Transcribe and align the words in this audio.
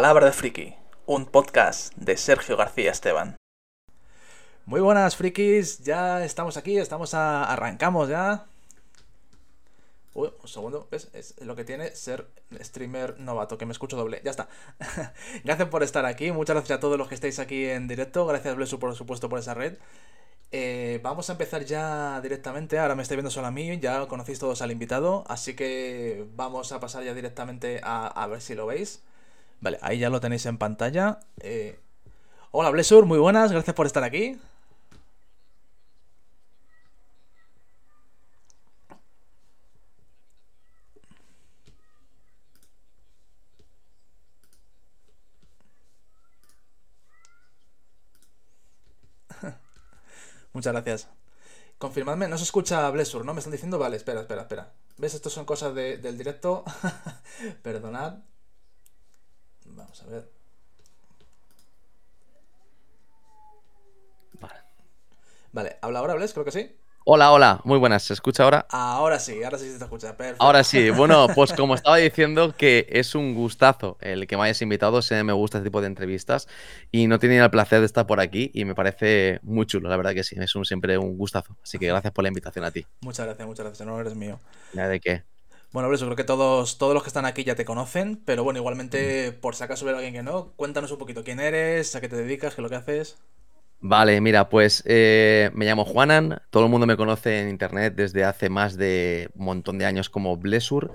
Palabra 0.00 0.24
de 0.24 0.32
Friki, 0.32 0.74
un 1.04 1.26
podcast 1.26 1.94
de 1.94 2.16
Sergio 2.16 2.56
García 2.56 2.90
Esteban. 2.90 3.36
Muy 4.64 4.80
buenas, 4.80 5.14
frikis. 5.14 5.80
Ya 5.80 6.24
estamos 6.24 6.56
aquí, 6.56 6.78
estamos 6.78 7.12
a... 7.12 7.44
arrancamos 7.44 8.08
ya. 8.08 8.46
Uy, 10.14 10.32
un 10.40 10.48
segundo, 10.48 10.88
¿ves? 10.90 11.10
Es 11.12 11.38
lo 11.42 11.54
que 11.54 11.64
tiene 11.64 11.94
ser 11.94 12.30
streamer 12.62 13.20
novato, 13.20 13.58
que 13.58 13.66
me 13.66 13.72
escucho 13.72 13.98
doble. 13.98 14.22
Ya 14.24 14.30
está. 14.30 14.48
gracias 15.44 15.68
por 15.68 15.82
estar 15.82 16.06
aquí. 16.06 16.32
Muchas 16.32 16.54
gracias 16.54 16.78
a 16.78 16.80
todos 16.80 16.96
los 16.96 17.06
que 17.06 17.14
estáis 17.14 17.38
aquí 17.38 17.66
en 17.66 17.86
directo. 17.86 18.24
Gracias, 18.24 18.56
Blesu, 18.56 18.78
por 18.78 18.94
supuesto, 18.94 19.28
por 19.28 19.38
esa 19.38 19.52
red. 19.52 19.76
Eh, 20.50 20.98
vamos 21.02 21.28
a 21.28 21.32
empezar 21.32 21.66
ya 21.66 22.22
directamente. 22.22 22.78
Ahora 22.78 22.94
me 22.94 23.02
estoy 23.02 23.18
viendo 23.18 23.30
solo 23.30 23.48
a 23.48 23.50
mí. 23.50 23.78
Ya 23.80 24.06
conocéis 24.06 24.38
todos 24.38 24.62
al 24.62 24.70
invitado. 24.70 25.24
Así 25.28 25.54
que 25.54 26.24
vamos 26.36 26.72
a 26.72 26.80
pasar 26.80 27.04
ya 27.04 27.12
directamente 27.12 27.82
a 27.84 28.26
ver 28.28 28.40
si 28.40 28.54
lo 28.54 28.64
veis. 28.64 29.02
Vale, 29.60 29.78
ahí 29.82 29.98
ya 29.98 30.10
lo 30.10 30.20
tenéis 30.20 30.46
en 30.46 30.58
pantalla. 30.58 31.20
Eh, 31.40 31.78
hola, 32.50 32.70
Blesur, 32.70 33.04
muy 33.06 33.18
buenas. 33.18 33.52
Gracias 33.52 33.74
por 33.76 33.86
estar 33.86 34.02
aquí. 34.04 34.38
Muchas 50.52 50.72
gracias. 50.72 51.08
Confirmadme, 51.78 52.28
no 52.28 52.38
se 52.38 52.44
escucha 52.44 52.88
Blessur, 52.90 53.24
¿no? 53.24 53.34
Me 53.34 53.40
están 53.40 53.52
diciendo, 53.52 53.78
vale, 53.78 53.96
espera, 53.96 54.20
espera, 54.22 54.42
espera. 54.42 54.72
¿Ves? 54.98 55.14
Esto 55.14 55.30
son 55.30 55.44
cosas 55.46 55.74
del 55.74 56.18
directo. 56.18 56.64
Perdonad. 57.62 58.18
Vamos 59.76 60.02
a 60.02 60.06
ver. 60.06 60.30
Vale. 64.40 64.54
Vale, 65.52 65.78
¿habla 65.82 65.98
ahora, 66.00 66.14
Bless? 66.14 66.32
Creo 66.32 66.44
que 66.44 66.52
sí. 66.52 66.76
Hola, 67.04 67.32
hola, 67.32 67.60
muy 67.64 67.78
buenas. 67.78 68.02
¿Se 68.02 68.12
escucha 68.12 68.44
ahora? 68.44 68.66
Ahora 68.68 69.18
sí, 69.18 69.42
ahora 69.42 69.58
sí 69.58 69.70
se 69.70 69.78
te 69.78 69.84
escucha. 69.84 70.16
Perfecto. 70.16 70.44
Ahora 70.44 70.62
sí, 70.62 70.90
bueno, 70.96 71.28
pues 71.34 71.52
como 71.54 71.74
estaba 71.74 71.96
diciendo, 71.96 72.54
que 72.56 72.86
es 72.90 73.14
un 73.14 73.34
gustazo 73.34 73.96
el 74.00 74.26
que 74.26 74.36
me 74.36 74.44
hayas 74.44 74.60
invitado. 74.60 75.00
Sé 75.00 75.24
me 75.24 75.32
gusta 75.32 75.58
este 75.58 75.68
tipo 75.68 75.80
de 75.80 75.86
entrevistas 75.86 76.46
y 76.92 77.06
no 77.06 77.18
tenía 77.18 77.42
el 77.42 77.50
placer 77.50 77.80
de 77.80 77.86
estar 77.86 78.06
por 78.06 78.20
aquí 78.20 78.50
y 78.52 78.66
me 78.66 78.74
parece 78.74 79.40
muy 79.42 79.64
chulo, 79.66 79.88
la 79.88 79.96
verdad 79.96 80.12
que 80.12 80.24
sí. 80.24 80.36
Es 80.38 80.54
un, 80.54 80.66
siempre 80.66 80.98
un 80.98 81.16
gustazo. 81.16 81.56
Así 81.62 81.78
que 81.78 81.86
gracias 81.86 82.12
por 82.12 82.22
la 82.22 82.28
invitación 82.28 82.64
a 82.66 82.70
ti. 82.70 82.86
Muchas 83.00 83.24
gracias, 83.24 83.46
muchas 83.48 83.64
gracias. 83.64 83.88
No 83.88 83.98
eres 83.98 84.14
mío. 84.14 84.38
Ya 84.74 84.86
de 84.86 85.00
qué. 85.00 85.24
Bueno, 85.72 85.92
eso 85.92 86.04
creo 86.06 86.16
que 86.16 86.24
todos, 86.24 86.78
todos 86.78 86.94
los 86.94 87.02
que 87.04 87.08
están 87.10 87.26
aquí 87.26 87.44
ya 87.44 87.54
te 87.54 87.64
conocen, 87.64 88.16
pero 88.24 88.42
bueno, 88.42 88.58
igualmente, 88.58 89.32
por 89.32 89.54
si 89.54 89.62
acaso 89.62 89.84
hubiera 89.84 89.98
alguien 89.98 90.14
que 90.14 90.22
no, 90.22 90.52
cuéntanos 90.56 90.90
un 90.90 90.98
poquito 90.98 91.22
quién 91.22 91.38
eres, 91.38 91.94
a 91.94 92.00
qué 92.00 92.08
te 92.08 92.16
dedicas, 92.16 92.54
qué 92.54 92.60
es 92.60 92.62
lo 92.62 92.68
que 92.68 92.76
haces. 92.76 93.18
Vale, 93.82 94.20
mira, 94.20 94.50
pues 94.50 94.82
eh, 94.84 95.50
me 95.54 95.64
llamo 95.64 95.86
Juanan, 95.86 96.42
todo 96.50 96.64
el 96.64 96.70
mundo 96.70 96.86
me 96.86 96.98
conoce 96.98 97.40
en 97.40 97.48
internet 97.48 97.94
desde 97.96 98.24
hace 98.24 98.50
más 98.50 98.76
de 98.76 99.30
un 99.34 99.46
montón 99.46 99.78
de 99.78 99.86
años 99.86 100.10
como 100.10 100.36
Blessur, 100.36 100.92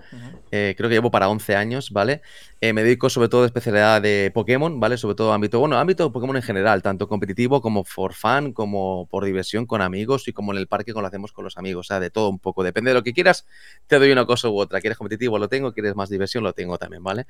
eh, 0.52 0.76
creo 0.78 0.88
que 0.88 0.96
llevo 0.96 1.10
para 1.10 1.30
11 1.30 1.56
años, 1.56 1.90
¿vale? 1.90 2.22
Eh, 2.68 2.74
me 2.74 2.82
dedico 2.82 3.12
sobre 3.12 3.30
todo 3.30 3.44
a 3.44 3.46
especialidad 3.46 4.02
de 4.02 4.32
Pokémon, 4.34 4.80
¿vale? 4.80 4.98
Sobre 4.98 5.14
todo 5.14 5.34
ámbito, 5.34 5.60
bueno, 5.60 5.78
ámbito 5.78 6.06
de 6.06 6.10
Pokémon 6.10 6.36
en 6.36 6.42
general, 6.42 6.82
tanto 6.82 7.08
competitivo 7.08 7.62
como 7.62 7.84
for 7.84 8.16
fun, 8.16 8.54
como 8.54 9.08
por 9.08 9.24
diversión 9.24 9.68
con 9.68 9.84
amigos 9.84 10.28
y 10.28 10.34
como 10.34 10.52
en 10.52 10.58
el 10.58 10.66
parque 10.66 10.92
como 10.92 11.04
lo 11.04 11.08
hacemos 11.10 11.32
con 11.32 11.44
los 11.44 11.60
amigos, 11.60 11.86
o 11.86 11.88
sea, 11.88 12.00
de 12.00 12.10
todo 12.10 12.28
un 12.28 12.40
poco, 12.40 12.64
depende 12.64 12.90
de 12.90 12.96
lo 12.96 13.04
que 13.04 13.14
quieras, 13.14 13.46
te 13.86 14.00
doy 14.00 14.12
una 14.12 14.26
cosa 14.26 14.50
u 14.50 14.58
otra, 14.58 14.82
quieres 14.82 14.98
competitivo, 14.98 15.38
lo 15.38 15.48
tengo, 15.48 15.74
quieres 15.74 15.96
más 15.96 16.10
diversión, 16.10 16.44
lo 16.44 16.54
tengo 16.54 16.80
también, 16.80 17.04
¿vale? 17.04 17.28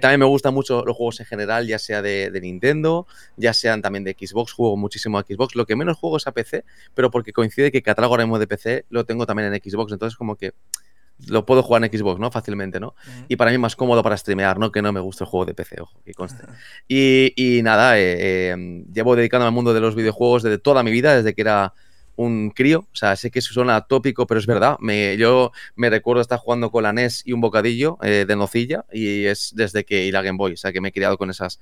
también 0.00 0.20
me 0.20 0.24
gustan 0.24 0.54
mucho 0.54 0.82
los 0.82 0.96
juegos 0.96 1.20
en 1.20 1.26
general, 1.26 1.66
ya 1.66 1.78
sea 1.78 2.00
de, 2.00 2.30
de 2.30 2.40
Nintendo, 2.40 3.06
ya 3.36 3.52
sean 3.52 3.82
también 3.82 4.02
de 4.02 4.16
Xbox, 4.18 4.52
juego 4.52 4.78
muchísimo 4.78 5.18
a 5.18 5.24
Xbox. 5.28 5.56
Lo 5.56 5.66
que 5.66 5.76
menos 5.76 5.98
juego 5.98 6.16
es 6.16 6.26
a 6.26 6.32
PC, 6.32 6.64
pero 6.94 7.10
porque 7.10 7.34
coincide 7.34 7.70
que 7.70 7.82
catálogo 7.82 8.14
ahora 8.14 8.24
mismo 8.24 8.38
de 8.38 8.46
PC 8.46 8.86
lo 8.88 9.04
tengo 9.04 9.26
también 9.26 9.52
en 9.52 9.60
Xbox. 9.60 9.92
Entonces, 9.92 10.16
como 10.16 10.36
que 10.36 10.54
lo 11.26 11.44
puedo 11.44 11.62
jugar 11.62 11.84
en 11.84 11.90
Xbox, 11.90 12.20
¿no? 12.20 12.30
Fácilmente, 12.30 12.80
¿no? 12.80 12.94
Y 13.28 13.36
para 13.36 13.50
mí 13.50 13.56
es 13.56 13.60
más 13.60 13.76
cómodo 13.76 14.02
para 14.02 14.16
streamear, 14.16 14.58
¿no? 14.58 14.70
Que 14.70 14.82
no 14.82 14.92
me 14.92 15.00
gusta 15.00 15.24
el 15.24 15.30
juego 15.30 15.46
de 15.46 15.54
PC, 15.54 15.80
ojo, 15.80 16.00
que 16.04 16.14
conste. 16.14 16.44
y, 16.86 17.60
nada, 17.62 17.98
eh, 17.98 18.52
eh, 18.52 18.84
llevo 18.92 19.16
dedicando 19.16 19.46
al 19.46 19.52
mundo 19.52 19.74
de 19.74 19.80
los 19.80 19.94
videojuegos 19.94 20.42
desde 20.42 20.58
toda 20.58 20.82
mi 20.82 20.90
vida, 20.90 21.16
desde 21.16 21.34
que 21.34 21.40
era 21.40 21.74
un 22.18 22.50
crío. 22.50 22.80
O 22.92 22.96
sea, 22.96 23.16
sé 23.16 23.30
que 23.30 23.38
eso 23.38 23.54
suena 23.54 23.80
tópico, 23.82 24.26
pero 24.26 24.40
es 24.40 24.46
verdad. 24.46 24.76
Me, 24.80 25.16
yo 25.16 25.52
me 25.76 25.88
recuerdo 25.88 26.20
estar 26.20 26.38
jugando 26.38 26.70
con 26.70 26.82
la 26.82 26.92
NES 26.92 27.22
y 27.24 27.32
un 27.32 27.40
bocadillo 27.40 27.96
eh, 28.02 28.24
de 28.26 28.36
nocilla 28.36 28.84
y 28.92 29.24
es 29.24 29.52
desde 29.54 29.84
que 29.84 30.04
y 30.04 30.12
la 30.12 30.22
Game 30.22 30.36
Boy. 30.36 30.52
O 30.52 30.56
sea, 30.56 30.72
que 30.72 30.80
me 30.80 30.88
he 30.88 30.92
criado 30.92 31.16
con 31.16 31.30
esas 31.30 31.60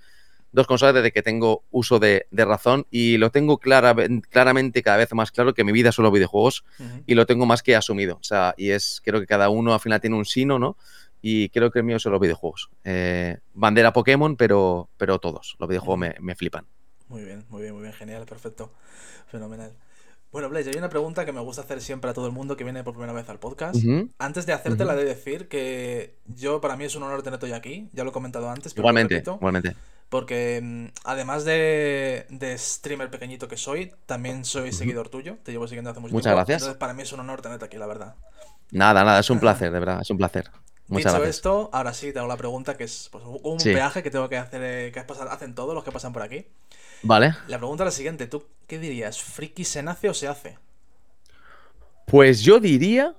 dos 0.52 0.66
consolas 0.66 0.94
desde 0.94 1.12
que 1.12 1.22
tengo 1.22 1.64
uso 1.70 1.98
de, 1.98 2.26
razón 2.32 2.86
y 2.90 3.18
lo 3.18 3.30
tengo 3.30 3.58
claramente 3.58 4.82
cada 4.82 4.96
vez 4.96 5.12
más 5.12 5.30
claro 5.30 5.54
que 5.54 5.64
mi 5.64 5.72
vida 5.72 5.92
son 5.92 6.04
los 6.04 6.12
videojuegos 6.12 6.64
y 7.06 7.14
lo 7.14 7.26
tengo 7.26 7.46
más 7.46 7.62
que 7.62 7.76
asumido. 7.76 8.16
O 8.16 8.24
sea, 8.24 8.54
y 8.56 8.70
es, 8.70 9.00
creo 9.04 9.20
que 9.20 9.26
cada 9.26 9.48
uno 9.48 9.74
al 9.74 9.80
final 9.80 10.00
tiene 10.00 10.16
un 10.16 10.24
sino, 10.24 10.58
¿no? 10.58 10.76
Y 11.22 11.48
creo 11.48 11.70
que 11.70 11.80
el 11.80 11.84
mío 11.84 11.98
son 11.98 12.12
los 12.12 12.20
videojuegos. 12.20 12.70
Eh, 12.84 13.38
bandera 13.54 13.92
Pokémon, 13.92 14.36
pero, 14.36 14.88
pero 14.96 15.18
todos. 15.18 15.56
Los 15.58 15.68
videojuegos 15.68 15.98
me, 15.98 16.14
me, 16.20 16.36
flipan. 16.36 16.66
Muy 17.08 17.24
bien, 17.24 17.44
muy 17.48 17.62
bien, 17.62 17.74
muy 17.74 17.82
bien, 17.82 17.94
genial, 17.94 18.26
perfecto. 18.26 18.72
Fenomenal. 19.26 19.72
Bueno, 20.32 20.48
Blaze, 20.50 20.70
hay 20.70 20.76
una 20.76 20.90
pregunta 20.90 21.24
que 21.24 21.32
me 21.32 21.40
gusta 21.40 21.62
hacer 21.62 21.80
siempre 21.80 22.10
a 22.10 22.14
todo 22.14 22.26
el 22.26 22.32
mundo 22.32 22.56
que 22.56 22.64
viene 22.64 22.84
por 22.84 22.92
primera 22.92 23.12
vez 23.12 23.28
al 23.28 23.38
podcast. 23.38 23.76
Antes 24.18 24.44
de 24.44 24.52
hacerte 24.52 24.84
la 24.84 24.94
de 24.94 25.04
decir 25.04 25.48
que 25.48 26.18
yo, 26.26 26.60
para 26.60 26.76
mí 26.76 26.84
es 26.84 26.94
un 26.94 27.04
honor 27.04 27.22
tenerte 27.22 27.46
hoy 27.46 27.52
aquí. 27.52 27.88
Ya 27.92 28.04
lo 28.04 28.10
he 28.10 28.12
comentado 28.12 28.50
antes. 28.50 28.74
Pero 28.74 28.82
igualmente, 28.82 29.22
igualmente. 29.24 29.74
Porque 30.09 30.61
mm, 30.62 30.87
además 31.05 31.44
de, 31.44 32.27
streamer 32.59 33.11
pequeñito 33.11 33.49
que 33.49 33.56
soy, 33.56 33.93
también 34.06 34.44
soy 34.44 34.72
seguidor 34.72 35.09
tuyo. 35.09 35.37
Te 35.43 35.53
llevo 35.53 35.67
siguiendo 35.67 35.91
hace 35.91 36.00
mucho 36.00 36.15
Muchas 36.15 36.33
gracias. 36.33 36.62
Entonces, 36.62 36.78
para 36.78 36.94
mí 36.94 37.03
es 37.03 37.12
un 37.12 37.21
honor 37.21 37.43
tenerte 37.43 37.65
aquí, 37.65 37.77
la 37.77 37.87
verdad. 37.87 38.15
Nada, 38.71 39.05
nada, 39.05 39.21
es 39.21 39.31
un 39.31 39.41
placer, 39.41 39.71
de 39.71 39.78
verdad, 39.78 40.00
es 40.00 40.11
un 40.11 40.17
placer. 40.17 40.50
Muchas 40.89 41.15
Dicho 41.15 41.25
esto, 41.25 41.71
ahora 41.72 41.93
sí 41.93 42.12
tengo 42.12 42.28
la 42.28 42.37
pregunta 42.37 42.77
que 42.77 42.84
es 42.84 43.09
pues, 43.11 43.25
un 43.25 43.59
peaje 43.59 44.05
que 44.05 44.11
tengo 44.11 44.28
que 44.28 44.37
hacer, 44.37 44.61
eh, 44.62 44.93
que 44.93 45.00
hacen 45.00 45.55
todos 45.55 45.75
los 45.75 45.83
que 45.83 45.91
pasan 45.91 46.12
por 46.12 46.23
aquí. 46.23 46.47
Vale. 47.03 47.34
La 47.49 47.59
pregunta 47.59 47.83
es 47.83 47.87
la 47.87 47.91
siguiente: 47.91 48.28
¿tú 48.28 48.44
qué 48.69 48.78
dirías? 48.78 49.21
¿Friki 49.21 49.65
se 49.65 49.83
nace 49.83 50.09
o 50.09 50.15
se 50.15 50.28
hace? 50.28 50.59
Pues 52.06 52.43
yo 52.43 52.61
diría 52.61 53.15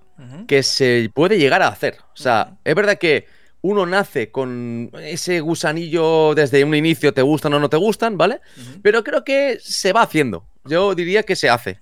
que 0.48 0.64
se 0.64 1.12
puede 1.14 1.38
llegar 1.38 1.62
a 1.62 1.68
hacer. 1.68 1.98
O 2.14 2.18
sea, 2.18 2.58
es 2.64 2.74
verdad 2.74 2.98
que 2.98 3.28
uno 3.67 3.85
nace 3.85 4.31
con 4.31 4.89
ese 5.01 5.41
gusanillo 5.41 6.33
desde 6.33 6.63
un 6.63 6.73
inicio, 6.73 7.13
te 7.13 7.22
gustan 7.22 7.53
o 7.53 7.59
no 7.59 7.69
te 7.69 7.75
gustan, 7.75 8.17
¿vale? 8.17 8.39
Pero 8.81 9.03
creo 9.03 9.25
que 9.25 9.59
se 9.61 9.91
va 9.91 10.03
haciendo. 10.03 10.45
Yo 10.63 10.95
diría 10.95 11.23
que 11.23 11.35
se 11.35 11.50
hace. 11.50 11.81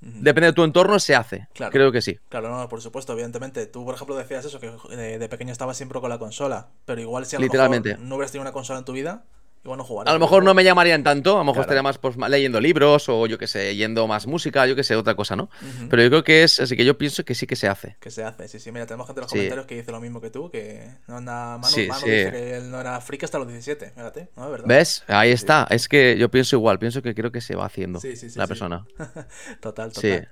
Depende 0.00 0.48
de 0.48 0.52
tu 0.52 0.64
entorno, 0.64 0.98
se 0.98 1.14
hace. 1.14 1.48
Creo 1.70 1.92
que 1.92 2.00
sí. 2.00 2.18
Claro, 2.28 2.48
no, 2.48 2.68
por 2.68 2.80
supuesto, 2.80 3.12
evidentemente. 3.12 3.66
Tú, 3.66 3.84
por 3.84 3.94
ejemplo, 3.94 4.16
decías 4.16 4.44
eso, 4.44 4.58
que 4.58 4.70
de, 4.96 5.28
pequeño 5.28 5.52
estabas 5.52 5.76
siempre 5.76 6.00
con 6.00 6.08
la 6.08 6.18
consola. 6.18 6.68
Pero 6.84 7.00
igual 7.00 7.26
si 7.26 7.36
a 7.36 7.38
lo 7.38 7.44
Literalmente. 7.44 7.96
no 7.98 8.16
hubieras 8.16 8.32
tenido 8.32 8.42
una 8.42 8.52
consola 8.52 8.78
en 8.78 8.84
tu 8.84 8.92
vida, 8.92 9.24
a 9.72 10.12
lo 10.12 10.18
mejor 10.18 10.44
no 10.44 10.54
me 10.54 10.64
llamarían 10.64 11.02
tanto, 11.02 11.36
a 11.36 11.38
lo 11.38 11.44
mejor 11.44 11.62
estaría 11.62 11.82
más 11.82 11.98
pues, 11.98 12.16
leyendo 12.16 12.60
libros 12.60 13.08
o 13.08 13.26
yo 13.26 13.38
que 13.38 13.46
sé, 13.46 13.74
yendo 13.76 14.06
más 14.06 14.26
música, 14.26 14.66
yo 14.66 14.76
que 14.76 14.84
sé, 14.84 14.96
otra 14.96 15.14
cosa, 15.14 15.36
¿no? 15.36 15.50
Pero 15.90 16.02
yo 16.02 16.08
creo 16.08 16.24
que 16.24 16.42
es, 16.42 16.60
así 16.60 16.76
que 16.76 16.84
yo 16.84 16.96
pienso 16.98 17.24
que 17.24 17.34
sí 17.34 17.46
que 17.46 17.56
se 17.56 17.68
hace. 17.68 17.96
Que 18.00 18.10
se 18.10 18.24
hace, 18.24 18.48
sí, 18.48 18.58
sí. 18.60 18.72
Mira, 18.72 18.86
tenemos 18.86 19.06
gente 19.06 19.20
en 19.20 19.22
los 19.22 19.30
comentarios 19.32 19.66
que 19.66 19.76
dice 19.76 19.92
lo 19.92 20.00
mismo 20.00 20.20
que 20.20 20.30
tú, 20.30 20.50
que 20.50 20.88
no 21.06 21.16
anda 21.16 21.58
Manu, 21.58 21.66
sí, 21.66 21.82
dice 21.82 22.04
que 22.04 22.56
él 22.56 22.70
no 22.70 22.80
era 22.80 23.00
friki 23.00 23.24
hasta 23.24 23.38
los 23.38 23.48
17, 23.48 23.90
fíjate, 23.90 24.28
¿no? 24.36 24.50
¿Verdad? 24.50 24.66
¿Ves? 24.66 25.04
Ahí 25.08 25.30
está. 25.30 25.66
Es 25.70 25.88
que 25.88 26.16
yo 26.18 26.30
pienso 26.30 26.56
igual, 26.56 26.78
pienso 26.78 27.02
que 27.02 27.14
creo 27.14 27.32
que 27.32 27.40
se 27.40 27.54
va 27.54 27.66
haciendo 27.66 28.00
la 28.36 28.46
persona. 28.46 28.86
total, 29.60 29.92
total. 29.92 30.28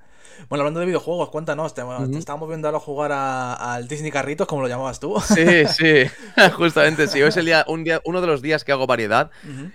Bueno, 0.48 0.62
hablando 0.62 0.80
de 0.80 0.86
videojuegos, 0.86 1.30
cuéntanos, 1.30 1.74
te, 1.74 1.82
estábamos 2.16 2.48
viendo 2.48 2.68
ahora 2.68 2.80
jugar 2.80 3.12
al 3.12 3.88
Disney 3.88 4.10
Carritos, 4.10 4.46
como 4.46 4.62
lo 4.62 4.68
llamabas 4.68 5.00
tú. 5.00 5.20
Sí, 5.20 5.66
sí, 5.66 6.04
justamente 6.56 7.06
sí. 7.06 7.22
Hoy 7.22 7.28
es 7.28 7.36
el 7.36 7.46
día, 7.46 7.64
un 7.68 7.84
día, 7.84 8.00
uno 8.04 8.20
de 8.20 8.26
los 8.26 8.42
días 8.42 8.64
que 8.64 8.72
hago 8.72 8.86
variedad 8.86 9.30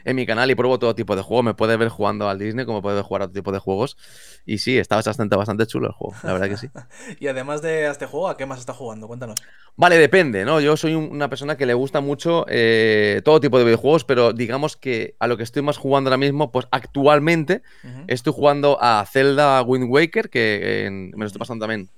en 0.05 0.15
mi 0.15 0.25
canal 0.25 0.49
y 0.51 0.55
pruebo 0.55 0.79
todo 0.79 0.95
tipo 0.95 1.15
de 1.15 1.21
juegos. 1.21 1.45
Me 1.45 1.53
puedes 1.53 1.77
ver 1.77 1.89
jugando 1.89 2.29
al 2.29 2.39
Disney, 2.39 2.65
como 2.65 2.81
puedes 2.81 2.97
ver 2.97 3.05
jugar 3.05 3.21
a 3.23 3.25
otro 3.25 3.33
tipo 3.33 3.51
de 3.51 3.59
juegos. 3.59 3.97
Y 4.45 4.57
sí, 4.59 4.77
está 4.77 4.95
bastante, 4.95 5.35
bastante 5.35 5.67
chulo 5.67 5.87
el 5.87 5.93
juego, 5.93 6.15
la 6.23 6.33
verdad 6.33 6.49
que 6.49 6.57
sí. 6.57 6.69
y 7.19 7.27
además 7.27 7.61
de 7.61 7.87
este 7.87 8.05
juego, 8.05 8.29
¿a 8.29 8.37
qué 8.37 8.45
más 8.45 8.59
estás 8.59 8.75
jugando? 8.75 9.07
Cuéntanos. 9.07 9.35
Vale, 9.75 9.97
depende, 9.97 10.43
¿no? 10.43 10.59
Yo 10.59 10.75
soy 10.75 10.95
una 10.95 11.29
persona 11.29 11.55
que 11.55 11.65
le 11.65 11.73
gusta 11.73 12.01
mucho 12.01 12.45
eh, 12.49 13.21
todo 13.23 13.39
tipo 13.39 13.57
de 13.59 13.63
videojuegos, 13.63 14.03
pero 14.03 14.33
digamos 14.33 14.75
que 14.75 15.15
a 15.19 15.27
lo 15.27 15.37
que 15.37 15.43
estoy 15.43 15.61
más 15.61 15.77
jugando 15.77 16.09
ahora 16.09 16.17
mismo, 16.17 16.51
pues 16.51 16.67
actualmente 16.71 17.61
estoy 18.07 18.33
jugando 18.33 18.77
a 18.81 19.05
Zelda 19.05 19.61
Wind 19.61 19.89
Waker, 19.89 20.29
que 20.29 20.48
me 20.89 21.23
lo 21.23 21.25
estoy 21.25 21.39
pasando 21.39 21.63
también 21.63 21.89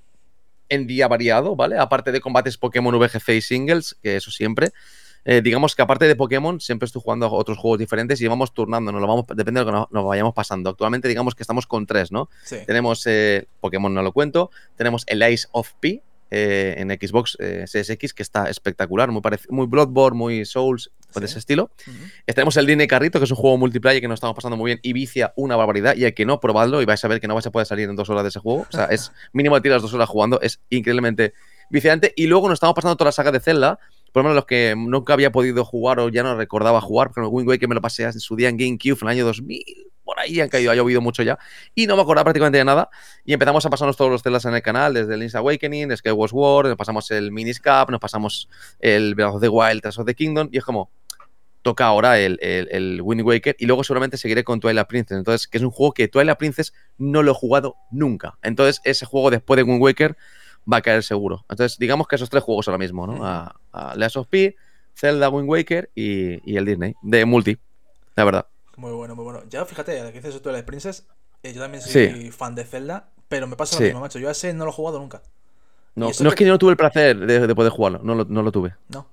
en 0.68 0.86
día 0.86 1.08
variado, 1.08 1.54
¿vale? 1.54 1.78
Aparte 1.78 2.12
de 2.12 2.20
combates 2.20 2.56
Pokémon 2.56 2.98
VGC 2.98 3.28
y 3.30 3.40
singles, 3.40 3.96
que 4.02 4.16
eso 4.16 4.30
siempre. 4.30 4.72
Eh, 5.24 5.40
digamos 5.42 5.76
que 5.76 5.82
aparte 5.82 6.08
de 6.08 6.16
Pokémon, 6.16 6.60
siempre 6.60 6.86
estoy 6.86 7.00
jugando 7.02 7.26
a 7.26 7.30
otros 7.30 7.58
juegos 7.58 7.78
diferentes 7.78 8.20
y 8.20 8.26
vamos 8.26 8.52
turnando, 8.52 8.90
nos 8.90 9.00
lo 9.00 9.06
vamos, 9.06 9.26
depende 9.28 9.60
de 9.60 9.66
lo 9.66 9.86
que 9.86 9.94
nos, 9.94 10.04
vayamos 10.04 10.34
pasando. 10.34 10.70
Actualmente, 10.70 11.08
digamos 11.08 11.34
que 11.34 11.42
estamos 11.42 11.66
con 11.66 11.86
tres, 11.86 12.10
¿no? 12.10 12.28
Tenemos 12.66 13.06
eh, 13.06 13.46
Pokémon, 13.60 13.92
no 13.92 14.02
lo 14.02 14.12
cuento, 14.12 14.50
tenemos 14.76 15.04
el 15.06 15.22
Ice 15.30 15.46
of 15.52 15.72
P, 15.78 16.02
eh, 16.34 16.76
en 16.78 16.88
Xbox 16.88 17.36
eh, 17.38 17.66
SX, 17.66 18.14
que 18.14 18.22
está 18.22 18.48
espectacular, 18.48 19.10
muy, 19.10 19.20
muy 19.50 19.66
Bloodborne, 19.66 20.16
muy 20.16 20.44
Souls, 20.46 20.90
pues 21.12 21.20
de 21.20 21.26
ese 21.26 21.38
estilo. 21.38 21.70
Tenemos 22.24 22.56
el 22.56 22.64
Disney 22.64 22.86
Carrito, 22.86 23.18
que 23.18 23.26
es 23.26 23.30
un 23.30 23.36
juego 23.36 23.58
multiplayer 23.58 24.00
que 24.00 24.08
nos 24.08 24.16
estamos 24.16 24.34
pasando 24.34 24.56
muy 24.56 24.70
bien 24.70 24.80
y 24.82 24.94
vicia 24.94 25.34
una 25.36 25.56
barbaridad. 25.56 25.94
Y 25.94 26.06
hay 26.06 26.12
que 26.12 26.24
no, 26.24 26.40
probadlo 26.40 26.80
y 26.80 26.86
vais 26.86 27.04
a 27.04 27.08
ver 27.08 27.20
que 27.20 27.28
no 27.28 27.34
vais 27.34 27.46
a 27.46 27.50
poder 27.50 27.66
salir 27.66 27.86
en 27.86 27.96
dos 27.96 28.08
horas 28.08 28.22
de 28.22 28.30
ese 28.30 28.38
juego. 28.40 28.66
O 28.66 28.72
sea, 28.72 28.86
es 28.86 29.12
mínimo 29.34 29.56
de 29.56 29.60
tiras 29.60 29.82
dos 29.82 29.92
horas 29.92 30.08
jugando, 30.08 30.40
es 30.40 30.62
increíblemente 30.70 31.34
viciante. 31.68 32.14
Y 32.16 32.28
luego 32.28 32.48
nos 32.48 32.56
estamos 32.56 32.74
pasando 32.74 32.96
toda 32.96 33.08
la 33.08 33.12
saga 33.12 33.30
de 33.30 33.40
Zelda 33.40 33.78
por 34.12 34.22
lo 34.22 34.28
menos 34.28 34.36
los 34.36 34.44
que 34.44 34.74
nunca 34.76 35.14
había 35.14 35.32
podido 35.32 35.64
jugar 35.64 35.98
o 35.98 36.10
ya 36.10 36.22
no 36.22 36.36
recordaba 36.36 36.82
jugar, 36.82 37.10
porque 37.12 37.26
Wind 37.28 37.48
Waker 37.48 37.68
me 37.68 37.74
lo 37.74 37.80
pasé 37.80 38.04
en 38.04 38.20
su 38.20 38.36
día 38.36 38.50
en 38.50 38.58
GameCube 38.58 38.98
en 39.00 39.08
el 39.08 39.08
año 39.08 39.24
2000, 39.24 39.64
por 40.12 40.20
ahí 40.20 40.40
han 40.40 40.50
caído, 40.50 40.70
ha 40.70 40.74
llovido 40.74 41.00
mucho 41.00 41.22
ya, 41.22 41.38
y 41.74 41.86
no 41.86 41.96
me 41.96 42.02
acordaba 42.02 42.24
prácticamente 42.24 42.58
de 42.58 42.64
nada, 42.64 42.90
y 43.24 43.32
empezamos 43.32 43.64
a 43.64 43.70
pasarnos 43.70 43.96
todos 43.96 44.10
los 44.10 44.22
telas 44.22 44.44
en 44.44 44.54
el 44.54 44.60
canal, 44.60 44.92
desde 44.92 45.14
el 45.14 45.20
Link's 45.20 45.34
Awakening, 45.34 45.96
Skyward 45.96 46.30
Sword, 46.30 46.68
nos 46.68 46.76
pasamos 46.76 47.10
el 47.10 47.32
Miniscap, 47.32 47.88
nos 47.90 48.00
pasamos 48.00 48.48
el 48.78 49.14
Breath 49.14 49.36
of 49.36 49.40
the 49.40 49.48
Wild, 49.48 49.80
Tales 49.80 49.98
of 49.98 50.04
the 50.04 50.14
Kingdom, 50.14 50.48
y 50.52 50.58
es 50.58 50.64
como, 50.64 50.90
toca 51.62 51.86
ahora 51.86 52.18
el, 52.18 52.38
el, 52.42 53.00
Wind 53.02 53.22
Waker 53.22 53.56
y 53.58 53.66
luego 53.66 53.84
seguramente 53.84 54.16
seguiré 54.16 54.42
con 54.42 54.58
Twilight 54.58 54.88
Princess. 54.88 55.16
Entonces, 55.16 55.46
que 55.46 55.58
es 55.58 55.64
un 55.64 55.70
juego 55.70 55.94
que 55.94 56.08
Twilight 56.08 56.36
Princess 56.36 56.74
no 56.98 57.22
lo 57.22 57.30
he 57.30 57.34
jugado 57.34 57.76
nunca. 57.92 58.36
Entonces, 58.42 58.80
ese 58.82 59.06
juego 59.06 59.30
después 59.30 59.56
de 59.56 59.62
Wind 59.62 59.80
Waker 59.80 60.16
va 60.70 60.78
a 60.78 60.82
caer 60.82 61.04
seguro. 61.04 61.46
Entonces, 61.48 61.78
digamos 61.78 62.08
que 62.08 62.16
esos 62.16 62.30
tres 62.30 62.42
juegos 62.42 62.66
ahora 62.66 62.78
mismo, 62.78 63.06
¿no? 63.06 63.24
A, 63.24 63.54
a 63.70 63.94
Last 63.94 64.16
of 64.16 64.26
P, 64.26 64.56
Zelda, 64.94 65.28
Wind 65.28 65.48
Waker 65.48 65.90
y, 65.94 66.56
el 66.56 66.64
Disney, 66.64 66.94
de 67.02 67.24
multi, 67.24 67.58
la 68.16 68.24
verdad. 68.24 68.46
Muy 68.76 68.92
bueno, 68.92 69.14
muy 69.14 69.24
bueno. 69.24 69.42
Ya 69.48 69.64
fíjate, 69.64 70.12
que 70.12 70.20
dices 70.20 70.40
tú 70.40 70.48
de 70.48 70.56
la 70.56 70.64
Princess, 70.64 71.06
eh, 71.42 71.52
yo 71.52 71.60
también 71.60 71.82
soy 71.82 72.30
fan 72.30 72.54
de 72.54 72.64
Zelda, 72.64 73.08
pero 73.28 73.46
me 73.46 73.56
pasa 73.56 73.76
lo 73.76 73.82
mismo, 73.82 74.00
macho. 74.00 74.18
Yo 74.18 74.28
a 74.28 74.32
ese 74.32 74.52
no 74.54 74.64
lo 74.64 74.70
he 74.70 74.74
jugado 74.74 74.98
nunca. 74.98 75.22
No, 75.94 76.06
no 76.20 76.28
es 76.28 76.34
que 76.34 76.44
yo 76.44 76.52
no 76.52 76.58
tuve 76.58 76.70
el 76.70 76.76
placer 76.76 77.18
de, 77.18 77.46
de 77.46 77.54
poder 77.54 77.70
jugarlo, 77.70 78.00
no 78.02 78.14
lo, 78.14 78.24
no 78.24 78.42
lo 78.42 78.50
tuve. 78.50 78.74
No. 78.88 79.06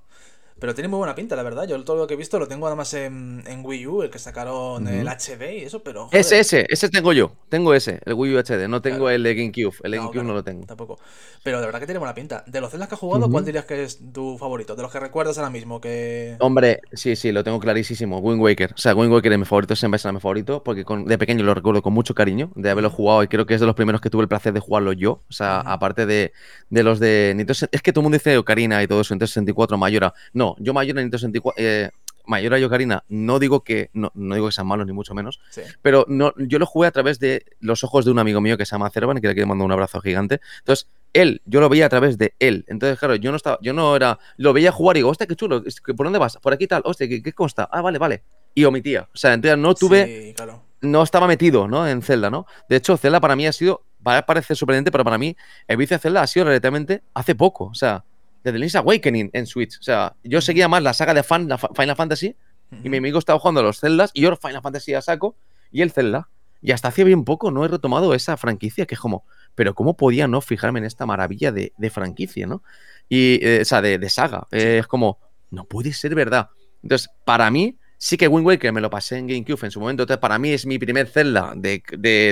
Pero 0.60 0.74
tiene 0.74 0.88
muy 0.88 0.98
buena 0.98 1.14
pinta, 1.14 1.36
la 1.36 1.42
verdad. 1.42 1.66
Yo 1.66 1.82
todo 1.84 1.96
lo 1.96 2.06
que 2.06 2.14
he 2.14 2.16
visto 2.16 2.38
lo 2.38 2.46
tengo 2.46 2.66
además 2.66 2.92
en, 2.94 3.42
en 3.46 3.64
Wii 3.64 3.86
U, 3.86 4.02
el 4.02 4.10
que 4.10 4.18
sacaron 4.18 4.86
el 4.86 5.08
HD 5.08 5.58
y 5.58 5.62
eso, 5.62 5.82
pero. 5.82 6.08
Ese, 6.12 6.38
ese, 6.38 6.66
ese 6.68 6.88
tengo 6.88 7.12
yo. 7.12 7.32
Tengo 7.48 7.74
ese, 7.74 8.00
el 8.04 8.14
Wii 8.14 8.36
U 8.36 8.38
HD. 8.38 8.68
No 8.68 8.82
tengo 8.82 9.10
el 9.10 9.22
de 9.22 9.34
GameCube. 9.34 9.76
El 9.82 9.92
de 9.92 9.98
GameCube 9.98 10.24
no 10.24 10.34
lo 10.34 10.44
tengo. 10.44 10.66
Tampoco. 10.66 10.98
Pero 11.42 11.60
de 11.60 11.66
verdad 11.66 11.80
que 11.80 11.86
tiene 11.86 11.98
buena 11.98 12.14
pinta. 12.14 12.44
De 12.46 12.60
los 12.60 12.70
Zelda 12.70 12.86
que 12.86 12.94
has 12.94 13.00
jugado, 13.00 13.30
¿cuál 13.30 13.44
dirías 13.44 13.64
que 13.64 13.82
es 13.82 13.98
tu 14.12 14.36
favorito? 14.38 14.76
De 14.76 14.82
los 14.82 14.92
que 14.92 15.00
recuerdas 15.00 15.38
ahora 15.38 15.50
mismo. 15.50 15.80
que 15.80 16.36
Hombre, 16.40 16.80
sí, 16.92 17.16
sí, 17.16 17.32
lo 17.32 17.42
tengo 17.42 17.58
clarísimo. 17.58 18.18
Wind 18.18 18.40
Waker. 18.40 18.72
O 18.74 18.78
sea, 18.78 18.94
Wind 18.94 19.12
Waker 19.12 19.32
es 19.32 19.38
mi 19.38 19.44
favorito, 19.44 19.74
siempre 19.74 19.98
será 19.98 20.12
mi 20.12 20.20
favorito, 20.20 20.62
porque 20.62 20.84
de 20.84 21.18
pequeño 21.18 21.44
lo 21.44 21.54
recuerdo 21.54 21.82
con 21.82 21.92
mucho 21.92 22.14
cariño, 22.14 22.50
de 22.54 22.70
haberlo 22.70 22.90
jugado 22.90 23.22
y 23.22 23.28
creo 23.28 23.46
que 23.46 23.54
es 23.54 23.60
de 23.60 23.66
los 23.66 23.74
primeros 23.74 24.00
que 24.00 24.10
tuve 24.10 24.22
el 24.22 24.28
placer 24.28 24.52
de 24.52 24.60
jugarlo 24.60 24.92
yo. 24.92 25.22
O 25.28 25.32
sea, 25.32 25.60
aparte 25.60 26.06
de, 26.06 26.32
de, 26.68 26.82
los 26.82 27.00
de 27.00 27.32
Nintendo. 27.36 27.68
Es 27.72 27.82
que 27.82 27.92
todo 27.92 28.00
el 28.02 28.04
mundo 28.04 28.18
dice 28.18 28.36
Ocarina 28.36 28.82
y 28.82 28.86
todo 28.86 29.00
eso, 29.00 29.14
Nintendo 29.14 29.28
64, 29.28 29.78
Mayora. 29.78 30.14
No, 30.32 30.49
yo 30.58 30.74
Mayora 30.74 31.00
Nintendo 31.00 31.18
64. 31.18 31.62
Eh, 31.62 31.90
Mayora 32.26 32.58
y 32.58 32.64
Ocarina, 32.64 33.02
no 33.08 33.38
digo 33.38 33.64
que 33.64 33.90
no, 33.92 34.12
digo 34.14 34.46
que 34.46 34.52
sean 34.52 34.66
malos 34.66 34.86
ni 34.86 34.92
mucho 34.92 35.14
menos, 35.14 35.40
pero 35.82 36.04
no, 36.08 36.32
yo 36.36 36.58
lo 36.58 36.66
jugué 36.66 36.86
a 36.86 36.90
través 36.92 37.18
de 37.18 37.44
los 37.58 37.82
ojos 37.82 38.04
de 38.04 38.12
un 38.12 38.18
amigo 38.18 38.40
mío 38.40 38.56
que 38.56 38.64
se 38.64 38.72
llama 38.72 38.88
Cervan 38.90 39.18
y 39.18 39.20
que 39.20 39.28
le 39.28 39.34
quiero 39.34 39.48
mandar 39.48 39.66
un 39.66 39.72
abrazo 39.72 40.00
gigante. 40.00 40.40
Entonces, 40.60 40.86
él, 41.12 41.42
yo 41.44 41.60
lo 41.60 41.68
veía 41.68 41.86
a 41.86 41.88
través 41.88 42.18
de 42.18 42.34
él. 42.38 42.64
Entonces, 42.68 42.98
claro, 42.98 43.16
yo 43.16 43.30
no 43.30 43.36
estaba, 43.36 43.58
yo 43.60 43.72
no 43.72 43.96
era, 43.96 44.18
lo 44.36 44.52
veía 44.52 44.70
jugar 44.70 44.96
y 44.96 45.00
digo, 45.00 45.10
hostia, 45.10 45.26
qué 45.26 45.34
chulo, 45.34 45.62
¿por 45.96 46.06
dónde 46.06 46.18
vas? 46.18 46.36
Por 46.36 46.52
aquí 46.52 46.66
tal, 46.66 46.82
hostia, 46.84 47.08
¿qué, 47.08 47.32
consta? 47.32 47.68
Ah, 47.70 47.80
vale, 47.80 47.98
vale. 47.98 48.22
Y 48.54 48.64
omitía. 48.64 49.08
O 49.12 49.16
sea, 49.16 49.34
entonces 49.34 49.58
no 49.58 49.74
tuve, 49.74 50.34
no 50.80 51.02
estaba 51.02 51.26
metido, 51.26 51.68
¿no? 51.68 51.86
En 51.88 52.02
Zelda, 52.02 52.30
¿no? 52.30 52.46
De 52.68 52.76
hecho, 52.76 52.96
Zelda 52.96 53.20
para 53.20 53.36
mí 53.36 53.46
ha 53.46 53.52
sido, 53.52 53.82
va 54.06 54.18
a 54.18 54.26
parecer 54.26 54.56
sorprendente, 54.56 54.90
pero 54.92 55.04
para 55.04 55.18
mí 55.18 55.36
el 55.66 55.76
vicio 55.76 55.96
de 55.96 56.00
Zelda 56.00 56.22
ha 56.22 56.26
sido 56.26 56.46
relativamente 56.46 57.02
hace 57.14 57.34
poco. 57.34 57.64
O 57.64 57.74
sea, 57.74 58.04
desde 58.42 58.58
Link's 58.58 58.76
Awakening 58.76 59.30
en 59.32 59.46
Switch. 59.46 59.78
O 59.78 59.82
sea, 59.82 60.14
yo 60.22 60.40
seguía 60.40 60.68
más 60.68 60.82
la 60.82 60.92
saga 60.92 61.14
de 61.14 61.22
fan, 61.22 61.48
la 61.48 61.58
Final 61.58 61.96
Fantasy 61.96 62.36
y 62.84 62.88
mi 62.88 62.98
amigo 62.98 63.18
estaba 63.18 63.38
jugando 63.38 63.60
a 63.60 63.64
los 63.64 63.80
Zeldas 63.80 64.10
y 64.14 64.22
yo 64.22 64.36
Final 64.36 64.62
Fantasy 64.62 64.94
a 64.94 65.02
saco 65.02 65.36
y 65.72 65.82
el 65.82 65.90
Zelda. 65.90 66.28
Y 66.62 66.72
hasta 66.72 66.88
hace 66.88 67.04
bien 67.04 67.24
poco 67.24 67.50
no 67.50 67.64
he 67.64 67.68
retomado 67.68 68.14
esa 68.14 68.36
franquicia 68.36 68.84
que 68.84 68.94
es 68.94 69.00
como, 69.00 69.24
pero 69.54 69.74
¿cómo 69.74 69.96
podía 69.96 70.28
no 70.28 70.42
fijarme 70.42 70.78
en 70.78 70.84
esta 70.84 71.06
maravilla 71.06 71.52
de, 71.52 71.90
franquicia, 71.90 72.46
¿no? 72.46 72.62
Y, 73.08 73.40
eh, 73.42 73.60
o 73.62 73.64
sea, 73.64 73.80
de, 73.80 74.10
saga. 74.10 74.46
Eh, 74.50 74.78
es 74.80 74.86
como, 74.86 75.18
no 75.50 75.64
puede 75.64 75.94
ser 75.94 76.14
verdad. 76.14 76.50
Entonces, 76.82 77.08
para 77.24 77.50
mí, 77.50 77.78
sí 77.96 78.18
que 78.18 78.28
Wind 78.28 78.46
Waker 78.46 78.74
me 78.74 78.82
lo 78.82 78.90
pasé 78.90 79.16
en 79.16 79.26
GameCube 79.26 79.64
en 79.64 79.70
su 79.70 79.80
momento. 79.80 80.02
Entonces, 80.02 80.20
para 80.20 80.38
mí 80.38 80.50
es 80.50 80.66
mi 80.66 80.78
primer 80.78 81.08
Zelda 81.08 81.54
de, 81.56 81.82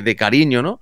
de 0.05 0.17
cariño, 0.17 0.63
¿no? 0.63 0.79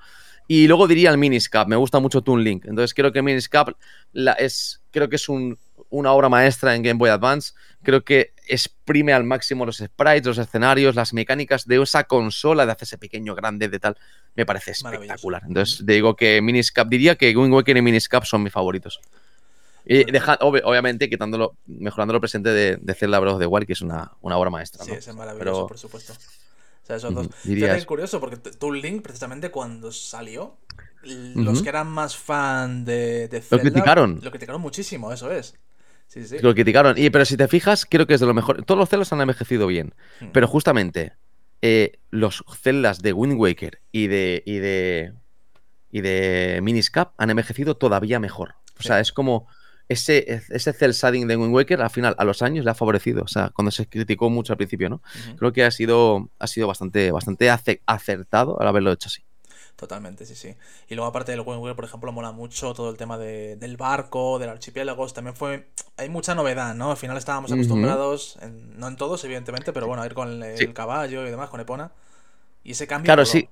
Y 0.48 0.68
luego 0.68 0.86
diría 0.86 1.10
el 1.10 1.18
Miniscap, 1.18 1.66
me 1.66 1.76
gusta 1.76 1.98
mucho 1.98 2.22
Toon 2.22 2.42
Link. 2.42 2.66
Entonces 2.66 2.94
creo 2.94 3.12
que 3.12 3.22
Miniscap 3.22 3.70
la 4.12 4.32
es, 4.32 4.80
creo 4.96 5.10
que 5.10 5.16
es 5.16 5.28
un, 5.28 5.58
una 5.90 6.12
obra 6.12 6.30
maestra 6.30 6.74
en 6.74 6.82
Game 6.82 6.96
Boy 6.96 7.10
Advance. 7.10 7.52
Creo 7.82 8.02
que 8.02 8.32
exprime 8.48 9.12
al 9.12 9.24
máximo 9.24 9.66
los 9.66 9.76
sprites, 9.76 10.24
los 10.24 10.38
escenarios, 10.38 10.94
las 10.94 11.12
mecánicas 11.12 11.66
de 11.66 11.82
esa 11.82 12.04
consola, 12.04 12.64
de 12.64 12.72
hacerse 12.72 12.96
pequeño, 12.96 13.34
grande, 13.34 13.68
de 13.68 13.78
tal. 13.78 13.98
Me 14.34 14.46
parece 14.46 14.70
espectacular. 14.70 15.42
Entonces 15.46 15.84
digo 15.84 16.16
que 16.16 16.40
Miniscap, 16.40 16.88
diría 16.88 17.16
que 17.16 17.36
Wind 17.36 17.52
Waker 17.52 17.76
y 17.76 17.82
Miniscap 17.82 18.24
son 18.24 18.42
mis 18.42 18.54
favoritos. 18.54 19.00
Y 19.84 20.02
obviamente 20.40 21.10
quitándolo, 21.10 21.56
mejorando 21.66 22.14
lo 22.14 22.20
presente 22.20 22.48
de, 22.48 22.76
de 22.76 22.94
Zelda 22.94 23.18
Bros. 23.18 23.38
de 23.38 23.46
Wild, 23.46 23.66
que 23.66 23.74
es 23.74 23.82
una, 23.82 24.12
una 24.22 24.38
obra 24.38 24.48
maestra. 24.48 24.82
Sí, 24.82 24.92
es 24.92 25.14
maravilloso, 25.14 25.66
por 25.66 25.78
supuesto. 25.78 26.14
O 26.86 26.88
sea, 26.88 26.96
esos 26.96 27.12
dos. 27.12 27.28
Es 27.44 27.84
curioso 27.84 28.20
porque 28.20 28.36
Toon 28.36 28.80
Link, 28.80 29.02
precisamente 29.02 29.50
cuando 29.50 29.90
salió, 29.90 30.56
los 31.02 31.60
que 31.60 31.68
eran 31.68 31.88
más 31.88 32.16
fan 32.16 32.84
de, 32.84 33.26
de 33.26 33.40
Zelda, 33.40 33.56
Lo 33.56 33.70
criticaron. 33.70 34.20
Lo 34.22 34.30
criticaron 34.30 34.60
muchísimo, 34.60 35.12
eso 35.12 35.32
es. 35.32 35.56
Sí, 36.06 36.24
sí. 36.24 36.38
Lo 36.38 36.54
criticaron. 36.54 36.96
Y, 36.96 37.10
pero 37.10 37.24
si 37.24 37.36
te 37.36 37.48
fijas, 37.48 37.86
creo 37.86 38.06
que 38.06 38.14
es 38.14 38.20
de 38.20 38.26
lo 38.26 38.34
mejor. 38.34 38.64
Todos 38.64 38.78
los 38.78 38.88
Zeldas 38.88 39.12
han 39.12 39.20
envejecido 39.20 39.66
bien. 39.66 39.94
Hmm. 40.20 40.28
Pero 40.32 40.46
justamente 40.46 41.14
eh, 41.60 41.98
los 42.10 42.44
Zeldas 42.56 43.02
de 43.02 43.12
Wind 43.12 43.36
Waker 43.36 43.80
y 43.90 44.06
de. 44.06 44.44
y 44.46 44.58
de. 44.58 45.12
y 45.90 46.02
de 46.02 46.60
Miniscap 46.62 47.14
han 47.18 47.30
envejecido 47.30 47.76
todavía 47.76 48.20
mejor. 48.20 48.54
O 48.78 48.82
sea, 48.84 49.00
es 49.00 49.10
como 49.10 49.48
ese, 49.88 50.42
ese 50.48 50.72
cel 50.72 50.92
shading 50.92 51.26
de 51.26 51.36
Wind 51.36 51.54
Waker 51.54 51.80
al 51.80 51.90
final, 51.90 52.14
a 52.18 52.24
los 52.24 52.42
años, 52.42 52.64
le 52.64 52.70
ha 52.70 52.74
favorecido. 52.74 53.22
O 53.22 53.28
sea, 53.28 53.50
cuando 53.50 53.70
se 53.70 53.86
criticó 53.86 54.30
mucho 54.30 54.52
al 54.52 54.56
principio, 54.56 54.88
¿no? 54.88 55.02
Creo 55.36 55.52
que 55.52 55.64
ha 55.64 55.70
sido, 55.70 56.30
ha 56.38 56.46
sido 56.46 56.66
bastante, 56.66 57.10
bastante 57.12 57.50
acertado 57.86 58.60
al 58.60 58.68
haberlo 58.68 58.92
hecho 58.92 59.08
así. 59.08 59.22
Totalmente, 59.76 60.24
sí, 60.24 60.34
sí. 60.34 60.54
Y 60.88 60.94
luego, 60.94 61.08
aparte 61.08 61.32
del 61.32 61.42
Wind 61.42 61.60
Waker, 61.60 61.76
por 61.76 61.84
ejemplo, 61.84 62.10
mola 62.10 62.32
mucho 62.32 62.72
todo 62.72 62.90
el 62.90 62.96
tema 62.96 63.18
del 63.18 63.76
barco, 63.76 64.38
del 64.38 64.48
archipiélago. 64.48 65.06
También 65.08 65.36
fue. 65.36 65.68
Hay 65.98 66.08
mucha 66.08 66.34
novedad, 66.34 66.74
¿no? 66.74 66.90
Al 66.90 66.96
final 66.96 67.16
estábamos 67.16 67.52
acostumbrados, 67.52 68.38
no 68.50 68.88
en 68.88 68.96
todos, 68.96 69.22
evidentemente, 69.24 69.72
pero 69.72 69.86
bueno, 69.86 70.02
a 70.02 70.06
ir 70.06 70.14
con 70.14 70.42
el, 70.42 70.72
caballo 70.72 71.26
y 71.26 71.30
demás, 71.30 71.50
con 71.50 71.60
Epona. 71.60 71.92
Y 72.64 72.72
ese 72.72 72.86
cambio. 72.86 73.06
Claro, 73.06 73.24
sí 73.24 73.48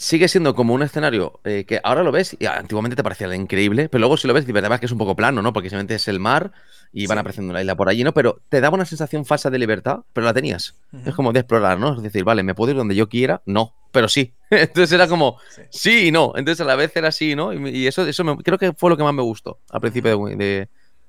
sigue 0.00 0.28
siendo 0.28 0.54
como 0.54 0.72
un 0.72 0.82
escenario 0.82 1.40
eh, 1.44 1.66
que 1.68 1.78
ahora 1.84 2.02
lo 2.02 2.10
ves 2.10 2.34
y 2.38 2.46
antiguamente 2.46 2.96
te 2.96 3.02
parecía 3.02 3.32
increíble, 3.34 3.90
pero 3.90 4.00
luego 4.00 4.16
si 4.16 4.26
lo 4.26 4.32
ves, 4.32 4.46
verdad 4.46 4.80
que 4.80 4.86
es 4.86 4.92
un 4.92 4.96
poco 4.96 5.14
plano, 5.14 5.42
¿no? 5.42 5.52
Porque 5.52 5.68
simplemente 5.68 5.94
es 5.94 6.08
el 6.08 6.18
mar 6.18 6.52
y 6.90 7.06
van 7.06 7.18
apareciendo 7.18 7.50
una 7.50 7.60
isla 7.60 7.76
por 7.76 7.90
allí, 7.90 8.02
¿no? 8.02 8.14
Pero 8.14 8.40
te 8.48 8.62
daba 8.62 8.76
una 8.76 8.86
sensación 8.86 9.26
falsa 9.26 9.50
de 9.50 9.58
libertad, 9.58 10.00
pero 10.14 10.24
la 10.24 10.32
tenías. 10.32 10.74
Es 11.04 11.14
como 11.14 11.34
de 11.34 11.40
explorar, 11.40 11.78
¿no? 11.78 11.96
Es 11.96 12.02
decir, 12.02 12.24
vale, 12.24 12.42
¿me 12.42 12.54
puedo 12.54 12.70
ir 12.70 12.78
donde 12.78 12.94
yo 12.94 13.10
quiera? 13.10 13.42
No, 13.44 13.74
pero 13.92 14.08
sí. 14.08 14.32
Entonces 14.50 14.90
era 14.90 15.06
como 15.06 15.36
sí. 15.68 16.06
y 16.06 16.12
no. 16.12 16.32
Entonces 16.34 16.62
a 16.62 16.64
la 16.64 16.76
vez 16.76 16.96
era 16.96 17.12
sí, 17.12 17.36
¿no? 17.36 17.52
Y, 17.52 17.86
eso, 17.86 18.06
eso 18.06 18.24
creo 18.38 18.56
que 18.56 18.72
fue 18.72 18.88
lo 18.88 18.96
que 18.96 19.02
más 19.02 19.12
me 19.12 19.22
gustó 19.22 19.58
al 19.68 19.82
principio 19.82 20.18
de, 20.28 20.66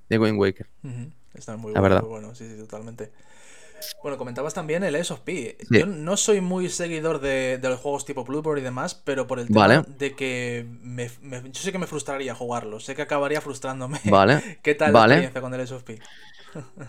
de, 0.09 0.19
Wind 0.19 0.37
Waker. 0.37 0.67
Está 1.33 1.55
muy 1.55 1.71
bueno, 1.71 2.01
muy 2.01 2.09
bueno, 2.09 2.35
sí, 2.35 2.45
sí, 2.45 2.57
totalmente. 2.57 3.09
Bueno, 4.01 4.17
comentabas 4.17 4.53
también 4.53 4.83
el 4.83 5.03
SOP. 5.03 5.29
Yo 5.69 5.85
no 5.85 6.17
soy 6.17 6.41
muy 6.41 6.69
seguidor 6.69 7.19
de, 7.19 7.59
los 7.61 7.79
juegos 7.79 8.05
tipo 8.05 8.23
Bloodborne 8.23 8.61
y 8.61 8.63
demás, 8.63 8.95
pero 8.95 9.27
por 9.27 9.39
el 9.39 9.47
tema 9.47 9.83
de 9.87 10.15
que 10.15 10.65
yo 11.51 11.61
sé 11.61 11.71
que 11.71 11.79
me 11.79 11.87
frustraría 11.87 12.35
jugarlo, 12.35 12.79
sé 12.79 12.95
que 12.95 13.01
acabaría 13.01 13.41
frustrándome. 13.41 13.99
Vale. 14.05 14.59
¿Qué 14.63 14.75
tal 14.75 14.93
la 14.93 15.01
experiencia 15.01 15.41
con 15.41 15.53
el 15.53 15.67
SOP? 15.67 15.89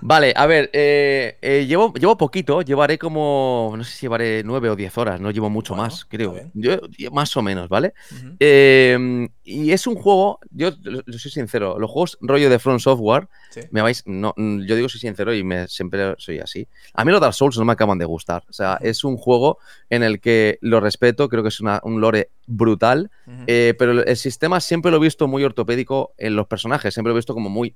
Vale, 0.00 0.32
a 0.36 0.46
ver, 0.46 0.70
eh, 0.72 1.38
eh, 1.40 1.66
llevo, 1.66 1.92
llevo 1.94 2.16
poquito, 2.16 2.62
llevaré 2.62 2.98
como, 2.98 3.74
no 3.76 3.84
sé 3.84 3.92
si 3.92 4.00
llevaré 4.02 4.42
nueve 4.44 4.70
o 4.70 4.76
diez 4.76 4.96
horas, 4.98 5.20
no 5.20 5.30
llevo 5.30 5.50
mucho 5.50 5.74
más, 5.74 6.04
creo. 6.04 6.34
Yo, 6.54 6.78
más 7.12 7.36
o 7.36 7.42
menos, 7.42 7.68
¿vale? 7.68 7.94
Em, 8.38 9.28
y 9.44 9.72
es 9.72 9.86
un 9.86 9.94
juego, 9.94 10.40
yo, 10.50 10.70
soy 11.16 11.30
sincero, 11.30 11.78
los 11.78 11.90
juegos 11.90 12.18
rollo 12.20 12.50
de 12.50 12.58
Front 12.58 12.80
Software, 12.80 13.28
me 13.70 13.82
vais, 13.82 14.02
no, 14.06 14.34
yo 14.36 14.76
digo 14.76 14.88
soy 14.88 15.00
sincero 15.00 15.34
y 15.34 15.44
me, 15.44 15.68
siempre 15.68 16.14
soy 16.18 16.38
así. 16.38 16.68
A 16.94 17.04
mí 17.04 17.12
los 17.12 17.20
Dark 17.20 17.34
Souls 17.34 17.58
no 17.58 17.64
me 17.64 17.72
acaban 17.72 17.98
de 17.98 18.04
gustar, 18.04 18.44
o 18.48 18.52
sea, 18.52 18.78
es 18.80 19.04
un 19.04 19.16
juego 19.16 19.58
en 19.90 20.02
el 20.02 20.20
que 20.20 20.58
lo 20.60 20.80
respeto, 20.80 21.28
creo 21.28 21.42
que 21.42 21.48
es 21.48 21.60
un 21.60 22.00
lore 22.00 22.30
brutal, 22.46 23.10
eh, 23.46 23.74
pero 23.78 24.02
el 24.02 24.16
sistema 24.16 24.60
siempre 24.60 24.90
lo 24.90 24.96
he 24.98 25.00
visto 25.00 25.28
muy 25.28 25.44
ortopédico 25.44 26.14
en 26.18 26.36
los 26.36 26.46
personajes, 26.46 26.94
siempre 26.94 27.10
lo 27.10 27.16
he 27.16 27.20
visto 27.20 27.34
como 27.34 27.48
muy 27.48 27.74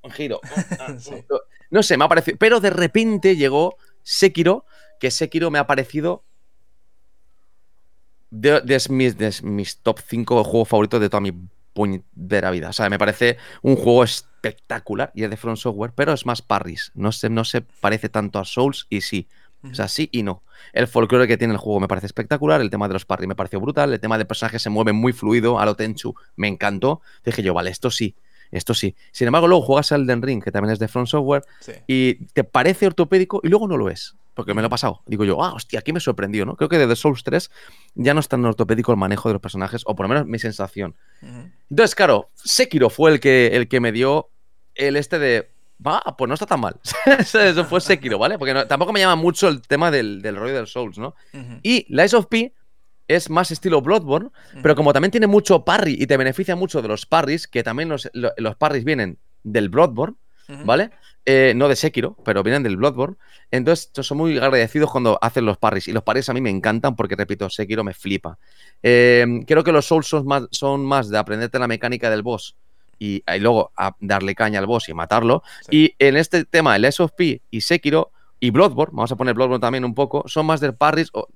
un 0.02 0.10
giro. 0.10 0.40
No 1.70 1.82
sé, 1.82 1.96
me 1.96 2.04
ha 2.04 2.08
parecido. 2.08 2.36
Pero 2.38 2.60
de 2.60 2.70
repente 2.70 3.36
llegó 3.36 3.76
Sekiro, 4.02 4.64
que 4.98 5.10
Sekiro 5.10 5.50
me 5.50 5.58
ha 5.58 5.66
parecido 5.66 6.24
de, 8.30 8.80
mis, 9.42 9.78
top 9.78 10.00
5 10.06 10.44
juegos 10.44 10.68
favoritos 10.68 11.00
de 11.00 11.08
toda 11.08 11.20
mi 11.20 11.32
puñetera 11.72 12.50
vida. 12.50 12.70
O 12.70 12.72
sea, 12.72 12.88
me 12.88 12.98
parece 12.98 13.38
un 13.62 13.76
juego 13.76 14.04
espectacular 14.04 15.12
y 15.14 15.24
es 15.24 15.30
de 15.30 15.36
Front 15.36 15.58
Software, 15.58 15.92
pero 15.94 16.12
es 16.12 16.26
más 16.26 16.42
parries. 16.42 16.92
No 16.94 17.12
se, 17.12 17.28
no 17.28 17.44
se 17.44 17.60
parece 17.60 18.08
tanto 18.08 18.38
a 18.38 18.44
Souls 18.44 18.86
y 18.88 19.00
sí. 19.02 19.28
O 19.62 19.74
sea, 19.74 19.88
sí 19.88 20.08
y 20.10 20.22
no. 20.22 20.42
El 20.72 20.88
folclore 20.88 21.28
que 21.28 21.36
tiene 21.36 21.52
el 21.52 21.58
juego 21.58 21.80
me 21.80 21.88
parece 21.88 22.06
espectacular. 22.06 22.62
El 22.62 22.70
tema 22.70 22.88
de 22.88 22.94
los 22.94 23.04
parries 23.04 23.28
me 23.28 23.34
pareció 23.34 23.60
brutal. 23.60 23.92
El 23.92 24.00
tema 24.00 24.16
del 24.16 24.26
personaje 24.26 24.58
se 24.58 24.70
mueve 24.70 24.92
muy 24.92 25.12
fluido. 25.12 25.60
A 25.60 25.66
lo 25.66 25.76
Tenchu 25.76 26.14
me 26.36 26.48
encantó. 26.48 27.02
Dije 27.24 27.42
yo, 27.42 27.52
vale, 27.52 27.70
esto 27.70 27.90
sí. 27.90 28.16
Esto 28.50 28.74
sí. 28.74 28.94
Sin 29.12 29.26
embargo, 29.26 29.48
luego 29.48 29.62
juegas 29.62 29.92
al 29.92 30.06
Den 30.06 30.22
Ring, 30.22 30.42
que 30.42 30.50
también 30.50 30.72
es 30.72 30.78
de 30.78 30.88
Front 30.88 31.08
Software, 31.08 31.44
y 31.86 32.26
te 32.26 32.44
parece 32.44 32.86
ortopédico 32.86 33.40
y 33.42 33.48
luego 33.48 33.68
no 33.68 33.76
lo 33.76 33.90
es. 33.90 34.16
Porque 34.34 34.54
me 34.54 34.62
lo 34.62 34.68
he 34.68 34.70
pasado. 34.70 35.02
Digo 35.06 35.24
yo, 35.24 35.42
ah, 35.42 35.52
hostia, 35.52 35.80
aquí 35.80 35.92
me 35.92 36.00
sorprendió, 36.00 36.46
¿no? 36.46 36.56
Creo 36.56 36.68
que 36.68 36.78
desde 36.78 36.96
Souls 36.96 37.24
3 37.24 37.50
ya 37.96 38.14
no 38.14 38.20
es 38.20 38.28
tan 38.28 38.44
ortopédico 38.44 38.92
el 38.92 38.98
manejo 38.98 39.28
de 39.28 39.34
los 39.34 39.42
personajes, 39.42 39.82
o 39.86 39.94
por 39.94 40.04
lo 40.04 40.08
menos 40.08 40.26
mi 40.26 40.38
sensación. 40.38 40.94
Entonces, 41.68 41.94
claro, 41.94 42.30
Sekiro 42.34 42.90
fue 42.90 43.10
el 43.10 43.20
que, 43.20 43.48
el 43.48 43.68
que 43.68 43.80
me 43.80 43.92
dio 43.92 44.30
el 44.74 44.96
este 44.96 45.18
de. 45.18 45.50
Va, 45.84 46.02
pues 46.16 46.28
no 46.28 46.34
está 46.34 46.46
tan 46.46 46.60
mal. 46.60 46.78
Eso 47.18 47.64
fue 47.64 47.80
Sekiro, 47.80 48.18
¿vale? 48.18 48.38
Porque 48.38 48.54
tampoco 48.66 48.92
me 48.92 49.00
llama 49.00 49.16
mucho 49.16 49.48
el 49.48 49.62
tema 49.62 49.90
del, 49.90 50.22
del 50.22 50.36
rollo 50.36 50.54
del 50.54 50.66
Souls, 50.66 50.98
¿no? 50.98 51.14
Y 51.62 51.86
Lies 51.88 52.14
of 52.14 52.26
P 52.26 52.52
es 53.10 53.28
más 53.28 53.50
estilo 53.50 53.82
Bloodborne, 53.82 54.30
pero 54.62 54.76
como 54.76 54.92
también 54.92 55.10
tiene 55.10 55.26
mucho 55.26 55.64
parry 55.64 55.96
y 55.98 56.06
te 56.06 56.16
beneficia 56.16 56.54
mucho 56.54 56.80
de 56.80 56.86
los 56.86 57.06
parries, 57.06 57.48
que 57.48 57.64
también 57.64 57.88
los, 57.88 58.08
los 58.12 58.56
parries 58.56 58.84
vienen 58.84 59.18
del 59.42 59.68
Bloodborne, 59.68 60.16
¿vale? 60.64 60.90
Eh, 61.26 61.52
no 61.56 61.68
de 61.68 61.74
Sekiro, 61.74 62.16
pero 62.24 62.44
vienen 62.44 62.62
del 62.62 62.76
Bloodborne. 62.76 63.16
Entonces, 63.50 63.90
son 63.94 64.18
muy 64.18 64.38
agradecidos 64.38 64.92
cuando 64.92 65.18
hacen 65.20 65.44
los 65.44 65.58
parries. 65.58 65.88
Y 65.88 65.92
los 65.92 66.04
parries 66.04 66.28
a 66.28 66.34
mí 66.34 66.40
me 66.40 66.50
encantan 66.50 66.94
porque, 66.94 67.16
repito, 67.16 67.50
Sekiro 67.50 67.82
me 67.82 67.94
flipa. 67.94 68.38
Eh, 68.82 69.26
creo 69.46 69.64
que 69.64 69.72
los 69.72 69.86
Souls 69.86 70.06
son 70.06 70.26
más, 70.26 70.44
son 70.52 70.84
más 70.84 71.08
de 71.08 71.18
aprenderte 71.18 71.58
la 71.58 71.66
mecánica 71.68 72.10
del 72.10 72.22
boss 72.22 72.56
y, 72.98 73.24
luego 73.40 73.72
a 73.76 73.96
darle 73.98 74.36
caña 74.36 74.60
al 74.60 74.66
boss 74.66 74.88
y 74.88 74.94
matarlo. 74.94 75.42
Y 75.68 75.94
en 75.98 76.16
este 76.16 76.44
tema, 76.44 76.76
el 76.76 76.90
SOP 76.92 77.20
y 77.50 77.60
Sekiro 77.60 78.12
y 78.38 78.50
Bloodborne, 78.50 78.92
vamos 78.94 79.10
a 79.10 79.16
poner 79.16 79.34
Bloodborne 79.34 79.60
también 79.60 79.84
un 79.84 79.94
poco, 79.94 80.24
son 80.26 80.46
más 80.46 80.60
de 80.60 80.72
parries 80.72 81.10
o, 81.12 81.28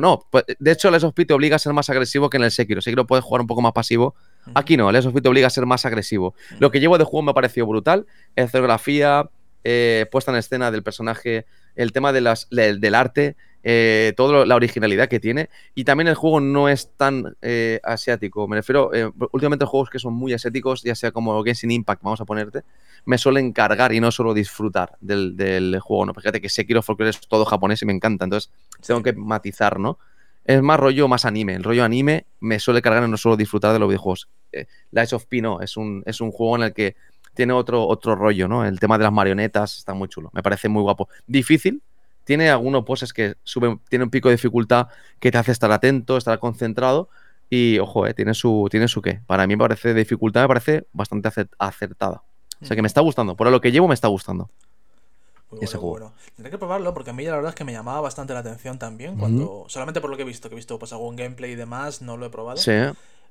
no. 0.00 0.26
Pues, 0.30 0.44
de 0.58 0.72
hecho, 0.72 0.88
el 0.88 1.00
SOP 1.00 1.26
te 1.26 1.34
obliga 1.34 1.56
a 1.56 1.58
ser 1.58 1.72
más 1.72 1.90
agresivo 1.90 2.30
que 2.30 2.36
en 2.36 2.44
el 2.44 2.50
Sekiro. 2.50 2.80
Sekiro 2.80 3.06
puedes 3.06 3.24
jugar 3.24 3.40
un 3.40 3.46
poco 3.46 3.62
más 3.62 3.72
pasivo. 3.72 4.14
Aquí 4.54 4.76
no, 4.76 4.90
el 4.90 5.02
SOP 5.02 5.20
te 5.20 5.28
obliga 5.28 5.46
a 5.46 5.50
ser 5.50 5.66
más 5.66 5.84
agresivo. 5.84 6.34
Lo 6.58 6.70
que 6.70 6.80
llevo 6.80 6.98
de 6.98 7.04
juego 7.04 7.22
me 7.22 7.30
ha 7.30 7.34
parecido 7.34 7.66
brutal. 7.66 8.06
Escenografía, 8.36 9.28
eh, 9.64 10.06
puesta 10.10 10.30
en 10.30 10.38
escena 10.38 10.70
del 10.70 10.82
personaje, 10.82 11.46
el 11.74 11.92
tema 11.92 12.12
de 12.12 12.20
las, 12.20 12.48
del 12.50 12.94
arte, 12.94 13.36
eh, 13.62 14.12
toda 14.16 14.46
la 14.46 14.54
originalidad 14.54 15.08
que 15.08 15.20
tiene. 15.20 15.50
Y 15.74 15.84
también 15.84 16.08
el 16.08 16.14
juego 16.14 16.40
no 16.40 16.68
es 16.68 16.92
tan 16.96 17.36
eh, 17.42 17.80
asiático. 17.82 18.46
Me 18.46 18.56
refiero, 18.56 18.94
eh, 18.94 19.10
últimamente 19.32 19.64
juegos 19.64 19.90
que 19.90 19.98
son 19.98 20.14
muy 20.14 20.32
asiáticos, 20.32 20.82
ya 20.82 20.94
sea 20.94 21.10
como 21.10 21.42
Genshin 21.42 21.70
Impact, 21.70 22.02
vamos 22.02 22.20
a 22.20 22.24
ponerte, 22.24 22.62
me 23.04 23.18
suelen 23.18 23.52
cargar 23.52 23.92
y 23.92 24.00
no 24.00 24.10
solo 24.10 24.34
disfrutar 24.34 24.96
del, 25.00 25.78
juego. 25.80 26.06
¿no? 26.06 26.14
Fíjate 26.14 26.40
que 26.40 26.48
Sekiro 26.48 26.82
Folklore 26.82 27.10
es 27.10 27.20
todo 27.20 27.44
japonés 27.44 27.82
y 27.82 27.86
me 27.86 27.92
encanta, 27.92 28.24
entonces 28.24 28.50
tengo 28.86 29.02
que 29.02 29.12
matizar, 29.12 29.78
¿no? 29.78 29.98
Es 30.44 30.62
más 30.62 30.80
rollo, 30.80 31.08
más 31.08 31.26
anime. 31.26 31.54
El 31.54 31.62
rollo 31.62 31.84
anime 31.84 32.24
me 32.40 32.58
suele 32.58 32.80
cargar 32.80 33.04
y 33.04 33.10
no 33.10 33.18
solo 33.18 33.36
disfrutar 33.36 33.74
de 33.74 33.78
los 33.78 33.88
videojuegos. 33.88 34.30
Lights 34.92 35.12
of 35.12 35.26
P 35.26 35.42
no, 35.42 35.60
es 35.60 35.76
un, 35.76 36.02
es 36.06 36.22
un 36.22 36.32
juego 36.32 36.56
en 36.56 36.62
el 36.62 36.72
que 36.72 36.96
tiene 37.34 37.52
otro, 37.52 37.86
otro 37.86 38.16
rollo, 38.16 38.48
¿no? 38.48 38.64
El 38.64 38.80
tema 38.80 38.96
de 38.96 39.04
las 39.04 39.12
marionetas 39.12 39.76
está 39.76 39.92
muy 39.92 40.08
chulo. 40.08 40.30
Me 40.32 40.42
parece 40.42 40.70
muy 40.70 40.82
guapo. 40.82 41.08
Difícil, 41.26 41.82
tiene 42.28 42.50
algunos 42.50 42.84
poses 42.84 43.14
que 43.14 43.36
suben, 43.42 43.80
tiene 43.88 44.04
un 44.04 44.10
pico 44.10 44.28
de 44.28 44.34
dificultad 44.34 44.88
que 45.18 45.30
te 45.30 45.38
hace 45.38 45.50
estar 45.50 45.72
atento, 45.72 46.18
estar 46.18 46.38
concentrado. 46.38 47.08
Y 47.48 47.78
ojo, 47.78 48.06
eh, 48.06 48.12
tiene 48.12 48.34
su, 48.34 48.68
tiene 48.70 48.86
su 48.86 49.00
qué. 49.00 49.22
Para 49.26 49.46
mí 49.46 49.56
me 49.56 49.64
parece 49.64 49.94
de 49.94 50.00
dificultad, 50.00 50.42
me 50.42 50.48
parece 50.48 50.86
bastante 50.92 51.30
acertada. 51.58 52.22
O 52.60 52.66
sea 52.66 52.76
que 52.76 52.82
me 52.82 52.86
está 52.86 53.00
gustando. 53.00 53.34
Por 53.34 53.50
lo 53.50 53.62
que 53.62 53.72
llevo, 53.72 53.88
me 53.88 53.94
está 53.94 54.08
gustando. 54.08 54.50
ese 55.62 55.78
juego. 55.78 56.12
Tendré 56.36 56.50
que 56.50 56.58
probarlo 56.58 56.92
porque 56.92 57.08
a 57.08 57.12
mí 57.14 57.24
la 57.24 57.36
verdad 57.36 57.48
es 57.48 57.54
que 57.54 57.64
me 57.64 57.72
llamaba 57.72 58.02
bastante 58.02 58.34
la 58.34 58.40
atención 58.40 58.78
también. 58.78 59.16
Cuando. 59.16 59.64
Solamente 59.68 60.02
por 60.02 60.10
lo 60.10 60.16
que 60.18 60.24
he 60.24 60.26
visto, 60.26 60.50
que 60.50 60.54
he 60.54 60.56
visto 60.56 60.78
pues 60.78 60.92
algún 60.92 61.16
gameplay 61.16 61.52
y 61.52 61.56
demás, 61.56 62.02
no 62.02 62.18
lo 62.18 62.26
he 62.26 62.30
probado. 62.30 62.58
Sí. 62.58 62.72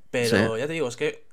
Pero 0.10 0.58
ya 0.58 0.68
te 0.68 0.74
digo, 0.74 0.88
es 0.88 0.96
que 0.96 1.28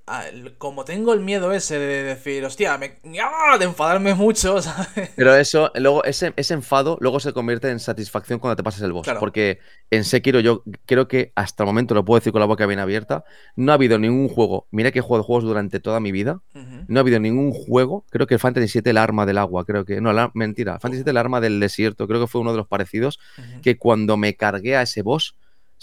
como 0.59 0.85
tengo 0.85 1.15
el 1.15 1.21
miedo 1.21 1.53
ese 1.53 1.79
de 1.79 2.03
decir, 2.03 2.45
hostia, 2.45 2.77
me, 2.77 2.99
¡ah! 3.23 3.57
de 3.59 3.65
enfadarme 3.65 4.13
mucho, 4.15 4.61
¿sabes? 4.63 5.11
Pero 5.17 5.35
eso, 5.35 5.73
luego 5.77 6.05
ese, 6.05 6.35
ese, 6.37 6.55
enfado 6.55 6.99
luego 7.01 7.21
se 7.21 7.33
convierte 7.33 7.71
en 7.71 7.81
satisfacción 7.81 8.39
cuando 8.39 8.57
te 8.57 8.63
pasas 8.63 8.83
el 8.83 8.93
boss. 8.93 9.09
Porque 9.19 9.61
en 9.91 10.05
Sekiro 10.05 10.41
yo 10.41 10.63
creo 10.85 11.09
que 11.09 11.33
hasta 11.35 11.63
el 11.63 11.67
momento, 11.67 11.95
lo 11.95 12.05
puedo 12.05 12.21
decir 12.21 12.33
con 12.33 12.41
la 12.41 12.47
boca 12.47 12.67
bien 12.67 12.81
abierta, 12.81 13.25
no 13.57 13.73
ha 13.73 13.77
habido 13.77 13.99
ningún 13.99 14.29
juego, 14.29 14.69
mira 14.71 14.91
que 14.91 14.99
he 14.99 15.03
jugado 15.03 15.25
juegos 15.25 15.45
durante 15.45 15.81
toda 15.81 16.01
mi 16.01 16.13
vida, 16.13 16.41
no 16.87 16.99
ha 16.99 17.01
habido 17.01 17.19
ningún 17.19 17.53
juego, 17.53 18.05
creo 18.11 18.27
que 18.27 18.35
el 18.35 18.41
Fantasy 18.41 18.81
VII 18.81 18.91
el 18.91 18.99
arma 18.99 19.25
del 19.25 19.39
agua, 19.39 19.65
creo 19.65 19.87
que, 19.87 20.03
no, 20.03 20.13
la, 20.13 20.31
mentira, 20.35 20.79
Fantasy 20.81 21.03
VII 21.03 21.11
el 21.13 21.17
arma 21.17 21.41
del 21.41 21.61
desierto, 21.61 22.07
creo 22.07 22.21
que 22.21 22.27
fue 22.27 22.43
uno 22.43 22.53
de 22.53 22.59
los 22.59 22.69
parecidos, 22.69 23.19
que 23.63 23.79
cuando 23.79 24.19
me 24.19 24.35
cargué 24.35 24.77
a 24.77 24.83
ese 24.83 25.01
boss 25.01 25.35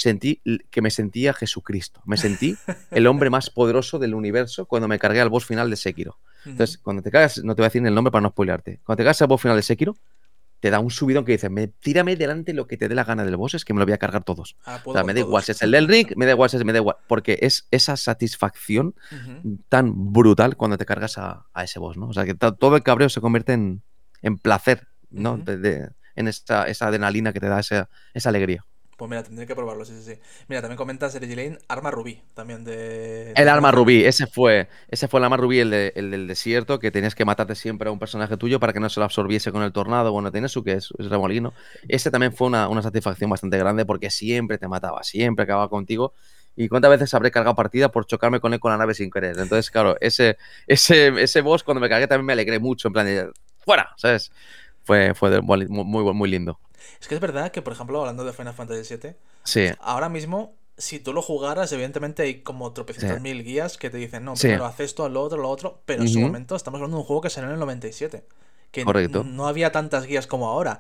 sentí 0.01 0.41
que 0.69 0.81
me 0.81 0.91
sentía 0.91 1.33
Jesucristo. 1.33 2.01
Me 2.05 2.17
sentí 2.17 2.57
el 2.91 3.07
hombre 3.07 3.29
más 3.29 3.49
poderoso 3.51 3.99
del 3.99 4.13
universo 4.13 4.65
cuando 4.65 4.87
me 4.87 4.99
cargué 4.99 5.21
al 5.21 5.29
boss 5.29 5.45
final 5.45 5.69
de 5.69 5.75
Sekiro. 5.75 6.17
Entonces, 6.45 6.77
cuando 6.77 7.03
te 7.03 7.11
cagas, 7.11 7.43
no 7.43 7.55
te 7.55 7.61
voy 7.61 7.65
a 7.65 7.69
decir 7.69 7.85
el 7.85 7.93
nombre 7.93 8.11
para 8.11 8.21
no 8.23 8.29
spoilearte. 8.29 8.79
Cuando 8.83 8.97
te 8.97 9.03
cagas 9.03 9.21
al 9.21 9.27
boss 9.27 9.41
final 9.41 9.57
de 9.57 9.63
Sekiro, 9.63 9.95
te 10.59 10.69
da 10.69 10.79
un 10.79 10.91
subidón 10.91 11.25
que 11.25 11.33
dices, 11.33 11.49
me, 11.49 11.67
tírame 11.67 12.15
delante 12.15 12.53
lo 12.53 12.67
que 12.67 12.77
te 12.77 12.87
dé 12.87 12.95
la 12.95 13.03
gana 13.03 13.25
del 13.25 13.35
boss, 13.35 13.55
es 13.55 13.65
que 13.65 13.73
me 13.73 13.79
lo 13.79 13.85
voy 13.85 13.93
a 13.93 13.97
cargar 13.97 14.23
todos. 14.23 14.55
Ah, 14.65 14.79
o 14.83 14.93
sea, 14.93 15.03
me 15.03 15.13
da 15.13 15.19
igual 15.19 15.43
si 15.43 15.51
es 15.51 15.61
el 15.63 15.71
del 15.71 15.87
ring, 15.87 16.13
me 16.15 16.25
da 16.25 16.31
igual 16.31 16.49
si 16.49 16.57
es, 16.57 16.65
me 16.65 16.71
da 16.71 16.79
igual. 16.79 16.97
Porque 17.07 17.39
es 17.41 17.67
esa 17.71 17.97
satisfacción 17.97 18.95
tan 19.69 20.13
brutal 20.13 20.57
cuando 20.57 20.77
te 20.77 20.85
cargas 20.85 21.17
a, 21.17 21.45
ese 21.63 21.79
boss, 21.79 21.97
¿no? 21.97 22.07
O 22.07 22.13
sea, 22.13 22.25
que 22.25 22.35
todo 22.35 22.75
el 22.75 22.83
cabreo 22.83 23.09
se 23.09 23.21
convierte 23.21 23.53
en, 23.53 23.81
placer, 24.41 24.87
¿no? 25.09 25.43
en 26.15 26.27
esa, 26.27 26.65
esa, 26.65 26.87
adrenalina 26.87 27.33
que 27.33 27.39
te 27.39 27.47
da 27.47 27.59
esa, 27.59 27.89
esa 28.13 28.29
alegría. 28.29 28.63
Pues 29.01 29.09
mira, 29.09 29.23
tendré 29.23 29.47
que 29.47 29.55
probarlo, 29.55 29.83
sí, 29.83 29.93
sí, 29.99 30.13
sí. 30.13 30.21
Mira, 30.47 30.61
también 30.61 30.77
comenta 30.77 31.09
Sergi 31.09 31.35
Lane, 31.35 31.57
Arma 31.67 31.89
Rubí, 31.89 32.21
también 32.35 32.63
de... 32.63 33.33
El 33.35 33.49
Arma 33.49 33.71
Rubí, 33.71 34.05
ese 34.05 34.27
fue, 34.27 34.69
ese 34.89 35.07
fue 35.07 35.19
el 35.19 35.23
Arma 35.23 35.37
Rubí, 35.37 35.57
el, 35.57 35.71
del 35.71 36.27
desierto, 36.27 36.77
que 36.77 36.91
tenías 36.91 37.15
que 37.15 37.25
matarte 37.25 37.55
siempre 37.55 37.89
a 37.89 37.91
un 37.91 37.97
personaje 37.97 38.37
tuyo 38.37 38.59
para 38.59 38.73
que 38.73 38.79
no 38.79 38.89
se 38.89 38.99
lo 38.99 39.05
absorbiese 39.05 39.51
con 39.51 39.63
el 39.63 39.71
tornado, 39.71 40.11
bueno, 40.11 40.31
tienes 40.31 40.51
su 40.51 40.63
que 40.63 40.73
es, 40.73 40.91
remolino. 40.99 41.51
Ese 41.87 42.11
también 42.11 42.31
fue 42.31 42.45
una, 42.45 42.81
satisfacción 42.83 43.31
bastante 43.31 43.57
grande 43.57 43.87
porque 43.87 44.11
siempre 44.11 44.59
te 44.59 44.67
mataba, 44.67 45.01
siempre 45.01 45.45
acababa 45.45 45.67
contigo. 45.67 46.13
¿Y 46.55 46.67
cuántas 46.67 46.91
veces 46.91 47.11
habré 47.15 47.31
cargado 47.31 47.55
partida 47.55 47.89
por 47.89 48.05
chocarme 48.05 48.39
con 48.39 48.53
él 48.53 48.59
con 48.59 48.71
la 48.71 48.77
nave 48.77 48.93
sin 48.93 49.09
querer? 49.09 49.39
Entonces, 49.39 49.71
claro, 49.71 49.97
ese, 49.99 50.37
ese, 50.67 51.07
ese 51.07 51.41
boss 51.41 51.63
cuando 51.63 51.81
me 51.81 51.89
cargué 51.89 52.05
también 52.05 52.27
me 52.27 52.33
alegré 52.33 52.59
mucho, 52.59 52.87
en 52.87 52.93
plan 52.93 53.07
de, 53.07 53.31
¡fuera! 53.65 53.95
¿Sabes? 53.97 54.31
Fue, 54.83 55.13
fue 55.13 55.41
muy, 55.41 55.67
muy, 55.67 56.13
muy 56.13 56.29
lindo. 56.29 56.59
Es 56.99 57.07
que 57.07 57.15
es 57.15 57.21
verdad 57.21 57.51
que, 57.51 57.61
por 57.61 57.73
ejemplo, 57.73 57.99
hablando 57.99 58.23
de 58.23 58.33
Final 58.33 58.53
Fantasy 58.53 58.95
VII, 58.95 59.15
sí. 59.43 59.67
ahora 59.79 60.09
mismo, 60.09 60.55
si 60.77 60.99
tú 60.99 61.13
lo 61.13 61.21
jugaras, 61.21 61.71
evidentemente 61.71 62.23
hay 62.23 62.41
como 62.41 62.73
tropecientas 62.73 63.21
mil 63.21 63.43
guías 63.43 63.77
que 63.77 63.89
te 63.89 63.97
dicen, 63.97 64.25
no, 64.25 64.33
primero 64.33 64.65
haz 64.65 64.79
esto, 64.79 65.07
lo 65.09 65.21
otro, 65.21 65.39
lo 65.41 65.49
otro, 65.49 65.81
pero 65.85 66.01
en 66.01 66.09
su 66.09 66.19
momento 66.19 66.55
estamos 66.55 66.79
hablando 66.79 66.97
de 66.97 67.01
un 67.01 67.07
juego 67.07 67.21
que 67.21 67.29
salió 67.29 67.49
en 67.49 67.53
el 67.53 67.59
97, 67.59 68.23
que 68.71 68.85
no 68.85 69.47
había 69.47 69.71
tantas 69.71 70.05
guías 70.05 70.27
como 70.27 70.47
ahora. 70.47 70.79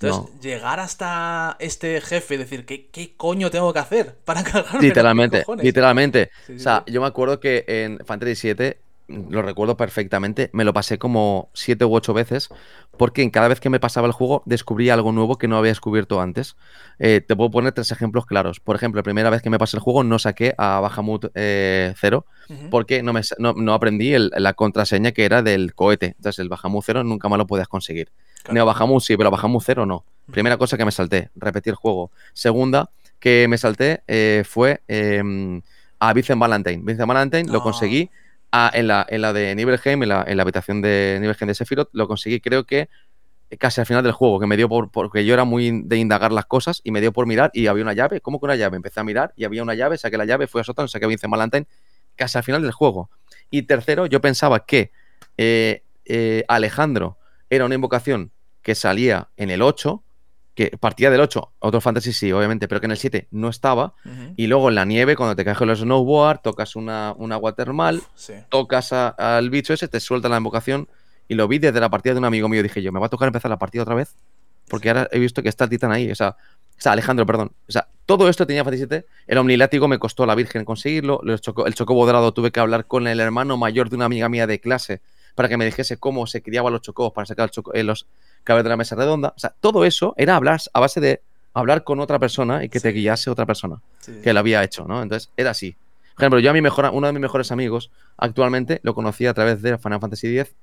Entonces, 0.00 0.40
llegar 0.40 0.80
hasta 0.80 1.56
este 1.60 2.00
jefe 2.00 2.34
y 2.34 2.38
decir, 2.38 2.66
¿qué, 2.66 2.88
¿qué, 2.88 3.14
coño 3.16 3.50
tengo 3.50 3.72
que 3.72 3.78
hacer 3.78 4.16
para 4.24 4.42
cargarme? 4.44 4.80
Literalmente, 4.80 5.44
literalmente. 5.60 6.30
o 6.54 6.58
sea, 6.58 6.84
yo 6.86 7.00
me 7.00 7.06
acuerdo 7.06 7.38
que 7.38 7.64
en 7.68 7.98
Fantasy 8.04 8.52
VII 8.52 8.76
lo 9.08 9.42
recuerdo 9.42 9.76
perfectamente, 9.76 10.50
me 10.52 10.64
lo 10.64 10.72
pasé 10.72 10.98
como 10.98 11.50
siete 11.52 11.84
u 11.84 11.94
ocho 11.94 12.14
veces, 12.14 12.48
porque 12.96 13.22
en 13.22 13.30
cada 13.30 13.48
vez 13.48 13.60
que 13.60 13.70
me 13.70 13.80
pasaba 13.80 14.06
el 14.06 14.12
juego 14.12 14.42
descubría 14.44 14.94
algo 14.94 15.12
nuevo 15.12 15.38
que 15.38 15.48
no 15.48 15.56
había 15.56 15.70
descubierto 15.70 16.20
antes. 16.20 16.56
Eh, 16.98 17.20
te 17.26 17.34
puedo 17.34 17.50
poner 17.50 17.72
tres 17.72 17.90
ejemplos 17.90 18.26
claros. 18.26 18.60
Por 18.60 18.76
ejemplo, 18.76 18.98
la 18.98 19.02
primera 19.02 19.30
vez 19.30 19.42
que 19.42 19.50
me 19.50 19.58
pasé 19.58 19.76
el 19.76 19.82
juego 19.82 20.04
no 20.04 20.18
saqué 20.18 20.54
a 20.58 20.80
Bahamut 20.80 21.26
eh, 21.34 21.94
0 21.98 22.26
porque 22.70 23.02
no, 23.02 23.12
me, 23.12 23.22
no, 23.38 23.72
aprendí 23.72 24.14
la 24.18 24.52
contraseña 24.52 25.12
que 25.12 25.24
era 25.24 25.42
del 25.42 25.74
cohete. 25.74 26.14
Entonces 26.16 26.38
el 26.38 26.48
Bahamut 26.48 26.84
0 26.84 27.02
nunca 27.04 27.28
más 27.28 27.38
lo 27.38 27.46
podías 27.46 27.68
conseguir. 27.68 28.10
Neo 28.50 28.66
Bahamut 28.66 29.02
sí, 29.02 29.16
pero 29.16 29.30
Bahamut 29.30 29.62
0 29.64 29.86
no. 29.86 30.04
Primera 30.30 30.56
cosa 30.56 30.76
que 30.76 30.84
me 30.84 30.92
salté, 30.92 31.30
repetir 31.34 31.72
el 31.72 31.76
juego. 31.76 32.10
Segunda 32.32 32.90
que 33.18 33.46
me 33.48 33.56
salté 33.56 34.02
eh, 34.06 34.42
fue 34.44 34.82
em, 34.88 35.62
a 35.98 36.12
Vincent 36.12 36.40
Valentine. 36.40 36.82
Vincent 36.84 37.08
Valentine 37.08 37.50
lo 37.50 37.62
conseguí 37.62 38.10
Ah, 38.52 38.70
en, 38.74 38.86
la, 38.86 39.06
en 39.08 39.22
la 39.22 39.32
de 39.32 39.54
Nibelheim, 39.54 40.02
en 40.02 40.08
la, 40.10 40.24
en 40.26 40.36
la 40.36 40.42
habitación 40.42 40.82
de 40.82 41.16
Nibelheim 41.20 41.48
de 41.48 41.54
Sephiroth, 41.54 41.88
lo 41.92 42.06
conseguí 42.06 42.38
creo 42.38 42.64
que 42.64 42.90
casi 43.58 43.80
al 43.80 43.86
final 43.86 44.02
del 44.02 44.12
juego, 44.12 44.40
que 44.40 44.46
me 44.46 44.56
dio 44.56 44.68
por, 44.68 44.90
porque 44.90 45.24
yo 45.24 45.34
era 45.34 45.44
muy 45.44 45.82
de 45.84 45.96
indagar 45.96 46.32
las 46.32 46.46
cosas 46.46 46.80
y 46.84 46.90
me 46.90 47.00
dio 47.00 47.12
por 47.12 47.26
mirar 47.26 47.50
y 47.54 47.66
había 47.66 47.82
una 47.82 47.92
llave, 47.92 48.20
¿cómo 48.20 48.38
que 48.40 48.46
una 48.46 48.56
llave? 48.56 48.76
Empecé 48.76 49.00
a 49.00 49.04
mirar 49.04 49.32
y 49.36 49.44
había 49.44 49.62
una 49.62 49.74
llave, 49.74 49.98
saqué 49.98 50.16
la 50.16 50.24
llave, 50.24 50.46
fui 50.46 50.60
a 50.60 50.64
sótano, 50.64 50.88
saqué 50.88 51.04
a 51.04 51.08
Vincent 51.08 51.30
Valentine, 51.30 51.66
casi 52.16 52.38
al 52.38 52.44
final 52.44 52.62
del 52.62 52.72
juego. 52.72 53.10
Y 53.50 53.62
tercero, 53.62 54.06
yo 54.06 54.20
pensaba 54.20 54.64
que 54.64 54.90
eh, 55.36 55.82
eh, 56.04 56.44
Alejandro 56.48 57.18
era 57.50 57.64
una 57.64 57.74
invocación 57.74 58.32
que 58.62 58.74
salía 58.74 59.28
en 59.36 59.50
el 59.50 59.62
8 59.62 60.02
que 60.54 60.76
partía 60.78 61.10
del 61.10 61.20
8, 61.20 61.52
otro 61.60 61.80
fantasy 61.80 62.12
sí, 62.12 62.30
obviamente, 62.30 62.68
pero 62.68 62.80
que 62.80 62.86
en 62.86 62.90
el 62.90 62.98
7 62.98 63.28
no 63.30 63.48
estaba. 63.48 63.94
Y 64.36 64.46
luego 64.46 64.68
en 64.68 64.74
la 64.74 64.84
nieve, 64.84 65.16
cuando 65.16 65.34
te 65.34 65.44
caes 65.44 65.56
con 65.56 65.68
los 65.68 65.80
snowboard, 65.80 66.40
tocas 66.42 66.76
una, 66.76 67.14
un 67.16 67.32
agua 67.32 67.54
termal, 67.54 68.02
tocas 68.50 68.92
al 68.92 69.50
bicho 69.50 69.72
ese, 69.72 69.88
te 69.88 70.00
suelta 70.00 70.28
la 70.28 70.36
invocación. 70.36 70.88
Y 71.28 71.34
lo 71.34 71.48
vi 71.48 71.58
desde 71.58 71.80
la 71.80 71.88
partida 71.88 72.12
de 72.12 72.18
un 72.18 72.26
amigo 72.26 72.48
mío. 72.48 72.62
Dije 72.62 72.82
yo, 72.82 72.92
me 72.92 73.00
va 73.00 73.06
a 73.06 73.08
tocar 73.08 73.28
empezar 73.28 73.50
la 73.50 73.58
partida 73.58 73.82
otra 73.82 73.94
vez. 73.94 74.14
Porque 74.68 74.90
ahora 74.90 75.08
he 75.10 75.18
visto 75.18 75.42
que 75.42 75.48
está 75.48 75.64
el 75.64 75.70
titán 75.70 75.90
ahí. 75.90 76.10
O 76.10 76.14
sea, 76.14 76.36
o 76.78 76.80
sea, 76.82 76.92
Alejandro, 76.92 77.24
perdón. 77.24 77.52
O 77.68 77.72
sea, 77.72 77.88
todo 78.06 78.28
esto 78.28 78.46
tenía 78.46 78.64
Fantasy 78.64 78.86
7. 78.88 79.06
El 79.26 79.38
omnilátigo 79.38 79.88
me 79.88 79.98
costó 79.98 80.26
la 80.26 80.34
Virgen 80.34 80.64
conseguirlo. 80.64 81.20
El, 81.24 81.40
choco, 81.40 81.66
el 81.66 81.74
chocobo 81.74 82.04
dorado 82.04 82.34
tuve 82.34 82.50
que 82.50 82.60
hablar 82.60 82.86
con 82.86 83.06
el 83.06 83.20
hermano 83.20 83.56
mayor 83.56 83.88
de 83.88 83.96
una 83.96 84.04
amiga 84.04 84.28
mía 84.28 84.46
de 84.46 84.60
clase 84.60 85.00
para 85.34 85.48
que 85.48 85.56
me 85.56 85.64
dijese 85.64 85.96
cómo 85.96 86.26
se 86.26 86.42
criaban 86.42 86.72
los 86.72 86.82
chocobos 86.82 87.12
para 87.12 87.26
sacar 87.26 87.50
eh, 87.74 87.82
los 87.82 88.06
cabezas 88.44 88.64
de 88.64 88.70
la 88.70 88.76
mesa 88.76 88.96
redonda. 88.96 89.32
O 89.36 89.38
sea, 89.38 89.54
todo 89.60 89.84
eso 89.84 90.14
era 90.16 90.36
hablar 90.36 90.60
a 90.72 90.80
base 90.80 91.00
de 91.00 91.22
hablar 91.54 91.84
con 91.84 92.00
otra 92.00 92.18
persona 92.18 92.64
y 92.64 92.68
que 92.68 92.80
te 92.80 92.90
guiase 92.92 93.30
otra 93.30 93.46
persona 93.46 93.80
que 94.22 94.32
lo 94.32 94.40
había 94.40 94.64
hecho, 94.64 94.86
¿no? 94.86 95.02
Entonces, 95.02 95.30
era 95.36 95.50
así. 95.50 95.76
Por 96.14 96.24
ejemplo, 96.24 96.40
yo 96.40 96.50
a 96.50 96.52
mi 96.52 96.60
mejor, 96.60 96.90
uno 96.92 97.06
de 97.06 97.12
mis 97.12 97.22
mejores 97.22 97.52
amigos 97.52 97.90
actualmente 98.16 98.80
lo 98.82 98.94
conocí 98.94 99.26
a 99.26 99.34
través 99.34 99.62
de 99.62 99.78
Final 99.78 100.00
Fantasy 100.00 100.38
X, 100.38 100.54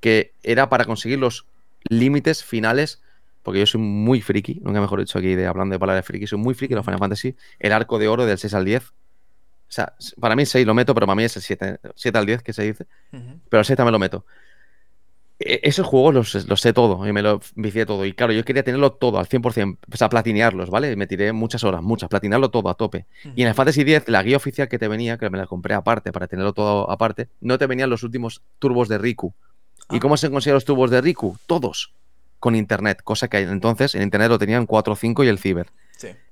que 0.00 0.32
era 0.42 0.68
para 0.68 0.84
conseguir 0.84 1.18
los 1.18 1.46
límites 1.88 2.44
finales 2.44 3.00
porque 3.42 3.60
yo 3.60 3.66
soy 3.66 3.80
muy 3.80 4.20
friki, 4.20 4.60
nunca 4.62 4.80
mejor 4.80 5.00
dicho 5.00 5.18
aquí 5.18 5.34
de 5.34 5.46
hablando 5.46 5.74
de 5.74 5.78
palabras 5.78 6.04
friki, 6.04 6.26
soy 6.26 6.38
muy 6.38 6.54
friki 6.54 6.72
de 6.72 6.76
los 6.76 6.84
Final 6.84 6.98
Fantasy, 6.98 7.34
el 7.58 7.72
arco 7.72 7.98
de 7.98 8.08
oro 8.08 8.26
del 8.26 8.38
6 8.38 8.54
al 8.54 8.64
10. 8.64 8.92
O 9.70 9.72
sea, 9.72 9.94
para 10.18 10.34
mí 10.34 10.42
el 10.42 10.48
6 10.48 10.66
lo 10.66 10.74
meto, 10.74 10.94
pero 10.94 11.06
para 11.06 11.14
mí 11.14 11.22
es 11.22 11.36
el 11.36 11.42
7, 11.42 11.78
7 11.94 12.18
al 12.18 12.26
10 12.26 12.42
que 12.42 12.52
se 12.52 12.64
dice. 12.64 12.86
Pero 13.48 13.60
el 13.60 13.64
6 13.64 13.76
también 13.76 13.92
lo 13.92 14.00
meto. 14.00 14.24
E, 15.38 15.60
esos 15.62 15.86
juegos 15.86 16.12
los, 16.12 16.60
sé 16.60 16.72
todo 16.72 17.06
y 17.06 17.12
me 17.12 17.22
lo 17.22 17.40
vicié 17.54 17.86
todo. 17.86 18.04
Y 18.04 18.12
claro, 18.12 18.32
yo 18.32 18.44
quería 18.44 18.64
tenerlo 18.64 18.90
todo 18.92 19.20
al 19.20 19.28
100%, 19.28 19.78
o 19.92 19.96
sea, 19.96 20.08
platinearlos, 20.08 20.70
¿vale? 20.70 20.96
Me 20.96 21.06
tiré 21.06 21.32
muchas 21.32 21.62
horas, 21.62 21.82
muchas, 21.82 22.08
platinearlo 22.08 22.50
todo 22.50 22.68
a 22.68 22.74
tope. 22.74 23.06
Y 23.36 23.42
en 23.42 23.48
el 23.48 23.54
Fantasy 23.54 23.84
10, 23.84 24.08
la 24.08 24.24
guía 24.24 24.36
oficial 24.36 24.68
que 24.68 24.78
te 24.80 24.88
venía, 24.88 25.16
que 25.18 25.30
me 25.30 25.38
la 25.38 25.46
compré 25.46 25.74
aparte 25.74 26.10
para 26.10 26.26
tenerlo 26.26 26.52
todo 26.52 26.90
aparte, 26.90 27.28
no 27.40 27.56
te 27.56 27.68
venían 27.68 27.90
los 27.90 28.02
últimos 28.02 28.42
turbos 28.58 28.88
de 28.88 28.98
Riku. 28.98 29.32
¿Y 29.88 29.96
ah. 29.96 30.00
cómo 30.00 30.16
se 30.16 30.30
consiguen 30.30 30.54
los 30.54 30.64
turbos 30.64 30.90
de 30.90 31.00
Riku? 31.00 31.38
Todos 31.46 31.92
con 32.40 32.56
internet, 32.56 33.02
cosa 33.04 33.28
que 33.28 33.38
entonces 33.38 33.94
en 33.94 34.02
internet 34.02 34.30
lo 34.30 34.38
tenían 34.38 34.66
4 34.66 34.92
o 34.92 34.96
5 34.96 35.22
y 35.22 35.28
el 35.28 35.38
ciber. 35.38 35.68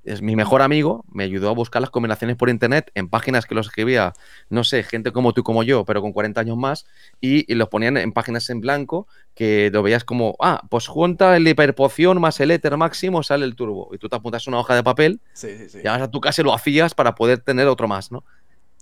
Es 0.03 0.21
mi 0.21 0.35
mejor 0.35 0.61
amigo, 0.61 1.05
me 1.11 1.23
ayudó 1.23 1.49
a 1.49 1.53
buscar 1.53 1.81
las 1.81 1.91
combinaciones 1.91 2.35
por 2.35 2.49
internet 2.49 2.91
en 2.95 3.09
páginas 3.09 3.45
que 3.45 3.53
los 3.53 3.67
escribía, 3.67 4.13
no 4.49 4.63
sé, 4.63 4.81
gente 4.83 5.11
como 5.11 5.33
tú 5.33 5.43
como 5.43 5.61
yo, 5.63 5.85
pero 5.85 6.01
con 6.01 6.13
40 6.13 6.41
años 6.41 6.57
más, 6.57 6.85
y, 7.21 7.53
los 7.53 7.69
ponían 7.69 7.97
en 7.97 8.11
páginas 8.11 8.49
en 8.49 8.61
blanco 8.61 9.07
que 9.35 9.69
lo 9.71 9.83
veías 9.83 10.03
como, 10.03 10.35
ah, 10.39 10.63
pues 10.69 10.87
junta 10.87 11.37
el 11.37 11.47
hiperpoción 11.47 12.19
más 12.19 12.39
el 12.39 12.51
éter 12.51 12.75
máximo, 12.77 13.21
sale 13.23 13.45
el 13.45 13.55
turbo. 13.55 13.89
Y 13.93 13.97
tú 13.97 14.09
te 14.09 14.15
apuntas 14.15 14.47
una 14.47 14.59
hoja 14.59 14.75
de 14.75 14.83
papel, 14.83 15.21
y 15.43 15.87
vas 15.87 16.01
a 16.01 16.09
tu 16.09 16.19
casa 16.19 16.41
y 16.41 16.45
lo 16.45 16.53
hacías 16.53 16.95
para 16.95 17.15
poder 17.15 17.39
tener 17.39 17.67
otro 17.67 17.87
más, 17.87 18.11
¿no? 18.11 18.23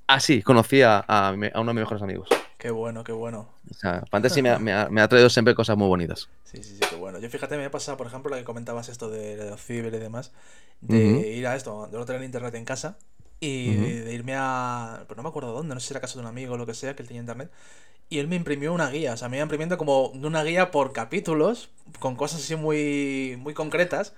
Así 0.07 0.41
conocí 0.41 0.81
a, 0.81 0.99
a 0.99 1.31
uno 1.31 1.43
de 1.43 1.73
mis 1.73 1.81
mejores 1.81 2.01
amigos. 2.01 2.29
Qué 2.57 2.71
bueno, 2.71 3.03
qué 3.03 3.11
bueno. 3.11 3.49
O 3.69 3.73
sea, 3.73 4.03
Fantasy 4.09 4.41
me 4.41 4.73
ha, 4.73 5.07
traído 5.07 5.29
siempre 5.29 5.53
cosas 5.53 5.77
muy 5.77 5.87
bonitas. 5.87 6.27
Sí, 6.43 6.63
sí, 6.63 6.75
sí, 6.75 6.79
qué 6.89 6.95
bueno. 6.95 7.19
Yo 7.19 7.29
fíjate, 7.29 7.55
me 7.55 7.65
ha 7.65 7.71
pasado, 7.71 7.97
por 7.97 8.07
ejemplo, 8.07 8.31
la 8.31 8.37
que 8.37 8.43
comentabas 8.43 8.89
esto 8.89 9.09
de, 9.09 9.35
de 9.35 9.57
ciber 9.57 9.93
y 9.93 9.99
demás, 9.99 10.31
de 10.81 11.35
ir 11.35 11.45
a 11.45 11.55
esto, 11.55 11.87
de 11.87 11.97
no 11.97 12.05
tener 12.05 12.23
internet 12.23 12.55
en 12.55 12.65
casa 12.65 12.97
y 13.39 13.75
de, 13.75 14.13
irme 14.13 14.33
a. 14.35 15.03
Pues 15.07 15.17
no 15.17 15.23
me 15.23 15.29
acuerdo 15.29 15.53
dónde, 15.53 15.75
no 15.75 15.79
sé 15.79 15.87
si 15.87 15.93
era 15.93 16.01
casa 16.01 16.15
de 16.15 16.21
un 16.21 16.27
amigo 16.27 16.55
o 16.55 16.57
lo 16.57 16.65
que 16.65 16.73
sea, 16.73 16.95
que 16.95 17.03
él 17.03 17.07
tenía 17.07 17.21
internet. 17.21 17.51
Y 18.09 18.19
él 18.19 18.27
me 18.27 18.37
imprimió 18.37 18.73
una 18.73 18.89
guía, 18.89 19.13
o 19.13 19.17
sea, 19.17 19.29
me 19.29 19.37
iba 19.37 19.43
imprimiendo 19.43 19.77
como 19.77 20.07
una 20.07 20.43
guía 20.43 20.71
por 20.71 20.93
capítulos, 20.93 21.69
con 21.99 22.15
cosas 22.15 22.41
así 22.41 22.55
muy, 22.55 23.37
muy 23.39 23.53
concretas. 23.53 24.13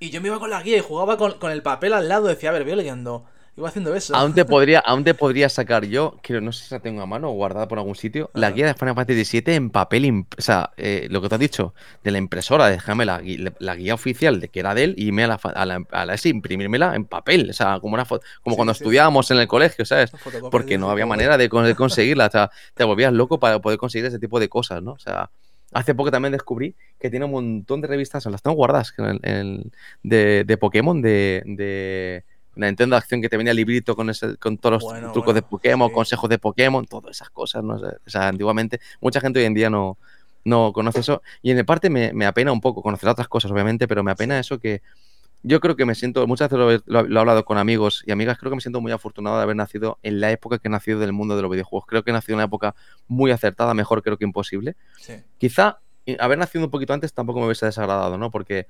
Y 0.00 0.10
yo 0.10 0.20
me 0.20 0.28
iba 0.28 0.40
con 0.40 0.50
la 0.50 0.62
guía 0.62 0.78
y 0.78 0.80
jugaba 0.80 1.16
con, 1.18 1.38
con 1.38 1.52
el 1.52 1.62
papel 1.62 1.92
al 1.92 2.08
lado, 2.08 2.26
decía, 2.26 2.50
a 2.50 2.52
ver, 2.52 2.64
voy 2.64 2.74
leyendo 2.74 3.26
Iba 3.56 3.68
haciendo 3.68 3.94
eso. 3.94 4.14
Aún 4.14 4.34
te 4.34 4.44
podría, 4.44 4.80
aún 4.80 5.02
te 5.02 5.14
podría 5.14 5.48
sacar 5.48 5.86
yo, 5.86 6.18
creo, 6.22 6.42
no 6.42 6.52
sé 6.52 6.66
si 6.66 6.74
la 6.74 6.80
tengo 6.80 7.00
a 7.00 7.06
mano 7.06 7.30
o 7.30 7.32
guardada 7.32 7.66
por 7.66 7.78
algún 7.78 7.94
sitio, 7.94 8.30
la 8.34 8.50
guía 8.50 8.66
de 8.66 8.74
Final 8.74 8.94
Fantasy 8.94 9.40
VII 9.40 9.54
en 9.54 9.70
papel. 9.70 10.26
O 10.36 10.42
sea, 10.42 10.72
eh, 10.76 11.06
lo 11.10 11.22
que 11.22 11.28
te 11.30 11.36
has 11.36 11.40
dicho, 11.40 11.74
de 12.04 12.10
la 12.10 12.18
impresora, 12.18 12.68
déjame 12.68 13.06
la, 13.06 13.22
la, 13.58 13.74
guía 13.74 13.94
oficial 13.94 14.40
de 14.40 14.48
que 14.48 14.60
era 14.60 14.74
de 14.74 14.84
él 14.84 14.94
y 14.98 15.10
me 15.10 15.24
a 15.24 15.28
la, 15.28 15.34
a 15.36 15.64
la, 15.64 15.82
a 15.90 16.14
ese 16.14 16.28
imprimírmela 16.28 16.94
en 16.94 17.06
papel. 17.06 17.48
O 17.48 17.52
sea, 17.54 17.80
como, 17.80 17.94
una 17.94 18.04
como 18.04 18.56
cuando 18.56 18.72
estudiábamos 18.72 19.30
en 19.30 19.38
el 19.38 19.48
colegio, 19.48 19.86
¿sabes? 19.86 20.12
Porque 20.50 20.76
no 20.76 20.90
había 20.90 21.06
manera 21.06 21.38
de, 21.38 21.48
conseguirla. 21.76 22.26
O 22.26 22.30
sea, 22.30 22.50
te 22.74 22.84
volvías 22.84 23.12
loco 23.12 23.40
para 23.40 23.58
poder 23.60 23.78
conseguir 23.78 24.06
ese 24.06 24.18
tipo 24.18 24.38
de 24.38 24.48
cosas, 24.48 24.82
¿no? 24.82 24.92
O 24.92 24.98
sea. 24.98 25.30
Hace 25.72 25.96
poco 25.96 26.12
también 26.12 26.30
descubrí 26.30 26.76
que 26.98 27.10
tiene 27.10 27.24
un 27.24 27.32
montón 27.32 27.80
de 27.80 27.88
revistas, 27.88 28.24
las 28.26 28.40
tengo 28.40 28.56
guardadas, 28.56 28.94
de, 28.96 30.44
de 30.44 30.56
Pokémon, 30.56 31.02
de 31.02 32.22
una 32.56 32.66
Nintendo 32.66 32.96
acción 32.96 33.20
que 33.20 33.28
te 33.28 33.36
venía 33.36 33.54
librito 33.54 33.94
con, 33.94 34.10
ese, 34.10 34.36
con 34.36 34.58
todos 34.58 34.82
los 34.82 35.12
trucos 35.12 35.34
de 35.34 35.42
Pokémon, 35.42 35.90
consejos 35.92 36.28
de 36.30 36.38
Pokémon, 36.38 36.86
todas 36.86 37.16
esas 37.16 37.30
cosas, 37.30 37.62
¿no? 37.62 37.74
O 37.74 38.10
sea, 38.10 38.28
antiguamente, 38.28 38.80
mucha 39.00 39.20
gente 39.20 39.40
hoy 39.40 39.44
en 39.44 39.54
día 39.54 39.70
no, 39.70 39.98
no 40.44 40.72
conoce 40.72 41.00
eso. 41.00 41.22
Y 41.42 41.50
en 41.50 41.64
parte 41.66 41.90
me, 41.90 42.12
me 42.12 42.26
apena 42.26 42.52
un 42.52 42.60
poco 42.60 42.82
conocer 42.82 43.08
otras 43.08 43.28
cosas, 43.28 43.50
obviamente, 43.50 43.86
pero 43.86 44.02
me 44.02 44.10
apena 44.10 44.38
eso 44.38 44.58
que 44.58 44.82
yo 45.42 45.60
creo 45.60 45.76
que 45.76 45.84
me 45.84 45.94
siento, 45.94 46.26
muchas 46.26 46.50
veces 46.50 46.82
lo, 46.86 47.00
he 47.00 47.18
hablado 47.18 47.44
con 47.44 47.56
amigos 47.56 48.02
y 48.04 48.10
amigas, 48.10 48.36
creo 48.36 48.50
que 48.50 48.56
me 48.56 48.60
siento 48.60 48.80
muy 48.80 48.90
afortunado 48.90 49.36
de 49.36 49.44
haber 49.44 49.54
nacido 49.54 49.98
en 50.02 50.20
la 50.20 50.32
época 50.32 50.58
que 50.58 50.66
he 50.66 50.70
nacido 50.70 50.98
del 50.98 51.12
mundo 51.12 51.36
de 51.36 51.42
los 51.42 51.50
videojuegos. 51.50 51.86
Creo 51.86 52.02
que 52.02 52.10
he 52.10 52.12
nacido 52.12 52.34
en 52.34 52.38
una 52.38 52.46
época 52.46 52.74
muy 53.06 53.30
acertada, 53.30 53.72
mejor 53.72 54.02
creo 54.02 54.16
que 54.16 54.24
imposible. 54.24 54.76
Quizá 55.38 55.78
haber 56.18 56.38
nacido 56.38 56.64
un 56.64 56.70
poquito 56.70 56.92
antes 56.94 57.12
tampoco 57.12 57.38
me 57.40 57.46
hubiese 57.46 57.66
desagradado, 57.66 58.18
¿no? 58.18 58.30
Porque 58.30 58.66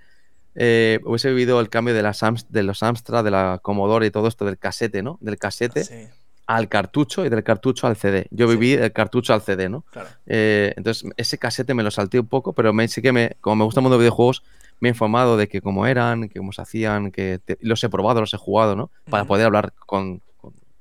eh, 0.58 1.00
hubiese 1.04 1.28
vivido 1.28 1.60
el 1.60 1.68
cambio 1.68 1.94
de, 1.94 2.02
las 2.02 2.20
de 2.48 2.62
los 2.62 2.82
Amstrad, 2.82 3.22
de 3.22 3.30
la 3.30 3.60
Commodore 3.62 4.06
y 4.06 4.10
todo 4.10 4.26
esto 4.26 4.46
del 4.46 4.58
casete, 4.58 5.02
¿no? 5.02 5.18
Del 5.20 5.38
casete 5.38 6.10
al 6.46 6.68
cartucho 6.68 7.26
y 7.26 7.28
del 7.28 7.42
cartucho 7.42 7.86
al 7.86 7.96
CD. 7.96 8.26
Yo 8.30 8.48
viví 8.48 8.72
el 8.72 8.92
cartucho 8.92 9.34
al 9.34 9.42
CD, 9.42 9.68
¿no? 9.68 9.84
Eh, 10.26 10.72
entonces, 10.76 11.10
ese 11.16 11.38
casete 11.38 11.74
me 11.74 11.82
lo 11.82 11.90
salté 11.90 12.18
un 12.18 12.28
poco, 12.28 12.54
pero 12.54 12.72
me, 12.72 12.88
sí 12.88 13.02
que 13.02 13.12
me, 13.12 13.36
como 13.40 13.56
me 13.56 13.64
gusta 13.64 13.80
el 13.80 13.82
mundo 13.82 13.98
de 13.98 14.02
videojuegos, 14.04 14.42
me 14.80 14.88
he 14.88 14.92
informado 14.92 15.36
de 15.36 15.48
que 15.48 15.60
cómo 15.60 15.86
eran, 15.86 16.28
que 16.28 16.38
cómo 16.38 16.52
se 16.52 16.62
hacían, 16.62 17.10
que 17.10 17.40
los 17.60 17.82
he 17.84 17.88
probado, 17.88 18.20
los 18.20 18.32
he 18.32 18.38
jugado, 18.38 18.76
¿no? 18.76 18.90
Para 19.10 19.24
poder 19.24 19.46
hablar 19.46 19.74
con, 19.74 20.22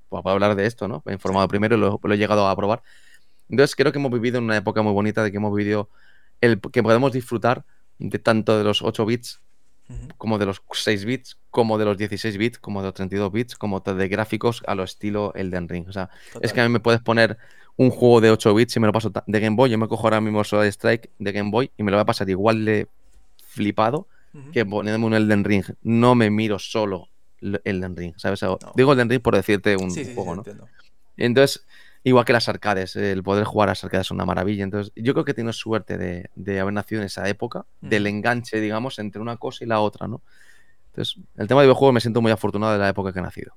para 0.08 0.24
poder 0.24 0.36
hablar 0.36 0.56
de 0.56 0.68
esto, 0.68 0.88
¿no? 0.88 1.02
Me 1.06 1.12
he 1.12 1.16
informado 1.16 1.48
primero 1.50 1.76
y 1.76 1.80
lo, 1.80 2.00
lo, 2.02 2.14
he 2.14 2.18
llegado 2.18 2.48
a 2.48 2.56
probar. 2.56 2.82
Entonces, 3.50 3.76
creo 3.76 3.92
que 3.92 4.00
hemos 4.00 4.12
vivido 4.12 4.38
en 4.38 4.46
una 4.46 4.58
época 4.58 4.82
muy 4.82 4.94
bonita 4.94 5.22
de 5.24 5.32
que 5.32 5.38
hemos 5.38 5.54
vivido 5.54 5.90
el 6.40 6.62
que 6.62 6.84
podemos 6.84 7.12
disfrutar 7.12 7.66
de 7.98 8.20
tanto 8.20 8.58
de 8.58 8.64
los 8.64 8.82
8 8.82 9.06
bits 9.06 9.42
como 10.17 10.38
de 10.38 10.45
los 10.45 10.62
6 10.71 11.06
bits, 11.06 11.38
como 11.52 11.78
de 11.78 11.86
los 11.86 11.98
16 11.98 12.38
bits, 12.38 12.58
como 12.58 12.82
de 12.82 12.88
los 12.88 12.93
32 12.93 13.32
bits, 13.32 13.56
como 13.56 13.80
de 13.80 14.08
gráficos 14.08 14.63
a 14.67 14.76
lo 14.76 14.84
estilo 14.84 15.34
Elden 15.36 15.69
Ring. 15.69 15.88
O 15.88 15.91
sea, 15.91 16.10
es 16.41 16.54
que 16.54 16.62
a 16.62 16.63
mí 16.63 16.69
me 16.69 16.80
puedes 16.80 17.02
poner 17.02 17.38
un 17.78 17.89
juego 17.91 18.21
de 18.21 18.32
8 18.32 18.56
bits 18.56 18.76
y 18.76 18.80
me 18.80 18.88
lo 18.88 18.93
paso 18.93 19.12
de 19.26 19.39
Game 19.39 19.56
Boy. 19.56 19.69
Yo 19.69 19.78
me 19.78 19.88
cojo 19.88 20.04
ahora 20.04 20.21
mismo 20.21 20.43
Solid 20.43 20.67
Strike 20.69 21.10
de 21.19 21.32
Game 21.32 21.52
Boy 21.52 21.71
y 21.78 21.84
me 21.84 21.91
lo 21.91 21.98
voy 21.98 22.02
a 22.02 22.06
pasar 22.06 22.30
igual 22.30 22.65
de 22.65 22.88
flipado 23.38 24.08
que 24.52 24.65
poniéndome 24.65 25.06
un 25.06 25.13
Elden 25.13 25.43
Ring. 25.43 25.63
No 25.82 26.15
me 26.15 26.30
miro 26.30 26.60
solo 26.60 27.08
Elden 27.41 27.95
Ring, 27.95 28.13
¿sabes? 28.17 28.41
Digo 28.76 28.93
Elden 28.93 29.10
Ring 29.10 29.21
por 29.21 29.36
decirte 29.36 29.78
un 29.78 29.93
juego, 29.93 30.36
¿no? 30.36 30.43
Entonces, 31.17 31.65
Igual 32.06 32.24
que 32.24 32.34
las 32.34 32.48
arcades, 32.48 32.96
el 32.96 33.24
poder 33.24 33.46
jugar 33.46 33.68
a 33.68 33.72
las 33.72 33.84
arcades 33.84 34.06
es 34.06 34.12
una 34.12 34.26
maravilla. 34.26 34.63
Entonces, 34.63 34.94
yo 34.96 35.13
creo 35.13 35.26
que 35.26 35.34
tienes 35.34 35.56
suerte 35.56 35.98
de, 35.98 36.60
haber 36.60 36.72
nacido 36.72 37.02
en 37.02 37.08
esa 37.08 37.28
época, 37.28 37.65
del 37.82 38.06
enganche, 38.06 38.62
digamos, 38.62 39.00
entre 39.00 39.20
una 39.20 39.38
cosa 39.38 39.63
y 39.63 39.68
la 39.68 39.80
otra, 39.80 40.08
¿no? 40.08 40.22
Entonces, 40.91 41.18
el 41.36 41.48
tema 41.48 41.62
de 41.62 41.65
videojuegos 41.65 41.96
me 41.96 42.02
siento 42.02 42.22
muy 42.22 42.32
afortunado 42.32 42.74
de 42.74 42.78
la 42.78 42.89
época 42.89 43.12
que 43.12 43.18
he 43.18 43.22
nacido. 43.24 43.56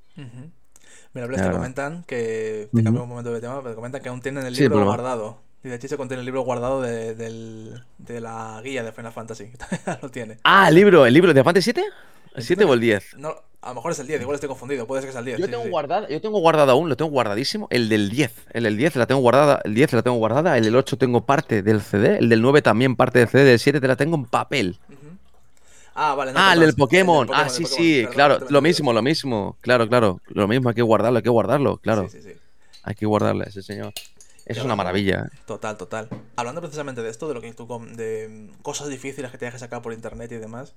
Mira, 1.13 1.29
te 1.29 1.51
comentan 1.51 2.05
que, 2.05 2.71
te 2.75 2.83
cambio 2.83 3.03
un 3.03 3.11
momento 3.11 3.35
de 3.35 3.43
tema, 3.43 3.59
pero 3.59 3.73
te 3.73 3.75
comentan 3.75 4.01
que 4.01 4.09
aún 4.09 4.23
tienen 4.23 4.47
el 4.47 4.55
libro 4.55 4.83
guardado. 4.83 5.43
Y 5.63 5.69
de 5.69 5.75
hecho 5.75 5.89
se 5.89 5.99
contiene 5.99 6.21
el 6.21 6.25
libro 6.25 6.41
guardado 6.41 6.81
de, 6.81 7.15
de, 7.15 8.21
la 8.23 8.63
guía 8.65 8.83
de 8.83 8.93
Final 8.93 9.13
Fantasy. 9.13 9.51
lo 10.03 10.11
tiene. 10.11 10.39
Ah, 10.43 10.71
el 10.71 10.75
libro, 10.75 11.05
el 11.05 11.13
libro 11.13 11.35
de 11.35 11.45
Fantasy 11.45 11.65
7? 11.65 11.85
¿El 12.35 12.43
7 12.43 12.65
o 12.65 12.73
el 12.73 12.81
10? 12.81 13.17
No, 13.19 13.35
a 13.61 13.71
lo 13.71 13.75
mejor 13.75 13.93
es 13.93 13.99
el 13.99 14.07
10, 14.07 14.21
igual 14.21 14.35
estoy 14.37 14.49
confundido, 14.49 14.87
puede 14.87 15.03
ser 15.03 15.09
que 15.09 15.13
sea 15.13 15.21
el 15.21 15.27
10. 15.27 15.39
Yo 15.39 15.49
tengo 15.49 15.69
guardado, 15.69 16.09
yo 16.09 16.21
tengo 16.21 16.39
guardado 16.39 16.73
aún, 16.73 16.89
lo 16.89 16.97
tengo 16.97 17.11
guardadísimo, 17.11 17.67
el 17.71 17.89
del 17.89 18.09
10. 18.09 18.33
El 18.51 18.65
del 18.65 18.77
10 18.77 18.97
la 18.97 19.07
tengo 19.07 19.21
guardada, 19.21 19.61
el 19.65 19.75
10 19.75 19.93
la 19.95 20.03
tengo 20.03 20.17
guardada, 20.17 20.57
el 20.57 20.65
del 20.65 20.77
8 20.77 20.97
tengo 20.97 21.27
parte 21.27 21.63
del 21.63 21.83
CD, 21.83 22.19
el 22.19 22.29
del 22.29 22.41
9 22.41 22.63
también 22.63 22.95
parte 22.95 23.19
del 23.19 23.29
CD, 23.29 23.45
del 23.45 23.59
7 23.59 23.81
te 23.81 23.89
la 23.89 23.97
tengo 23.97 24.17
en 24.17 24.27
papel. 24.27 24.79
Ah, 26.01 26.15
vale. 26.15 26.33
ah, 26.37 26.53
el 26.53 26.61
del 26.61 26.75
Pokémon. 26.75 27.29
ah, 27.35 27.49
sí, 27.49 27.65
sí, 27.65 28.07
claro. 28.13 28.39
Lo 28.51 28.63
mismo, 28.63 28.93
lo 28.93 29.03
mismo. 29.03 29.57
Claro, 29.61 29.89
claro. 29.89 30.21
Lo 30.29 30.47
mismo, 30.47 30.69
hay 30.69 30.77
que 30.77 30.83
guardarlo, 30.83 31.17
hay 31.17 31.25
que 31.25 31.29
guardarlo, 31.29 31.79
claro. 31.79 32.09
Sí, 32.09 32.23
sí, 32.23 32.31
sí. 32.31 32.39
Hay 32.85 32.95
que 32.95 33.05
guardarle 33.05 33.47
ese 33.49 33.63
señor. 33.63 33.93
Eso 34.47 34.61
es 34.61 34.65
una 34.65 34.77
maravilla. 34.77 35.27
¿eh? 35.27 35.39
Total, 35.45 35.77
total. 35.77 36.09
Hablando 36.37 36.61
precisamente 36.61 37.03
de 37.03 37.11
esto, 37.11 37.27
de 37.27 37.35
lo 37.35 37.41
que 37.41 37.53
tú 37.53 37.67
de 37.97 38.49
cosas 38.63 38.89
difíciles 38.89 39.31
que 39.33 39.39
te 39.39 39.51
que 39.51 39.59
sacar 39.59 39.83
por 39.83 39.93
internet 39.93 40.31
y 40.31 40.37
demás. 40.37 40.73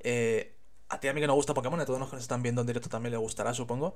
Eh, 0.00 0.54
a 0.88 1.00
ti 1.00 1.08
a 1.08 1.12
mí 1.12 1.20
que 1.20 1.26
nos 1.26 1.36
gusta 1.36 1.54
Pokémon, 1.54 1.80
a 1.80 1.84
todos 1.86 2.00
los 2.00 2.08
que 2.08 2.16
nos 2.16 2.22
están 2.22 2.42
viendo 2.42 2.62
en 2.62 2.66
directo 2.66 2.88
también 2.88 3.12
le 3.12 3.18
gustará, 3.18 3.54
supongo. 3.54 3.94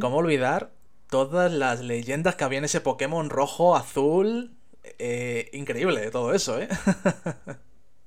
¿Cómo 0.00 0.16
olvidar 0.16 0.72
todas 1.10 1.52
las 1.52 1.80
leyendas 1.80 2.34
que 2.34 2.44
había 2.44 2.58
en 2.58 2.64
ese 2.64 2.80
Pokémon 2.80 3.30
rojo, 3.30 3.76
azul? 3.76 4.52
Eh, 4.98 5.48
increíble 5.52 6.10
todo 6.10 6.34
eso, 6.34 6.60
¿eh? 6.60 6.68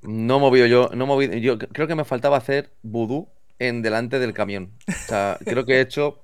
No 0.02 0.40
movido 0.40 0.68
yo, 0.68 0.90
no 0.94 1.06
movido, 1.06 1.36
yo 1.36 1.58
creo 1.58 1.88
que 1.88 1.96
me 1.96 2.06
faltaba 2.06 2.38
hacer 2.38 2.72
vudú 2.84 3.30
en 3.60 3.82
delante 3.82 4.20
del 4.20 4.34
camión. 4.34 4.72
O 4.88 5.08
sea, 5.08 5.38
creo 5.44 5.66
que 5.66 5.76
he 5.76 5.82
hecho. 5.82 6.24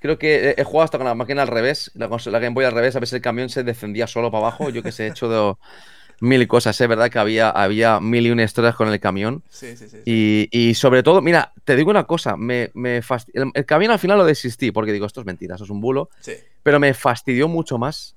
Creo 0.00 0.18
que 0.18 0.54
he, 0.58 0.64
jugado 0.64 0.84
hasta 0.84 0.98
con 0.98 1.06
la 1.06 1.14
máquina 1.14 1.42
al 1.42 1.48
revés, 1.48 1.92
la, 1.94 2.08
la 2.08 2.38
Game 2.40 2.54
Boy 2.54 2.64
al 2.64 2.72
revés, 2.72 2.96
a 2.96 3.00
veces 3.00 3.14
el 3.14 3.22
camión 3.22 3.48
se 3.48 3.62
descendía 3.62 4.08
solo 4.08 4.30
para 4.32 4.46
abajo. 4.46 4.68
Yo 4.68 4.82
que 4.82 4.90
sé, 4.92 5.04
he 5.06 5.08
hecho 5.08 5.28
de- 5.28 5.54
mil 6.20 6.46
cosas. 6.48 6.80
Es 6.80 6.88
verdad 6.88 7.10
que 7.10 7.18
había, 7.18 7.50
había 7.50 8.00
mil 8.00 8.26
y 8.26 8.30
una 8.30 8.42
historias 8.44 8.74
con 8.74 8.88
el 8.88 9.00
camión. 9.00 9.42
Sí, 9.48 9.76
sí, 9.76 9.88
sí. 9.88 9.98
sí. 9.98 10.02
Y, 10.04 10.48
y 10.50 10.74
sobre 10.74 11.02
todo, 11.02 11.20
mira, 11.20 11.52
te 11.64 11.76
digo 11.76 11.90
una 11.90 12.04
cosa, 12.04 12.36
me, 12.36 12.70
el, 12.74 13.50
el 13.54 13.64
camión 13.66 13.92
al 13.92 13.98
final 13.98 14.18
lo 14.18 14.24
desistí, 14.24 14.70
porque 14.72 14.92
digo, 14.92 15.06
esto 15.06 15.20
es 15.20 15.26
mentira, 15.26 15.54
eso 15.56 15.64
es 15.64 15.70
un 15.70 15.80
bulo, 15.80 16.08
Sí. 16.20 16.32
pero 16.62 16.78
me 16.80 16.94
fastidió 16.94 17.48
mucho 17.48 17.78
más 17.78 18.16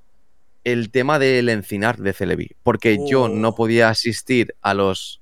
el 0.63 0.89
tema 0.91 1.19
del 1.19 1.49
encinar 1.49 1.97
de 1.97 2.13
Celebi, 2.13 2.51
porque 2.63 2.97
yo 3.07 3.27
no 3.29 3.49
Oh. 3.49 3.55
podía 3.55 3.89
asistir 3.89 4.55
a 4.61 4.73
los 4.73 5.21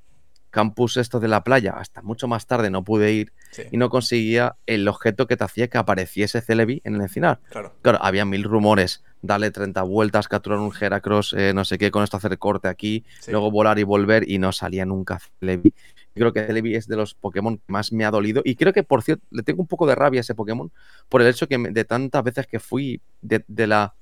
campus 0.52 0.98
estos 0.98 1.20
de 1.22 1.28
la 1.28 1.44
playa 1.44 1.72
hasta 1.76 2.02
mucho 2.04 2.28
más 2.28 2.46
tarde, 2.48 2.70
no 2.70 2.84
pude 2.84 3.12
ir 3.12 3.34
Sí. 3.52 3.64
y 3.72 3.78
no 3.78 3.90
conseguía 3.90 4.56
el 4.68 4.88
objeto 4.88 5.26
que 5.28 5.36
te 5.36 5.44
hacía 5.44 5.68
que 5.68 5.78
apareciese 5.80 6.42
Celebi 6.42 6.82
en 6.86 6.96
el 6.96 7.02
encinar. 7.02 7.40
Claro. 7.50 7.74
Claro, 7.82 8.00
había 8.04 8.24
mil 8.24 8.44
rumores, 8.44 9.04
darle 9.24 9.50
30 9.52 9.82
vueltas, 9.84 10.28
capturar 10.28 10.60
un 10.60 10.72
Heracross, 10.80 11.34
eh, 11.34 11.54
no 11.56 11.64
sé 11.66 11.78
qué, 11.78 11.90
con 11.90 12.04
esto 12.04 12.18
hacer 12.18 12.38
corte 12.38 12.68
aquí, 12.68 13.04
Sí. 13.22 13.32
luego 13.32 13.50
volar 13.50 13.80
y 13.80 13.84
volver 13.84 14.30
y 14.30 14.38
no 14.38 14.52
salía 14.52 14.86
nunca 14.86 15.20
Celebi. 15.40 15.74
Creo 16.14 16.32
que 16.34 16.46
Celebi 16.46 16.76
es 16.76 16.88
de 16.88 16.98
los 16.98 17.16
Pokémon 17.16 17.58
que 17.58 17.64
más 17.68 17.92
me 17.94 18.04
ha 18.06 18.12
dolido 18.12 18.42
y 18.46 18.56
creo 18.56 18.74
que, 18.74 18.84
por 18.84 19.02
cierto, 19.02 19.26
le 19.32 19.42
tengo 19.42 19.62
un 19.62 19.68
poco 19.68 19.88
de 19.88 19.96
rabia 19.96 20.20
a 20.20 20.22
ese 20.22 20.36
Pokémon 20.36 20.72
por 21.10 21.22
el 21.22 21.28
hecho 21.30 21.48
que 21.48 21.58
me- 21.58 21.72
de 21.72 21.86
tantas 21.86 22.22
veces 22.24 22.46
que 22.48 22.60
fui 22.60 23.02
de, 23.22 23.44
de 23.48 23.66
la 23.66 23.96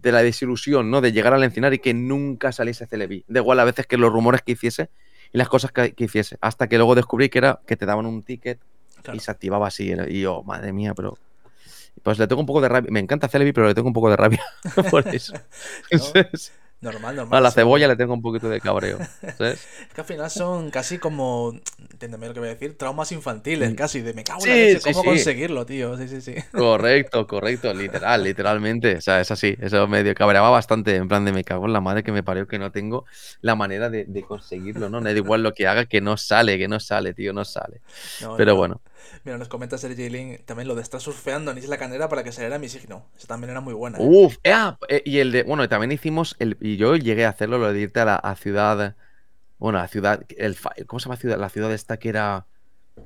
de 0.00 0.10
la 0.10 0.22
desilusión, 0.24 0.90
¿no? 0.90 1.00
De 1.00 1.12
llegar 1.12 1.32
al 1.32 1.44
encinar 1.44 1.74
y 1.74 1.78
que 1.78 1.94
nunca 1.94 2.50
saliese 2.50 2.86
Celebi. 2.86 3.24
Da 3.28 3.38
igual 3.38 3.60
a 3.60 3.64
veces 3.64 3.86
que 3.86 3.96
los 3.96 4.12
rumores 4.12 4.42
que 4.42 4.52
hiciese 4.52 4.90
y 5.32 5.38
las 5.38 5.48
cosas 5.48 5.70
que, 5.70 5.92
que 5.92 6.04
hiciese. 6.04 6.38
Hasta 6.40 6.66
que 6.68 6.76
luego 6.76 6.96
descubrí 6.96 7.28
que 7.28 7.38
era 7.38 7.60
que 7.68 7.76
te 7.76 7.86
daban 7.86 8.06
un 8.06 8.22
ticket 8.24 8.58
Claro. 9.02 9.16
y 9.16 9.20
se 9.20 9.30
activaba 9.30 9.68
así. 9.68 9.92
Y 10.08 10.20
yo, 10.22 10.42
madre 10.44 10.72
mía, 10.72 10.92
pero. 10.94 11.18
Pues 12.02 12.18
le 12.18 12.26
tengo 12.26 12.40
un 12.40 12.46
poco 12.46 12.60
de 12.60 12.68
rabia. 12.68 12.90
Me 12.90 13.00
encanta 13.00 13.28
Celebi, 13.28 13.52
pero 13.52 13.68
le 13.68 13.74
tengo 13.74 13.88
un 13.88 13.94
poco 13.94 14.10
de 14.10 14.16
rabia 14.16 14.42
por 14.90 15.06
eso. 15.12 15.34
Entonces, 15.90 16.52
Normal, 16.80 17.14
normal. 17.14 17.38
a 17.38 17.40
la 17.40 17.50
cebolla 17.52 17.86
le 17.88 17.96
tengo 17.96 18.14
un 18.14 18.22
poquito 18.22 18.48
de 18.48 18.60
cabreo. 18.60 19.06
¿sabes? 19.38 19.60
Es 19.88 19.94
que 19.94 20.00
al 20.00 20.06
final 20.06 20.30
son 20.30 20.70
casi 20.70 20.98
como, 20.98 21.52
entiéndeme 21.78 22.26
lo 22.28 22.34
que 22.34 22.40
voy 22.40 22.48
a 22.48 22.52
decir, 22.54 22.76
traumas 22.76 23.12
infantiles, 23.12 23.72
Mm. 23.72 23.74
casi, 23.74 24.00
de 24.00 24.14
me 24.14 24.24
cago 24.24 24.44
en 24.44 24.50
la 24.50 24.56
leche, 24.56 24.80
sí, 24.80 24.92
¿cómo 24.92 25.02
sí. 25.02 25.04
conseguirlo, 25.04 25.64
tío? 25.66 25.96
Sí, 25.96 26.08
sí, 26.08 26.20
sí. 26.20 26.34
Correcto, 26.54 27.26
correcto, 27.26 27.72
literal, 27.72 28.22
literalmente. 28.22 28.96
O 28.96 29.00
sea, 29.00 29.20
es 29.22 29.30
así. 29.30 29.56
Eso 29.58 29.88
me 29.88 30.14
cabreaba 30.14 30.50
bastante. 30.50 30.96
En 30.96 31.08
plan 31.08 31.24
de 31.24 31.32
me 31.32 31.44
cago 31.44 31.64
en 31.66 31.72
la 31.72 31.80
madre 31.80 32.02
que 32.02 32.12
me 32.12 32.22
parió 32.22 32.46
que 32.46 32.58
no 32.58 32.70
tengo 32.70 33.06
la 33.40 33.54
manera 33.56 33.88
de, 33.88 34.04
de 34.04 34.22
conseguirlo, 34.22 34.90
¿no? 34.90 35.00
Me 35.00 35.12
da 35.14 35.18
igual 35.18 35.42
lo 35.42 35.54
que 35.54 35.66
haga, 35.66 35.86
que 35.86 36.02
no 36.02 36.18
sale, 36.18 36.58
que 36.58 36.68
no 36.68 36.78
sale, 36.78 37.14
tío, 37.14 37.32
no 37.32 37.46
sale. 37.46 37.80
No, 38.18 38.36
Pero 38.36 38.54
no. 38.54 38.56
bueno. 38.56 38.82
Mira, 39.24 39.38
nos 39.38 39.48
comenta 39.48 39.78
Sergio 39.78 40.08
Link 40.08 40.44
también 40.46 40.68
lo 40.68 40.74
de 40.74 40.82
estar 40.82 41.00
surfeando 41.00 41.50
en 41.50 41.58
Isla 41.58 41.78
Canera 41.78 42.08
para 42.08 42.24
que 42.24 42.32
saliera 42.32 42.58
mi 42.58 42.68
signo. 42.68 43.06
Eso 43.16 43.26
también 43.26 43.50
era 43.50 43.60
muy 43.60 43.74
buena. 43.74 44.04
¿eh? 44.04 44.04
Uf, 44.04 44.36
eh, 44.42 44.52
ah, 44.52 44.78
eh, 44.88 45.02
y 45.04 45.18
el 45.18 45.32
de, 45.32 45.42
bueno, 45.42 45.68
también 45.68 45.92
hicimos, 45.92 46.34
el, 46.38 46.56
y 46.60 46.76
yo 46.76 46.96
llegué 46.96 47.26
a 47.26 47.30
hacerlo, 47.30 47.58
lo 47.58 47.72
de 47.72 47.80
irte 47.80 48.00
a 48.00 48.04
la 48.06 48.16
a 48.16 48.34
ciudad, 48.36 48.96
bueno, 49.58 49.78
a 49.80 49.88
ciudad, 49.88 50.24
el, 50.38 50.56
¿cómo 50.86 51.00
se 51.00 51.06
llama 51.06 51.16
ciudad? 51.16 51.38
La 51.38 51.50
ciudad 51.50 51.72
esta 51.72 51.98
que 51.98 52.10
era, 52.10 52.46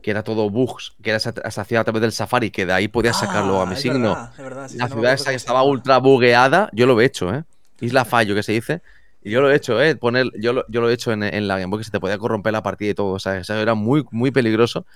que 0.02 0.10
era 0.12 0.24
todo 0.24 0.50
bugs, 0.50 0.96
que 1.02 1.10
era 1.10 1.18
esa, 1.18 1.34
esa 1.44 1.64
ciudad 1.64 1.82
a 1.82 1.84
través 1.84 2.02
del 2.02 2.12
safari, 2.12 2.50
que 2.50 2.66
de 2.66 2.72
ahí 2.74 2.88
podías 2.88 3.18
sacarlo 3.18 3.60
a 3.60 3.66
mi 3.66 3.74
Ah, 3.74 3.80
es 3.80 3.80
signo. 3.82 4.00
verdad, 4.00 4.32
es 4.36 4.44
verdad, 4.44 4.68
sí, 4.68 4.78
la 4.78 4.88
no 4.88 4.88
ciudad 4.88 5.14
esa 5.14 5.30
que 5.30 5.36
estaba 5.36 5.62
ultra 5.64 5.98
bugueada, 5.98 6.70
yo 6.72 6.86
lo 6.86 7.00
he 7.00 7.04
hecho, 7.06 7.34
¿eh? 7.34 7.44
Isla 7.80 8.04
Fallo, 8.04 8.34
que 8.34 8.42
se 8.42 8.52
dice. 8.52 8.82
Y 9.22 9.30
yo 9.30 9.40
lo 9.42 9.50
he 9.50 9.56
hecho, 9.56 9.82
¿eh? 9.82 9.96
Poner, 9.96 10.26
yo, 10.38 10.52
lo, 10.52 10.64
yo 10.68 10.80
lo 10.80 10.90
he 10.90 10.94
hecho 10.94 11.12
en, 11.12 11.22
en 11.24 11.48
la 11.48 11.58
Game 11.58 11.70
Boy, 11.70 11.80
que 11.80 11.84
se 11.84 11.90
te 11.90 12.00
podía 12.00 12.18
corromper 12.18 12.52
la 12.52 12.62
partida 12.62 12.90
y 12.92 12.94
todo. 12.94 13.12
O 13.14 13.18
sea, 13.18 13.38
eso 13.38 13.54
era 13.54 13.74
muy, 13.74 14.04
muy 14.12 14.30
peligroso. 14.30 14.86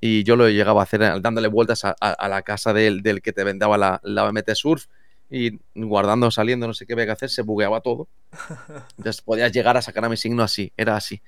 Y 0.00 0.24
yo 0.24 0.36
lo 0.36 0.48
llegaba 0.48 0.80
a 0.80 0.84
hacer 0.84 1.00
dándole 1.22 1.48
vueltas 1.48 1.84
a, 1.84 1.94
a- 2.00 2.12
a 2.12 2.28
la 2.28 2.42
casa 2.42 2.72
del, 2.72 3.02
del 3.02 3.22
que 3.22 3.32
te 3.32 3.44
vendaba 3.44 3.78
la, 3.78 4.00
la 4.04 4.28
MT 4.28 4.54
Surf 4.54 4.86
y 5.30 5.58
guardando, 5.74 6.30
saliendo, 6.30 6.66
no 6.66 6.74
sé 6.74 6.86
qué 6.86 6.94
había 6.94 7.06
que 7.06 7.12
hacer, 7.12 7.30
se 7.30 7.42
bugueaba 7.42 7.80
todo. 7.82 8.08
Entonces 8.98 9.22
podías 9.22 9.52
llegar 9.52 9.76
a 9.76 9.82
sacar 9.82 10.04
a 10.04 10.08
mi 10.08 10.16
signo 10.16 10.42
así, 10.42 10.72
era 10.76 10.96
así. 10.96 11.22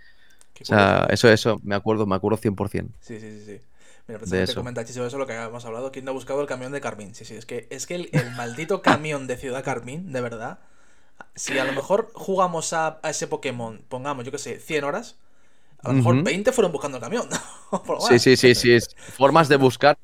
Qué 0.55 0.65
O 0.65 0.69
sea, 0.69 1.07
curioso. 1.07 1.11
eso, 1.11 1.29
eso, 1.31 1.61
me 1.65 1.75
acuerdo, 1.77 2.07
me 2.07 2.17
acuerdo 2.17 2.39
100%. 2.39 2.99
Sí, 3.01 3.19
sí, 3.21 3.31
sí, 3.41 3.45
sí. 3.45 3.61
Mira, 4.07 4.19
precisamente 4.19 4.55
eso. 4.55 4.55
comenta 4.55 4.85
Chicho 4.85 5.07
eso 5.07 5.19
lo 5.19 5.27
que 5.27 5.33
habíamos 5.35 5.65
hablado. 5.65 5.91
¿Quién 5.93 6.05
no 6.05 6.13
ha 6.13 6.15
buscado 6.15 6.41
el 6.41 6.47
camión 6.47 6.73
de 6.73 6.81
Carmín? 6.81 7.15
Sí, 7.15 7.25
sí, 7.25 7.35
es 7.37 7.47
que, 7.47 7.67
es 7.71 7.87
que 7.87 7.95
el, 7.97 8.11
el 8.13 8.31
maldito 8.31 8.83
camión 8.83 9.27
de 9.27 9.37
Ciudad 9.37 9.65
Carmín, 9.65 10.13
de 10.13 10.21
verdad. 10.21 10.61
Si 11.37 11.59
a 11.59 11.65
lo 11.65 11.73
mejor 11.75 12.11
jugamos 12.15 12.73
a, 12.75 13.01
a 13.03 13.11
ese 13.11 13.29
Pokémon, 13.29 13.85
pongamos, 13.89 14.25
yo 14.25 14.33
qué 14.33 14.39
sé, 14.39 14.61
100 14.61 14.85
horas, 14.85 15.19
a 15.85 15.89
lo 15.89 15.95
mejor 15.95 16.15
Ujú. 16.17 16.25
20 16.25 16.53
fueron 16.53 16.73
buscando 16.73 16.99
el 16.99 17.03
camión. 17.03 17.29
Sí, 18.09 18.19
sí, 18.19 18.37
sí, 18.37 18.55
sí. 18.55 18.73
es- 18.73 18.95
Formas 19.17 19.49
de 19.49 19.57
buscar, 19.57 19.97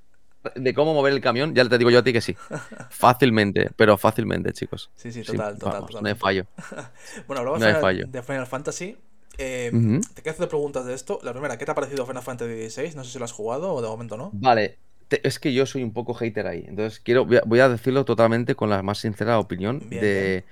de 0.54 0.72
cómo 0.74 0.94
mover 0.94 1.12
el 1.12 1.20
camión, 1.20 1.54
ya 1.54 1.68
te 1.68 1.78
digo 1.78 1.90
yo 1.90 1.98
a 1.98 2.02
ti 2.02 2.12
que 2.12 2.20
sí. 2.20 2.36
Fácilmente, 2.90 3.70
pero 3.76 3.98
fácilmente, 3.98 4.52
chicos. 4.52 4.90
Sí, 4.96 5.12
sí, 5.12 5.22
Sí, 5.24 5.32
total, 5.32 5.58
total, 5.58 5.80
vamos, 5.80 6.02
no 6.02 6.08
hay 6.08 6.14
fallo. 6.14 6.46
Bueno, 7.26 7.40
hablamos 7.40 7.60
No 7.60 7.66
de, 7.66 7.74
fallo. 7.74 8.06
de 8.06 8.22
Final 8.22 8.46
Fantasy. 8.46 8.96
Eh, 9.36 9.70
Ujú. 9.72 10.00
Te 10.14 10.22
quiero 10.22 10.34
hacer 10.34 10.48
preguntas 10.48 10.84
de 10.84 10.94
esto. 10.94 11.20
La 11.22 11.32
primera, 11.32 11.56
¿qué 11.58 11.64
te 11.64 11.70
ha 11.70 11.74
parecido 11.74 12.06
Final 12.06 12.22
Fantasy 12.22 12.70
XVI? 12.70 12.96
No 12.96 13.04
sé 13.04 13.12
si 13.12 13.18
lo 13.18 13.24
has 13.24 13.32
jugado 13.32 13.72
o 13.72 13.82
de 13.82 13.88
momento 13.88 14.16
no. 14.16 14.30
Vale, 14.32 14.78
te- 15.08 15.26
es 15.26 15.38
que 15.38 15.52
yo 15.52 15.64
soy 15.66 15.82
un 15.84 15.92
poco 15.92 16.14
hater 16.14 16.46
ahí. 16.46 16.64
Entonces, 16.66 16.98
quiero, 17.00 17.24
voy 17.24 17.36
a, 17.36 17.42
voy 17.46 17.60
a 17.60 17.68
decirlo 17.68 18.04
totalmente 18.04 18.54
con 18.54 18.70
la 18.70 18.82
más 18.82 18.98
sincera 18.98 19.38
opinión 19.38 19.80
Bien, 19.88 20.00
de 20.00 20.44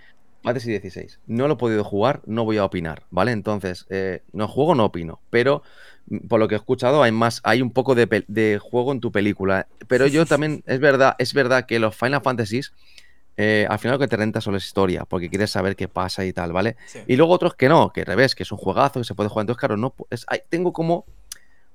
Fantasy 0.46 0.70
16. 0.70 1.20
No 1.26 1.46
lo 1.48 1.54
he 1.54 1.56
podido 1.56 1.84
jugar, 1.84 2.22
no 2.26 2.44
voy 2.44 2.56
a 2.56 2.64
opinar, 2.64 3.02
¿vale? 3.10 3.32
Entonces, 3.32 3.86
eh, 3.90 4.22
no 4.32 4.48
juego, 4.48 4.74
no 4.74 4.86
opino. 4.86 5.20
Pero, 5.30 5.62
mm, 6.08 6.28
por 6.28 6.40
lo 6.40 6.48
que 6.48 6.54
he 6.54 6.58
escuchado, 6.58 7.02
hay 7.02 7.12
más, 7.12 7.40
hay 7.44 7.60
un 7.62 7.70
poco 7.70 7.94
de, 7.94 8.24
de 8.28 8.58
juego 8.62 8.92
en 8.92 9.00
tu 9.00 9.12
película. 9.12 9.66
Pero 9.88 10.06
yo 10.06 10.24
también, 10.24 10.62
es 10.66 10.80
verdad, 10.80 11.14
es 11.18 11.34
verdad 11.34 11.66
que 11.66 11.78
los 11.78 11.94
Final 11.94 12.22
Fantasies, 12.22 12.72
eh, 13.36 13.66
al 13.68 13.78
final 13.78 13.96
lo 13.96 13.98
que 13.98 14.08
te 14.08 14.16
renta 14.16 14.40
solo 14.40 14.56
es 14.56 14.64
historia, 14.64 15.04
porque 15.04 15.28
quieres 15.28 15.50
saber 15.50 15.76
qué 15.76 15.88
pasa 15.88 16.24
y 16.24 16.32
tal, 16.32 16.52
¿vale? 16.52 16.76
Sí. 16.86 17.00
Y 17.06 17.16
luego 17.16 17.32
otros 17.34 17.54
que 17.54 17.68
no, 17.68 17.92
que 17.92 18.00
al 18.00 18.06
revés, 18.06 18.34
que 18.34 18.44
es 18.44 18.52
un 18.52 18.58
juegazo, 18.58 19.00
que 19.00 19.04
se 19.04 19.14
puede 19.14 19.28
jugar. 19.28 19.42
Entonces, 19.42 19.58
claro, 19.60 19.76
no, 19.76 19.94
es, 20.10 20.24
hay- 20.28 20.40
tengo 20.48 20.72
como. 20.72 21.04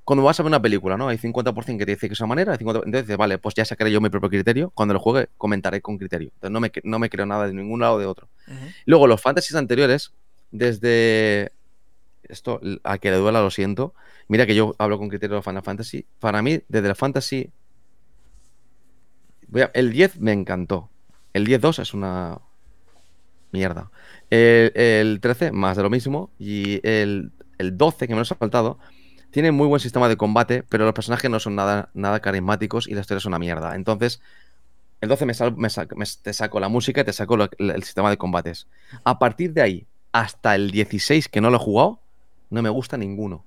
Cuando 0.03 0.23
vas 0.23 0.39
a 0.39 0.43
ver 0.43 0.47
una 0.47 0.61
película, 0.61 0.97
¿no? 0.97 1.07
Hay 1.07 1.17
50% 1.17 1.77
que 1.77 1.85
te 1.85 1.91
dice 1.93 2.07
que 2.07 2.13
es 2.13 2.19
una 2.19 2.27
manera, 2.27 2.51
hay 2.53 2.57
50%, 2.57 2.83
entonces 2.85 3.03
dices, 3.03 3.17
vale, 3.17 3.37
pues 3.37 3.53
ya 3.55 3.63
sacaré 3.65 3.91
yo 3.91 4.01
mi 4.01 4.09
propio 4.09 4.29
criterio. 4.29 4.71
Cuando 4.71 4.93
lo 4.93 4.99
juegue, 4.99 5.29
comentaré 5.37 5.81
con 5.81 5.97
criterio. 5.97 6.29
Entonces 6.35 6.51
no 6.51 6.59
me, 6.59 6.71
no 6.83 6.99
me 6.99 7.09
creo 7.09 7.25
nada 7.25 7.47
de 7.47 7.53
ningún 7.53 7.79
lado 7.81 7.95
o 7.95 7.99
de 7.99 8.05
otro. 8.07 8.27
Luego, 8.85 9.07
los 9.07 9.21
fantasies 9.21 9.55
anteriores, 9.55 10.11
desde. 10.51 11.51
Esto, 12.23 12.61
a 12.83 12.97
que 12.97 13.11
le 13.11 13.17
duela, 13.17 13.41
lo 13.41 13.51
siento. 13.51 13.93
Mira 14.27 14.45
que 14.45 14.55
yo 14.55 14.73
hablo 14.77 14.97
con 14.97 15.09
criterio 15.09 15.35
de 15.35 15.41
Final 15.41 15.63
Fantasy. 15.63 16.05
Para 16.19 16.41
mí, 16.41 16.61
desde 16.69 16.87
el 16.89 16.95
Fantasy. 16.95 17.49
voy 19.47 19.61
a- 19.63 19.71
el 19.73 19.91
10 19.91 20.19
me 20.19 20.31
encantó. 20.31 20.89
El 21.33 21.45
10-2 21.45 21.79
es 21.79 21.93
una. 21.93 22.39
Mierda. 23.51 23.91
El, 24.29 24.71
el 24.75 25.19
13, 25.21 25.51
más 25.51 25.75
de 25.77 25.83
lo 25.83 25.89
mismo. 25.89 26.29
Y 26.39 26.79
el, 26.87 27.31
el 27.57 27.77
12, 27.77 28.07
que 28.07 28.13
me 28.13 28.19
lo 28.19 28.23
he 28.23 28.35
faltado, 28.35 28.79
tiene 29.31 29.51
muy 29.51 29.67
buen 29.67 29.79
sistema 29.79 30.09
de 30.09 30.17
combate, 30.17 30.63
pero 30.63 30.85
los 30.85 30.93
personajes 30.93 31.29
no 31.31 31.39
son 31.39 31.55
nada, 31.55 31.89
nada 31.93 32.19
carismáticos 32.19 32.87
y 32.87 32.93
la 32.93 33.01
historia 33.01 33.19
es 33.19 33.25
una 33.25 33.39
mierda. 33.39 33.75
Entonces, 33.75 34.21
el 35.01 35.09
12 35.09 35.25
me, 35.25 35.33
sal- 35.33 35.55
me 35.57 35.69
sac- 35.69 35.95
me- 35.95 36.05
te 36.23 36.33
saco 36.33 36.59
la 36.59 36.69
música 36.69 37.01
y 37.01 37.05
te 37.05 37.13
saco 37.13 37.37
lo- 37.37 37.49
el 37.59 37.83
sistema 37.83 38.09
de 38.09 38.17
combates. 38.17 38.67
A 39.03 39.19
partir 39.19 39.53
de 39.53 39.61
ahí, 39.61 39.87
hasta 40.11 40.55
el 40.55 40.71
16, 40.71 41.29
que 41.29 41.41
no 41.41 41.49
lo 41.49 41.57
he 41.57 41.59
jugado, 41.59 41.99
no 42.49 42.61
me 42.61 42.69
gusta 42.69 42.97
ninguno. 42.97 43.45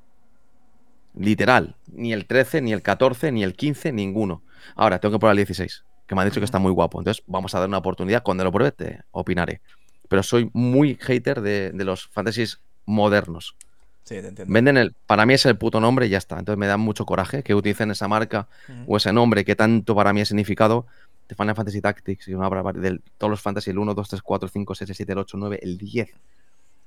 Literal. 1.14 1.76
Ni 1.92 2.12
el 2.12 2.26
13, 2.26 2.60
ni 2.60 2.72
el 2.72 2.82
14, 2.82 3.30
ni 3.30 3.44
el 3.44 3.54
15, 3.54 3.92
ninguno. 3.92 4.42
Ahora, 4.74 4.98
tengo 4.98 5.12
que 5.14 5.18
probar 5.20 5.34
el 5.34 5.38
16, 5.38 5.84
que 6.06 6.14
me 6.14 6.22
han 6.22 6.28
dicho 6.28 6.40
que 6.40 6.44
está 6.44 6.58
muy 6.58 6.72
guapo. 6.72 6.98
Entonces, 7.00 7.22
vamos 7.26 7.54
a 7.54 7.60
dar 7.60 7.68
una 7.68 7.78
oportunidad. 7.78 8.22
Cuando 8.22 8.42
lo 8.44 8.50
pruebe, 8.52 8.72
te 8.72 9.00
opinaré. 9.12 9.60
Pero 10.08 10.22
soy 10.22 10.50
muy 10.52 10.96
hater 11.00 11.40
de, 11.40 11.70
de 11.72 11.84
los 11.84 12.08
fantasies 12.08 12.60
modernos. 12.84 13.56
Sí, 14.04 14.16
te 14.20 14.28
entiendo. 14.28 14.52
Venden 14.52 14.76
el. 14.76 14.92
Para 15.06 15.24
mí 15.26 15.34
es 15.34 15.46
el 15.46 15.56
puto 15.56 15.80
nombre 15.80 16.06
y 16.06 16.10
ya 16.10 16.18
está. 16.18 16.38
Entonces 16.38 16.58
me 16.58 16.66
da 16.66 16.76
mucho 16.76 17.06
coraje 17.06 17.42
que 17.42 17.54
utilicen 17.54 17.90
esa 17.90 18.06
marca 18.06 18.48
Ujú. 18.68 18.94
o 18.94 18.96
ese 18.98 19.12
nombre 19.12 19.44
que 19.44 19.56
tanto 19.56 19.94
para 19.94 20.12
mí 20.12 20.20
ha 20.20 20.24
significado 20.26 20.86
de 21.28 21.34
Final 21.34 21.54
Fantasy 21.56 21.80
Tactics 21.80 22.28
y 22.28 22.34
una 22.34 22.46
obra 22.48 22.62
de 22.74 23.00
todos 23.16 23.30
los 23.30 23.40
Fantasy, 23.40 23.70
el 23.70 23.78
1, 23.78 23.94
2, 23.94 24.08
3, 24.10 24.22
4, 24.22 24.48
5, 24.48 24.74
6, 24.74 24.90
7, 24.94 25.12
el 25.12 25.18
8, 25.18 25.36
9, 25.38 25.58
el 25.62 25.78
10. 25.78 26.10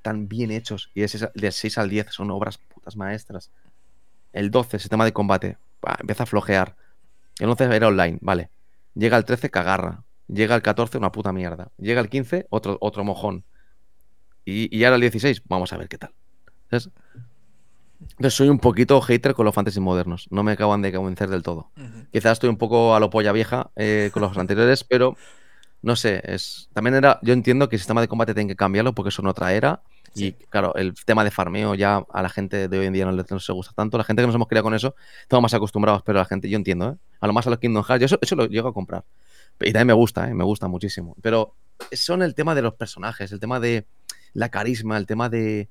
Tan 0.04 0.28
bien 0.28 0.52
hechos. 0.52 0.92
Y 0.94 1.02
de 1.02 1.08
6, 1.08 1.28
de 1.34 1.52
6 1.52 1.78
al 1.80 1.90
10 1.90 2.08
son 2.12 2.30
obras 2.30 2.60
putas 2.60 2.96
maestras. 2.96 3.50
El 4.32 4.52
12, 4.52 4.78
sistema 4.78 5.04
de 5.04 5.12
combate. 5.14 5.58
bah, 5.82 5.98
empieza 6.00 6.24
a 6.24 6.26
flojear. 6.28 6.76
El 7.40 7.50
11 7.50 7.64
era 7.76 7.88
online, 7.88 8.20
vale. 8.22 8.50
Llega 8.94 9.18
el 9.18 9.26
13, 9.26 9.50
cagarra. 9.50 10.04
Llega 10.28 10.56
el 10.56 10.62
14, 10.62 10.98
una 11.00 11.12
puta 11.12 11.32
mierda. 11.34 11.70
Llega 11.78 12.00
el 12.02 12.10
15, 12.10 12.46
otro, 12.52 12.78
otro 12.80 13.04
mojón. 13.04 13.44
Y, 14.46 14.76
y 14.76 14.84
ahora 14.84 14.96
el 14.96 15.02
16, 15.02 15.42
vamos 15.46 15.74
a 15.74 15.78
ver 15.78 15.88
qué 15.88 15.98
tal. 15.98 16.12
¿Sabes? 16.70 16.90
Entonces 18.18 18.34
soy 18.34 18.50
un 18.50 18.60
poquito 18.60 19.00
hater 19.00 19.36
con 19.36 19.46
los 19.46 19.54
fantasy 19.54 19.80
modernos. 19.80 20.28
No 20.32 20.44
me 20.44 20.54
acaban 20.54 20.82
de 20.82 20.92
convencer 20.92 21.30
del 21.30 21.44
todo. 21.44 21.70
Ujú. 21.78 22.08
Quizás 22.12 22.34
estoy 22.34 22.50
un 22.50 22.58
poco 22.58 22.96
a 22.96 23.00
lo 23.00 23.10
polla 23.12 23.32
vieja 23.32 23.70
eh, 23.76 24.10
con 24.12 24.22
los 24.22 24.36
anteriores, 24.38 24.84
pero 24.84 25.16
no 25.84 25.96
sé, 25.96 26.22
es 26.26 26.70
también 26.74 26.96
era, 26.96 27.20
yo 27.22 27.34
entiendo 27.34 27.70
que 27.70 27.76
el 27.76 27.80
sistema 27.80 28.02
de 28.02 28.08
combate 28.08 28.34
tiene 28.34 28.50
que 28.50 28.56
cambiarlo 28.56 28.94
porque 28.94 29.10
eso 29.10 29.22
no 29.22 29.30
otra 29.30 29.54
era. 29.54 29.82
Y 30.16 30.32
claro, 30.32 30.74
el 30.74 30.96
tema 31.06 31.24
de 31.24 31.30
farmeo 31.30 31.76
ya 31.76 32.04
a 32.12 32.22
la 32.24 32.30
gente 32.30 32.68
de 32.68 32.80
hoy 32.80 32.88
en 32.88 32.94
día 32.94 33.06
no 33.06 33.12
le 33.12 33.24
no 33.30 33.40
se 33.40 33.54
gusta 33.54 33.74
tanto. 33.76 34.00
La 34.00 34.04
gente 34.04 34.24
que 34.24 34.26
nos 34.26 34.34
hemos 34.34 34.48
criado 34.48 34.64
con 34.64 34.74
eso, 34.74 34.96
estamos 35.22 35.44
más 35.44 35.54
acostumbrados, 35.54 36.02
pero 36.04 36.18
la 36.18 36.26
gente, 36.26 36.50
yo 36.50 36.58
entiendo, 36.58 36.90
¿eh? 36.90 36.96
A 37.20 37.28
lo 37.28 37.34
más 37.34 37.46
a 37.46 37.52
los 37.52 37.60
Kingdom 37.60 37.84
Hearts, 37.84 38.00
yo 38.00 38.06
eso, 38.08 38.18
eso 38.20 38.36
lo 38.36 38.48
llego 38.48 38.68
a 38.68 38.74
comprar. 38.74 39.06
Y 39.60 39.66
también 39.66 39.88
me 39.88 39.94
gusta, 39.94 40.28
¿eh? 40.28 40.34
Me 40.34 40.44
gusta 40.44 40.68
muchísimo. 40.68 41.16
Pero 41.22 41.54
son 41.92 42.24
el 42.24 42.34
tema 42.34 42.56
de 42.56 42.64
los 42.64 42.74
personajes, 42.74 43.32
el 43.32 43.40
tema 43.40 43.60
de 43.60 43.86
la 44.34 44.50
carisma, 44.50 44.98
el 44.98 45.06
tema 45.06 45.30
de, 45.30 45.70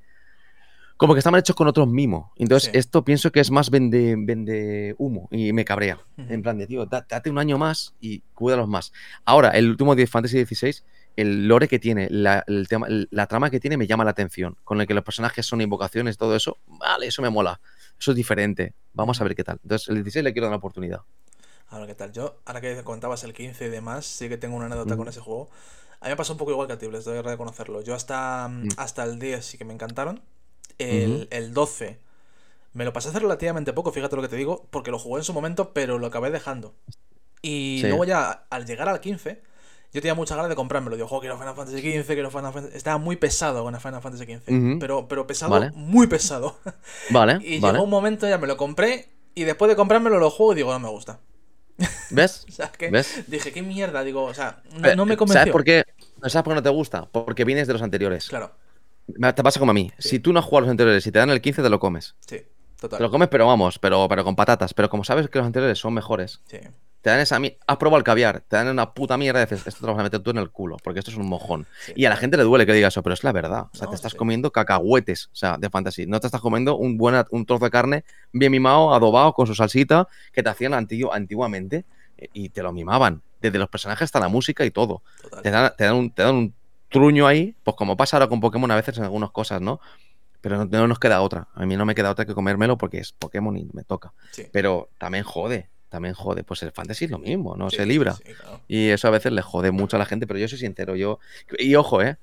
como 0.96 1.14
que 1.14 1.18
estaban 1.18 1.38
hechos 1.38 1.54
con 1.56 1.68
otros 1.68 1.88
mimos. 1.88 2.30
Entonces, 2.37 2.70
esto 2.72 3.04
pienso 3.04 3.30
que 3.30 3.40
es 3.40 3.50
más 3.50 3.70
vende, 3.70 4.14
vende 4.18 4.94
humo 4.98 5.28
y 5.30 5.52
me 5.52 5.64
cabrea. 5.64 6.00
En 6.16 6.42
plan 6.42 6.59
de, 6.59 6.66
tío, 6.66 6.87
date 6.87 7.30
un 7.30 7.38
año 7.38 7.59
más 7.59 7.94
y 8.00 8.20
cuídalos 8.35 8.68
más. 8.68 8.92
Ahora, 9.24 9.50
el 9.50 9.68
último 9.68 9.94
de 9.94 10.06
Fantasy 10.06 10.44
XVI, 10.44 10.82
el 11.16 11.48
lore 11.48 11.68
que 11.68 11.78
tiene, 11.78 12.09
la, 12.11 12.44
el 12.46 12.66
tema, 12.68 12.87
la 12.88 13.26
trama 13.26 13.50
que 13.50 13.61
tiene 13.61 13.76
me 13.76 13.87
llama 13.87 14.04
la 14.04 14.11
atención. 14.11 14.56
Con 14.64 14.80
el 14.80 14.87
que 14.87 14.94
los 14.94 15.04
personajes 15.04 15.44
son 15.44 15.61
invocaciones, 15.61 16.16
todo 16.16 16.35
eso, 16.35 16.59
vale, 16.66 17.06
eso 17.06 17.20
me 17.20 17.30
mola. 17.30 17.61
Eso 17.98 18.12
es 18.12 18.16
diferente. 18.16 18.74
Vamos 18.94 19.20
a 19.20 19.24
ver 19.24 19.35
qué 19.35 19.44
tal. 19.44 19.59
Entonces, 19.62 19.88
el 19.88 19.96
16 19.96 20.24
le 20.24 20.32
quiero 20.32 20.46
dar 20.46 20.50
una 20.50 20.59
oportunidad. 20.59 21.00
Ahora, 21.68 21.87
¿qué 21.87 21.94
tal? 21.94 22.12
Yo, 22.12 22.40
ahora 22.46 22.61
que 22.61 22.82
contabas 22.85 23.24
el 23.24 23.35
15 23.35 23.66
y 23.66 23.68
demás, 23.68 24.06
sí 24.06 24.28
que 24.28 24.38
tengo 24.38 24.56
una 24.56 24.66
anécdota 24.66 24.96
con 24.96 25.09
ese 25.09 25.20
juego. 25.20 25.50
A 26.00 26.06
mí 26.06 26.11
me 26.11 26.16
pasó 26.16 26.32
un 26.32 26.38
poco 26.38 26.52
igual 26.52 26.68
que 26.68 26.74
a 26.74 26.78
ti, 26.78 26.88
les 26.88 27.04
doy 27.04 27.20
reconocerlo. 27.20 27.82
Yo 27.82 27.94
hasta, 27.94 28.48
mm. 28.48 28.68
hasta 28.76 29.04
el 29.04 29.18
10 29.18 29.44
sí 29.44 29.59
que 29.59 29.64
me 29.64 29.74
encantaron. 29.74 30.22
El, 30.78 31.52
12 31.52 31.98
me 32.72 32.84
lo 32.84 32.92
pasé 32.92 33.08
hace 33.08 33.20
relativamente 33.20 33.72
poco, 33.72 33.90
fíjate 33.90 34.16
lo 34.16 34.22
que 34.22 34.28
te 34.28 34.36
digo, 34.36 34.66
porque 34.70 34.90
lo 34.90 34.98
jugué 34.98 35.20
en 35.20 35.24
su 35.24 35.32
momento, 35.32 35.72
pero 35.72 35.98
lo 35.98 36.06
acabé 36.06 36.30
dejando. 36.30 36.74
Y 37.40 37.80
luego 37.82 38.04
ya, 38.04 38.44
al 38.50 38.66
llegar 38.66 38.88
al 38.88 39.00
15, 39.00 39.40
yo 39.92 40.02
tenía 40.02 40.14
mucha 40.14 40.36
ganas 40.36 40.50
de 40.50 40.56
comprármelo. 40.56 40.94
Digo, 40.96 41.20
quiero 41.20 41.38
Final 41.38 41.54
Fantasy 41.54 41.80
XV, 41.80 42.06
quiero 42.06 42.30
Final 42.30 42.52
Fantasy... 42.52 42.76
Estaba 42.76 42.98
muy 42.98 43.16
pesado 43.16 43.64
con 43.64 43.74
el 43.74 43.80
Final 43.80 44.02
Fantasy 44.02 44.24
XV, 44.24 44.78
pero, 44.78 45.08
pero 45.08 45.26
pesado, 45.26 45.70
muy 45.72 46.06
pesado. 46.06 46.58
Vale, 47.10 47.38
Y 47.40 47.60
llegó 47.60 47.82
un 47.82 47.90
momento, 47.90 48.28
ya 48.28 48.36
me 48.36 48.46
lo 48.46 48.58
compré, 48.58 49.08
y 49.34 49.44
después 49.44 49.70
de 49.70 49.76
comprármelo 49.76 50.18
lo 50.18 50.30
juego 50.30 50.52
y 50.52 50.56
digo, 50.56 50.72
no 50.72 50.80
me 50.80 50.90
gusta. 50.90 51.20
¿Ves? 52.10 52.44
o 52.48 52.52
sea, 52.52 52.72
que 52.72 52.90
¿Ves? 52.90 53.24
dije, 53.26 53.52
qué 53.52 53.62
mierda, 53.62 54.02
digo, 54.02 54.24
o 54.24 54.34
sea, 54.34 54.62
no, 54.96 55.06
me 55.06 55.16
convenció. 55.16 55.40
¿Sabes 55.40 55.52
por 55.52 55.64
qué? 55.64 55.84
¿Sabes 56.22 56.42
por 56.42 56.52
qué 56.52 56.54
no 56.56 56.62
te 56.62 56.70
gusta? 56.70 57.06
Porque 57.06 57.44
vienes 57.44 57.66
de 57.66 57.72
los 57.72 57.82
anteriores. 57.82 58.28
Claro. 58.28 58.52
Te 59.06 59.42
pasa 59.42 59.60
como 59.60 59.70
a 59.70 59.74
mí. 59.74 59.90
Si 59.98 60.18
tú 60.18 60.32
no 60.32 60.40
has 60.40 60.44
jugado 60.44 60.62
los 60.62 60.70
anteriores 60.70 61.06
y 61.06 61.12
te 61.12 61.18
dan 61.18 61.30
el 61.30 61.40
15, 61.40 61.62
te 61.62 61.70
lo 61.70 61.78
comes. 61.78 62.16
Sí, 62.26 62.42
total. 62.80 62.98
Te 62.98 63.02
lo 63.02 63.10
comes, 63.10 63.28
pero 63.28 63.46
vamos, 63.46 63.78
pero, 63.78 64.06
pero 64.08 64.24
con 64.24 64.34
patatas. 64.34 64.74
Pero 64.74 64.90
como 64.90 65.04
sabes 65.04 65.28
que 65.28 65.38
los 65.38 65.46
anteriores 65.46 65.78
son 65.78 65.94
mejores, 65.94 66.40
sí. 66.46 66.58
te 67.02 67.10
dan 67.10 67.20
esa. 67.20 67.38
Has 67.66 67.76
probado 67.76 67.98
el 67.98 68.04
caviar, 68.04 68.40
te 68.40 68.56
dan 68.56 68.68
una 68.68 68.92
puta 68.94 69.16
mierda 69.16 69.40
y 69.40 69.44
dices, 69.44 69.64
esto 69.66 69.80
te 69.80 69.86
lo 69.86 69.92
vas 69.92 70.00
a 70.00 70.04
meter 70.04 70.20
tú 70.20 70.30
en 70.30 70.38
el 70.38 70.50
culo, 70.50 70.76
porque 70.82 70.98
esto 70.98 71.12
es 71.12 71.16
un 71.16 71.28
mojón. 71.28 71.66
y 71.94 72.04
a 72.04 72.10
la 72.10 72.16
gente 72.16 72.36
le 72.36 72.42
duele 72.42 72.66
que 72.66 72.72
diga 72.72 72.88
eso, 72.88 73.02
pero 73.02 73.14
es 73.14 73.22
la 73.22 73.32
verdad. 73.32 73.66
O 73.72 73.76
sea, 73.76 73.88
te 73.88 73.94
estás 73.94 74.14
comiendo 74.14 74.50
cacahuetes, 74.50 75.26
o 75.26 75.36
sea, 75.36 75.56
de 75.56 75.70
fantasy. 75.70 76.06
No 76.06 76.18
te 76.18 76.26
estás 76.26 76.40
comiendo 76.40 76.76
un, 76.76 76.96
buen, 76.96 77.14
un 77.30 77.46
trozo 77.46 77.64
de 77.64 77.70
carne 77.70 78.04
bien 78.32 78.50
mimado, 78.50 78.92
adobado, 78.92 79.32
con 79.34 79.46
su 79.46 79.54
salsita, 79.54 80.08
que 80.32 80.42
te 80.42 80.48
hacían 80.48 80.74
antiguamente 80.74 81.84
y 82.32 82.48
te 82.48 82.62
lo 82.62 82.72
mimaban. 82.72 83.22
Desde 83.40 83.58
los 83.58 83.68
personajes 83.68 84.06
hasta 84.06 84.18
la 84.18 84.28
música 84.28 84.64
y 84.64 84.72
todo. 84.72 85.02
Te 85.42 85.50
dan, 85.50 85.72
te 85.76 85.84
dan, 85.84 85.94
un, 85.94 86.10
te 86.10 86.22
dan 86.22 86.34
un 86.34 86.54
truño 86.96 87.26
ahí, 87.26 87.54
pues 87.62 87.76
como 87.76 87.96
pasa 87.96 88.16
ahora 88.16 88.28
con 88.28 88.40
Pokémon 88.40 88.70
a 88.70 88.76
veces 88.76 88.98
en 88.98 89.04
algunas 89.04 89.30
cosas, 89.30 89.61
¿no? 89.61 89.80
Pero 90.40 90.64
no, 90.64 90.87
nos 90.87 90.98
queda 90.98 91.22
otra. 91.22 91.48
A 91.54 91.66
mí 91.66 91.76
no 91.76 91.85
me 91.85 91.94
queda 91.94 92.11
otra 92.11 92.24
que 92.24 92.35
comérmelo 92.35 92.78
porque 92.78 92.98
es 92.98 93.12
Pokémon 93.12 93.56
y 93.56 93.68
me 93.72 93.85
toca. 93.85 94.12
Pero 94.52 94.88
también 94.98 95.24
jode, 95.24 95.68
también 95.88 96.14
jode. 96.14 96.44
Pues 96.44 96.62
el 96.62 96.72
fantasy 96.72 97.06
es 97.06 97.11
lo 97.11 97.18
mismo, 97.18 97.56
no 97.56 97.70
se 97.70 97.85
libra. 97.85 98.16
Y 98.68 98.88
eso 98.88 99.09
a 99.09 99.11
veces 99.11 99.32
le 99.32 99.42
jode 99.42 99.70
mucho 99.70 99.96
a 99.96 99.98
la 99.98 100.06
gente, 100.06 100.26
pero 100.26 100.38
yo 100.38 100.48
soy 100.48 100.59
sincero, 100.59 100.94
yo... 100.94 101.18
Y 101.59 101.74
ojo, 101.74 102.02
¿eh? 102.02 102.16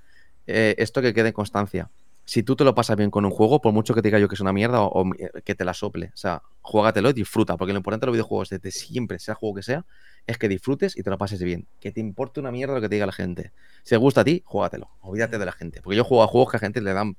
eh 0.47 0.75
esto 0.77 1.01
que 1.01 1.13
quede 1.13 1.29
en 1.29 1.33
constancia. 1.33 1.89
Si 2.25 2.43
tú 2.43 2.55
te 2.55 2.63
lo 2.63 2.73
pasas 2.73 2.95
bien 2.95 3.11
con 3.11 3.25
un 3.25 3.31
juego, 3.31 3.61
por 3.61 3.73
mucho 3.73 3.93
que 3.93 4.01
te 4.01 4.07
diga 4.07 4.19
yo 4.19 4.27
que 4.27 4.35
es 4.35 4.41
una 4.41 4.53
mierda 4.53 4.81
o, 4.81 5.05
que 5.43 5.55
te 5.55 5.65
la 5.65 5.73
sople, 5.73 6.11
o 6.13 6.17
sea, 6.17 6.41
juégatelo 6.61 7.09
y 7.09 7.13
disfruta, 7.13 7.57
porque 7.57 7.73
lo 7.73 7.77
importante 7.77 8.05
de 8.05 8.07
los 8.07 8.13
videojuegos 8.13 8.49
desde 8.49 8.71
siempre, 8.71 9.19
sea 9.19 9.33
el 9.33 9.37
juego 9.37 9.55
que 9.55 9.63
sea, 9.63 9.85
es 10.25 10.37
que 10.37 10.47
disfrutes 10.47 10.97
y 10.97 11.03
te 11.03 11.09
lo 11.09 11.17
pases 11.17 11.41
bien. 11.43 11.67
Que 11.79 11.91
te 11.91 11.99
importe 11.99 12.39
una 12.39 12.51
mierda 12.51 12.75
lo 12.75 12.81
que 12.81 12.87
te 12.87 12.95
diga 12.95 13.05
la 13.05 13.11
gente. 13.11 13.51
Si 13.83 13.89
te 13.89 13.97
gusta 13.97 14.21
a 14.21 14.23
ti, 14.23 14.41
juégatelo. 14.45 14.89
Olvídate 15.01 15.37
de 15.37 15.45
la 15.45 15.51
gente. 15.51 15.81
Porque 15.81 15.97
yo 15.97 16.05
juego 16.05 16.23
a 16.23 16.27
juegos 16.27 16.51
que 16.51 16.57
a 16.57 16.59
gente 16.61 16.81
le 16.81 16.93
dan 16.93 17.17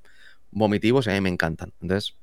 vomitivos 0.50 1.06
y 1.06 1.10
a 1.10 1.12
mí 1.12 1.20
me 1.20 1.28
encantan. 1.28 1.72
Entonces, 1.82 2.16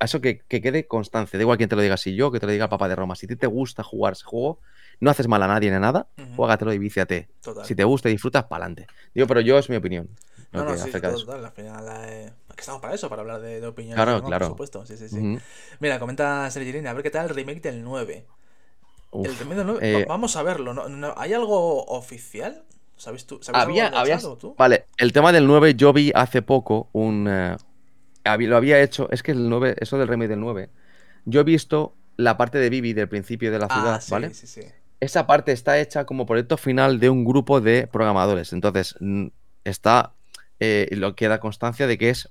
eso 0.00 0.20
que, 0.20 0.40
quede 0.48 0.86
constancia. 0.86 1.38
Da 1.38 1.42
igual 1.42 1.56
quien 1.56 1.68
te 1.68 1.76
lo 1.76 1.82
diga, 1.82 1.96
si 1.96 2.14
yo, 2.14 2.30
que 2.30 2.40
te 2.40 2.46
lo 2.46 2.52
diga 2.52 2.64
el 2.64 2.70
papá 2.70 2.88
de 2.88 2.96
Roma. 2.96 3.14
Si 3.16 3.26
a 3.26 3.28
ti 3.28 3.36
te 3.36 3.46
gusta 3.46 3.82
jugar 3.82 4.14
ese 4.14 4.24
juego, 4.24 4.60
no 5.00 5.10
haces 5.10 5.28
mal 5.28 5.42
a 5.42 5.46
nadie 5.46 5.70
ni 5.70 5.78
nada, 5.78 6.08
juégatelo 6.36 6.72
y 6.72 6.78
víciate. 6.78 7.28
Si 7.64 7.74
te 7.74 7.84
gusta 7.84 8.08
y 8.08 8.12
disfrutas, 8.12 8.44
para 8.44 8.64
adelante. 8.64 8.86
Digo, 9.14 9.26
pero 9.26 9.40
yo 9.40 9.58
es 9.58 9.70
mi 9.70 9.76
opinión. 9.76 10.08
No, 10.52 10.64
no, 10.64 10.76
sí, 10.76 10.90
total, 10.90 11.44
Al 11.44 11.52
final, 11.52 11.86
eh, 12.06 12.30
estamos 12.56 12.80
para 12.80 12.94
eso, 12.94 13.08
para 13.08 13.22
hablar 13.22 13.40
de, 13.40 13.60
de 13.60 13.66
opiniones. 13.66 13.96
Claro, 13.96 14.22
claro. 14.22 14.46
Por 14.46 14.52
supuesto, 14.52 14.86
sí, 14.86 14.96
sí, 14.96 15.08
sí. 15.08 15.38
Mira, 15.80 15.98
comenta 15.98 16.50
Sergirine, 16.50 16.88
a 16.88 16.92
ver 16.92 17.02
qué 17.02 17.10
tal 17.10 17.28
el 17.28 17.34
remake 17.34 17.62
del 17.62 17.82
9 17.82 18.26
el 19.12 19.36
remedio 19.36 19.64
9, 19.64 19.78
eh, 19.82 20.06
vamos 20.08 20.36
a 20.36 20.42
verlo. 20.42 20.72
¿no? 20.72 21.14
hay 21.16 21.34
algo 21.34 21.84
oficial? 21.86 22.64
¿Sabes 22.96 23.26
tú? 23.26 23.40
¿Sabes 23.42 23.60
había, 23.60 23.90
tú? 24.38 24.54
Vale, 24.56 24.86
el 24.96 25.12
tema 25.12 25.32
del 25.32 25.46
9 25.46 25.74
yo 25.74 25.92
vi 25.92 26.12
hace 26.14 26.40
poco 26.40 26.88
un... 26.92 27.26
Eh, 27.28 27.56
lo 28.24 28.56
había 28.56 28.80
hecho, 28.80 29.08
es 29.10 29.22
que 29.22 29.32
el 29.32 29.48
9, 29.48 29.76
eso 29.80 29.98
del 29.98 30.08
remake 30.08 30.28
del 30.28 30.40
9, 30.40 30.70
yo 31.24 31.40
he 31.40 31.44
visto 31.44 31.94
la 32.16 32.36
parte 32.36 32.58
de 32.58 32.70
Vivi 32.70 32.92
del 32.92 33.08
principio 33.08 33.50
de 33.50 33.58
la 33.58 33.66
ah, 33.68 33.74
ciudad, 33.74 34.02
¿vale? 34.08 34.32
Sí, 34.34 34.46
sí. 34.46 34.62
Esa 35.00 35.26
parte 35.26 35.50
está 35.50 35.78
hecha 35.80 36.04
como 36.04 36.24
proyecto 36.24 36.56
final 36.56 37.00
de 37.00 37.10
un 37.10 37.24
grupo 37.24 37.60
de 37.60 37.88
programadores. 37.88 38.52
Entonces, 38.52 38.94
está, 39.64 40.14
eh, 40.64 40.86
lo 40.92 41.16
que 41.16 41.26
da 41.26 41.40
constancia 41.40 41.88
de 41.88 41.98
que 41.98 42.10
es 42.10 42.30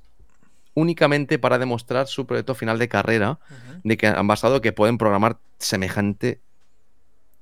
únicamente 0.74 1.38
para 1.38 1.58
demostrar 1.58 2.08
su 2.08 2.26
proyecto 2.26 2.56
final 2.56 2.80
de 2.80 2.88
carrera, 2.88 3.40
de 3.84 3.98
que 3.98 4.08
han 4.08 4.26
basado 4.26 4.62
que 4.62 4.72
pueden 4.72 4.98
programar 4.98 5.38
semejante 5.58 6.40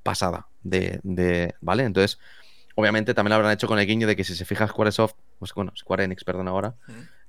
pasada 0.02 0.48
de, 0.64 1.00
de, 1.04 1.54
¿vale? 1.62 1.84
Entonces, 1.84 2.18
obviamente 2.74 3.14
también 3.14 3.30
lo 3.30 3.36
habrán 3.36 3.52
hecho 3.52 3.68
con 3.68 3.78
el 3.78 3.86
guiño 3.86 4.08
de 4.08 4.16
que 4.16 4.24
si 4.24 4.34
se 4.34 4.46
fija 4.46 4.68
Squaresoft, 4.68 5.14
pues 5.38 5.54
bueno, 5.54 5.74
Square 5.78 6.06
Enix, 6.06 6.24
perdón 6.24 6.48
ahora, 6.48 6.74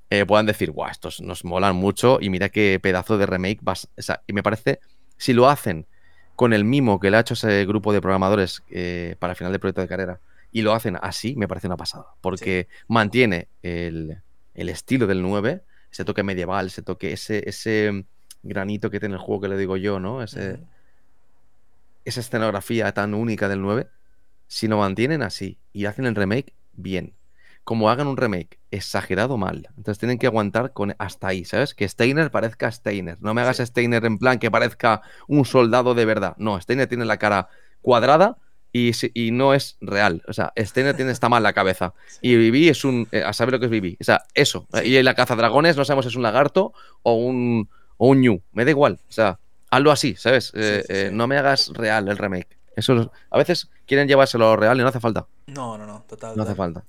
eh, 0.08 0.24
puedan 0.24 0.46
decir, 0.46 0.70
guau, 0.70 0.90
estos 0.90 1.20
nos 1.20 1.44
molan 1.44 1.76
mucho 1.76 2.16
y 2.18 2.30
mira 2.30 2.48
qué 2.48 2.80
pedazo 2.82 3.18
de 3.18 3.26
remake 3.26 3.58
vas... 3.60 3.90
y 4.26 4.32
me 4.32 4.42
parece, 4.42 4.80
si 5.18 5.34
lo 5.34 5.50
hacen 5.50 5.86
con 6.34 6.54
el 6.54 6.64
mimo 6.64 6.98
que 6.98 7.10
le 7.10 7.18
ha 7.18 7.20
hecho 7.20 7.34
ese 7.34 7.66
grupo 7.66 7.92
de 7.92 8.00
programadores 8.00 8.62
eh, 8.70 9.16
para 9.18 9.34
el 9.34 9.36
final 9.36 9.52
del 9.52 9.60
proyecto 9.60 9.82
de 9.82 9.88
carrera 9.88 10.20
y 10.52 10.62
lo 10.62 10.74
hacen 10.74 10.98
así, 11.00 11.36
me 11.36 11.48
parece 11.48 11.66
una 11.66 11.76
pasada, 11.76 12.06
porque 12.20 12.68
mantiene 12.88 13.48
el, 13.62 14.22
el, 14.54 14.68
estilo 14.68 15.06
del 15.06 15.22
9, 15.22 15.62
ese 15.90 16.04
toque 16.04 16.22
medieval, 16.22 16.66
ese 16.66 16.82
toque, 16.82 17.12
ese, 17.12 17.48
ese 17.48 18.04
granito 18.42 18.90
que 18.90 19.00
tiene 19.00 19.14
el 19.14 19.20
juego 19.20 19.42
que 19.42 19.48
le 19.48 19.56
digo 19.56 19.76
yo, 19.76 20.00
¿no? 20.00 20.22
Ese 20.22 20.60
esa 22.04 22.20
escenografía 22.20 22.92
tan 22.92 23.14
única 23.14 23.48
del 23.48 23.62
9, 23.62 23.88
si 24.46 24.68
lo 24.68 24.78
mantienen 24.78 25.22
así 25.22 25.58
y 25.72 25.86
hacen 25.86 26.06
el 26.06 26.14
remake 26.14 26.54
bien, 26.72 27.14
como 27.64 27.90
hagan 27.90 28.06
un 28.06 28.16
remake 28.16 28.58
exagerado 28.70 29.36
mal, 29.36 29.68
entonces 29.76 29.98
tienen 29.98 30.18
que 30.18 30.26
aguantar 30.26 30.72
con 30.72 30.94
hasta 30.98 31.28
ahí, 31.28 31.44
¿sabes? 31.44 31.74
Que 31.74 31.88
Steiner 31.88 32.30
parezca 32.30 32.70
Steiner. 32.70 33.20
No 33.20 33.34
me 33.34 33.42
hagas 33.42 33.58
Steiner 33.58 34.04
en 34.04 34.18
plan 34.18 34.38
que 34.38 34.50
parezca 34.50 35.02
un 35.28 35.44
soldado 35.44 35.94
de 35.94 36.04
verdad. 36.04 36.34
No, 36.38 36.60
Steiner 36.60 36.88
tiene 36.88 37.04
la 37.04 37.18
cara 37.18 37.48
cuadrada 37.82 38.38
y, 38.72 38.92
y 39.14 39.30
no 39.30 39.54
es 39.54 39.76
real. 39.80 40.22
O 40.28 40.32
sea, 40.32 40.52
Steiner 40.56 40.94
tiene 40.94 41.12
está 41.12 41.28
mal 41.28 41.42
la 41.42 41.52
cabeza. 41.52 41.94
Y 42.22 42.36
Vivi 42.36 42.68
es 42.68 42.84
un. 42.84 43.08
Eh, 43.12 43.22
a 43.22 43.32
saber 43.32 43.52
lo 43.52 43.60
que 43.60 43.66
es 43.66 43.70
Vivi. 43.70 43.96
O 44.00 44.04
sea, 44.04 44.22
eso. 44.34 44.66
Y 44.84 44.96
en 44.96 45.04
la 45.04 45.14
caza 45.14 45.36
dragones 45.36 45.76
no 45.76 45.84
sabemos 45.84 46.04
si 46.04 46.10
es 46.10 46.16
un 46.16 46.22
lagarto 46.22 46.72
o 47.02 47.14
un, 47.14 47.68
o 47.96 48.08
un 48.08 48.20
ñu. 48.20 48.42
Me 48.52 48.64
da 48.64 48.70
igual. 48.70 48.98
O 49.08 49.12
sea, 49.12 49.38
hazlo 49.70 49.90
así, 49.90 50.14
¿sabes? 50.16 50.52
Eh, 50.54 50.84
eh, 50.88 51.10
no 51.12 51.26
me 51.26 51.38
hagas 51.38 51.68
real 51.74 52.08
el 52.08 52.18
remake. 52.18 52.59
Eso 52.80 53.12
a 53.30 53.38
veces 53.38 53.70
quieren 53.86 54.08
llevárselo 54.08 54.46
a 54.46 54.50
lo 54.50 54.56
real 54.56 54.78
y 54.78 54.82
no 54.82 54.88
hace 54.88 55.00
falta. 55.00 55.26
No, 55.46 55.78
no, 55.78 55.86
no, 55.86 56.04
total. 56.08 56.36
No 56.36 56.42
hace 56.42 56.54
falta. 56.54 56.84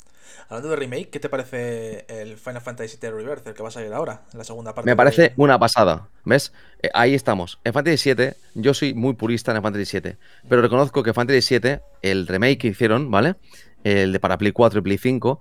Hablando 0.49 0.69
de 0.69 0.75
remake, 0.75 1.09
¿qué 1.09 1.19
te 1.19 1.29
parece 1.29 2.05
el 2.09 2.37
Final 2.37 2.61
Fantasy 2.61 2.97
VII 3.01 3.11
Rebirth, 3.11 3.47
el 3.47 3.53
que 3.53 3.63
va 3.63 3.69
a 3.69 3.71
salir 3.71 3.93
ahora, 3.93 4.23
en 4.33 4.37
la 4.37 4.43
segunda 4.43 4.73
parte? 4.73 4.89
Me 4.89 4.95
parece 4.95 5.33
una 5.37 5.57
pasada, 5.59 6.09
¿ves? 6.25 6.51
Eh, 6.81 6.89
ahí 6.93 7.13
estamos. 7.13 7.59
En 7.63 7.73
Fantasy 7.73 8.13
VII, 8.13 8.33
yo 8.55 8.73
soy 8.73 8.93
muy 8.93 9.13
purista 9.13 9.51
en 9.51 9.57
el 9.57 9.63
Fantasy 9.63 9.99
VII, 9.99 10.17
pero 10.49 10.61
reconozco 10.61 11.03
que 11.03 11.13
Fantasy 11.13 11.57
VII, 11.57 11.79
el 12.01 12.27
remake 12.27 12.57
que 12.57 12.67
hicieron, 12.67 13.09
¿vale? 13.09 13.35
El 13.83 14.11
de 14.11 14.19
para 14.19 14.37
Play 14.37 14.51
4 14.51 14.79
y 14.79 14.81
Play 14.83 14.97
5, 14.97 15.39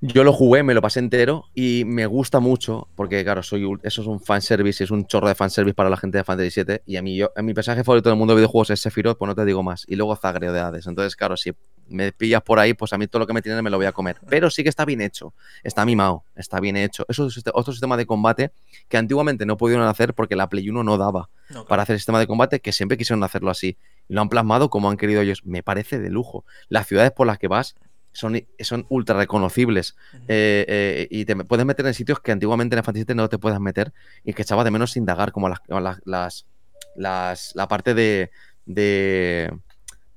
yo 0.00 0.24
lo 0.24 0.32
jugué, 0.32 0.62
me 0.62 0.74
lo 0.74 0.82
pasé 0.82 1.00
entero 1.00 1.46
y 1.54 1.84
me 1.86 2.06
gusta 2.06 2.38
mucho 2.40 2.88
porque, 2.94 3.24
claro, 3.24 3.42
soy 3.42 3.66
eso 3.82 4.02
es 4.02 4.06
un 4.06 4.20
fanservice, 4.20 4.84
es 4.84 4.90
un 4.90 5.06
chorro 5.06 5.28
de 5.28 5.34
fanservice 5.34 5.74
para 5.74 5.88
la 5.88 5.96
gente 5.96 6.18
de 6.18 6.24
Fantasy 6.24 6.62
VII 6.62 6.80
y 6.84 6.96
a 6.96 7.02
mí, 7.02 7.16
yo, 7.16 7.30
mi 7.42 7.54
personaje 7.54 7.82
favorito 7.82 8.10
del 8.10 8.18
mundo 8.18 8.34
de 8.34 8.40
videojuegos 8.40 8.70
es 8.70 8.80
Sephiroth, 8.80 9.16
pues 9.16 9.26
no 9.26 9.34
te 9.34 9.44
digo 9.44 9.62
más. 9.62 9.84
Y 9.88 9.96
luego 9.96 10.14
Zagreus 10.16 10.52
de 10.52 10.60
Hades. 10.60 10.86
Entonces, 10.86 11.16
claro, 11.16 11.36
si 11.36 11.52
me 11.88 12.12
pillas 12.12 12.42
por 12.42 12.58
ahí, 12.58 12.74
pues 12.74 12.92
a 12.92 12.98
mí 12.98 13.06
todo 13.06 13.20
lo 13.20 13.26
que 13.26 13.32
me 13.32 13.42
tienen 13.42 13.62
me 13.62 13.70
lo 13.70 13.76
voy 13.76 13.86
a 13.86 13.92
comer. 13.92 14.18
Pero 14.28 14.50
sí 14.50 14.62
que 14.62 14.68
está 14.68 14.84
bien 14.84 15.00
hecho, 15.00 15.32
está 15.62 15.84
mimado, 15.84 16.24
está 16.34 16.60
bien 16.60 16.76
hecho. 16.76 17.04
Eso 17.08 17.26
es 17.26 17.42
otro 17.52 17.72
sistema 17.72 17.96
de 17.96 18.06
combate 18.06 18.52
que 18.88 18.96
antiguamente 18.96 19.46
no 19.46 19.56
pudieron 19.56 19.86
hacer 19.86 20.14
porque 20.14 20.36
la 20.36 20.48
Play 20.48 20.68
1 20.68 20.82
no 20.82 20.98
daba 20.98 21.30
para 21.68 21.82
hacer 21.82 21.94
el 21.94 22.00
sistema 22.00 22.18
de 22.18 22.26
combate, 22.26 22.60
que 22.60 22.72
siempre 22.72 22.98
quisieron 22.98 23.22
hacerlo 23.22 23.50
así. 23.50 23.76
Y 24.08 24.14
lo 24.14 24.20
han 24.20 24.28
plasmado 24.28 24.68
como 24.68 24.90
han 24.90 24.96
querido 24.96 25.20
ellos. 25.20 25.44
Me 25.44 25.62
parece 25.62 25.98
de 25.98 26.10
lujo. 26.10 26.44
Las 26.68 26.86
ciudades 26.86 27.12
por 27.12 27.26
las 27.26 27.38
que 27.38 27.48
vas 27.48 27.76
son, 28.16 28.40
son 28.60 28.86
ultra 28.88 29.16
reconocibles. 29.16 29.96
Eh, 30.28 30.64
eh, 30.68 31.08
y 31.10 31.24
te 31.24 31.36
puedes 31.36 31.66
meter 31.66 31.86
en 31.86 31.94
sitios 31.94 32.20
que 32.20 32.32
antiguamente 32.32 32.76
en 32.76 32.82
Fantasy 32.82 33.04
VII 33.06 33.14
no 33.14 33.28
te 33.28 33.38
puedas 33.38 33.60
meter 33.60 33.92
y 34.24 34.32
que 34.32 34.42
echaba 34.42 34.64
de 34.64 34.70
menos 34.70 34.96
indagar, 34.96 35.32
como 35.32 35.48
las, 35.48 35.60
las, 36.04 36.46
las 36.96 37.52
la 37.54 37.68
parte 37.68 37.94
de 37.94 38.30
de 38.66 39.52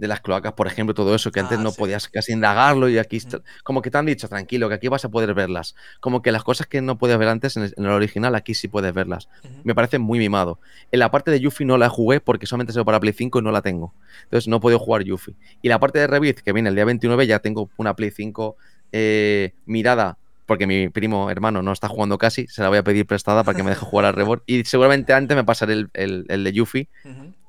las 0.08 0.22
cloacas, 0.22 0.54
por 0.54 0.68
ejemplo, 0.68 0.94
todo 0.94 1.14
eso, 1.14 1.32
que 1.32 1.40
antes 1.40 1.60
ah, 1.60 1.62
no 1.62 1.72
podías 1.72 2.08
casi 2.08 2.32
indagarlo 2.32 2.88
y 2.90 2.98
aquí, 2.98 3.22
como 3.64 3.82
que 3.82 3.92
te 3.92 3.98
han 3.98 4.06
dicho, 4.06 4.30
tranquilo, 4.30 4.70
que 4.70 4.76
aquí 4.76 4.88
vas 4.88 5.04
a 5.06 5.10
poder 5.10 5.34
verlas. 5.34 5.76
Como 6.00 6.22
que 6.22 6.32
las 6.32 6.44
cosas 6.44 6.68
que 6.68 6.82
no 6.82 6.98
puedes 6.98 7.18
ver 7.18 7.28
antes 7.28 7.58
en 7.58 7.72
el, 7.76 7.86
original, 7.88 8.36
aquí 8.36 8.54
sí 8.54 8.68
puedes 8.68 8.94
verlas. 8.94 9.30
Me 9.64 9.76
parece 9.76 10.00
muy 10.00 10.20
mimado. 10.20 10.60
En 10.92 11.00
la 11.00 11.12
parte 11.12 11.32
de 11.32 11.40
Yuffie 11.40 11.66
no 11.66 11.78
la 11.78 11.90
jugué 11.90 12.20
porque 12.20 12.46
solamente 12.46 12.74
se 12.74 12.84
para 12.86 13.00
Play 13.00 13.14
5 13.14 13.40
y 13.40 13.42
no 13.42 13.52
la 13.52 13.62
tengo. 13.62 13.94
Entonces 14.24 14.48
no 14.48 14.58
he 14.58 14.60
podido 14.60 14.80
jugar 14.80 15.04
Yuffie. 15.04 15.36
Y 15.62 15.70
la 15.70 15.80
parte 15.80 16.00
de 16.00 16.08
Revit, 16.08 16.40
que 16.40 16.54
viene 16.54 16.70
el 16.70 16.76
día 16.76 16.86
29, 16.86 17.28
ya 17.28 17.40
tengo 17.40 17.70
una 17.78 17.96
Play 17.96 18.12
5 18.12 18.56
eh, 18.92 19.54
mirada 19.66 20.18
porque 20.50 20.66
mi 20.66 20.90
primo 20.90 21.30
hermano 21.30 21.62
no 21.62 21.72
está 21.72 21.88
jugando 21.88 22.18
casi, 22.18 22.48
se 22.48 22.64
la 22.64 22.70
voy 22.70 22.80
a 22.80 22.84
pedir 22.84 23.06
prestada 23.06 23.44
para 23.44 23.56
que 23.56 23.62
me 23.62 23.70
deje 23.70 23.86
jugar 23.86 24.06
al 24.06 24.16
Rebord. 24.16 24.42
Y 24.48 24.64
seguramente 24.64 25.14
antes 25.14 25.38
me 25.38 25.44
pasaré 25.44 25.74
el, 25.74 26.26
el, 26.28 26.44
de 26.44 26.52
Yuffie 26.52 26.90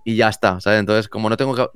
y 0.05 0.17
ya 0.17 0.29
está, 0.29 0.61
¿sabes? 0.61 0.81
Entonces, 0.81 1.09
como 1.09 1.29
no 1.29 1.37
tengo 1.37 1.55
que... 1.55 1.67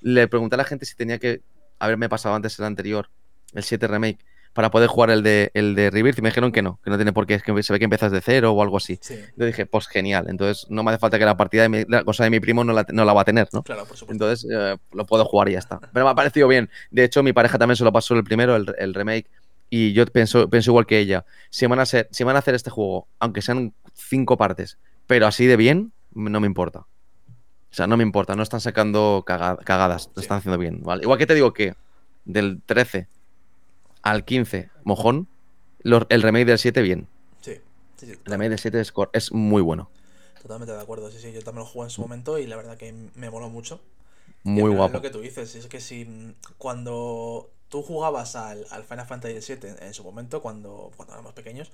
le 0.00 0.28
pregunté 0.28 0.54
a 0.54 0.58
la 0.58 0.64
gente 0.64 0.86
si 0.86 0.94
tenía 0.94 1.18
que 1.18 1.42
haberme 1.78 2.08
pasado 2.08 2.34
antes 2.34 2.58
el 2.58 2.64
anterior, 2.64 3.10
el 3.52 3.62
7 3.62 3.86
Remake, 3.86 4.18
para 4.54 4.70
poder 4.70 4.88
jugar 4.88 5.10
el 5.10 5.22
de, 5.22 5.50
el 5.54 5.74
de 5.74 5.90
Rebirth 5.90 6.18
y 6.18 6.22
me 6.22 6.28
dijeron 6.28 6.52
que 6.52 6.62
no, 6.62 6.78
que 6.82 6.88
no 6.88 6.96
tiene 6.96 7.12
por 7.12 7.26
qué, 7.26 7.34
es 7.34 7.42
que 7.42 7.62
se 7.62 7.72
ve 7.72 7.78
que 7.80 7.84
empiezas 7.84 8.12
de 8.12 8.20
cero 8.20 8.52
o 8.52 8.62
algo 8.62 8.76
así. 8.76 9.00
Yo 9.36 9.46
dije, 9.46 9.66
pues 9.66 9.88
genial, 9.88 10.26
entonces 10.28 10.66
no 10.70 10.84
me 10.84 10.92
hace 10.92 11.00
falta 11.00 11.18
que 11.18 11.24
la 11.24 11.36
partida 11.36 11.62
de 11.62 11.68
mi, 11.68 11.84
la 11.88 12.04
cosa 12.04 12.22
de 12.22 12.30
mi 12.30 12.38
primo 12.38 12.62
no 12.62 12.72
la, 12.72 12.86
no 12.92 13.04
la 13.04 13.12
va 13.12 13.22
a 13.22 13.24
tener, 13.24 13.48
¿no? 13.52 13.64
Claro, 13.64 13.84
por 13.84 13.96
supuesto. 13.96 14.12
Entonces 14.12 14.48
eh, 14.50 14.76
lo 14.92 15.04
puedo 15.06 15.24
jugar 15.24 15.48
y 15.48 15.52
ya 15.52 15.58
está. 15.58 15.80
Pero 15.92 16.04
me 16.04 16.10
ha 16.12 16.14
parecido 16.14 16.46
bien. 16.46 16.70
De 16.92 17.02
hecho, 17.02 17.24
mi 17.24 17.32
pareja 17.32 17.58
también 17.58 17.76
se 17.76 17.82
lo 17.82 17.92
pasó 17.92 18.14
el 18.14 18.22
primero, 18.22 18.54
el, 18.54 18.72
el 18.78 18.94
remake, 18.94 19.28
y 19.70 19.92
yo 19.92 20.06
pienso, 20.06 20.48
pienso 20.48 20.70
igual 20.70 20.86
que 20.86 21.00
ella. 21.00 21.24
Si 21.50 21.66
van, 21.66 21.80
a 21.80 21.86
ser, 21.86 22.08
si 22.12 22.22
van 22.22 22.36
a 22.36 22.38
hacer 22.38 22.54
este 22.54 22.70
juego, 22.70 23.08
aunque 23.18 23.42
sean 23.42 23.74
cinco 23.92 24.36
partes, 24.36 24.78
pero 25.08 25.26
así 25.26 25.46
de 25.46 25.56
bien, 25.56 25.92
no 26.12 26.38
me 26.38 26.46
importa. 26.46 26.86
O 27.74 27.76
sea, 27.76 27.88
no 27.88 27.96
me 27.96 28.04
importa, 28.04 28.36
no 28.36 28.44
están 28.44 28.60
sacando 28.60 29.24
cagadas, 29.26 30.08
lo 30.14 30.22
están 30.22 30.38
haciendo 30.38 30.58
bien. 30.58 30.84
¿vale? 30.84 31.02
Igual 31.02 31.18
que 31.18 31.26
te 31.26 31.34
digo 31.34 31.52
que 31.52 31.74
del 32.24 32.62
13 32.64 33.08
al 34.00 34.24
15, 34.24 34.70
mojón, 34.84 35.26
el 35.82 36.22
remake 36.22 36.44
del 36.44 36.60
7, 36.60 36.82
bien. 36.82 37.08
Sí, 37.40 37.60
sí, 37.96 38.12
El 38.12 38.18
remake 38.26 38.50
del 38.50 38.58
7 38.60 38.80
es, 39.12 39.32
muy 39.32 39.60
bueno. 39.60 39.90
Totalmente 40.40 40.72
de 40.72 40.80
acuerdo, 40.80 41.10
sí, 41.10 41.18
sí, 41.18 41.32
yo 41.32 41.42
también 41.42 41.64
lo 41.64 41.66
jugué 41.66 41.86
en 41.86 41.90
su 41.90 42.00
momento 42.00 42.38
y 42.38 42.46
la 42.46 42.54
verdad 42.54 42.76
que 42.76 42.94
me 43.16 43.28
moló 43.28 43.50
mucho. 43.50 43.80
Muy 44.44 44.72
guapo. 44.72 44.92
lo 44.92 45.02
que 45.02 45.10
tú 45.10 45.20
dices, 45.20 45.52
es 45.56 45.66
que 45.66 45.80
si 45.80 46.36
cuando 46.58 47.50
tú 47.70 47.82
jugabas 47.82 48.36
al, 48.36 48.66
Final 48.88 49.06
Fantasy 49.08 49.52
VII 49.52 49.70
en, 49.80 49.94
su 49.94 50.04
momento, 50.04 50.40
cuando, 50.40 50.92
cuando 50.96 51.14
éramos 51.14 51.32
pequeños, 51.32 51.72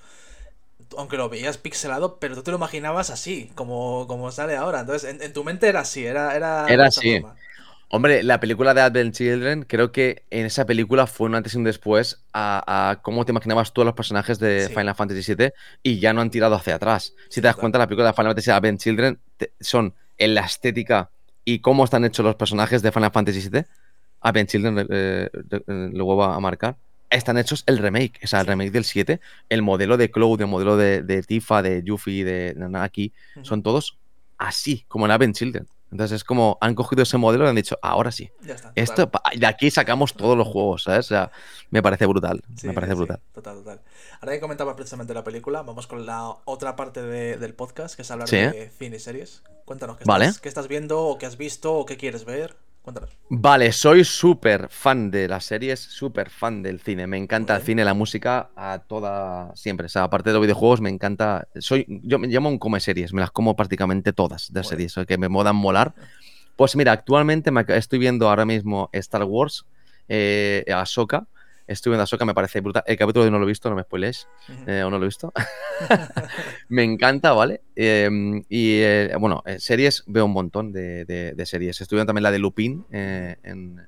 aunque 0.97 1.17
lo 1.17 1.29
veías 1.29 1.59
pixelado, 1.59 2.19
pero 2.19 2.35
tú 2.35 2.43
te 2.43 2.51
lo 2.51 2.57
imaginabas 2.57 3.11
así, 3.11 3.51
como, 3.55 4.07
como 4.07 4.31
sale 4.33 4.57
ahora. 4.57 4.81
Entonces, 4.81 5.21
en, 5.21 5.33
tu 5.33 5.45
mente 5.45 5.69
era 5.69 5.81
así, 5.81 6.05
era... 6.05 6.35
Era, 6.35 6.67
era 6.69 6.87
así. 6.87 7.23
Hombre, 7.93 8.23
la 8.23 8.39
película 8.39 8.73
de 8.73 8.83
Advent 8.83 9.17
Children, 9.17 9.65
creo 9.65 9.91
que 9.91 10.23
en 10.31 10.47
esa 10.47 10.65
película 10.65 11.09
fue 11.09 11.27
un 11.27 11.35
antes 11.35 11.55
y 11.55 11.57
un 11.57 11.65
después 11.65 12.23
a, 12.33 13.01
cómo 13.03 13.25
te 13.25 13.33
imaginabas 13.33 13.73
tú 13.73 13.83
a 13.83 13.85
los 13.85 13.95
personajes 13.95 14.39
de 14.39 14.69
Final 14.69 14.95
Fantasy 14.95 15.35
VII 15.35 15.53
y 15.83 15.99
ya 15.99 16.13
no 16.13 16.21
han 16.21 16.31
tirado 16.31 16.55
hacia 16.55 16.77
atrás. 16.77 17.15
Si 17.29 17.41
te 17.41 17.49
das 17.49 17.57
cuenta, 17.57 17.79
la 17.79 17.89
película 17.89 18.07
de 18.07 18.15
Final 18.15 18.31
Fantasy 18.31 18.51
Advent 18.53 18.81
Children 18.81 19.19
son 19.59 19.93
en 20.19 20.35
la 20.35 20.43
estética 20.43 21.11
y 21.45 21.59
cómo 21.59 21.83
están 21.83 22.05
hechos 22.05 22.25
los 22.25 22.37
personajes 22.37 22.81
de 22.81 22.93
Final 22.93 23.11
Fantasy 23.11 23.49
VII. 23.49 23.65
Advent 24.21 24.51
Children 24.51 24.87
eh, 24.89 25.29
eh, 25.51 25.61
luego 25.67 26.17
va 26.17 26.37
a 26.37 26.41
marcar 26.41 26.77
están 27.11 27.39
hechos 27.39 27.65
el 27.67 27.79
remake, 27.79 28.21
o 28.23 28.27
sea, 28.27 28.41
el 28.41 28.47
remake 28.47 28.71
del 28.71 28.85
7, 28.85 29.21
el 29.49 29.63
modelo 29.63 29.97
de 29.97 30.11
Cloud, 30.11 30.41
el 30.41 30.47
modelo 30.47 30.77
de, 30.77 31.25
Tifa, 31.27 31.63
de 31.63 31.83
Yuffie, 31.83 32.25
de 32.25 32.55
Nanaki, 32.57 33.13
son 33.43 33.63
todos 33.63 33.99
así, 34.39 34.85
como 34.89 35.07
en 35.07 35.13
Aven 35.13 35.33
Children. 35.33 35.67
Entonces 35.91 36.17
es 36.17 36.25
como 36.25 36.57
han 36.61 36.77
cogido 36.77 37.03
ese 37.03 37.17
modelo 37.17 37.45
y 37.45 37.49
han 37.49 37.57
dicho, 37.57 37.77
ahora 37.83 38.13
sí. 38.13 38.31
Ya 38.43 38.55
está, 38.55 38.73
Esto, 38.77 39.11
de 39.37 39.47
aquí 39.47 39.71
sacamos 39.73 40.15
todos 40.15 40.39
los 40.39 40.47
juegos, 40.47 40.85
¿sabes? 40.85 41.07
O 41.07 41.09
sea, 41.09 41.33
me 41.71 41.83
parece 41.83 42.07
brutal. 42.07 42.43
me 42.63 42.73
parece 42.73 42.95
brutal. 42.95 43.21
total, 43.35 43.59
total. 43.59 43.81
Ahora 44.21 44.33
que 44.33 44.41
comentabas 44.41 44.77
precisamente 44.77 45.15
la 45.15 45.25
película, 45.25 45.63
vamos 45.63 45.89
con 45.89 46.07
la 46.07 46.37
otra 46.45 46.77
parte 46.77 47.03
del 47.03 47.55
podcast, 47.55 47.97
que 47.97 48.03
es 48.03 48.11
hablar 48.11 48.29
de 48.29 48.71
cine 48.79 48.97
y 48.97 49.01
series. 49.01 49.43
Cuéntanos, 49.65 49.97
¿qué, 49.97 50.05
estás, 50.05 50.41
¿qué 50.41 50.49
estás 50.49 50.69
viendo 50.69 51.01
o 51.03 51.19
qué 51.19 51.27
has 51.27 51.37
visto 51.37 51.75
o 51.75 51.87
qué 51.87 51.97
quieres 51.97 52.25
ver? 52.25 52.57
Vale, 53.29 53.73
soy 53.73 54.05
súper 54.05 54.69
fan 54.71 55.11
de 55.11 55.29
las 55.29 55.45
series, 55.45 55.79
súper 55.79 56.31
fan 56.31 56.63
del 56.63 56.81
cine. 56.81 57.07
Me 57.07 57.17
encanta 57.17 57.57
el 57.57 57.63
cine, 57.63 57.85
la 57.85 57.95
música, 57.95 58.51
a 58.57 58.81
toda. 58.87 59.55
Siempre. 59.55 59.87
O 59.87 59.89
sea, 59.89 60.05
aparte 60.05 60.31
de 60.31 60.35
los 60.35 60.43
videojuegos, 60.43 60.81
me 60.81 60.91
encanta. 60.91 61.47
Soy, 61.59 61.87
yo 61.89 62.19
me 62.19 62.29
llamo 62.29 62.49
un 62.49 62.59
come 62.59 62.81
series, 62.81 63.13
me 63.13 63.21
las 63.21 63.31
como 63.31 63.55
prácticamente 63.55 64.13
todas 64.13 64.53
de 64.53 64.65
series, 64.65 64.95
que 65.07 65.19
me 65.19 65.29
modan 65.29 65.57
molar. 65.57 65.95
Pues 66.57 66.75
mira, 66.77 66.93
actualmente 66.93 67.51
me 67.51 67.65
estoy 67.69 67.99
viendo 67.99 68.29
ahora 68.29 68.45
mismo 68.45 68.91
Star 68.93 69.25
Wars, 69.25 69.65
eh, 70.09 70.65
Ahsoka 70.75 71.27
Estuve 71.71 71.95
en 71.95 72.01
Ahsoka, 72.01 72.25
me 72.25 72.35
parece 72.35 72.61
brutal. 72.61 72.83
El 72.85 72.97
capítulo 72.97 73.25
de 73.25 73.31
no 73.31 73.39
lo 73.39 73.45
he 73.45 73.47
visto, 73.47 73.71
no 73.71 73.77
me 73.77 73.83
spoilees, 73.83 74.27
eh, 74.67 74.83
o 74.83 74.91
no 74.91 74.99
lo 74.99 75.05
he 75.05 75.07
visto. 75.07 75.33
me 76.69 76.83
encanta, 76.83 77.33
¿vale? 77.33 77.61
Em, 77.77 78.43
y 78.49 78.81
eh, 78.81 79.15
bueno, 79.21 79.45
eh, 79.47 79.61
series, 79.61 80.03
veo 80.09 80.25
un 80.25 80.33
montón 80.33 80.73
de, 80.73 81.41
series. 81.45 81.81
Estuve 81.81 82.05
también 82.05 82.25
la 82.25 82.33
de 82.33 82.41
Lupin, 82.41 82.87
en, 82.91 83.81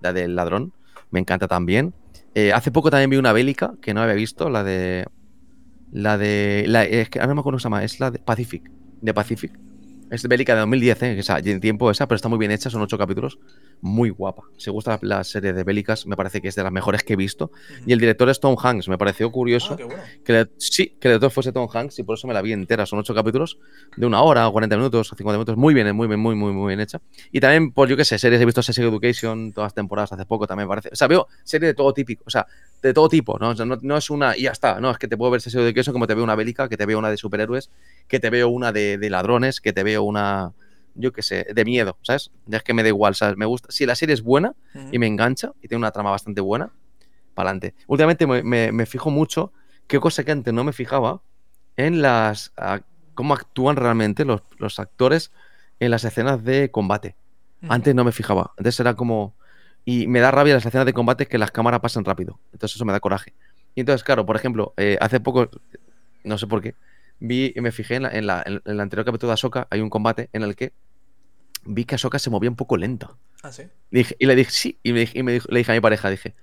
la 0.00 0.14
del 0.14 0.34
ladrón, 0.34 0.72
me 1.10 1.20
encanta 1.20 1.46
también. 1.46 1.92
hace 2.54 2.70
poco 2.70 2.88
también 2.88 3.10
vi 3.10 3.18
una 3.18 3.34
bélica 3.34 3.74
que 3.82 3.92
no 3.92 4.00
había 4.00 4.14
visto, 4.14 4.48
la 4.48 4.64
de. 4.64 5.06
La 5.92 6.16
de. 6.16 6.64
La, 6.66 6.84
es 6.84 7.10
que 7.10 7.18
ahora 7.18 7.28
no 7.28 7.34
me 7.34 7.40
acuerdo 7.40 7.56
cómo 7.56 7.60
se 7.60 7.64
llama, 7.64 7.84
es 7.84 8.00
la 8.00 8.10
de 8.10 8.18
Pacific. 8.18 8.70
De 9.02 9.12
Pacific. 9.12 9.52
Es 10.10 10.26
bélica 10.26 10.54
de 10.54 10.60
2010, 10.60 11.02
¿eh? 11.02 11.16
O 11.18 11.22
sea, 11.22 11.38
en 11.38 11.60
tiempo 11.60 11.90
esa, 11.90 12.08
pero 12.08 12.16
está 12.16 12.30
muy 12.30 12.38
bien 12.38 12.52
hecha, 12.52 12.70
son 12.70 12.80
ocho 12.80 12.96
capítulos 12.96 13.38
muy 13.80 14.10
guapa. 14.10 14.42
Si 14.56 14.70
gusta 14.70 14.98
la, 15.02 15.24
serie 15.24 15.52
de 15.52 15.64
bélicas, 15.64 16.06
me 16.06 16.16
parece 16.16 16.40
que 16.40 16.48
es 16.48 16.54
de 16.54 16.62
las 16.62 16.72
mejores 16.72 17.02
que 17.02 17.14
he 17.14 17.16
visto. 17.16 17.50
Y 17.86 17.92
el 17.92 17.98
director 17.98 18.28
es 18.28 18.40
Tom 18.40 18.56
Hanks. 18.60 18.88
Me 18.88 18.98
pareció 18.98 19.30
curioso 19.30 19.76
ah, 19.80 20.04
que 20.24 20.48
sí, 20.58 20.96
que 21.00 21.08
el 21.08 21.12
director 21.12 21.30
fuese 21.30 21.52
Tom 21.52 21.68
Hanks 21.72 21.98
y 21.98 22.02
por 22.02 22.16
eso 22.16 22.26
me 22.26 22.34
la 22.34 22.42
vi 22.42 22.52
entera. 22.52 22.86
Son 22.86 22.98
ocho 22.98 23.14
capítulos 23.14 23.58
de 23.96 24.06
una 24.06 24.22
hora, 24.22 24.48
o 24.48 24.52
40 24.52 24.76
minutos, 24.76 25.12
o 25.12 25.16
50 25.16 25.38
minutos. 25.38 25.56
Muy 25.56 25.74
bien, 25.74 25.94
muy 25.94 26.08
bien, 26.08 26.20
muy, 26.20 26.34
muy, 26.34 26.52
muy 26.52 26.68
bien 26.68 26.80
hecha. 26.80 27.00
Y 27.32 27.40
también, 27.40 27.72
por 27.72 27.88
yo 27.88 27.96
qué 27.96 28.04
sé, 28.04 28.18
series 28.18 28.40
he 28.40 28.44
visto 28.44 28.62
Sex 28.62 28.78
Education 28.78 29.52
todas 29.52 29.66
las 29.66 29.74
temporadas 29.74 30.12
hace 30.12 30.26
poco 30.26 30.46
también 30.46 30.66
me 30.66 30.70
parece. 30.70 30.90
O 30.92 30.96
sea, 30.96 31.08
veo 31.08 31.28
series 31.44 31.70
de 31.70 31.74
todo 31.74 31.92
típico, 31.92 32.24
o 32.26 32.30
sea, 32.30 32.46
de 32.82 32.92
todo 32.92 33.08
tipo, 33.08 33.38
¿no? 33.38 33.54
no, 33.54 33.96
es 33.96 34.10
una 34.10 34.36
y 34.36 34.42
ya 34.42 34.52
está, 34.52 34.80
no, 34.80 34.90
es 34.90 34.98
que 34.98 35.08
te 35.08 35.16
puedo 35.16 35.30
ver 35.30 35.40
Sex 35.40 35.54
Education 35.54 35.92
como 35.92 36.06
te 36.06 36.14
veo 36.14 36.24
una 36.24 36.34
bélica, 36.34 36.68
que 36.68 36.76
te 36.76 36.86
veo 36.86 36.98
una 36.98 37.10
de 37.10 37.16
superhéroes, 37.16 37.70
que 38.08 38.20
te 38.20 38.30
veo 38.30 38.48
una 38.48 38.72
de, 38.72 38.98
de 38.98 39.10
ladrones, 39.10 39.60
que 39.60 39.72
te 39.72 39.82
veo 39.82 40.02
una 40.02 40.52
yo 40.96 41.12
qué 41.12 41.22
sé, 41.22 41.46
de 41.54 41.64
miedo, 41.64 41.98
¿sabes? 42.02 42.30
Ya 42.46 42.58
es 42.58 42.64
que 42.64 42.74
me 42.74 42.82
da 42.82 42.88
igual, 42.88 43.14
¿sabes? 43.14 43.36
Me 43.36 43.46
gusta. 43.46 43.68
Si 43.70 43.86
la 43.86 43.94
serie 43.94 44.14
es 44.14 44.22
buena 44.22 44.54
y 44.90 44.98
me 44.98 45.06
engancha 45.06 45.52
y 45.62 45.68
tiene 45.68 45.78
una 45.78 45.92
trama 45.92 46.10
bastante 46.10 46.40
buena, 46.40 46.72
para 47.34 47.50
adelante. 47.50 47.74
Últimamente 47.86 48.26
me, 48.26 48.86
fijo 48.86 49.10
mucho, 49.10 49.52
qué 49.86 50.00
cosa 50.00 50.24
que 50.24 50.32
antes 50.32 50.52
no 50.52 50.64
me 50.64 50.72
fijaba, 50.72 51.20
en 51.76 52.02
las. 52.02 52.52
cómo 53.14 53.34
actúan 53.34 53.76
realmente 53.76 54.24
los, 54.24 54.80
actores 54.80 55.30
en 55.78 55.90
las 55.90 56.04
escenas 56.04 56.42
de 56.42 56.70
combate. 56.70 57.14
Antes 57.68 57.94
no 57.94 58.04
me 58.04 58.12
fijaba. 58.12 58.52
Antes 58.56 58.80
era 58.80 58.94
como. 58.94 59.34
Y 59.84 60.08
me 60.08 60.18
da 60.18 60.32
rabia 60.32 60.54
las 60.54 60.66
escenas 60.66 60.86
de 60.86 60.92
combate 60.92 61.26
que 61.26 61.38
las 61.38 61.52
cámaras 61.52 61.80
pasan 61.80 62.04
rápido. 62.04 62.40
Entonces 62.52 62.76
eso 62.76 62.84
me 62.84 62.92
da 62.92 62.98
coraje. 62.98 63.34
Y 63.76 63.80
entonces, 63.80 64.02
claro, 64.02 64.26
por 64.26 64.34
ejemplo, 64.34 64.72
eh, 64.78 64.96
hace 65.00 65.20
poco, 65.20 65.48
no 66.24 66.38
sé 66.38 66.46
por 66.46 66.62
qué, 66.62 66.74
vi 67.20 67.52
y 67.54 67.60
me 67.60 67.70
fijé 67.70 67.96
en, 67.96 68.02
la, 68.04 68.10
en, 68.10 68.26
la, 68.26 68.42
en, 68.46 68.62
el 68.64 68.80
anterior 68.80 69.04
capítulo 69.04 69.28
de 69.28 69.34
Ahsoka, 69.34 69.68
hay 69.70 69.80
un 69.80 69.90
combate 69.90 70.30
en 70.32 70.42
el 70.42 70.56
que 70.56 70.72
vi 71.66 71.84
que 71.84 71.94
Ahsoka 71.94 72.18
se 72.18 72.30
movía 72.30 72.50
un 72.50 72.56
poco 72.56 72.76
lenta. 72.76 73.10
¿Ah, 73.42 73.52
sí? 73.52 73.64
Y, 73.90 74.26
le 74.26 74.36
dije, 74.36 74.50
sí, 74.50 74.78
y, 74.82 74.92
me, 74.92 75.08
me 75.22 75.32
dijo, 75.32 75.48
le 75.50 75.58
dije 75.58 75.72
a 75.72 75.74
mi 75.74 75.80
pareja, 75.80 76.10
dije, 76.10 76.34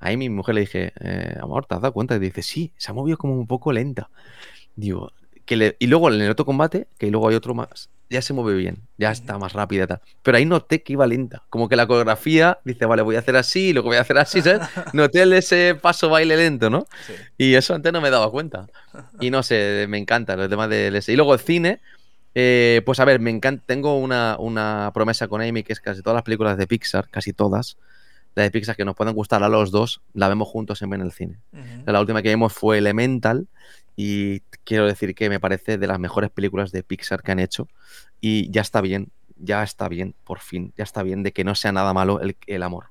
ahí 0.00 0.16
mi 0.16 0.28
mujer 0.28 0.54
le 0.54 0.62
dije, 0.62 0.92
eh, 1.00 1.36
amor, 1.40 1.66
¿te 1.66 1.74
has 1.74 1.80
dado 1.80 1.92
cuenta? 1.92 2.16
Y 2.16 2.18
dice, 2.18 2.42
sí, 2.42 2.72
se 2.76 2.90
ha 2.90 2.94
movido 2.94 3.16
como 3.16 3.34
un 3.34 3.46
poco 3.46 3.72
lenta. 3.72 4.10
Digo, 4.74 5.12
que 5.44 5.56
le, 5.56 5.76
y 5.78 5.86
luego 5.86 6.10
en 6.12 6.20
el 6.20 6.30
otro 6.30 6.44
combate, 6.44 6.88
que 6.98 7.10
luego 7.10 7.28
hay 7.28 7.34
otro 7.34 7.54
más, 7.54 7.88
ya 8.12 8.22
se 8.22 8.32
mueve 8.32 8.56
bien, 8.56 8.78
ya 8.98 9.10
está 9.10 9.38
más 9.38 9.54
rápida 9.54 9.86
tal. 9.86 10.00
Pero 10.22 10.36
ahí 10.36 10.44
noté 10.44 10.82
que 10.82 10.92
iba 10.92 11.06
lenta. 11.06 11.42
Como 11.48 11.68
que 11.68 11.76
la 11.76 11.86
coreografía 11.86 12.58
dice, 12.64 12.84
vale, 12.84 13.02
voy 13.02 13.16
a 13.16 13.20
hacer 13.20 13.36
así, 13.36 13.72
luego 13.72 13.88
voy 13.88 13.96
a 13.96 14.02
hacer 14.02 14.18
así, 14.18 14.42
¿sabes? 14.42 14.68
Noté 14.92 15.22
ese 15.36 15.74
paso 15.74 16.10
baile 16.10 16.36
lento, 16.36 16.68
¿no? 16.68 16.86
Y 17.38 17.54
eso 17.54 17.74
antes 17.74 17.92
no 17.92 18.00
me 18.00 18.10
daba 18.10 18.30
cuenta. 18.30 18.66
Y 19.18 19.30
no 19.30 19.42
sé, 19.42 19.86
me 19.88 19.98
encanta 19.98 20.34
el 20.34 20.48
tema 20.48 20.68
del... 20.68 21.02
Y 21.06 21.16
luego 21.16 21.32
el 21.34 21.40
cine, 21.40 21.80
eh, 22.34 22.82
pues 22.84 23.00
a 23.00 23.04
ver, 23.04 23.20
me 23.20 23.30
encanta. 23.30 23.62
Tengo 23.66 23.98
una, 23.98 24.90
promesa 24.94 25.28
con 25.28 25.42
Amy 25.42 25.62
que 25.62 25.72
es 25.72 25.80
casi 25.80 26.02
todas 26.02 26.14
las 26.16 26.24
películas 26.24 26.56
de 26.56 26.66
Pixar, 26.66 27.08
casi 27.08 27.32
todas, 27.32 27.76
la 28.34 28.44
de 28.44 28.50
Pixar 28.50 28.76
que 28.76 28.84
nos 28.84 28.96
pueden 28.96 29.14
gustar 29.14 29.42
a 29.42 29.48
los 29.48 29.70
dos, 29.70 30.00
la 30.14 30.28
vemos 30.28 30.48
juntos 30.48 30.78
siempre 30.78 30.98
en 30.98 31.04
el 31.04 31.12
cine. 31.12 31.38
La 31.86 32.00
última 32.00 32.22
que 32.22 32.30
vimos 32.30 32.52
fue 32.52 32.78
Elemental 32.78 33.46
y 33.96 34.40
quiero 34.64 34.86
decir 34.86 35.14
que 35.14 35.28
me 35.28 35.38
parece 35.38 35.76
de 35.76 35.86
las 35.86 35.98
mejores 35.98 36.30
películas 36.30 36.72
de 36.72 36.82
Pixar 36.82 37.22
que 37.22 37.32
han 37.32 37.38
hecho 37.38 37.68
y 38.20 38.50
ya 38.50 38.62
está 38.62 38.80
bien, 38.80 39.10
ya 39.36 39.62
está 39.62 39.88
bien, 39.88 40.14
por 40.24 40.40
fin, 40.40 40.72
ya 40.76 40.84
está 40.84 41.02
bien 41.02 41.22
de 41.22 41.32
que 41.32 41.44
no 41.44 41.54
sea 41.54 41.72
nada 41.72 41.92
malo 41.92 42.20
el, 42.20 42.36
el 42.46 42.62
amor. 42.62 42.86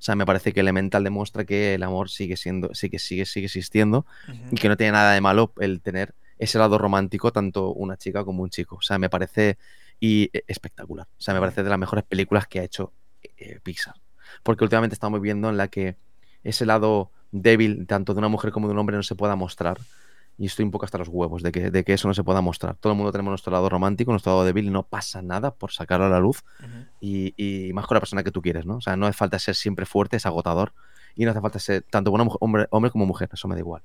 O 0.00 0.02
sea, 0.02 0.16
me 0.16 0.24
parece 0.24 0.54
que 0.54 0.60
Elemental 0.60 1.04
demuestra 1.04 1.44
que 1.44 1.74
el 1.74 1.82
amor 1.82 2.08
sigue 2.08 2.38
siendo, 2.38 2.74
sigue, 2.74 2.98
sigue, 2.98 3.26
sigue 3.26 3.46
existiendo 3.46 4.06
y 4.50 4.56
que 4.56 4.70
no 4.70 4.78
tiene 4.78 4.92
nada 4.92 5.12
de 5.12 5.20
malo 5.20 5.52
el 5.60 5.82
tener 5.82 6.14
ese 6.40 6.58
lado 6.58 6.78
romántico 6.78 7.32
tanto 7.32 7.72
una 7.72 7.96
chica 7.96 8.24
como 8.24 8.42
un 8.42 8.50
chico. 8.50 8.76
O 8.76 8.82
sea, 8.82 8.98
me 8.98 9.08
parece 9.08 9.58
y, 10.00 10.30
eh, 10.32 10.44
espectacular. 10.48 11.06
O 11.06 11.20
sea, 11.20 11.34
me 11.34 11.40
parece 11.40 11.62
de 11.62 11.70
las 11.70 11.78
mejores 11.78 12.04
películas 12.04 12.46
que 12.46 12.60
ha 12.60 12.64
hecho 12.64 12.92
eh, 13.22 13.60
Pixar. 13.62 13.94
Porque 14.42 14.64
últimamente 14.64 14.94
estamos 14.94 15.20
viendo 15.20 15.48
en 15.48 15.56
la 15.56 15.68
que 15.68 15.96
ese 16.42 16.64
lado 16.66 17.10
débil 17.32 17.86
tanto 17.86 18.14
de 18.14 18.18
una 18.18 18.28
mujer 18.28 18.50
como 18.52 18.66
de 18.66 18.72
un 18.72 18.78
hombre 18.78 18.96
no 18.96 19.02
se 19.02 19.14
pueda 19.14 19.36
mostrar. 19.36 19.78
Y 20.38 20.46
estoy 20.46 20.64
un 20.64 20.70
poco 20.70 20.86
hasta 20.86 20.96
los 20.96 21.08
huevos 21.08 21.42
de 21.42 21.52
que, 21.52 21.70
de 21.70 21.84
que 21.84 21.92
eso 21.92 22.08
no 22.08 22.14
se 22.14 22.24
pueda 22.24 22.40
mostrar. 22.40 22.74
Todo 22.76 22.94
el 22.94 22.96
mundo 22.96 23.12
tenemos 23.12 23.30
nuestro 23.30 23.52
lado 23.52 23.68
romántico, 23.68 24.10
nuestro 24.10 24.32
lado 24.32 24.44
débil 24.46 24.64
y 24.66 24.70
no 24.70 24.84
pasa 24.84 25.20
nada 25.20 25.50
por 25.54 25.70
sacarlo 25.70 26.06
a 26.06 26.08
la 26.08 26.18
luz 26.18 26.42
y, 27.00 27.34
y 27.36 27.74
más 27.74 27.86
con 27.86 27.96
la 27.96 28.00
persona 28.00 28.22
que 28.22 28.30
tú 28.30 28.40
quieres, 28.40 28.64
¿no? 28.64 28.76
O 28.76 28.80
sea, 28.80 28.96
no 28.96 29.06
hace 29.06 29.18
falta 29.18 29.38
ser 29.38 29.54
siempre 29.54 29.84
fuerte, 29.84 30.16
es 30.16 30.24
agotador. 30.24 30.72
Y 31.14 31.26
no 31.26 31.32
hace 31.32 31.40
falta 31.42 31.58
ser 31.58 31.82
tanto 31.90 32.10
mujer- 32.10 32.38
hombre, 32.40 32.66
hombre 32.70 32.90
como 32.90 33.04
mujer, 33.04 33.28
eso 33.30 33.48
me 33.48 33.54
da 33.54 33.58
igual. 33.58 33.82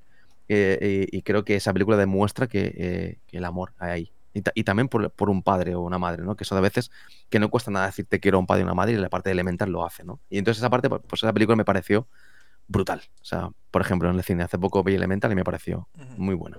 Eh, 0.48 1.08
y, 1.12 1.18
y 1.18 1.22
creo 1.22 1.44
que 1.44 1.56
esa 1.56 1.72
película 1.72 1.96
demuestra 1.96 2.46
que, 2.46 2.72
eh, 2.76 3.18
que 3.26 3.38
el 3.38 3.44
amor 3.44 3.72
hay 3.78 3.90
ahí. 3.90 4.12
Y, 4.34 4.42
ta- 4.42 4.52
y 4.54 4.64
también 4.64 4.88
por, 4.88 5.10
por 5.12 5.30
un 5.30 5.42
padre 5.42 5.74
o 5.74 5.80
una 5.80 5.98
madre, 5.98 6.22
¿no? 6.22 6.36
Que 6.36 6.44
eso 6.44 6.54
de 6.54 6.60
veces 6.60 6.90
que 7.30 7.38
no 7.40 7.50
cuesta 7.50 7.70
nada 7.70 7.86
decir 7.86 8.06
te 8.06 8.20
quiero 8.20 8.36
a 8.38 8.40
un 8.40 8.46
padre 8.46 8.62
y 8.62 8.64
una 8.64 8.74
madre 8.74 8.92
y 8.92 8.96
la 8.96 9.08
parte 9.08 9.30
elemental 9.30 9.70
lo 9.70 9.84
hace, 9.86 10.04
¿no? 10.04 10.20
Y 10.30 10.38
entonces 10.38 10.60
esa 10.60 10.70
parte, 10.70 10.88
pues 10.90 11.22
esa 11.22 11.32
película 11.32 11.56
me 11.56 11.64
pareció 11.64 12.06
brutal. 12.68 13.02
O 13.22 13.24
sea, 13.24 13.50
por 13.70 13.82
ejemplo, 13.82 14.10
en 14.10 14.16
el 14.16 14.24
cine 14.24 14.44
hace 14.44 14.58
poco 14.58 14.82
vi 14.84 14.94
Elemental 14.94 15.32
y 15.32 15.36
me 15.36 15.44
pareció 15.44 15.88
muy 16.18 16.34
buena. 16.34 16.58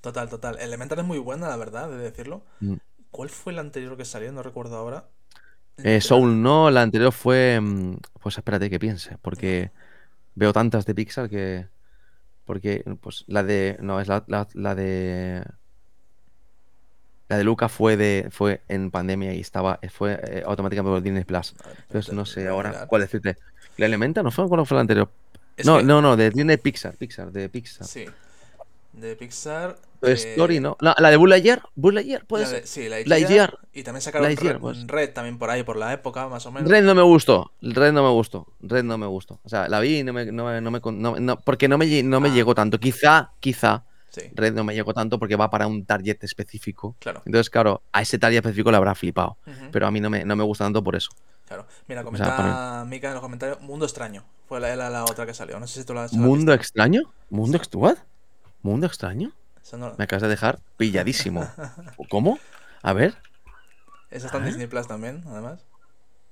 Total, 0.00 0.28
total. 0.28 0.58
Elemental 0.60 0.98
es 1.00 1.04
muy 1.04 1.18
buena, 1.18 1.48
la 1.48 1.56
verdad, 1.56 1.88
de 1.90 1.96
decirlo. 1.98 2.42
Mm. 2.60 2.74
¿Cuál 3.10 3.30
fue 3.30 3.52
el 3.52 3.58
anterior 3.58 3.96
que 3.96 4.04
salió? 4.04 4.32
No 4.32 4.42
recuerdo 4.42 4.76
ahora. 4.76 5.08
Eh, 5.78 6.00
Soul 6.00 6.42
no, 6.42 6.70
la 6.70 6.82
anterior 6.82 7.12
fue. 7.12 7.60
mm, 7.60 7.96
Pues 8.20 8.36
espérate 8.38 8.68
que 8.70 8.78
piense, 8.78 9.16
porque 9.22 9.70
veo 10.34 10.52
tantas 10.52 10.86
de 10.86 10.94
Pixar 10.94 11.28
que. 11.30 11.68
Porque, 12.48 12.82
pues 13.02 13.24
la 13.28 13.42
de. 13.44 13.76
No, 13.80 14.00
es 14.00 14.08
la, 14.08 14.24
la- 14.26 14.48
la 14.54 14.74
de. 14.74 15.44
La 17.28 17.36
de 17.36 17.44
Luca 17.44 17.68
fue 17.68 17.98
de 17.98 18.28
fue 18.30 18.62
en 18.68 18.90
pandemia 18.90 19.34
y 19.34 19.40
estaba 19.40 19.78
fue 19.90 20.18
eh, 20.24 20.42
automáticamente 20.46 20.94
por 20.94 21.02
Disney 21.02 21.24
Plus. 21.24 21.54
A 21.62 21.68
ver, 21.68 21.76
Entonces 21.82 22.14
no 22.14 22.24
sé 22.24 22.48
ahora 22.48 22.86
cuál 22.86 23.02
decirte. 23.02 23.36
¿La 23.76 23.84
Elementa 23.84 24.22
no 24.22 24.30
fue? 24.30 24.48
¿Cuál 24.48 24.64
fue 24.66 24.76
la 24.76 24.80
anterior? 24.80 25.10
Es 25.54 25.66
no, 25.66 25.76
que- 25.76 25.84
no, 25.84 26.00
no, 26.00 26.16
de 26.16 26.30
Disney 26.30 26.56
Pixar, 26.56 26.96
Pixar, 26.96 27.30
de 27.30 27.50
Pixar. 27.50 27.86
Sí. 27.86 28.06
De 28.92 29.14
Pixar. 29.16 29.76
Toy 30.00 30.10
eh, 30.12 30.14
Story, 30.14 30.60
¿no? 30.60 30.76
La, 30.80 30.94
de 31.10 31.16
Buzz 31.16 31.28
Lightyear, 31.28 31.62
Lightyear, 31.76 32.24
puede 32.26 32.44
la 32.44 32.50
ser. 32.50 32.66
sí, 32.66 32.88
la 32.88 32.98
Lightyear. 33.04 33.58
Y 33.72 33.82
también 33.82 34.00
sacaron 34.00 34.26
Lightyear, 34.28 34.54
Red, 34.54 34.60
pues. 34.60 34.86
Red 34.86 35.12
también 35.12 35.38
por 35.38 35.50
ahí, 35.50 35.62
por 35.64 35.76
la 35.76 35.92
época, 35.92 36.28
más 36.28 36.46
o 36.46 36.52
menos. 36.52 36.70
Red 36.70 36.84
no 36.84 36.94
me 36.94 37.02
gustó. 37.02 37.50
Red 37.60 37.92
no 37.92 38.02
me 38.04 38.10
gustó. 38.10 38.46
Red 38.60 38.84
no 38.84 38.96
me 38.96 39.06
gustó. 39.06 39.40
O 39.44 39.48
sea, 39.48 39.68
la 39.68 39.80
vi 39.80 39.98
y 39.98 40.04
no 40.04 40.12
me, 40.12 40.26
no 40.26 40.60
no 40.60 40.70
me 40.70 40.80
no- 40.80 41.18
no- 41.18 41.36
porque 41.40 41.68
no 41.68 41.78
me, 41.78 42.02
no 42.04 42.20
me 42.20 42.28
Ah. 42.28 42.32
llegó 42.32 42.54
tanto. 42.54 42.78
Quizá, 42.78 43.32
quizá 43.40 43.84
Sí, 44.10 44.22
Red 44.34 44.54
no 44.54 44.64
me 44.64 44.74
llegó 44.74 44.94
tanto 44.94 45.18
porque 45.18 45.36
va 45.36 45.50
para 45.50 45.66
un 45.66 45.84
target 45.84 46.18
específico. 46.22 46.96
claro. 46.98 47.22
Entonces, 47.26 47.50
claro, 47.50 47.82
a 47.92 48.00
ese 48.02 48.18
target 48.18 48.38
específico 48.38 48.70
le 48.70 48.76
habrá 48.78 48.94
flipado. 48.94 49.36
Pero 49.70 49.86
a 49.86 49.90
mí 49.90 50.00
no 50.00 50.10
me, 50.10 50.24
no 50.24 50.34
me 50.36 50.44
gusta 50.44 50.64
tanto 50.64 50.82
por 50.82 50.96
eso. 50.96 51.10
claro. 51.46 51.66
Mira, 51.88 52.04
comenta 52.04 52.36
para 52.36 52.84
Mika 52.84 53.08
en 53.08 53.14
los 53.14 53.22
comentarios. 53.22 53.60
Mundo 53.60 53.84
extraño. 53.84 54.24
Fue 54.46 54.60
la, 54.60 54.74
la, 54.76 54.88
la 54.90 55.04
otra 55.04 55.26
que 55.26 55.34
salió. 55.34 55.58
No 55.60 55.66
sé 55.66 55.80
si 55.80 55.86
tú 55.86 55.92
la 55.92 56.04
has 56.04 56.12
¿Mundo 56.14 56.54
extraño? 56.54 57.02
¿Mundo 57.30 57.56
ex- 57.58 57.68
what? 57.74 57.96
¿Mundo 58.62 58.86
extraño? 58.86 59.32
No- 59.72 59.94
Me 59.98 60.04
acabas 60.04 60.22
de 60.22 60.28
dejar 60.28 60.58
pilladísimo. 60.76 61.46
¿Cómo? 62.10 62.38
A 62.82 62.92
ver, 62.92 63.16
esa 64.10 64.26
está 64.26 64.38
en 64.38 64.44
¿Ah? 64.44 64.46
Disney 64.46 64.66
Plus 64.66 64.86
también, 64.86 65.22
además. 65.28 65.60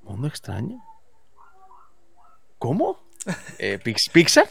¿mundo 0.03 0.27
extraño? 0.29 0.83
¿Cómo? 2.59 2.99
Eh, 3.59 3.79
Pix- 3.85 4.09
¿Pixar? 4.11 4.49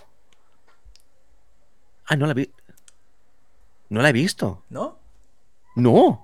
Ah, 2.05 2.15
no 2.15 2.27
la 2.27 2.33
vi. 2.33 2.51
No 3.89 4.01
la 4.01 4.09
he 4.09 4.13
visto. 4.13 4.63
¿No? 4.69 4.99
No. 5.75 6.21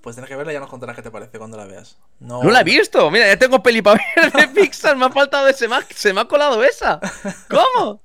Pues 0.00 0.16
tienes 0.16 0.28
que 0.28 0.36
verla 0.36 0.52
y 0.52 0.54
ya 0.54 0.60
nos 0.60 0.70
contarás 0.70 0.96
qué 0.96 1.02
te 1.02 1.10
parece 1.10 1.38
cuando 1.38 1.56
la 1.56 1.64
veas. 1.66 1.98
No, 2.20 2.42
No 2.42 2.50
la 2.50 2.60
he 2.60 2.64
visto. 2.64 3.10
Mira, 3.10 3.26
ya 3.26 3.36
tengo 3.38 3.62
peli 3.62 3.82
para 3.82 4.00
ver 4.16 4.32
de 4.32 4.48
Pixar. 4.48 4.96
Me 4.96 5.04
ha 5.06 5.10
faltado 5.10 5.46
ese. 5.48 5.68
Se 5.94 6.12
me 6.12 6.20
ha 6.20 6.24
colado 6.24 6.62
esa. 6.64 6.98
¿Cómo? 7.50 8.00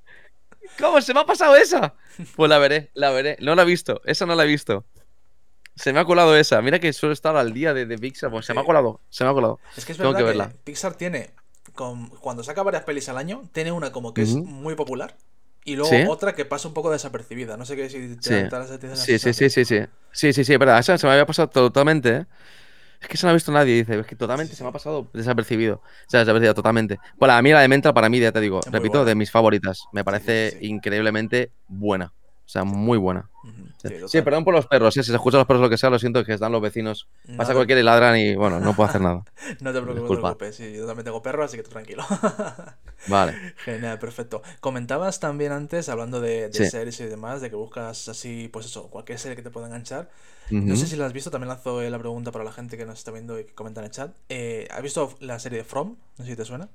¿Cómo? 0.78 1.00
¿Se 1.00 1.12
me 1.14 1.20
ha 1.20 1.26
pasado 1.26 1.56
esa? 1.56 1.94
Pues 2.36 2.48
la 2.48 2.58
veré, 2.58 2.90
la 2.94 3.10
veré. 3.10 3.36
No 3.40 3.54
la 3.54 3.62
he 3.62 3.66
visto. 3.66 4.00
Esa 4.04 4.26
no 4.26 4.34
la 4.34 4.44
he 4.44 4.46
visto. 4.46 4.84
Se 5.76 5.92
me 5.92 6.00
ha 6.00 6.04
colado 6.04 6.36
esa. 6.36 6.60
Mira 6.62 6.78
que 6.80 6.92
suelo 6.92 7.12
estar 7.12 7.36
al 7.36 7.52
día 7.52 7.72
de, 7.74 7.86
de 7.86 7.98
Pixar. 7.98 8.30
Pues 8.30 8.46
se 8.46 8.54
me 8.54 8.60
ha 8.60 8.62
Sí. 8.62 8.66
colado. 8.66 9.00
Se 9.10 9.24
me 9.24 9.30
ha 9.30 9.32
colado. 9.32 9.60
Es 9.76 9.84
que 9.84 9.92
es 9.92 9.98
Tengo 9.98 10.10
verdad 10.12 10.18
que 10.26 10.32
que, 10.32 10.38
verla. 10.38 10.52
Pixar 10.64 10.94
tiene, 10.94 11.30
con- 11.74 12.08
cuando 12.08 12.42
saca 12.42 12.62
varias 12.62 12.84
pelis 12.84 13.08
al 13.08 13.16
año, 13.18 13.42
tiene 13.52 13.72
una 13.72 13.92
como 13.92 14.12
que 14.14 14.22
es 14.22 14.34
muy 14.34 14.74
popular 14.74 15.16
y 15.64 15.76
luego 15.76 15.90
Sí. 15.90 16.04
otra 16.08 16.34
que 16.34 16.44
pasa 16.44 16.66
un 16.68 16.74
poco 16.74 16.90
desapercibida. 16.90 17.56
No 17.56 17.64
sé 17.64 17.76
qué 17.76 17.88
si 17.90 18.16
te, 18.16 18.44
Sí. 18.44 18.48
te- 18.78 18.96
Sí, 18.96 19.18
sí, 19.18 19.32
sí, 19.32 19.50
sí, 19.50 19.64
sí. 19.64 19.80
Sí, 20.12 20.32
sí, 20.32 20.44
sí, 20.44 20.52
es 20.52 20.58
verdad. 20.58 20.78
Esa 20.80 20.98
se 20.98 21.06
me 21.06 21.12
había 21.12 21.26
pasado 21.26 21.48
totalmente, 21.48 22.08
¿eh? 22.16 22.26
Es 23.00 23.08
que 23.08 23.16
se 23.16 23.26
no 23.26 23.30
ha 23.30 23.34
visto 23.34 23.52
nadie, 23.52 23.74
dice. 23.74 23.98
Es 23.98 24.06
que 24.06 24.16
totalmente 24.16 24.54
Sí, 24.54 24.56
se 24.56 24.62
me 24.64 24.70
ha 24.70 24.72
pasado 24.72 25.10
desapercibido. 25.12 25.76
O 25.76 25.82
sea, 26.10 26.20
desapercibido 26.20 26.54
totalmente. 26.54 26.98
Bueno, 27.18 27.34
a 27.34 27.42
mí 27.42 27.50
la 27.52 27.60
de 27.60 27.68
Mental, 27.68 27.94
para 27.94 28.08
mí, 28.08 28.18
ya 28.20 28.32
te 28.32 28.40
digo, 28.40 28.66
muy 28.66 28.72
repito, 28.72 28.90
buena. 28.90 29.04
de 29.04 29.14
mis 29.14 29.30
favoritas. 29.30 29.88
Me 29.92 30.02
sí, 30.04 30.04
parece 30.04 30.50
sí. 30.50 30.58
increíblemente 30.60 31.52
buena. 31.68 32.12
O 32.48 32.50
sea, 32.50 32.64
muy 32.64 32.96
buena. 32.96 33.28
Sí, 34.06 34.22
perdón 34.22 34.42
por 34.42 34.54
los 34.54 34.66
perros, 34.66 34.96
¿eh? 34.96 35.02
si 35.02 35.10
se 35.10 35.14
escuchan 35.14 35.36
los 35.38 35.46
perros 35.46 35.60
lo 35.62 35.68
que 35.68 35.76
sea, 35.76 35.90
lo 35.90 35.98
siento 35.98 36.24
que 36.24 36.32
están 36.32 36.50
los 36.50 36.62
vecinos. 36.62 37.06
No 37.26 37.36
Pasa 37.36 37.50
te- 37.50 37.56
cualquiera 37.56 37.78
y 37.82 37.84
ladran 37.84 38.16
y 38.18 38.34
bueno, 38.36 38.58
no 38.58 38.74
puedo 38.74 38.88
hacer 38.88 39.02
nada. 39.02 39.22
No 39.60 39.70
te 39.74 39.82
preocupes, 39.82 40.02
no 40.02 40.08
te 40.16 40.20
preocupes. 40.22 40.56
Sí, 40.56 40.72
yo 40.74 40.86
también 40.86 41.04
tengo 41.04 41.20
perro, 41.22 41.44
así 41.44 41.58
que 41.58 41.62
tú 41.62 41.68
tranquilo. 41.68 42.04
Vale. 43.08 43.54
Genial, 43.64 43.98
perfecto. 43.98 44.40
Comentabas 44.60 45.20
también 45.20 45.52
antes, 45.52 45.90
hablando 45.90 46.22
de, 46.22 46.48
de 46.48 46.52
Sí. 46.54 46.70
series 46.70 46.98
y 47.00 47.04
demás, 47.04 47.42
de 47.42 47.50
que 47.50 47.56
buscas 47.56 48.08
así, 48.08 48.48
pues 48.50 48.64
eso, 48.64 48.88
cualquier 48.88 49.18
serie 49.18 49.36
que 49.36 49.42
te 49.42 49.50
pueda 49.50 49.66
enganchar. 49.66 50.08
No 50.50 50.74
sé 50.76 50.86
si 50.86 50.96
la 50.96 51.04
has 51.04 51.12
visto, 51.12 51.30
también 51.30 51.48
lanzo 51.48 51.82
la 51.82 51.98
pregunta 51.98 52.32
para 52.32 52.44
la 52.44 52.52
gente 52.52 52.78
que 52.78 52.86
nos 52.86 52.98
está 52.98 53.10
viendo 53.10 53.38
y 53.38 53.44
que 53.44 53.54
comenta 53.54 53.80
en 53.82 53.84
el 53.86 53.90
chat. 53.92 54.16
Eh, 54.30 54.66
¿Has 54.70 54.82
visto 54.82 55.14
la 55.20 55.38
serie 55.38 55.58
de 55.58 55.64
From? 55.64 55.96
No 56.16 56.24
sé 56.24 56.30
si 56.30 56.36
te 56.36 56.46
suena. 56.46 56.70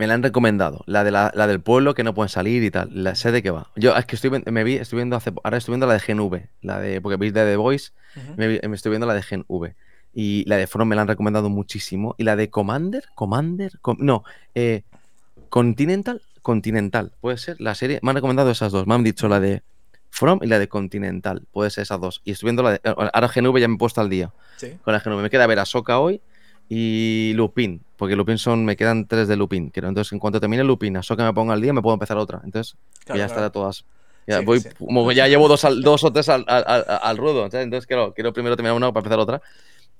Me 0.00 0.06
la 0.06 0.14
han 0.14 0.22
recomendado, 0.22 0.82
la, 0.86 1.04
de 1.04 1.10
la, 1.10 1.30
la 1.34 1.46
del 1.46 1.60
pueblo 1.60 1.92
que 1.94 2.02
no 2.02 2.14
pueden 2.14 2.30
salir 2.30 2.62
y 2.62 2.70
tal. 2.70 2.88
La, 2.92 3.14
sé 3.14 3.32
de 3.32 3.42
qué 3.42 3.50
va. 3.50 3.68
Yo 3.76 3.94
es 3.94 4.06
que 4.06 4.16
estoy, 4.16 4.30
me 4.46 4.64
vi, 4.64 4.76
estoy 4.76 4.96
viendo 4.96 5.14
hace, 5.14 5.30
ahora 5.44 5.58
estoy 5.58 5.72
viendo 5.72 5.86
la 5.86 5.92
de 5.92 6.00
Gen 6.00 6.20
V, 6.20 6.48
la 6.62 6.80
de, 6.80 7.02
porque 7.02 7.16
veis 7.18 7.34
de 7.34 7.44
The 7.44 7.56
Voice, 7.56 7.90
me, 8.36 8.58
estoy 8.74 8.88
viendo 8.90 9.06
la 9.06 9.12
de 9.12 9.22
Gen 9.22 9.44
V. 9.46 9.74
Y 10.14 10.44
la 10.48 10.56
de 10.56 10.66
From 10.66 10.88
me 10.88 10.96
la 10.96 11.02
han 11.02 11.08
recomendado 11.08 11.50
muchísimo. 11.50 12.14
Y 12.16 12.24
la 12.24 12.34
de 12.34 12.48
Commander, 12.48 13.04
Commander, 13.14 13.78
Com- 13.82 13.98
no, 14.00 14.24
eh, 14.54 14.82
Continental, 15.50 16.22
Continental, 16.42 17.12
puede 17.20 17.36
ser 17.36 17.60
la 17.60 17.74
serie. 17.74 18.00
Me 18.02 18.10
han 18.10 18.16
recomendado 18.16 18.50
esas 18.50 18.72
dos. 18.72 18.86
Me 18.86 18.94
han 18.94 19.04
dicho 19.04 19.28
la 19.28 19.38
de 19.38 19.62
From 20.08 20.40
y 20.42 20.46
la 20.46 20.58
de 20.58 20.68
Continental, 20.68 21.42
puede 21.52 21.70
ser 21.70 21.82
esas 21.82 22.00
dos. 22.00 22.22
Y 22.24 22.32
estoy 22.32 22.46
viendo 22.46 22.62
la 22.62 22.72
de. 22.72 22.80
Ahora 22.84 23.28
Gen 23.28 23.46
V 23.46 23.60
ya 23.60 23.68
me 23.68 23.74
he 23.74 23.78
puesto 23.78 24.00
al 24.00 24.08
día 24.08 24.32
Sí. 24.56 24.78
con 24.82 24.94
la 24.94 25.00
Gen 25.00 25.12
V. 25.12 25.22
Me 25.22 25.30
queda 25.30 25.46
ver 25.46 25.58
a 25.58 25.66
Soka 25.66 25.98
hoy 25.98 26.20
y 26.72 27.32
Lupin, 27.34 27.84
porque 27.96 28.14
Lupin 28.16 28.38
son, 28.38 28.64
me 28.64 28.76
quedan 28.76 29.08
tres 29.08 29.26
de 29.28 29.36
Lupin. 29.36 29.70
Creo. 29.70 29.88
Entonces, 29.88 30.12
en 30.12 30.20
cuanto 30.20 30.38
termine 30.40 30.62
Lupin, 30.64 30.96
a 30.96 31.02
Soka 31.02 31.24
me 31.24 31.34
ponga 31.34 31.52
al 31.54 31.60
día, 31.60 31.72
me 31.72 31.82
puedo 31.82 31.94
empezar 31.94 32.16
otra. 32.16 32.40
Entonces, 32.44 32.76
Claro, 33.04 33.18
ya 33.18 33.26
claro. 33.26 33.26
estará 33.26 33.50
todas. 33.50 33.84
Ya 34.28 34.38
Sí, 34.38 34.44
voy, 34.46 34.60
sí. 34.60 34.68
como 34.78 35.08
que 35.08 35.16
ya 35.16 35.26
llevo 35.26 35.48
dos, 35.48 35.64
al- 35.64 35.82
dos 35.82 36.04
o 36.04 36.12
tres 36.12 36.28
al, 36.28 36.44
al- 36.46 36.86
al- 37.02 37.16
ruedo. 37.18 37.50
¿sabes? 37.50 37.64
Entonces, 37.64 37.86
quiero, 37.88 38.14
quiero 38.14 38.32
primero 38.32 38.56
terminar 38.56 38.76
una 38.76 38.92
para 38.92 39.00
empezar 39.00 39.18
otra. 39.18 39.42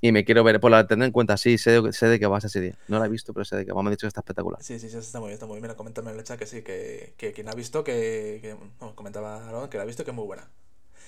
Y 0.00 0.12
me 0.12 0.24
quiero 0.24 0.44
ver, 0.44 0.60
pues 0.60 0.70
la 0.70 0.86
tendré 0.86 1.06
en 1.06 1.12
cuenta, 1.12 1.36
sí, 1.36 1.58
sé, 1.58 1.80
sé 1.92 2.06
de 2.06 2.18
qué 2.20 2.26
va 2.26 2.38
esa 2.38 2.48
serie. 2.48 2.74
No 2.88 2.98
la 3.00 3.06
he 3.06 3.08
visto, 3.08 3.34
pero 3.34 3.44
sé 3.44 3.56
de 3.56 3.66
qué 3.66 3.72
va. 3.72 3.82
Me 3.82 3.88
han 3.88 3.94
dicho 3.94 4.06
que 4.06 4.08
está 4.08 4.20
espectacular. 4.20 4.62
Sí, 4.62 4.78
sí, 4.78 4.88
sí, 4.88 4.96
está 4.96 5.18
muy 5.20 5.28
bien, 5.28 5.34
está 5.34 5.46
muy 5.46 5.56
bien. 5.56 5.62
Mira, 5.62 5.76
coméntame 5.76 6.12
en 6.12 6.18
el 6.18 6.24
chat 6.24 6.38
que 6.38 6.46
sí, 6.46 6.62
que, 6.62 7.14
que 7.18 7.32
quien 7.32 7.48
ha 7.48 7.52
visto, 7.52 7.84
que, 7.84 8.38
que 8.40 8.56
no, 8.80 8.94
comentaba 8.94 9.46
Aaron, 9.48 9.68
que 9.68 9.76
la 9.76 9.82
ha 9.82 9.86
visto, 9.86 10.04
que 10.04 10.10
es 10.12 10.16
muy 10.16 10.24
buena. 10.26 10.48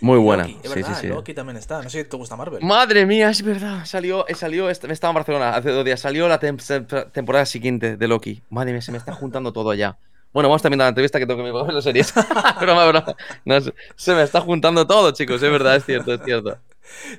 Muy 0.00 0.18
buena. 0.18 0.42
Loki, 0.44 0.58
es 0.62 0.70
sí, 0.70 0.80
verdad, 0.80 0.94
sí, 0.96 1.00
sí. 1.02 1.06
Loki 1.08 1.34
también 1.34 1.56
está. 1.56 1.82
No 1.82 1.88
sé 1.90 2.02
si 2.02 2.08
te 2.08 2.16
gusta 2.16 2.34
Marvel. 2.36 2.62
Madre 2.62 3.06
mía, 3.06 3.30
es 3.30 3.42
verdad. 3.42 3.84
Salió, 3.84 4.26
eh, 4.28 4.34
salió, 4.34 4.68
est- 4.68 4.84
me 4.84 4.92
estaba 4.92 5.10
en 5.10 5.14
Barcelona 5.16 5.50
hace 5.54 5.70
dos 5.70 5.84
días. 5.84 6.00
Salió 6.00 6.26
la 6.28 6.40
tem- 6.40 6.56
tem- 6.56 7.10
temporada 7.12 7.46
siguiente 7.46 7.96
de 7.96 8.08
Loki. 8.08 8.42
Madre 8.50 8.72
mía, 8.72 8.82
se 8.82 8.90
me 8.90 8.98
está 8.98 9.12
juntando 9.12 9.52
todo 9.52 9.72
ya. 9.74 9.96
Bueno, 10.32 10.48
vamos 10.48 10.62
también 10.62 10.80
a 10.80 10.84
la 10.84 10.88
entrevista 10.88 11.18
que 11.18 11.26
tengo 11.26 11.44
que 11.44 11.52
ver 11.52 11.72
las 11.74 11.84
series. 11.84 12.12
broma, 12.60 12.86
broma. 12.86 13.14
No, 13.44 13.58
se 13.96 14.14
me 14.14 14.22
está 14.22 14.40
juntando 14.40 14.86
todo, 14.86 15.10
chicos. 15.12 15.42
Es 15.42 15.50
verdad, 15.50 15.76
es 15.76 15.84
cierto, 15.84 16.14
es 16.14 16.20
cierto. 16.24 16.58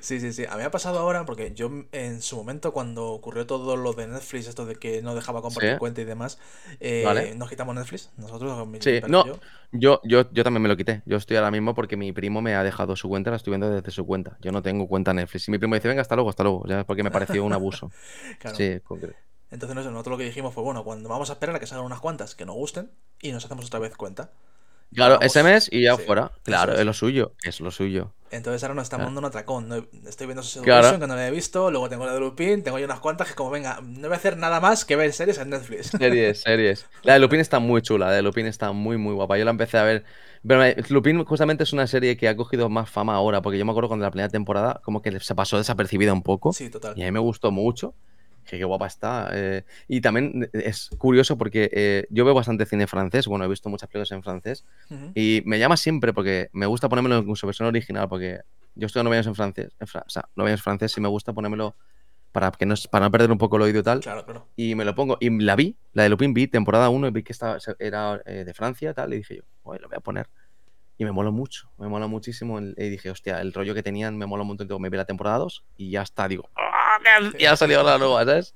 Sí, 0.00 0.20
sí, 0.20 0.32
sí. 0.32 0.44
A 0.44 0.52
mí 0.52 0.58
me 0.58 0.64
ha 0.64 0.70
pasado 0.70 0.98
ahora 0.98 1.24
porque 1.24 1.52
yo 1.54 1.70
en 1.92 2.22
su 2.22 2.36
momento, 2.36 2.72
cuando 2.72 3.08
ocurrió 3.08 3.46
todo 3.46 3.76
lo 3.76 3.92
de 3.92 4.06
Netflix, 4.06 4.46
esto 4.46 4.66
de 4.66 4.76
que 4.76 5.02
no 5.02 5.14
dejaba 5.14 5.42
compartir 5.42 5.72
Sí. 5.72 5.78
cuenta 5.78 6.00
y 6.00 6.04
demás, 6.04 6.38
eh, 6.80 7.02
Vale. 7.04 7.34
nos 7.34 7.48
quitamos 7.48 7.74
Netflix. 7.74 8.10
Nosotros, 8.16 8.68
Sí, 8.80 9.00
no. 9.08 9.26
yo. 9.26 9.38
Yo, 9.76 10.00
yo, 10.04 10.30
yo 10.30 10.44
también 10.44 10.62
me 10.62 10.68
lo 10.68 10.76
quité. 10.76 11.02
Yo 11.04 11.16
estoy 11.16 11.36
ahora 11.36 11.50
mismo 11.50 11.74
porque 11.74 11.96
mi 11.96 12.12
primo 12.12 12.40
me 12.40 12.54
ha 12.54 12.62
dejado 12.62 12.94
su 12.94 13.08
cuenta, 13.08 13.30
la 13.30 13.36
estoy 13.36 13.50
viendo 13.52 13.68
desde 13.70 13.90
su 13.90 14.06
cuenta. 14.06 14.36
Yo 14.40 14.52
no 14.52 14.62
tengo 14.62 14.86
cuenta 14.86 15.12
Netflix. 15.12 15.48
Y 15.48 15.50
mi 15.50 15.58
primo 15.58 15.74
dice, 15.74 15.88
venga, 15.88 16.00
hasta 16.02 16.14
luego, 16.14 16.30
hasta 16.30 16.44
luego. 16.44 16.64
Ya 16.68 16.84
porque 16.84 17.02
me 17.02 17.10
pareció 17.10 17.44
un 17.44 17.52
abuso. 17.52 17.90
Claro. 18.38 18.56
Sí, 18.56 18.78
concreto. 18.84 19.16
Entonces, 19.50 19.74
nosotros 19.76 20.12
lo 20.12 20.18
que 20.18 20.24
dijimos 20.24 20.54
fue, 20.54 20.62
bueno, 20.62 20.84
cuando 20.84 21.08
vamos 21.08 21.30
a 21.30 21.34
esperar 21.34 21.56
a 21.56 21.60
que 21.60 21.66
salgan 21.66 21.86
unas 21.86 22.00
cuantas 22.00 22.34
que 22.34 22.44
nos 22.44 22.54
gusten 22.56 22.90
y 23.20 23.32
nos 23.32 23.44
hacemos 23.44 23.66
otra 23.66 23.80
vez 23.80 23.96
cuenta. 23.96 24.30
Claro, 24.94 25.14
Vamos- 25.14 25.26
ese 25.26 25.42
mes 25.42 25.68
y 25.72 25.82
ya 25.82 25.96
sí, 25.96 26.02
fuera. 26.04 26.30
Claro, 26.44 26.72
es. 26.74 26.80
es. 26.80 26.86
lo 26.86 26.92
suyo. 26.92 27.32
Es 27.42 27.60
lo 27.60 27.70
suyo. 27.70 28.12
Entonces 28.30 28.62
ahora 28.64 28.74
nos 28.74 28.84
estamos 28.84 29.02
Claro. 29.04 29.14
dando 29.14 29.20
un 29.20 29.24
atracón. 29.26 29.68
No 29.68 29.76
Estoy 30.08 30.26
viendo 30.26 30.42
Social 30.42 30.64
Claro. 30.64 30.98
que 30.98 31.06
no 31.06 31.14
la 31.14 31.28
he 31.28 31.30
visto, 31.30 31.70
luego 31.70 31.88
tengo 31.88 32.04
la 32.04 32.14
de 32.14 32.20
Lupin, 32.20 32.62
tengo 32.64 32.78
ya 32.80 32.84
unas 32.86 32.98
cuantas 33.00 33.28
que 33.28 33.34
como 33.34 33.50
venga, 33.50 33.80
no 33.82 34.08
voy 34.08 34.12
a 34.14 34.16
hacer 34.16 34.36
nada 34.36 34.58
más 34.60 34.84
que 34.84 34.96
ver 34.96 35.12
series 35.12 35.38
en 35.38 35.50
Netflix. 35.50 35.86
Series, 35.98 36.40
series. 36.40 36.86
La 37.04 37.12
de 37.14 37.20
Lupin 37.20 37.38
está 37.40 37.58
muy 37.60 37.80
chula. 37.82 38.06
La 38.06 38.12
de 38.12 38.22
Lupin 38.22 38.46
está 38.46 38.72
muy, 38.72 38.96
muy 38.98 39.14
guapa. 39.14 39.38
Yo 39.38 39.44
la 39.44 39.52
empecé 39.52 39.78
a 39.78 39.84
ver. 39.84 40.04
Pero 40.46 40.62
Lupin 40.90 41.24
justamente 41.24 41.62
es 41.64 41.72
una 41.72 41.86
serie 41.86 42.16
que 42.16 42.28
ha 42.28 42.36
cogido 42.36 42.68
más 42.68 42.90
fama 42.90 43.14
ahora. 43.14 43.40
Porque 43.40 43.56
yo 43.58 43.64
me 43.64 43.70
acuerdo 43.70 43.88
cuando 43.88 44.04
la 44.04 44.10
primera 44.10 44.28
temporada, 44.28 44.80
como 44.84 45.00
que 45.00 45.18
se 45.20 45.34
pasó 45.34 45.56
desapercibida 45.58 46.12
un 46.12 46.22
poco. 46.22 46.52
Sí, 46.52 46.68
total. 46.70 46.92
Y 46.98 47.02
a 47.02 47.06
mí 47.06 47.12
me 47.12 47.20
gustó 47.20 47.50
mucho. 47.52 47.94
Dije, 48.44 48.58
qué 48.58 48.64
guapa 48.64 48.86
está. 48.86 49.30
eh, 49.32 49.64
y 49.88 50.00
también 50.00 50.48
es 50.52 50.90
curioso 50.98 51.36
porque 51.36 51.70
eh, 51.72 52.06
yo 52.10 52.24
veo 52.24 52.34
bastante 52.34 52.66
cine 52.66 52.86
francés. 52.86 53.26
Bueno, 53.26 53.44
he 53.44 53.48
visto 53.48 53.68
muchas 53.68 53.88
películas 53.88 54.12
en 54.12 54.22
francés. 54.22 54.64
Y 55.14 55.42
me 55.46 55.58
llama 55.58 55.76
siempre 55.76 56.12
porque 56.12 56.48
me 56.52 56.66
gusta 56.66 56.88
ponérmelo 56.88 57.18
en 57.18 57.36
su 57.36 57.46
versión 57.46 57.68
original. 57.68 58.08
Porque 58.08 58.40
yo 58.74 58.86
estoy 58.86 59.02
nueve 59.02 59.16
años 59.16 59.26
en 59.26 59.34
francés. 59.34 59.72
en 59.80 59.86
fra- 59.86 60.04
o 60.06 60.10
sea, 60.10 60.28
nueve 60.36 60.50
años 60.50 60.60
en 60.60 60.64
francés 60.64 60.96
y 60.96 61.00
me 61.00 61.08
gusta 61.08 61.32
ponérmelo 61.32 61.74
para, 62.32 62.50
que 62.50 62.66
no, 62.66 62.74
para 62.90 63.06
no 63.06 63.10
perder 63.12 63.30
un 63.30 63.38
poco 63.38 63.56
el 63.56 63.62
oído 63.62 63.80
y 63.80 63.82
tal. 63.82 64.00
Claro, 64.00 64.24
claro. 64.24 64.48
Y 64.56 64.74
me 64.74 64.84
lo 64.84 64.94
pongo. 64.94 65.16
Y 65.20 65.30
la 65.42 65.54
vi, 65.56 65.76
la 65.92 66.02
de 66.02 66.08
Lupin 66.08 66.34
vi, 66.34 66.48
temporada 66.48 66.88
1, 66.90 67.06
y 67.08 67.10
vi 67.12 67.22
que 67.22 67.32
estaba, 67.32 67.60
se- 67.60 67.76
era 67.78 68.20
eh, 68.26 68.44
de 68.44 68.52
Francia 68.54 68.92
tal. 68.92 69.14
Y 69.14 69.18
dije 69.18 69.36
yo, 69.36 69.42
"Oye, 69.62 69.80
lo 69.80 69.88
voy 69.88 69.96
a 69.96 70.00
poner. 70.00 70.28
Y 70.98 71.04
me 71.04 71.10
mola 71.12 71.30
mucho, 71.30 71.70
me 71.78 71.88
mola 71.88 72.06
muchísimo. 72.08 72.58
el- 72.58 72.74
Y 72.78 72.88
dije, 72.88 73.10
hostia, 73.10 73.40
el 73.40 73.52
rollo 73.52 73.74
que 73.74 73.82
tenían 73.82 74.16
me 74.18 74.26
mola 74.26 74.42
un 74.42 74.48
montón. 74.48 74.68
Me 74.82 74.90
vi 74.90 74.96
la 74.96 75.04
temporada 75.04 75.38
2 75.38 75.64
y 75.76 75.90
ya 75.90 76.02
está. 76.02 76.26
Digo, 76.28 76.48
"Ah, 76.56 76.73
ya 77.38 77.52
ha 77.52 77.56
salido 77.56 77.82
la 77.82 77.98
nueva, 77.98 78.24
¿sabes? 78.24 78.54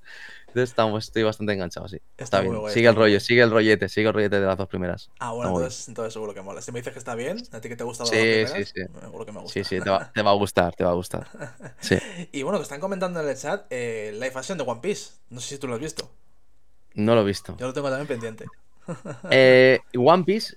Entonces 0.49 0.71
estamos, 0.71 1.05
estoy 1.05 1.23
bastante 1.25 1.53
enganchado, 1.53 1.89
sí. 1.89 1.99
Está, 2.17 2.41
bien. 2.41 2.57
guay, 2.59 2.73
sigue 2.73 2.87
está 2.87 2.91
el 2.91 2.97
rollo, 2.97 3.21
sigue 3.21 3.43
el 3.43 3.51
rollete, 3.51 3.89
sigue 3.89 4.09
el 4.09 4.15
rollete 4.15 4.41
de 4.41 4.47
las 4.47 4.57
dos 4.57 4.67
primeras. 4.67 5.11
Ah, 5.19 5.33
bueno, 5.33 5.51
entonces, 5.51 5.89
entonces 5.89 6.13
seguro 6.15 6.33
que 6.33 6.41
mola. 6.41 6.63
Si 6.63 6.73
me 6.73 6.81
dices 6.81 6.95
que 6.95 6.99
está 6.99 7.15
bien, 7.15 7.39
a 7.53 7.61
ti 7.61 7.69
que 7.69 7.77
te 7.77 7.85
gusta 7.85 8.05
las 8.05 8.11
Sí, 8.11 8.17
dos 8.17 8.25
sí, 8.25 8.45
primeras, 8.45 8.69
sí. 8.75 9.01
seguro 9.01 9.27
que 9.27 9.33
me 9.33 9.41
gusta. 9.41 9.53
Sí, 9.53 9.65
sí, 9.65 9.81
te 9.81 9.91
va, 9.91 10.11
te 10.11 10.23
va 10.23 10.31
a 10.31 10.35
gustar, 10.35 10.75
te 10.75 10.85
va 10.85 10.91
a 10.91 10.95
gustar. 10.95 11.29
Sí. 11.81 11.99
Y 12.33 12.43
bueno, 12.43 12.59
que 12.59 12.63
están 12.63 12.81
comentando 12.81 13.21
en 13.21 13.29
el 13.29 13.37
chat 13.37 13.67
eh, 13.71 14.11
live 14.15 14.33
action 14.35 14.57
de 14.57 14.65
One 14.65 14.81
Piece. 14.81 15.13
No 15.29 15.41
sé 15.41 15.49
si 15.51 15.59
tú 15.59 15.69
lo 15.69 15.75
has 15.75 15.81
visto. 15.81 16.11
No 16.95 17.15
lo 17.15 17.21
he 17.21 17.25
visto. 17.25 17.55
Yo 17.59 17.67
lo 17.67 17.73
tengo 17.73 17.89
también 17.91 18.09
pendiente. 18.09 18.47
Eh, 19.31 19.81
One 19.97 20.25
Piece, 20.25 20.57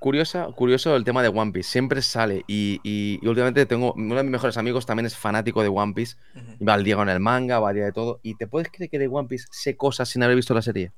curiosa, 0.00 0.46
curioso 0.54 0.96
el 0.96 1.04
tema 1.04 1.22
de 1.22 1.28
One 1.28 1.52
Piece, 1.52 1.70
siempre 1.70 2.02
sale 2.02 2.44
y, 2.46 2.80
y- 2.82 3.18
y 3.22 3.26
últimamente 3.28 3.66
tengo, 3.66 3.92
uno 3.94 4.14
de 4.14 4.22
mis 4.22 4.32
mejores 4.32 4.56
amigos 4.56 4.86
también 4.86 5.06
es 5.06 5.16
fanático 5.16 5.62
de 5.62 5.68
One 5.68 5.92
Piece, 5.94 6.16
y 6.58 6.64
va 6.64 6.74
al 6.74 6.84
Diego 6.84 7.02
en 7.02 7.08
el 7.10 7.20
manga, 7.20 7.58
va 7.60 7.70
al 7.70 7.74
día 7.74 7.84
de 7.84 7.92
todo, 7.92 8.20
y 8.22 8.36
te 8.36 8.46
puedes 8.46 8.70
creer 8.70 8.90
que 8.90 8.98
de 8.98 9.08
One 9.08 9.28
Piece 9.28 9.46
sé 9.50 9.76
cosas 9.76 10.08
sin 10.08 10.22
haber 10.22 10.36
visto 10.36 10.54
la 10.54 10.62
serie. 10.62 10.92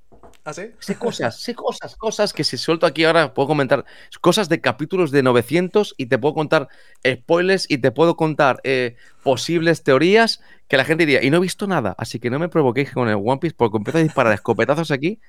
¿Ah, 0.45 0.53
sí? 0.53 0.71
Sé 0.79 0.97
cosas, 0.97 1.41
sé 1.41 1.55
cosas, 1.55 1.97
cosas 1.97 2.33
que 2.33 2.45
si 2.45 2.57
suelto 2.57 2.87
aquí 2.87 3.03
ahora 3.05 3.35
puedo 3.35 3.49
comentar, 3.49 3.85
cosas 4.21 4.49
de 4.49 4.61
capítulos 4.61 5.11
de 5.11 5.23
900 5.25 5.95
y 5.97 6.07
te 6.07 6.19
puedo 6.19 6.35
contar 6.35 6.69
spoilers 7.05 7.67
y 7.69 7.79
te 7.79 7.91
puedo 7.91 8.17
contar 8.17 8.61
eh, 8.63 8.97
posibles 9.23 9.83
teorías 9.83 10.41
que 10.69 10.77
la 10.77 10.85
gente 10.85 11.07
diría, 11.07 11.23
y 11.25 11.31
no 11.31 11.37
he 11.39 11.41
visto 11.41 11.67
nada, 11.67 11.95
así 11.99 12.19
que 12.21 12.31
no 12.31 12.39
me 12.39 12.49
provoquéis 12.49 12.93
con 12.93 13.09
el 13.09 13.17
One 13.17 13.39
Piece 13.39 13.55
porque 13.57 13.77
empiezo 13.77 13.99
a 13.99 14.03
disparar 14.03 14.33
escopetazos 14.33 14.91
aquí 14.91 15.21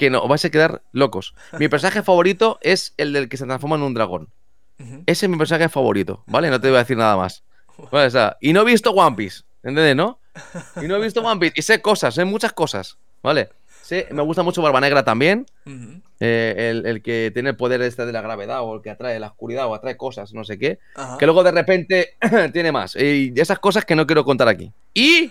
que 0.00 0.08
no, 0.08 0.22
os 0.22 0.28
vais 0.30 0.42
a 0.46 0.50
quedar 0.50 0.80
locos. 0.92 1.34
Mi 1.58 1.68
personaje 1.72 2.02
favorito 2.02 2.58
es 2.62 2.94
el 2.96 3.12
del 3.12 3.28
que 3.28 3.36
se 3.36 3.44
transforma 3.44 3.76
en 3.76 3.82
un 3.82 3.92
dragón. 3.92 4.30
Ese 5.04 5.26
es 5.26 5.28
mi 5.28 5.36
personaje 5.36 5.68
favorito, 5.68 6.24
¿vale? 6.26 6.48
No 6.48 6.58
te 6.58 6.68
voy 6.68 6.76
a 6.76 6.80
decir 6.80 6.96
nada 6.96 7.14
más. 7.14 7.44
Vale, 7.92 8.06
o 8.06 8.10
sea, 8.10 8.38
y 8.40 8.54
no 8.54 8.62
he 8.62 8.64
visto 8.64 8.92
One 8.92 9.14
Piece, 9.14 9.42
¿entiendes, 9.62 9.94
no? 9.94 10.18
Y 10.80 10.88
no 10.88 10.96
he 10.96 11.00
visto 11.00 11.20
One 11.20 11.38
Piece, 11.38 11.52
y 11.56 11.60
sé 11.60 11.82
cosas, 11.82 12.14
sé 12.14 12.24
muchas 12.24 12.54
cosas, 12.54 12.96
¿vale? 13.22 13.50
Sé, 13.82 14.08
me 14.10 14.22
gusta 14.22 14.42
mucho 14.42 14.62
Barba 14.62 14.80
Negra 14.80 15.04
también, 15.04 15.44
eh, 16.18 16.70
el, 16.70 16.86
el 16.86 17.02
que 17.02 17.30
tiene 17.34 17.50
el 17.50 17.56
poder 17.56 17.82
este 17.82 18.06
de 18.06 18.12
la 18.12 18.22
gravedad, 18.22 18.62
o 18.62 18.74
el 18.74 18.80
que 18.80 18.88
atrae 18.88 19.20
la 19.20 19.26
oscuridad, 19.26 19.66
o 19.66 19.74
atrae 19.74 19.98
cosas, 19.98 20.32
no 20.32 20.44
sé 20.44 20.58
qué, 20.58 20.78
que 21.18 21.26
luego 21.26 21.42
de 21.42 21.52
repente 21.52 22.14
tiene 22.54 22.72
más. 22.72 22.96
Y 22.96 23.34
esas 23.36 23.58
cosas 23.58 23.84
que 23.84 23.96
no 23.96 24.06
quiero 24.06 24.24
contar 24.24 24.48
aquí. 24.48 24.72
Y... 24.94 25.30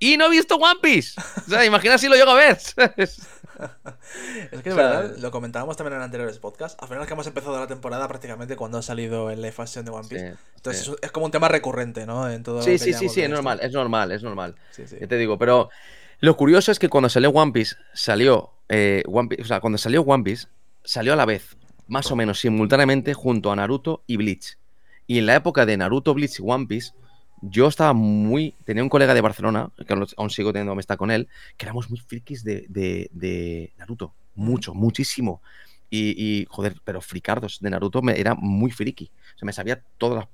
Y 0.00 0.16
no 0.16 0.26
he 0.26 0.30
visto 0.30 0.54
One 0.56 0.78
Piece. 0.80 1.20
O 1.20 1.50
sea, 1.50 1.64
imagina 1.64 1.98
si 1.98 2.08
lo 2.08 2.14
llego 2.14 2.30
a 2.30 2.34
ver. 2.34 2.58
¿sabes? 2.60 3.20
Es 4.52 4.62
que 4.62 4.70
de 4.70 4.74
verdad, 4.76 5.16
lo 5.18 5.30
comentábamos 5.30 5.76
también 5.76 5.96
en 5.96 6.02
anteriores 6.02 6.38
podcasts. 6.38 6.76
Al 6.80 6.88
final 6.88 7.02
es 7.02 7.08
que 7.08 7.14
hemos 7.14 7.26
empezado 7.26 7.58
la 7.58 7.66
temporada 7.66 8.06
prácticamente 8.08 8.56
cuando 8.56 8.78
ha 8.78 8.82
salido 8.82 9.30
el 9.30 9.42
live 9.42 9.54
action 9.58 9.84
de 9.84 9.90
One 9.90 10.08
Piece. 10.08 10.30
Sí, 10.32 10.38
Entonces 10.56 10.84
sí. 10.84 10.94
es- 11.02 11.12
como 11.12 11.26
un 11.26 11.32
tema 11.32 11.48
recurrente, 11.48 12.06
¿no? 12.06 12.28
En 12.30 12.42
todo 12.42 12.62
Sí, 12.62 12.78
sí, 12.78 12.92
sí, 12.92 13.08
sí, 13.08 13.22
es 13.22 13.30
normal, 13.30 13.58
es 13.62 13.72
normal, 13.72 14.12
es 14.12 14.22
normal. 14.22 14.54
Sí. 14.70 14.84
Ya 15.00 15.06
te 15.06 15.16
digo, 15.16 15.38
pero 15.38 15.70
lo 16.20 16.36
curioso 16.36 16.72
es 16.72 16.78
que 16.78 16.88
cuando 16.88 17.08
salió 17.08 17.30
One 17.30 17.52
Piece, 17.52 17.76
salió 17.92 18.50
eh, 18.68 19.02
One 19.06 19.28
Piece, 19.28 19.42
o 19.42 19.46
sea, 19.46 19.60
cuando 19.60 19.78
salió 19.78 20.02
One 20.02 20.24
Piece, 20.24 20.46
salió 20.84 21.12
a 21.12 21.16
la 21.16 21.24
vez, 21.26 21.56
más 21.86 22.10
o 22.10 22.16
menos 22.16 22.40
simultáneamente, 22.40 23.14
junto 23.14 23.50
a 23.52 23.56
Naruto 23.56 24.02
y 24.06 24.16
Bleach. 24.16 24.58
Y 25.06 25.18
en 25.18 25.26
la 25.26 25.34
época 25.36 25.64
de 25.66 25.76
Naruto, 25.76 26.12
Bleach 26.14 26.38
y 26.38 26.42
One 26.44 26.66
Piece, 26.66 26.92
yo 27.42 27.66
estaba 27.68 27.92
muy. 27.92 28.54
Tenía 28.64 28.82
un 28.82 28.88
colega 28.88 29.14
de 29.14 29.20
Barcelona, 29.20 29.70
que 29.86 29.94
aún 30.16 30.30
sigo 30.30 30.52
teniendo 30.52 30.72
amistad 30.72 30.96
con 30.96 31.10
él, 31.10 31.28
que 31.56 31.66
éramos 31.66 31.90
muy 31.90 31.98
frikis 31.98 32.42
de, 32.44 32.66
de- 32.68 33.08
de 33.12 33.72
Naruto. 33.78 34.14
Mucho, 34.34 34.74
muchísimo. 34.74 35.40
Y, 35.90 36.14
y, 36.22 36.46
joder, 36.50 36.76
pero 36.84 37.00
fricardos 37.00 37.58
de 37.60 37.70
Naruto 37.70 38.02
me, 38.02 38.18
era 38.20 38.34
muy 38.34 38.70
friki. 38.70 39.10
O 39.34 39.38
sea, 39.38 39.46
me 39.46 39.52
sabía 39.52 39.82
todas 39.98 40.16
las 40.18 40.28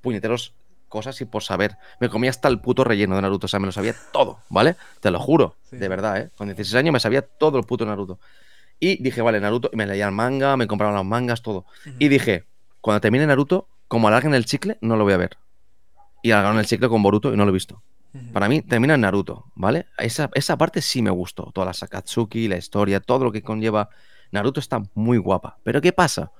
puñeteros 0.00 0.54
cosas 0.88 1.20
y 1.20 1.24
por 1.24 1.42
saber. 1.42 1.76
Me 2.00 2.08
comía 2.08 2.30
hasta 2.30 2.48
el 2.48 2.60
puto 2.60 2.84
relleno 2.84 3.16
de 3.16 3.22
Naruto, 3.22 3.46
o 3.46 3.48
sea, 3.48 3.58
me 3.60 3.66
lo 3.66 3.72
sabía 3.72 3.94
todo, 4.12 4.38
¿vale? 4.48 4.76
Te 5.00 5.10
lo 5.10 5.18
juro, 5.20 5.56
Sí. 5.68 5.76
de 5.76 5.88
verdad, 5.88 6.18
¿eh? 6.18 6.30
Con 6.36 6.48
16 6.48 6.74
años 6.76 6.92
me 6.92 7.00
sabía 7.00 7.22
todo 7.22 7.58
el 7.58 7.64
puto 7.64 7.84
Naruto. 7.84 8.18
Y 8.80 9.02
dije, 9.02 9.20
vale, 9.22 9.40
Naruto, 9.40 9.70
y 9.72 9.76
me 9.76 9.86
leía 9.86 10.06
el 10.06 10.12
manga, 10.12 10.56
me 10.56 10.66
compraba 10.66 10.94
los 10.94 11.04
mangas, 11.04 11.42
todo. 11.42 11.64
Y 11.98 12.08
dije, 12.08 12.44
cuando 12.80 13.00
termine 13.00 13.26
Naruto, 13.26 13.66
como 13.88 14.08
alarguen 14.08 14.34
el 14.34 14.44
chicle, 14.44 14.78
no 14.80 14.96
lo 14.96 15.04
voy 15.04 15.14
a 15.14 15.16
ver. 15.18 15.36
Y 16.22 16.30
alargaron 16.30 16.58
el 16.58 16.66
chicle 16.66 16.88
con 16.88 17.02
Boruto 17.02 17.32
y 17.32 17.36
no 17.36 17.44
lo 17.44 17.50
he 17.50 17.54
visto. 17.54 17.82
Para 18.32 18.48
mí 18.48 18.62
termina 18.62 18.94
en 18.94 19.02
Naruto, 19.02 19.44
¿vale? 19.54 19.86
Esa, 19.98 20.30
esa 20.34 20.56
parte 20.56 20.80
sí 20.82 21.02
me 21.02 21.10
gustó. 21.10 21.52
Toda 21.52 21.66
la 21.66 21.72
Sakatsuki, 21.74 22.48
la 22.48 22.56
historia, 22.56 23.00
todo 23.00 23.24
lo 23.24 23.32
que 23.32 23.42
conlleva. 23.42 23.90
Naruto 24.32 24.60
está 24.60 24.82
muy 24.94 25.18
guapa. 25.18 25.58
Pero 25.62 25.80
¿qué 25.80 25.92
pasa? 25.92 26.32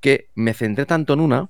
Que 0.00 0.30
me 0.34 0.54
centré 0.54 0.84
tanto 0.86 1.12
en 1.12 1.20
una 1.20 1.48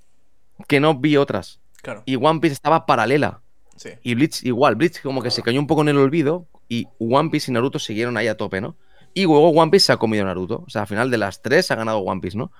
que 0.68 0.80
no 0.80 0.94
vi 0.98 1.16
otras. 1.16 1.60
Claro, 1.80 2.02
Y 2.06 2.16
One 2.16 2.40
Piece 2.40 2.54
estaba 2.54 2.84
paralela. 2.86 3.40
sí. 3.76 3.90
Y 4.02 4.14
Bleach 4.14 4.44
igual. 4.44 4.74
Bleach 4.76 5.00
como 5.00 5.22
que 5.22 5.30
se 5.30 5.42
cayó 5.42 5.58
un 5.58 5.66
poco 5.66 5.82
en 5.82 5.88
el 5.88 5.98
olvido. 5.98 6.46
Y 6.68 6.86
One 6.98 7.30
Piece 7.30 7.50
y 7.50 7.54
Naruto 7.54 7.78
siguieron 7.78 8.16
ahí 8.16 8.28
a 8.28 8.36
tope, 8.36 8.60
¿no? 8.60 8.76
Y 9.14 9.24
luego 9.24 9.50
One 9.50 9.70
Piece 9.70 9.86
se 9.86 9.92
ha 9.92 9.96
comido 9.96 10.24
Naruto. 10.24 10.64
O 10.66 10.70
sea, 10.70 10.82
al 10.82 10.88
final 10.88 11.10
de 11.10 11.18
las 11.18 11.40
tres 11.40 11.70
ha 11.70 11.76
ganado 11.76 11.98
One 12.00 12.20
Piece, 12.20 12.36
¿no? 12.36 12.50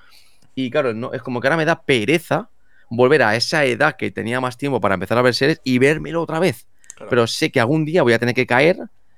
Y 0.54 0.70
claro, 0.70 0.94
no, 0.94 1.12
es 1.12 1.22
como 1.22 1.40
que 1.40 1.48
ahora 1.48 1.56
me 1.56 1.64
da 1.64 1.82
pereza 1.82 2.48
volver 2.94 3.22
a 3.22 3.34
esa 3.36 3.64
edad 3.64 3.96
que 3.96 4.10
tenía 4.10 4.40
más 4.40 4.56
tiempo 4.58 4.80
para 4.80 4.94
empezar 4.94 5.16
a 5.18 5.22
ver 5.22 5.34
series 5.34 5.60
y 5.64 5.78
vérmelo 5.78 6.22
otra 6.22 6.38
vez. 6.38 6.66
claro. 6.94 7.08
Pero 7.10 7.26
sé 7.26 7.50
que 7.50 7.58
algún 7.60 7.84
día 7.84 8.02
voy 8.02 8.12
a 8.12 8.18
tener 8.18 8.34
que 8.34 8.46
caer. 8.46 8.76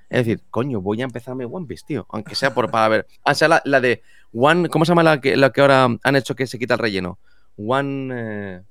Es 0.09 0.25
decir, 0.25 0.41
coño, 0.49 0.81
voy 0.81 1.01
a 1.01 1.05
empezarme 1.05 1.45
One 1.45 1.65
Piece, 1.67 1.83
tío. 1.87 2.05
Aunque 2.09 2.35
sea 2.35 2.53
por, 2.53 2.69
para 2.71 2.87
ver. 2.87 3.07
O 3.23 3.33
sea, 3.33 3.47
la, 3.47 3.61
la 3.65 3.81
de 3.81 4.01
One. 4.33 4.69
¿Cómo 4.69 4.85
se 4.85 4.91
llama 4.91 5.03
la 5.03 5.19
que, 5.19 5.35
la 5.35 5.51
que 5.51 5.61
ahora 5.61 5.87
han 6.03 6.15
hecho 6.15 6.35
que 6.35 6.47
se 6.47 6.57
quita 6.59 6.75
el 6.75 6.79
relleno? 6.79 7.17
One. 7.57 8.13
eh, 8.15 8.61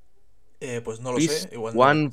Eh, 0.61 0.81
pues 0.85 1.01
no 1.01 1.11
lo 1.13 1.19
Piece, 1.19 1.41
sé. 1.41 1.51
Igual 1.53 1.75
no. 1.75 1.81
One. 1.83 2.11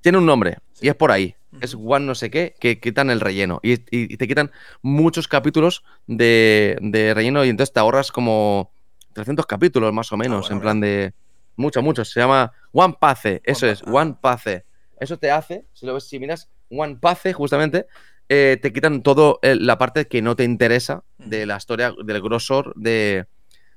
Tiene 0.00 0.18
un 0.18 0.26
nombre. 0.26 0.58
Sí. 0.74 0.86
Y 0.86 0.88
es 0.88 0.94
por 0.94 1.10
ahí. 1.10 1.34
Es. 1.60 1.74
One 1.74 2.06
no 2.06 2.14
sé 2.14 2.30
qué, 2.30 2.54
que 2.58 2.80
quitan 2.80 3.10
el 3.10 3.20
relleno. 3.20 3.60
Y, 3.62 3.74
y- 3.74 3.80
y 3.90 4.16
te 4.16 4.26
quitan 4.26 4.50
muchos 4.80 5.28
capítulos 5.28 5.82
de, 6.06 6.78
de 6.80 7.12
relleno. 7.14 7.44
Y 7.44 7.50
entonces 7.50 7.72
te 7.74 7.80
ahorras 7.80 8.10
como 8.12 8.70
300 9.12 9.44
capítulos 9.44 9.92
más 9.92 10.10
o 10.12 10.16
menos. 10.16 10.46
Ah, 10.46 10.48
bueno, 10.48 10.56
en 10.56 10.60
plan 10.62 10.80
de. 10.80 11.12
Muchos, 11.56 11.82
muchos. 11.82 12.10
Se 12.10 12.20
llama 12.20 12.52
One 12.72 12.94
Pace. 13.00 13.40
Eso 13.44 13.66
One 13.66 13.72
es, 13.72 13.80
Pace. 13.82 13.92
One 13.96 14.16
Pace. 14.20 14.64
Eso 15.00 15.18
te 15.18 15.30
hace, 15.30 15.66
si 15.72 15.84
lo 15.86 15.94
ves, 15.94 16.08
si 16.08 16.18
miras 16.18 16.50
One 16.70 16.96
Pace, 17.00 17.32
justamente, 17.32 17.86
eh, 18.28 18.58
te 18.62 18.72
quitan 18.72 19.02
todo 19.02 19.38
el- 19.42 19.66
la 19.66 19.76
parte 19.78 20.06
que 20.06 20.22
no 20.22 20.36
te 20.36 20.44
interesa 20.44 21.04
de 21.18 21.44
la 21.46 21.56
historia, 21.56 21.92
del 22.04 22.22
grosor 22.22 22.72
de. 22.76 23.26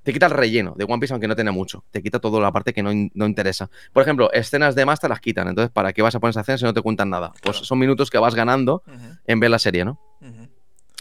Te 0.03 0.13
quita 0.13 0.27
el 0.27 0.33
relleno 0.33 0.75
de 0.77 0.83
One 0.83 0.99
Piece, 0.99 1.13
aunque 1.15 1.27
no 1.27 1.35
tenga 1.35 1.51
mucho. 1.51 1.83
Te 1.89 2.03
quita 2.03 2.19
toda 2.19 2.39
la 2.39 2.51
parte 2.51 2.73
que 2.73 2.83
no, 2.83 2.91
no 3.15 3.25
interesa. 3.25 3.71
Por 3.91 4.03
ejemplo, 4.03 4.31
escenas 4.31 4.75
de 4.75 4.85
más 4.85 4.99
te 4.99 5.09
las 5.09 5.19
quitan. 5.19 5.47
Entonces, 5.47 5.71
¿para 5.71 5.93
qué 5.93 6.03
vas 6.03 6.13
a 6.13 6.19
poner 6.19 6.29
esas 6.29 6.43
escenas 6.43 6.59
si 6.59 6.65
no 6.67 6.73
te 6.75 6.81
cuentan 6.83 7.09
nada? 7.09 7.29
Pues 7.31 7.41
Claro. 7.57 7.65
son 7.65 7.79
minutos 7.79 8.11
que 8.11 8.19
vas 8.19 8.35
ganando 8.35 8.83
en 9.25 9.39
ver 9.39 9.49
la 9.49 9.57
serie, 9.57 9.83
¿no? 9.83 9.99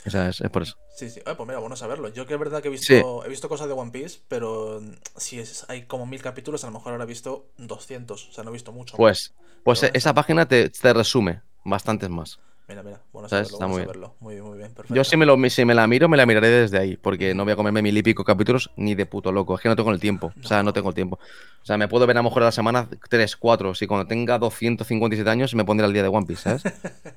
O 0.07 0.11
sea, 0.11 0.29
es, 0.29 0.41
es 0.41 0.51
por 0.51 0.63
eso. 0.63 0.77
Sí, 0.97 1.09
sí. 1.11 1.21
Pues 1.25 1.39
mira, 1.47 1.59
bueno 1.59 1.77
saberlo. 1.77 2.09
Yo 2.09 2.27
que 2.27 2.35
es 2.35 2.39
verdad 2.39 2.61
que 2.63 2.69
he 2.69 2.71
visto, 2.71 2.87
Sí. 2.87 3.03
he 3.25 3.29
visto 3.29 3.49
cosas 3.49 3.69
de 3.69 3.73
One 3.75 3.91
Piece, 3.91 4.21
pero 4.29 4.81
mm, 4.81 4.93
si 5.17 5.39
es- 5.41 5.65
hay 5.69 5.87
como 5.87 6.07
mil 6.07 6.21
capítulos, 6.23 6.63
a 6.65 6.69
lo 6.69 6.75
mejor 6.75 6.93
ahora 6.93 7.05
he 7.05 7.07
visto 7.09 7.47
200. 7.59 8.29
O 8.29 8.33
sea, 8.33 8.45
no 8.45 8.51
he 8.51 8.53
visto 8.53 8.73
mucho. 8.73 8.97
Pues, 8.97 9.35
pues 9.65 9.81
Pero 9.81 9.93
esa 9.95 10.13
página 10.15 10.47
te, 10.47 10.69
te 10.71 10.93
resume 10.93 11.43
bastantes 11.65 12.11
más. 12.11 12.39
Mira, 12.67 12.83
mira, 12.83 13.01
bueno 13.13 13.29
saberlo, 13.29 13.53
Está 13.53 13.67
bueno 13.67 13.69
muy 13.69 13.77
bien. 13.81 13.87
saberlo. 13.87 14.15
Muy 14.21 14.35
bien, 14.35 14.47
muy 14.47 14.59
bien, 14.59 14.73
perfecto. 14.73 14.95
Yo 14.95 15.05
si 15.05 15.17
me, 15.17 15.27
lo, 15.27 15.37
si 15.51 15.65
me 15.65 15.75
la 15.75 15.87
miro, 15.87 16.09
me 16.09 16.17
la 16.17 16.25
miraré 16.25 16.49
desde 16.49 16.79
ahí, 16.79 16.97
porque 16.97 17.35
no 17.35 17.45
voy 17.45 17.53
a 17.53 17.57
comerme 17.57 17.83
mil 17.83 17.97
y 17.97 18.03
pico 18.03 18.25
capítulos 18.25 18.71
ni 18.77 18.95
de 18.95 19.05
puto 19.05 19.33
loco. 19.33 19.55
Es 19.55 19.61
que 19.61 19.69
no 19.69 19.77
tengo 19.77 19.91
el 19.91 20.01
tiempo. 20.01 20.33
O 20.43 20.47
sea, 20.47 20.63
no 20.63 20.73
tengo 20.73 20.89
el 20.89 20.95
tiempo. 20.95 21.19
O 21.63 21.67
sea, 21.67 21.77
me 21.77 21.89
puedo 21.89 22.07
ver 22.07 22.17
a 22.17 22.21
lo 22.21 22.25
mejor 22.25 22.43
a 22.43 22.47
la 22.47 22.53
semana 22.53 22.89
3, 23.09 23.37
4. 23.37 23.75
Si 23.75 23.87
cuando 23.87 24.07
tenga 24.07 24.39
257 24.39 25.29
años 25.29 25.55
me 25.55 25.65
pondré 25.65 25.87
al 25.87 25.93
día 25.93 26.03
de 26.03 26.09
One 26.09 26.27
Piece, 26.27 26.43
¿sabes? 26.43 26.63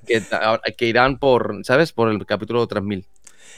que 0.77 0.85
irán 0.85 1.17
por, 1.17 1.59
¿sabes? 1.63 1.93
Por 1.93 2.09
el 2.09 2.25
capítulo 2.25 2.67
3000. 2.67 3.07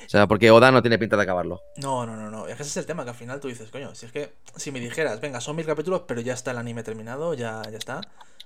O 0.06 0.10
sea, 0.10 0.28
porque 0.28 0.50
Oda 0.50 0.72
no 0.72 0.82
tiene 0.82 0.98
pinta 0.98 1.18
de 1.18 1.24
acabarlo. 1.24 1.62
No, 1.78 2.06
no, 2.06 2.16
no, 2.16 2.32
no. 2.32 2.48
Es 2.48 2.56
que 2.56 2.64
ese 2.64 2.72
es 2.72 2.78
el 2.78 2.86
tema, 2.86 3.04
que 3.04 3.12
al 3.12 3.16
final 3.16 3.40
tú 3.40 3.48
dices, 3.48 3.70
coño, 3.70 3.94
si 3.94 4.08
es 4.08 4.12
que 4.12 4.34
si 4.56 4.72
me 4.72 4.80
dijeras, 4.80 5.22
venga, 5.22 5.40
son 5.40 5.56
mil 5.56 5.66
capítulos, 5.66 6.04
pero 6.08 6.22
ya 6.22 6.34
está 6.34 6.52
el 6.52 6.58
anime 6.58 6.84
terminado, 6.84 7.34
ya, 7.34 7.62
ya 7.70 7.78
está. 7.78 8.02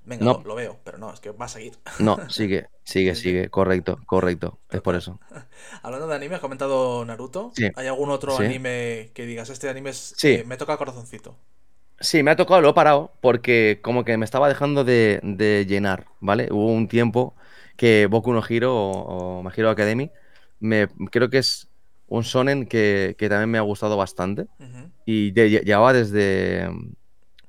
Venga, 0.05 0.25
No. 0.25 0.41
lo, 0.45 0.55
veo, 0.55 0.79
pero 0.83 0.97
no, 0.97 1.13
es 1.13 1.19
que 1.19 1.31
va 1.31 1.45
a 1.45 1.49
seguir. 1.49 1.73
No, 1.99 2.17
sigue, 2.29 2.67
sigue, 2.83 3.15
sigue. 3.15 3.49
Correcto, 3.49 3.99
correcto. 4.05 4.59
Es 4.69 4.81
por 4.81 4.95
eso. 4.95 5.19
Hablando 5.81 6.07
de 6.07 6.15
anime, 6.15 6.35
has 6.35 6.41
comentado 6.41 7.05
Naruto. 7.05 7.51
Sí. 7.55 7.69
¿Hay 7.75 7.87
algún 7.87 8.09
otro 8.09 8.35
Sí. 8.37 8.43
anime 8.45 9.11
que 9.13 9.25
digas, 9.25 9.49
este 9.49 9.69
anime 9.69 9.91
es, 9.91 10.13
Sí. 10.17 10.29
eh, 10.29 10.43
me 10.45 10.57
toca 10.57 10.73
el 10.73 10.77
corazoncito? 10.77 11.37
Sí, 11.99 12.21
me 12.21 12.31
ha 12.31 12.35
tocado, 12.35 12.59
lo 12.59 12.69
he 12.69 12.73
parado 12.73 13.13
porque 13.21 13.79
como 13.81 14.03
que 14.03 14.17
me 14.17 14.25
estaba 14.25 14.49
dejando 14.49 14.83
de, 14.83 15.19
de 15.23 15.65
llenar, 15.65 16.07
¿vale? 16.19 16.49
Hubo 16.51 16.67
un 16.73 16.87
tiempo 16.89 17.35
que 17.77 18.07
Boku 18.07 18.33
no 18.33 18.43
Hero 18.47 18.75
o, 18.75 19.41
o 19.41 19.69
Academy 19.69 20.11
me, 20.59 20.87
creo 21.11 21.29
que 21.29 21.37
es 21.37 21.69
un 22.07 22.23
shonen 22.23 22.65
que, 22.67 23.15
que 23.17 23.29
también 23.29 23.49
me 23.49 23.57
ha 23.57 23.61
gustado 23.61 23.95
bastante 23.95 24.43
Ujú. 24.59 24.91
y 25.05 25.31
de- 25.31 25.49
lle- 25.49 25.63
llevaba 25.63 25.93
desde 25.93 26.69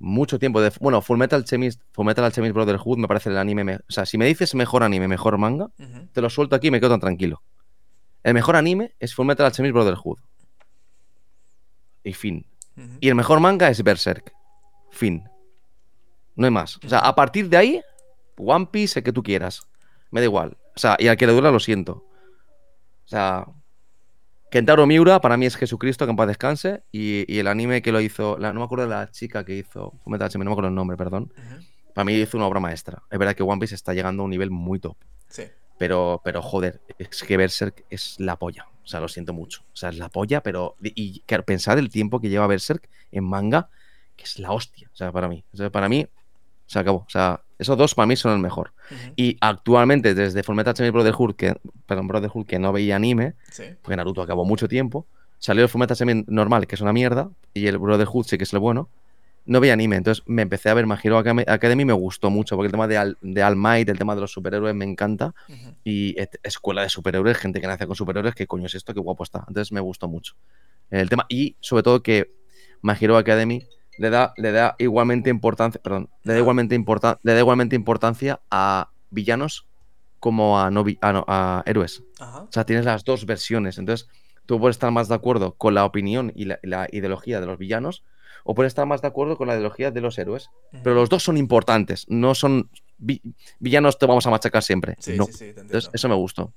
mucho 0.05 0.39
tiempo. 0.39 0.61
De, 0.61 0.71
bueno, 0.81 1.01
Full 1.01 1.19
Metal 1.19 1.41
Alchemist, 1.41 1.81
Full 1.93 2.05
Metal 2.07 2.25
Alchemist 2.25 2.55
Brotherhood 2.55 2.99
me 2.99 3.09
parece 3.09 3.31
el 3.31 3.39
anime... 3.39 3.65
me- 3.65 3.77
o 3.77 3.81
sea, 3.89 4.05
si 4.07 4.19
me 4.19 4.27
dices 4.27 4.55
mejor 4.55 4.83
anime, 4.83 5.09
mejor 5.09 5.39
manga, 5.39 5.71
te 6.13 6.21
lo 6.21 6.29
suelto 6.31 6.55
aquí 6.55 6.69
y 6.69 6.71
me 6.71 6.79
quedo 6.81 6.91
tan 6.91 7.01
tranquilo. 7.01 7.43
El 8.23 8.35
mejor 8.35 8.57
anime 8.57 8.95
es 9.01 9.15
Full 9.15 9.27
Metal 9.27 9.47
Alchemist 9.47 9.73
Brotherhood. 9.73 10.19
Y 12.03 12.13
fin. 12.13 12.47
Y 13.01 13.09
el 13.09 13.15
mejor 13.15 13.41
manga 13.41 13.69
es 13.69 13.83
Berserk. 13.83 14.33
Fin. 14.91 15.25
No 16.37 16.45
hay 16.45 16.51
más. 16.51 16.79
O 16.85 16.89
sea, 16.89 16.99
a 16.99 17.15
partir 17.15 17.49
de 17.49 17.57
ahí, 17.57 17.83
One 18.37 18.67
Piece, 18.71 18.99
el 18.99 19.05
que 19.05 19.13
tú 19.13 19.23
quieras. 19.23 19.63
Me 20.11 20.21
da 20.21 20.25
igual. 20.27 20.57
O 20.77 20.79
sea, 20.79 20.97
y 20.99 21.09
al 21.09 21.17
que 21.17 21.27
le 21.27 21.33
dura 21.33 21.51
lo 21.51 21.61
siento. 21.61 22.05
O 23.05 23.09
sea, 23.09 23.47
Kentaro 24.55 24.87
Miura 24.87 25.21
para 25.21 25.37
mí 25.37 25.47
es 25.47 25.57
Jesucristo, 25.57 26.07
que 26.07 26.11
en 26.11 26.17
paz 26.17 26.29
descanse. 26.29 26.85
Y, 26.93 27.25
y 27.27 27.41
el 27.41 27.49
anime 27.49 27.83
que 27.83 27.91
lo 27.91 28.01
hizo, 28.01 28.39
la- 28.39 28.53
no 28.53 28.61
me 28.61 28.65
acuerdo 28.67 28.85
de 28.85 28.91
la 28.91 29.11
chica 29.11 29.45
que 29.45 29.57
hizo, 29.57 29.95
no 30.07 30.17
me 30.17 30.17
acuerdo 30.53 30.69
el 30.69 30.75
nombre, 30.77 30.97
perdón. 30.97 31.33
Para 31.93 32.05
mí 32.05 32.15
hizo 32.15 32.37
una 32.37 32.47
obra 32.47 32.61
maestra. 32.61 33.03
Es 33.11 33.19
verdad 33.19 33.35
que 33.35 33.43
One 33.43 33.59
Piece 33.59 33.75
está 33.75 33.95
llegando 33.95 34.23
a 34.23 34.27
un 34.27 34.31
nivel 34.31 34.53
muy 34.53 34.79
top. 34.79 34.97
Sí. 35.27 35.43
Pero, 35.77 36.21
pero 36.23 36.41
joder, 36.41 36.81
es 37.01 37.25
que 37.25 37.37
Berserk 37.37 37.85
es 37.91 38.15
la 38.21 38.37
polla. 38.39 38.69
O 38.85 38.87
sea, 38.87 39.01
lo 39.01 39.09
siento 39.09 39.33
mucho. 39.33 39.63
O 39.73 39.77
sea, 39.77 39.89
es 39.89 39.99
la 39.99 40.09
polla, 40.09 40.41
pero. 40.41 40.77
Y 40.81 41.19
claro, 41.27 41.45
pensar 41.45 41.79
el 41.79 41.91
tiempo 41.91 42.21
que 42.21 42.29
lleva 42.29 42.47
Berserk 42.47 42.89
en 43.11 43.25
manga, 43.25 43.71
que 44.15 44.23
es 44.23 44.39
la 44.39 44.53
hostia. 44.53 44.89
O 44.93 44.97
sea, 44.97 45.11
para 45.11 45.27
mí. 45.27 45.43
O 45.53 45.57
sea, 45.57 45.71
para 45.71 45.89
mí, 45.89 46.07
se 46.67 46.79
acabó. 46.79 46.99
O 46.99 47.11
sea, 47.11 47.43
esos 47.65 47.77
dos 47.77 47.95
para 47.95 48.07
mí 48.07 48.17
son 48.17 48.33
el 48.33 48.39
mejor. 48.39 48.73
Ujú. 48.91 49.13
Y 49.17 49.37
actualmente, 49.41 50.15
desde 50.15 50.43
Fullmetal 50.43 50.71
Alchemist 50.71 50.93
Brotherhood, 50.95 51.35
que, 51.35 51.55
perdón, 51.87 52.07
Brotherhood, 52.09 52.47
que 52.47 52.59
no 52.59 52.73
veía 52.73 52.97
anime, 52.97 53.35
Sí. 53.51 53.65
porque 53.83 53.97
Naruto 53.97 54.23
acabó 54.23 54.45
mucho 54.45 54.69
tiempo, 54.69 55.07
salió 55.39 55.63
el 55.65 55.69
Fullmetal 55.69 55.95
Alchemist 55.95 56.29
normal, 56.29 56.67
que 56.67 56.75
es 56.77 56.81
una 56.81 56.93
mierda, 56.93 57.31
y 57.53 57.67
el 57.67 57.79
Brotherhood 57.79 58.25
sí 58.27 58.39
que 58.39 58.45
es 58.45 58.53
el 58.53 58.61
bueno. 58.61 58.89
No 59.47 59.61
veía 59.61 59.75
anime, 59.75 59.97
entonces 59.97 60.25
me 60.27 60.41
empecé 60.41 60.71
a 60.71 60.75
ver 60.75 60.87
My 60.87 60.95
Hero 61.03 61.19
Academy 61.19 61.83
y 61.83 61.85
me 61.85 61.93
gustó 61.93 62.31
mucho, 62.31 62.57
porque 62.57 62.67
el 62.67 62.71
tema 62.73 62.89
de 62.89 62.97
All, 62.99 63.19
de 63.21 63.45
All 63.45 63.57
Might, 63.57 63.89
el 63.91 63.99
tema 63.99 64.15
de 64.15 64.23
los 64.23 64.33
superhéroes 64.33 64.75
me 64.75 64.87
encanta. 64.87 65.35
Ujú. 65.51 65.75
Y 65.85 66.19
et- 66.19 66.39
escuela 66.43 66.81
de 66.83 66.89
superhéroes, 66.89 67.37
gente 67.37 67.61
que 67.61 67.67
nace 67.67 67.87
con 67.87 67.95
superhéroes, 67.95 68.35
¿qué 68.35 68.47
coño 68.47 68.67
es 68.67 68.75
esto? 68.75 68.95
Qué 68.95 69.01
guapo 69.01 69.23
está. 69.23 69.45
Entonces 69.47 69.71
me 69.71 69.81
gustó 69.81 70.09
mucho 70.09 70.35
el 70.91 71.11
tema. 71.11 71.27
Y 71.29 71.57
sobre 71.61 71.83
todo 71.83 72.03
que 72.03 72.31
My 72.81 72.95
Hero 72.99 73.19
Academy 73.19 73.63
le 73.99 74.11
da, 74.11 74.33
le 74.37 74.53
da 74.53 74.75
igualmente 74.79 75.31
importancia, 75.31 75.81
perdón, 75.81 76.09
le 76.23 76.33
da 76.35 76.39
igualmente, 76.39 76.75
importa- 76.75 77.19
le 77.23 77.33
da 77.35 77.39
igualmente 77.41 77.77
importancia 77.77 78.41
a 78.51 78.91
villanos 79.11 79.67
como 80.21 80.59
a, 80.59 80.71
no, 80.71 80.85
a, 81.01 81.13
no- 81.13 81.25
a 81.29 81.63
héroes. 81.67 82.03
Ajá. 82.19 82.41
O 82.43 82.49
sea, 82.51 82.65
tienes 82.65 82.85
las 82.85 83.05
dos 83.05 83.27
versiones. 83.27 83.79
Entonces, 83.79 84.09
tú 84.47 84.59
puedes 84.59 84.75
estar 84.77 84.91
más 84.91 85.09
de 85.09 85.15
acuerdo 85.15 85.55
con 85.55 85.75
la 85.75 85.85
opinión 85.85 86.33
y 86.35 86.47
la, 86.47 86.89
ideología 86.91 87.41
de 87.41 87.47
los 87.47 87.59
villanos, 87.59 88.03
o 88.45 88.55
puedes 88.55 88.71
estar 88.71 88.87
más 88.87 89.01
de 89.03 89.09
acuerdo 89.09 89.37
con 89.37 89.49
la 89.49 89.55
ideología 89.55 89.91
de 89.91 90.01
los 90.01 90.19
héroes. 90.19 90.51
Pero 90.83 90.95
los 90.95 91.09
dos 91.09 91.23
son 91.23 91.37
importantes, 91.37 92.05
no 92.09 92.35
son 92.35 92.69
vi- 92.99 93.23
villanos 93.59 93.99
te 93.99 94.07
vamos 94.07 94.27
a 94.27 94.31
machacar 94.31 94.63
siempre. 94.63 94.97
Sí, 94.99 95.17
no. 95.17 95.25
sí, 95.27 95.33
sí. 95.33 95.45
Entonces, 95.57 95.91
eso 95.93 96.09
me 96.09 96.15
gustó. 96.15 96.53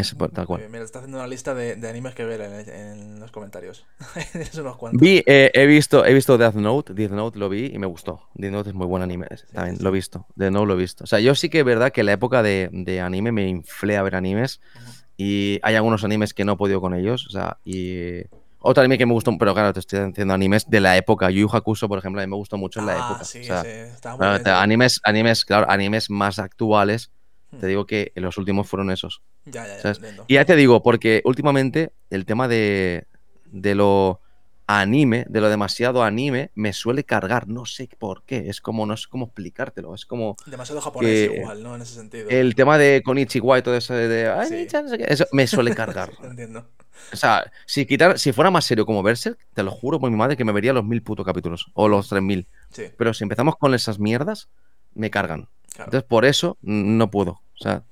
Eso, 0.00 0.16
pues, 0.16 0.32
tal 0.32 0.46
cual. 0.46 0.60
bien, 0.60 0.70
Mira, 0.72 0.84
está 0.84 0.98
haciendo 0.98 1.18
una 1.18 1.26
lista 1.26 1.54
de, 1.54 1.76
de 1.76 1.88
animes 1.88 2.14
que 2.14 2.24
ver 2.24 2.40
en, 2.40 2.68
en 2.68 3.20
los 3.20 3.30
comentarios. 3.30 3.84
es 4.34 4.54
unos 4.56 4.76
cuantos. 4.76 5.00
Vi, 5.00 5.22
eh, 5.26 5.50
he 5.54 5.66
visto, 5.66 6.04
he 6.04 6.12
visto 6.14 6.36
Death 6.38 6.54
Note, 6.54 6.94
Death 6.94 7.10
Note 7.12 7.38
lo 7.38 7.48
vi 7.48 7.66
y 7.72 7.78
me 7.78 7.86
gustó. 7.86 8.28
Death 8.34 8.52
Note 8.52 8.70
es 8.70 8.74
muy 8.74 8.86
buen 8.86 9.02
anime, 9.02 9.26
también 9.52 9.76
sí, 9.76 9.82
lo 9.82 9.88
he 9.90 9.92
sí. 9.92 9.96
visto. 9.96 10.26
Death 10.34 10.52
Note 10.52 10.66
lo 10.66 10.74
he 10.74 10.76
visto. 10.76 11.04
O 11.04 11.06
sea, 11.06 11.20
yo 11.20 11.34
sí 11.34 11.48
que 11.48 11.60
es 11.60 11.64
verdad 11.64 11.92
que 11.92 12.02
la 12.02 12.12
época 12.12 12.42
de, 12.42 12.68
de 12.72 13.00
anime 13.00 13.32
me 13.32 13.48
inflé 13.48 13.96
a 13.96 14.02
ver 14.02 14.14
animes 14.16 14.60
Ujú. 14.74 14.84
y 15.16 15.58
hay 15.62 15.74
algunos 15.76 16.02
animes 16.04 16.34
que 16.34 16.44
no 16.44 16.52
he 16.52 16.56
podido 16.56 16.80
con 16.80 16.94
ellos. 16.94 17.26
O 17.26 17.30
sea, 17.30 17.58
y 17.64 18.22
otro 18.58 18.82
anime 18.82 18.98
que 18.98 19.06
me 19.06 19.12
gustó, 19.12 19.36
pero 19.38 19.54
claro, 19.54 19.72
te 19.72 19.80
estoy 19.80 20.06
diciendo 20.08 20.34
animes 20.34 20.68
de 20.68 20.80
la 20.80 20.96
época. 20.96 21.30
Yu 21.30 21.48
Yu 21.48 21.56
Hakusho, 21.56 21.88
por 21.88 21.98
ejemplo, 21.98 22.20
a 22.20 22.26
mí 22.26 22.30
me 22.30 22.36
gustó 22.36 22.56
mucho 22.58 22.80
en 22.80 22.86
la 22.86 22.92
Ah, 22.94 23.08
época. 23.10 23.24
sí, 23.24 23.40
o 23.40 23.44
sea, 23.44 23.62
sí, 23.62 23.68
estaba 23.68 24.16
muy 24.16 24.20
claro, 24.24 24.34
bien, 24.34 24.44
sí. 24.44 24.62
animes, 24.62 25.00
animes, 25.04 25.44
claro, 25.44 25.70
animes 25.70 26.10
más 26.10 26.38
actuales. 26.38 27.10
Te 27.58 27.66
digo 27.66 27.86
que 27.86 28.12
los 28.14 28.38
últimos 28.38 28.68
fueron 28.68 28.90
esos. 28.90 29.22
Ya, 29.44 29.66
ya, 29.66 29.92
ya. 29.92 29.92
Y 30.28 30.34
ya 30.34 30.44
te 30.44 30.54
digo, 30.54 30.82
porque 30.82 31.20
últimamente 31.24 31.92
el 32.10 32.24
tema 32.24 32.46
de, 32.46 33.06
de 33.46 33.74
lo 33.74 34.20
anime, 34.68 35.26
de 35.28 35.40
lo 35.40 35.48
demasiado 35.50 36.04
anime, 36.04 36.52
me 36.54 36.72
suele 36.72 37.02
cargar. 37.02 37.48
No 37.48 37.66
sé 37.66 37.88
por 37.98 38.22
qué. 38.24 38.48
Es 38.48 38.60
como, 38.60 38.86
no 38.86 38.96
sé 38.96 39.06
cómo 39.10 39.24
explicártelo. 39.26 39.92
Es 39.96 40.06
como 40.06 40.36
Demasiado 40.46 40.80
japonés 40.80 41.30
igual, 41.34 41.62
¿no? 41.62 41.74
En 41.74 41.82
ese 41.82 41.94
sentido. 41.94 42.28
el 42.30 42.54
tema 42.54 42.78
de 42.78 43.02
Konichiwa 43.04 43.58
y 43.58 43.62
todo 43.62 43.76
eso 43.76 43.94
de. 43.94 44.28
"Ay, 44.28 44.46
Sí. 44.48 44.54
Nichan", 44.54 44.84
no 44.84 44.90
sé 44.90 44.98
qué, 44.98 45.06
Eso 45.08 45.26
me 45.32 45.46
suele 45.48 45.74
cargar. 45.74 46.10
Sí, 46.12 46.18
entiendo. 46.22 46.68
o 47.12 47.16
sea, 47.16 47.50
si, 47.66 47.84
quitar, 47.84 48.16
si 48.20 48.32
fuera 48.32 48.52
más 48.52 48.64
serio 48.64 48.86
como 48.86 49.02
Berserk, 49.02 49.38
te 49.54 49.64
lo 49.64 49.72
juro 49.72 49.98
por 49.98 50.08
mi 50.08 50.16
madre 50.16 50.36
que 50.36 50.44
me 50.44 50.52
vería 50.52 50.72
los 50.72 50.84
mil 50.84 51.02
putos 51.02 51.26
capítulos. 51.26 51.66
O 51.74 51.88
los 51.88 52.08
tres 52.08 52.22
mil. 52.22 52.46
Sí, 52.70 52.84
Pero 52.96 53.12
si 53.12 53.24
empezamos 53.24 53.56
con 53.56 53.74
esas 53.74 53.98
mierdas, 53.98 54.48
me 54.94 55.10
cargan. 55.10 55.48
Claro. 55.84 55.88
Entonces, 55.88 56.08
por 56.08 56.24
eso 56.24 56.58
no 56.62 57.10
puedo. 57.10 57.32
O 57.32 57.62
sea, 57.62 57.84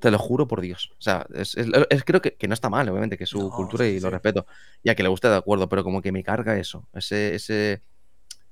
te 0.00 0.10
lo 0.10 0.18
juro 0.18 0.48
por 0.48 0.60
Dios. 0.60 0.90
O 0.98 1.02
sea, 1.02 1.26
es, 1.34 1.56
es- 1.56 1.68
es- 1.90 2.04
creo 2.04 2.20
que, 2.22 2.36
que 2.36 2.48
no 2.48 2.54
está 2.54 2.70
mal, 2.70 2.88
obviamente, 2.88 3.18
que 3.18 3.24
es 3.24 3.30
su 3.30 3.40
No, 3.40 3.52
cultura 3.52 3.84
sí, 3.84 3.92
y 3.92 3.94
sí, 3.94 4.00
lo 4.00 4.10
respeto. 4.10 4.46
Y 4.82 4.90
a 4.90 4.94
que 4.94 5.02
le 5.02 5.08
guste, 5.10 5.28
de 5.28 5.36
acuerdo, 5.36 5.68
pero 5.68 5.84
como 5.84 6.02
que 6.02 6.12
me 6.12 6.22
carga 6.24 6.56
eso. 6.58 6.88
Ese, 6.94 7.34
ese, 7.36 7.82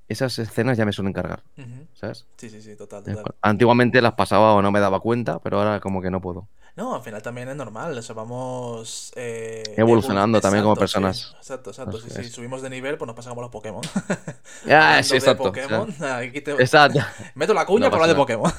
esas 0.07 0.37
escenas 0.39 0.77
ya 0.77 0.85
me 0.85 0.93
suelen 0.93 1.13
cargar, 1.13 1.43
Ujú. 1.57 1.87
¿sabes? 1.93 2.27
Sí, 2.37 2.49
sí, 2.49 2.61
sí, 2.61 2.75
total, 2.75 3.03
total. 3.03 3.25
Antiguamente 3.41 4.01
las 4.01 4.13
pasaba 4.13 4.53
o 4.53 4.61
no 4.61 4.71
me 4.71 4.79
daba 4.79 4.99
cuenta, 4.99 5.39
pero 5.39 5.59
ahora 5.59 5.79
como 5.79 6.01
que 6.01 6.11
no 6.11 6.21
puedo. 6.21 6.47
No, 6.77 6.95
al 6.95 7.01
final 7.01 7.21
también 7.23 7.49
es 7.49 7.55
normal, 7.55 7.97
o 7.97 8.01
sea, 8.03 8.13
vamos... 8.15 9.11
eh, 9.15 9.63
Evolucionando 9.75 10.37
evolu- 10.37 10.41
también 10.41 10.63
como 10.63 10.75
Exacto, 10.75 10.87
sí, 10.87 11.01
personas. 11.01 11.35
Exacto, 11.39 11.71
exacto. 11.71 11.99
Sí, 11.99 12.09
si 12.11 12.21
es. 12.21 12.31
subimos 12.31 12.61
de 12.61 12.69
nivel, 12.69 12.97
pues 12.97 13.07
nos 13.07 13.15
pasamos 13.15 13.41
los 13.41 13.49
Pokémon. 13.51 13.81
Ah, 14.69 15.01
sí, 15.03 15.15
exacto. 15.15 15.43
Pokémon, 15.45 15.93
aquí 16.03 16.41
te- 16.41 16.51
Exacto. 16.51 16.99
meto 17.35 17.53
la 17.55 17.65
cuña 17.65 17.85
No 17.85 17.91
para 17.91 18.03
hablar 18.03 18.15
de 18.15 18.23
pasa 18.23 18.37
Pokémon. 18.37 18.51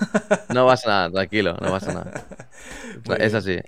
No 0.48 0.66
pasa 0.66 0.88
nada, 0.88 1.10
tranquilo, 1.12 1.56
no 1.60 1.70
pasa 1.70 1.92
nada. 1.94 2.24
Muy 3.04 3.16
es 3.20 3.32
bien. 3.32 3.36
así. 3.36 3.58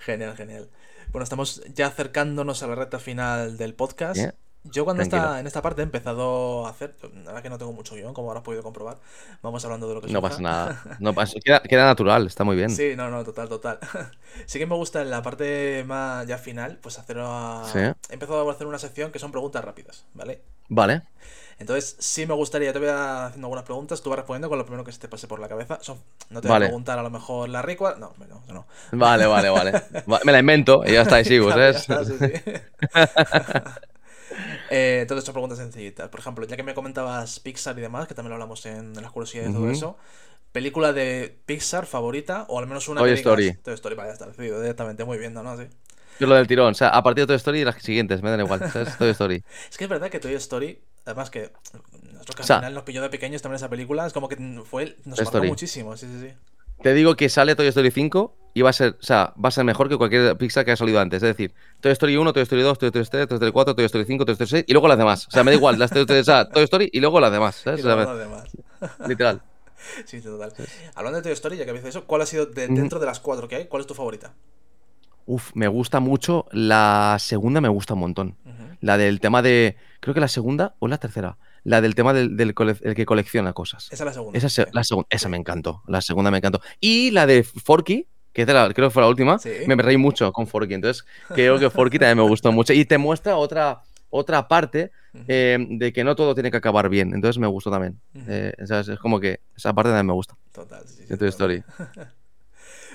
Genial, 0.00 0.36
genial. 0.36 0.68
Bueno, 1.10 1.24
estamos 1.24 1.62
ya 1.74 1.88
acercándonos 1.88 2.62
a 2.62 2.66
la 2.68 2.74
recta 2.74 2.98
final 2.98 3.56
del 3.58 3.74
podcast. 3.74 4.16
Bien. 4.16 4.34
Yo 4.64 4.84
cuando 4.84 5.02
está 5.02 5.40
en 5.40 5.46
esta 5.46 5.60
parte 5.60 5.82
he 5.82 5.84
empezado 5.84 6.66
a 6.66 6.70
hacer, 6.70 6.94
verdad 7.24 7.42
que 7.42 7.50
no 7.50 7.58
tengo 7.58 7.72
mucho 7.72 7.96
guion, 7.96 8.14
como 8.14 8.28
habrás 8.30 8.44
podido 8.44 8.62
comprobar. 8.62 8.96
Vamos 9.42 9.64
hablando 9.64 9.88
de 9.88 9.94
lo 9.94 10.00
que 10.00 10.12
No 10.12 10.22
pasa 10.22 10.40
nada. 10.40 10.82
No 11.00 11.12
pasa, 11.14 11.40
queda, 11.44 11.60
queda 11.62 11.84
natural, 11.86 12.26
está 12.26 12.44
muy 12.44 12.54
bien. 12.56 12.70
Sí, 12.70 12.94
no, 12.96 13.10
no, 13.10 13.24
total, 13.24 13.48
total. 13.48 13.78
Sí 14.46 14.58
que 14.58 14.66
me 14.66 14.74
gusta 14.76 15.02
en 15.02 15.10
la 15.10 15.20
parte 15.22 15.84
más 15.86 16.26
ya 16.26 16.38
final, 16.38 16.78
pues 16.80 16.98
hacer 16.98 17.18
a... 17.20 17.62
Sí. 17.72 17.78
He 18.10 18.14
empezado 18.14 18.48
a 18.48 18.52
hacer 18.52 18.66
una 18.66 18.78
sección 18.78 19.10
que 19.12 19.18
son 19.18 19.30
preguntas 19.32 19.64
rápidas, 19.64 20.04
¿vale? 20.14 20.42
Vale. 20.68 21.02
Entonces, 21.58 21.96
sí 21.98 22.26
me 22.26 22.34
gustaría, 22.34 22.72
te 22.72 22.78
voy 22.78 22.88
a 22.88 23.26
haciendo 23.26 23.46
algunas 23.46 23.64
preguntas, 23.64 24.02
tú 24.02 24.10
vas 24.10 24.18
respondiendo 24.18 24.48
con 24.48 24.58
lo 24.58 24.64
primero 24.64 24.84
que 24.84 24.92
se 24.92 24.98
te 24.98 25.08
pase 25.08 25.28
por 25.28 25.38
la 25.38 25.48
cabeza. 25.48 25.78
Son- 25.82 25.98
no 26.30 26.40
te 26.40 26.48
voy 26.48 26.54
a 26.56 26.60
preguntar 26.60 26.98
a 26.98 27.02
lo 27.02 27.10
mejor 27.10 27.48
la 27.48 27.62
ricua, 27.62 27.96
no, 27.98 28.14
no, 28.28 28.42
no. 28.52 28.66
Vale, 28.92 29.26
vale, 29.26 29.50
vale. 29.50 29.72
Va- 30.10 30.20
Me 30.24 30.32
la 30.32 30.38
invento 30.40 30.82
y 30.86 30.92
ya 30.92 31.02
está, 31.02 31.20
y 31.20 31.24
sigo, 31.24 31.46
Claro, 31.46 31.68
ya 31.70 31.78
¿sabes? 31.78 31.78
está, 31.78 32.04
sí, 32.04 32.18
sí. 32.18 32.32
Eh, 34.70 35.00
entonces 35.02 35.24
son 35.24 35.32
preguntas 35.34 35.58
sencillitas. 35.58 36.08
Por 36.08 36.20
ejemplo, 36.20 36.46
ya 36.46 36.56
que 36.56 36.62
me 36.62 36.74
comentabas 36.74 37.40
Pixar 37.40 37.78
y 37.78 37.82
demás, 37.82 38.06
que 38.08 38.14
también 38.14 38.30
lo 38.30 38.34
hablamos 38.36 38.64
en, 38.66 38.94
en 38.96 39.02
las 39.02 39.10
curiosidades 39.12 39.50
y 39.50 39.54
todo 39.54 39.70
eso. 39.70 39.96
¿Película 40.52 40.92
de 40.92 41.38
Pixar 41.46 41.86
favorita? 41.86 42.44
O 42.48 42.58
al 42.58 42.66
menos 42.66 42.88
una 42.88 43.00
Toy 43.00 43.10
que 43.10 43.16
digas- 43.16 43.20
Story. 43.20 43.54
Toy 43.62 43.74
Story, 43.74 43.94
vale, 43.94 44.08
ya 44.10 44.12
está 44.14 44.26
decidido 44.26 44.60
directamente, 44.60 45.04
muy 45.04 45.18
bien, 45.18 45.34
¿no? 45.34 45.42
Yo 46.20 46.26
lo 46.26 46.34
del 46.34 46.46
tirón, 46.46 46.72
o 46.72 46.74
sea, 46.74 46.88
a 46.88 47.02
partir 47.02 47.22
de 47.22 47.26
Toy 47.28 47.36
Story 47.36 47.60
y 47.60 47.64
las 47.64 47.82
siguientes, 47.82 48.22
me 48.22 48.30
dan 48.30 48.40
igual, 48.40 48.70
¿sabes? 48.70 48.96
Toy 48.98 49.10
Story. 49.10 49.42
Es 49.70 49.76
que 49.78 49.84
es 49.84 49.90
verdad 49.90 50.10
que 50.10 50.20
Toy 50.20 50.34
Story, 50.34 50.78
además 51.06 51.30
que 51.30 51.50
nosotros 52.12 52.36
que 52.36 52.42
O 52.42 52.44
sea- 52.44 52.56
final 52.58 52.74
nos 52.74 52.82
pilló 52.84 53.00
de 53.02 53.08
pequeños 53.10 53.40
también 53.42 53.56
esa 53.56 53.68
película, 53.70 54.06
es 54.06 54.12
como 54.12 54.28
que 54.28 54.36
fue, 54.64 54.96
nos 55.04 55.18
marcó 55.22 55.42
muchísimo, 55.44 55.96
sí, 55.96 56.06
sí, 56.06 56.28
sí. 56.28 56.34
te 56.82 56.92
digo 56.94 57.16
que 57.16 57.28
sale 57.28 57.56
Toy 57.56 57.66
Story 57.66 57.90
5 57.90 58.36
y 58.54 58.62
va 58.62 58.70
a 58.70 58.72
ser, 58.72 58.96
o 59.00 59.02
sea, 59.02 59.32
va 59.42 59.48
a 59.48 59.52
ser 59.52 59.64
mejor 59.64 59.88
que 59.88 59.96
cualquier 59.96 60.36
Pixar 60.36 60.64
que 60.64 60.70
haya 60.72 60.76
salido 60.76 61.00
antes. 61.00 61.22
Es 61.22 61.28
decir, 61.36 61.54
Toy 61.80 61.92
Story 61.92 62.16
1, 62.16 62.32
Toy 62.32 62.42
Story 62.42 62.62
2, 62.62 62.78
Toy 62.78 62.88
Story 62.88 63.04
3, 63.10 63.28
Toy 63.28 63.36
Story 63.36 63.52
4, 63.52 63.74
Toy 63.74 63.84
Story 63.86 64.04
5, 64.04 64.24
Toy 64.24 64.32
Story 64.32 64.50
6 64.50 64.64
y 64.66 64.72
luego 64.72 64.88
las 64.88 64.98
demás. 64.98 65.26
O 65.28 65.30
sea, 65.30 65.42
me 65.44 65.50
da 65.50 65.56
igual, 65.56 65.78
las 65.78 65.90
Toy 65.90 66.02
Story, 66.02 66.20
o 66.20 66.24
sea, 66.24 66.48
Toy 66.48 66.64
Story 66.64 66.90
y 66.92 67.00
luego 67.00 67.18
las 67.20 67.32
demás. 67.32 67.56
¿sabes? 67.56 67.80
Y 67.80 67.82
luego 67.82 68.02
lo 68.02 68.16
demás. 68.18 68.44
literal. 69.08 69.42
Sí, 70.04 70.20
sí, 70.20 70.22
total. 70.22 70.52
Hablando 70.94 71.16
de 71.18 71.22
Toy 71.22 71.32
Story, 71.32 71.56
ya 71.56 71.64
que 71.64 71.70
habéis 71.70 71.84
eso, 71.86 72.04
¿cuál 72.06 72.22
ha 72.22 72.26
sido 72.26 72.46
de- 72.46 72.68
dentro 72.68 72.98
de 73.00 73.06
las 73.06 73.20
cuatro 73.20 73.48
que 73.48 73.56
hay? 73.56 73.64
¿Cuál 73.66 73.80
es 73.80 73.86
tu 73.86 73.94
favorita? 73.94 74.34
Uf, 75.24 75.50
me 75.54 75.68
gusta 75.68 76.00
mucho. 76.00 76.46
La 76.52 77.16
segunda 77.20 77.60
me 77.60 77.68
gusta 77.68 77.94
un 77.94 78.00
montón. 78.00 78.36
La 78.80 78.98
del 78.98 79.20
tema 79.20 79.40
de. 79.42 79.76
Creo 80.00 80.12
que 80.14 80.20
la 80.20 80.26
segunda 80.28 80.74
o 80.80 80.88
la 80.88 80.98
tercera. 80.98 81.38
La 81.62 81.80
del 81.80 81.94
tema 81.94 82.12
del, 82.12 82.36
del 82.36 82.54
cole- 82.54 82.76
el 82.82 82.96
que 82.96 83.06
colecciona 83.06 83.52
cosas. 83.52 83.84
Esa 83.92 84.02
es 84.02 84.06
la 84.06 84.12
segunda. 84.12 84.36
Esa, 84.36 84.48
se- 84.48 84.66
la 84.72 84.82
segunda, 84.82 85.06
esa 85.10 85.28
me 85.28 85.36
encantó. 85.36 85.82
La 85.86 86.00
segunda 86.00 86.32
me 86.32 86.38
encantó. 86.38 86.60
Y 86.80 87.12
la 87.12 87.26
de 87.26 87.44
Forky, 87.44 88.08
que 88.32 88.46
la- 88.46 88.72
creo 88.72 88.88
que 88.88 88.92
fue 88.92 89.02
la 89.02 89.08
última, 89.08 89.38
Sí. 89.38 89.50
me 89.66 89.74
reí 89.76 89.96
mucho 89.96 90.32
con 90.32 90.46
Forky. 90.46 90.74
Entonces, 90.74 91.04
creo 91.28 91.58
que 91.58 91.70
Forky 91.70 91.98
también 91.98 92.18
me 92.18 92.28
gustó 92.28 92.50
mucho. 92.52 92.72
Y 92.72 92.84
te 92.84 92.98
muestra 92.98 93.36
otra, 93.36 93.82
otra 94.10 94.48
parte 94.48 94.90
eh, 95.28 95.58
de 95.68 95.92
que 95.92 96.04
no 96.04 96.16
todo 96.16 96.34
tiene 96.34 96.50
que 96.50 96.56
acabar 96.56 96.88
bien. 96.88 97.12
Entonces 97.14 97.38
me 97.38 97.46
gustó 97.46 97.70
también. 97.70 98.00
Eh, 98.28 98.52
¿sabes? 98.66 98.88
Es 98.88 98.98
como 98.98 99.20
que 99.20 99.40
esa 99.56 99.72
parte 99.74 99.90
también 99.90 100.06
me 100.06 100.12
gusta 100.14 100.36
Total, 100.52 100.82
sí, 100.86 101.02
sí, 101.02 101.04
de 101.06 101.16
Toy. 101.16 101.28
Story. 101.28 101.64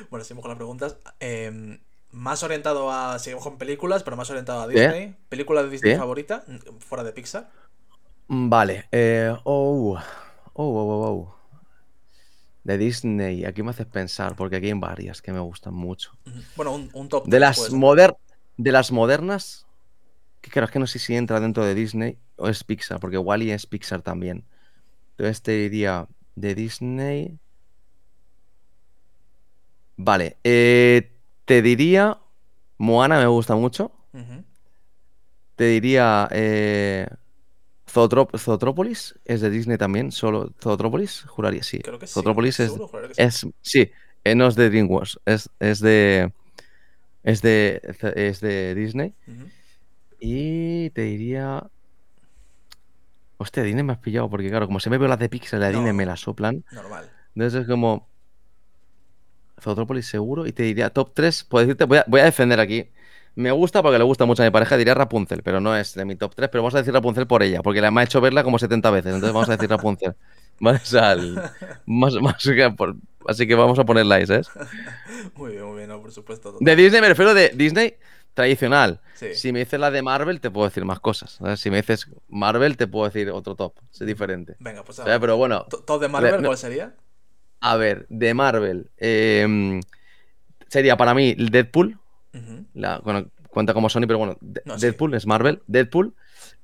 Bueno, 0.10 0.24
seguimos 0.24 0.44
con 0.44 0.50
las 0.50 0.58
preguntas. 0.58 0.98
Eh, 1.20 1.80
más 2.12 2.44
orientado 2.44 2.92
a. 2.92 3.18
Seguimos 3.20 3.44
con 3.44 3.58
películas, 3.58 4.04
pero 4.04 4.16
más 4.16 4.30
orientado 4.30 4.62
a. 4.62 4.68
Disney. 4.68 5.16
¿Película 5.30 5.64
de 5.64 5.70
Disney 5.70 5.96
favorita? 5.96 6.44
Fuera 6.80 7.04
de 7.04 7.12
Pixar. 7.14 7.50
Mm, 8.28 8.50
Vale. 8.50 8.86
eh, 8.92 9.34
oh, 9.44 9.98
oh, 9.98 10.00
oh, 10.54 10.64
oh, 10.64 11.08
oh. 11.10 11.37
De 12.68 12.78
Disney, 12.78 13.46
aquí 13.46 13.64
me 13.64 13.70
haces 13.70 13.86
pensar, 13.86 14.36
porque 14.36 14.58
aquí 14.58 14.66
hay 14.66 14.74
varias 14.74 15.22
que 15.22 15.32
me 15.32 15.40
gustan 15.40 15.74
mucho. 15.74 16.12
Bueno, 16.58 16.76
un, 16.76 16.90
un 16.92 17.08
top. 17.08 17.26
De 17.26 17.40
las, 17.40 17.56
puede 17.56 17.70
ser. 17.70 17.80
moder 17.80 18.18
de 18.58 18.72
las 18.74 18.92
modernas, 18.92 19.66
que 20.42 20.52
creo 20.52 20.68
que 20.68 20.78
no 20.78 20.86
sé 20.86 21.00
si 21.00 21.16
entra 21.16 21.40
dentro 21.40 21.64
de 21.64 21.74
Disney 21.74 22.18
o 22.36 22.50
es 22.50 22.66
Pixar, 22.66 23.00
porque 23.00 23.18
Wally 23.18 23.52
es 23.52 23.66
Pixar 23.66 24.02
también. 24.02 24.44
Entonces 25.12 25.42
te 25.42 25.54
diría 25.54 26.10
de 26.36 26.56
Disney. 26.56 27.40
Vale, 29.96 30.36
eh, 30.44 31.10
te 31.46 31.62
diría 31.62 32.20
Moana 32.78 33.18
me 33.18 33.28
gusta 33.28 33.56
mucho. 33.56 33.94
Te 35.56 35.64
diría 35.64 36.28
eh, 36.32 37.08
Zootrop- 37.98 38.38
Zootrópolis, 38.38 39.16
es 39.26 39.42
de 39.42 39.50
Disney 39.50 39.78
también, 39.78 40.12
solo 40.12 40.54
Zootrópolis, 40.62 41.24
juraría, 41.28 41.64
sí. 41.64 41.80
Creo 41.80 41.98
que 41.98 42.06
sí. 42.06 42.14
Zootrópolis 42.14 42.60
es, 42.60 42.72
que 42.72 42.78
sí. 43.14 43.22
es, 43.22 43.48
sí, 43.62 43.92
eh, 44.24 44.36
no 44.36 44.48
es 44.48 44.56
de 44.56 44.70
DreamWorks, 44.70 45.20
es, 45.26 45.50
es 45.60 45.80
de, 45.80 46.32
es 47.24 47.42
de, 47.42 47.82
es 48.16 48.40
de 48.40 48.76
Disney. 48.76 49.14
Y 50.20 50.90
te 50.92 51.02
diría. 51.02 51.66
Hostia, 53.40 53.62
Disney 53.64 53.84
me 53.84 53.94
has 53.94 54.00
pillado, 54.00 54.30
porque 54.30 54.50
claro, 54.50 54.66
como 54.66 54.80
se 54.80 54.90
me 54.90 54.98
veo 54.98 55.08
las 55.08 55.20
de 55.20 55.30
Pixar 55.30 55.60
y 55.60 55.62
las 55.62 55.70
de 55.70 55.74
No. 55.74 55.80
Disney 55.80 55.94
me 55.96 56.06
las 56.06 56.20
soplan. 56.22 56.64
Normal. 56.72 57.10
Entonces 57.36 57.62
es 57.62 57.68
como. 57.68 58.08
Zootrópolis 59.62 60.08
seguro. 60.08 60.46
Y 60.48 60.52
te 60.54 60.64
diría 60.64 60.90
top 60.90 61.12
3. 61.14 61.44
Puedo 61.44 61.66
decirte, 61.66 61.86
voy 61.86 62.00
a, 62.00 62.06
voy 62.08 62.22
a 62.22 62.26
defender 62.26 62.60
aquí. 62.60 62.90
Me 63.38 63.52
gusta 63.52 63.84
porque 63.84 63.98
le 64.00 64.04
gusta 64.04 64.26
mucho 64.26 64.42
a 64.42 64.46
mi 64.46 64.52
pareja, 64.52 64.78
diría 64.78 64.94
Rapunzel, 64.96 65.44
pero 65.44 65.60
no 65.62 65.78
es 65.78 65.94
de 65.94 66.06
mi 66.06 66.16
top 66.16 66.34
3. 66.36 66.50
Pero 66.50 66.64
vamos 66.64 66.74
a 66.76 66.80
decir 66.80 66.94
Rapunzel 66.94 67.28
por 67.28 67.44
ella, 67.44 67.62
porque 67.62 67.82
la 67.82 67.92
me 67.92 68.02
ha 68.02 68.04
hecho 68.04 68.20
verla 68.20 68.44
como 68.44 68.58
70 68.58 68.90
veces. 68.90 69.14
Entonces 69.14 69.34
vamos 69.34 69.48
a 69.50 69.54
decir 69.58 69.70
Rapunzel. 69.70 70.16
Más, 70.60 72.16
más 72.16 72.44
que 72.44 72.70
por- 72.76 72.96
así 73.28 73.46
que 73.46 73.54
vamos 73.54 73.78
a 73.78 73.86
ponerla 73.86 74.26
¿sabes? 74.26 74.50
Muy 75.36 75.52
bien, 75.52 75.66
muy 75.66 75.78
bien, 75.78 75.90
no, 75.90 76.02
por 76.02 76.12
supuesto. 76.12 76.52
total. 76.52 76.66
De 76.66 76.76
Disney 76.76 77.00
me 77.00 77.10
refiero 77.10 77.36
de 77.36 77.50
Disney 77.50 77.96
tradicional. 78.34 79.00
Sí. 79.14 79.36
Si 79.36 79.52
me 79.54 79.60
dices 79.60 79.80
la 79.80 79.92
de 79.92 80.02
Marvel, 80.02 80.42
te 80.42 80.50
puedo 80.50 80.68
decir 80.68 80.84
más 80.84 81.00
cosas. 81.00 81.34
¿sabes? 81.34 81.60
Si 81.60 81.70
me 81.70 81.78
dices 81.78 82.08
Marvel, 82.28 82.76
te 82.76 82.88
puedo 82.88 83.06
decir 83.06 83.30
otro 83.30 83.54
top. 83.54 83.74
Es 83.94 84.00
diferente. 84.08 84.56
Venga, 84.58 84.84
pues. 84.84 84.96
¿sabes? 84.98 85.20
Pero 85.20 85.38
bueno, 85.38 85.66
to- 85.70 85.84
¿Top 85.84 86.02
de 86.02 86.08
Marvel 86.08 86.44
cuál 86.44 86.58
sería? 86.58 86.96
a 87.62 87.76
ver, 87.78 88.08
de 88.10 88.34
Marvel. 88.34 88.90
eh, 88.98 89.80
sería 90.70 90.98
para 90.98 91.14
mí 91.14 91.36
Deadpool. 91.36 92.00
La, 92.74 93.00
bueno, 93.00 93.30
cuenta 93.50 93.74
como 93.74 93.90
Sony, 93.90 94.02
pero 94.02 94.18
bueno, 94.20 94.38
De- 94.42 94.62
No, 94.66 94.78
sí. 94.78 94.86
Deadpool 94.86 95.14
es 95.16 95.26
Marvel. 95.26 95.62
Deadpool. 95.68 96.14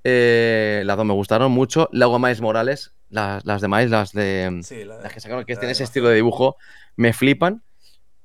eh, 0.03 0.83
las 0.85 0.97
dos 0.97 1.05
me 1.05 1.13
gustaron 1.13 1.51
mucho. 1.51 1.89
Luego 1.91 2.19
Miles 2.19 2.41
Morales. 2.41 2.93
Las, 3.09 3.45
las 3.45 3.61
de 3.61 3.67
Miles, 3.67 3.89
las 3.91 4.11
de. 4.11 4.59
Sí, 4.63 4.83
la 4.83 4.97
de- 4.97 5.03
Las 5.03 5.13
que 5.13 5.19
sacaron 5.19 5.45
que 5.45 5.53
tienen 5.55 5.69
ese 5.71 5.83
estilo 5.83 6.09
de 6.09 6.15
dibujo, 6.15 6.57
me 6.95 7.13
flipan. 7.13 7.63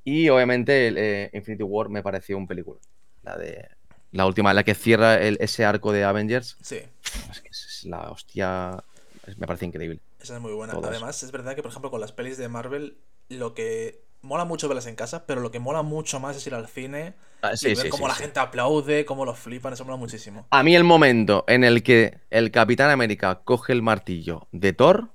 Y 0.04 0.28
obviamente 0.30 0.92
eh, 0.96 1.30
Infinity 1.34 1.62
War 1.62 1.88
me 1.90 2.02
pareció 2.02 2.36
un 2.38 2.46
película. 2.46 2.80
La 3.22 3.36
de. 3.36 3.68
La 4.12 4.24
última, 4.26 4.54
la 4.54 4.64
que 4.64 4.74
cierra 4.74 5.20
el- 5.20 5.36
ese 5.40 5.64
arco 5.66 5.92
de 5.92 6.04
Avengers. 6.04 6.56
Sí, 6.62 6.80
Es 7.30 7.40
que 7.42 7.48
es 7.50 7.84
la 7.84 8.10
hostia. 8.10 8.82
Me 9.36 9.46
parece 9.46 9.66
increíble. 9.66 10.00
esa 10.20 10.36
es 10.36 10.40
muy 10.40 10.52
buena. 10.52 10.72
Además, 10.72 11.22
es 11.22 11.30
verdad 11.30 11.54
que, 11.54 11.62
por 11.62 11.70
ejemplo, 11.70 11.90
con 11.90 12.00
las 12.00 12.12
pelis 12.12 12.38
de 12.38 12.48
Marvel, 12.48 12.96
lo 13.28 13.52
que 13.52 14.02
mola 14.22 14.44
mucho 14.44 14.68
verlas 14.68 14.86
en 14.86 14.96
casa, 14.96 15.26
pero 15.26 15.40
lo 15.40 15.50
que 15.50 15.58
mola 15.58 15.82
mucho 15.82 16.20
más 16.20 16.36
es 16.36 16.46
ir 16.46 16.54
al 16.54 16.68
cine 16.68 17.14
Ah, 17.42 17.52
y 17.60 17.66
ver 17.68 17.76
sí, 17.76 17.88
cómo 17.88 18.06
sí, 18.06 18.08
la 18.08 18.14
gente 18.16 18.40
aplaude, 18.40 19.04
cómo 19.04 19.24
lo 19.24 19.34
flipan, 19.34 19.72
eso 19.72 19.84
mola 19.84 19.96
muchísimo. 19.96 20.46
A 20.50 20.62
mí 20.62 20.74
el 20.74 20.82
momento 20.84 21.44
en 21.46 21.62
el 21.62 21.82
que 21.82 22.18
el 22.30 22.50
Capitán 22.50 22.90
América 22.90 23.42
coge 23.44 23.72
el 23.72 23.80
martillo 23.82 24.48
de 24.50 24.72
Thor, 24.72 25.10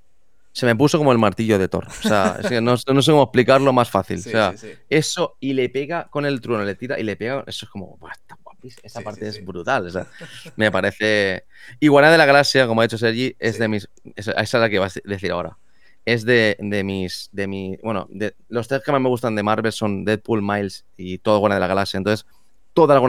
se 0.54 0.66
me 0.66 0.76
puso 0.76 0.98
como 0.98 1.12
el 1.12 1.18
martillo 1.18 1.60
de 1.60 1.68
Thor. 1.68 1.88
O 1.88 2.08
sea, 2.08 2.38
es 2.42 2.48
que 2.48 2.62
no, 2.62 2.76
no 2.94 3.02
sé 3.02 3.12
cómo 3.12 3.24
explicarlo 3.24 3.74
más 3.74 3.90
fácil. 3.90 4.20
O 4.20 4.22
sea, 4.22 4.54
eso 4.90 5.36
y 5.42 5.54
le 5.54 5.68
pega 5.68 6.08
con 6.10 6.26
el 6.26 6.40
trueno, 6.40 6.64
le 6.64 6.76
tira 6.76 6.98
y 6.98 7.04
le 7.04 7.18
pega. 7.18 7.44
Eso 7.46 7.66
es 7.66 7.70
como, 7.70 7.98
"Buah, 7.98 8.14
está 8.14 8.38
guapísimo". 8.42 8.82
Esa 8.84 9.02
parte 9.02 9.28
es 9.28 9.44
brutal. 9.44 9.88
o 9.88 9.90
sea, 9.90 10.08
me 10.56 10.72
parece. 10.72 11.44
Y 11.80 11.90
Guardia 11.90 12.12
de 12.12 12.18
la 12.18 12.26
Galaxia, 12.26 12.68
como 12.68 12.80
ha 12.80 12.84
dicho 12.86 12.98
Sergi, 12.98 13.36
es 13.38 13.60
de 13.60 13.68
mis. 13.68 13.90
Esa 14.16 14.32
esa 14.32 14.58
es 14.58 14.62
la 14.62 14.70
que 14.70 14.80
vas 14.80 14.96
a 14.96 15.02
decir 15.04 15.32
ahora. 15.32 15.58
Es 16.06 16.26
de, 16.26 16.58
de 16.60 16.84
mis. 16.84 17.30
De 17.32 17.48
mi, 17.48 17.78
bueno, 17.84 18.08
de, 18.10 18.36
los 18.50 18.68
tres 18.68 18.82
que 18.84 18.92
más 18.92 19.02
me 19.02 19.10
gustan 19.10 19.36
de 19.36 19.44
Marvel 19.44 19.72
son 19.72 20.04
Deadpool, 20.06 20.42
Miles 20.42 20.86
y 20.98 21.18
todo 21.20 21.40
Guardia 21.40 21.56
de 21.56 21.62
la 21.62 21.68
Galaxia. 21.68 21.98
Entonces, 21.98 22.26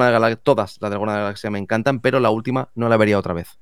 de 0.09 0.13
la 0.13 0.19
Galaxia, 0.19 0.41
todas 0.43 0.77
las 0.81 0.91
de 0.91 0.97
Guardia 0.97 1.15
de 1.15 1.19
la 1.21 1.25
Galaxia 1.25 1.51
me 1.51 1.59
encantan, 1.59 2.01
pero 2.01 2.21
la 2.21 2.31
última 2.31 2.69
no 2.75 2.89
la 2.89 2.97
vería 2.97 3.19
otra 3.19 3.35
vez. 3.35 3.59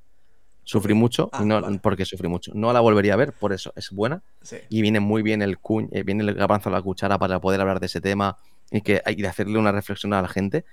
Sufrí 0.64 0.95
mucho 0.95 1.28
Ah, 1.33 1.41
y 1.43 1.47
no, 1.47 1.61
vale. 1.61 1.78
porque 1.83 2.05
sufrí 2.05 2.28
mucho. 2.28 2.53
No 2.55 2.72
la 2.72 2.80
volvería 2.80 3.14
a 3.14 3.16
ver, 3.16 3.33
por 3.33 3.53
eso 3.53 3.72
es 3.74 3.91
buena 3.91 4.22
Sí. 4.43 4.59
y 4.68 4.80
viene 4.83 5.01
muy 5.01 5.22
bien 5.22 5.43
el 5.43 5.59
cuñ, 5.59 5.89
eh, 5.93 6.03
viene 6.05 6.22
el 6.22 6.35
garbanzo 6.35 6.68
a 6.68 6.72
la 6.72 6.80
cuchara 6.83 7.18
para 7.18 7.41
poder 7.41 7.61
hablar 7.61 7.80
de 7.80 7.87
ese 7.87 8.01
tema 8.01 8.37
y 8.73 8.81
que 8.83 9.03
y 9.07 9.23
de 9.23 9.29
hacerle 9.29 9.59
una 9.59 9.73
reflexión 9.73 10.12
a 10.14 10.23
la 10.23 10.29
gente, 10.29 10.64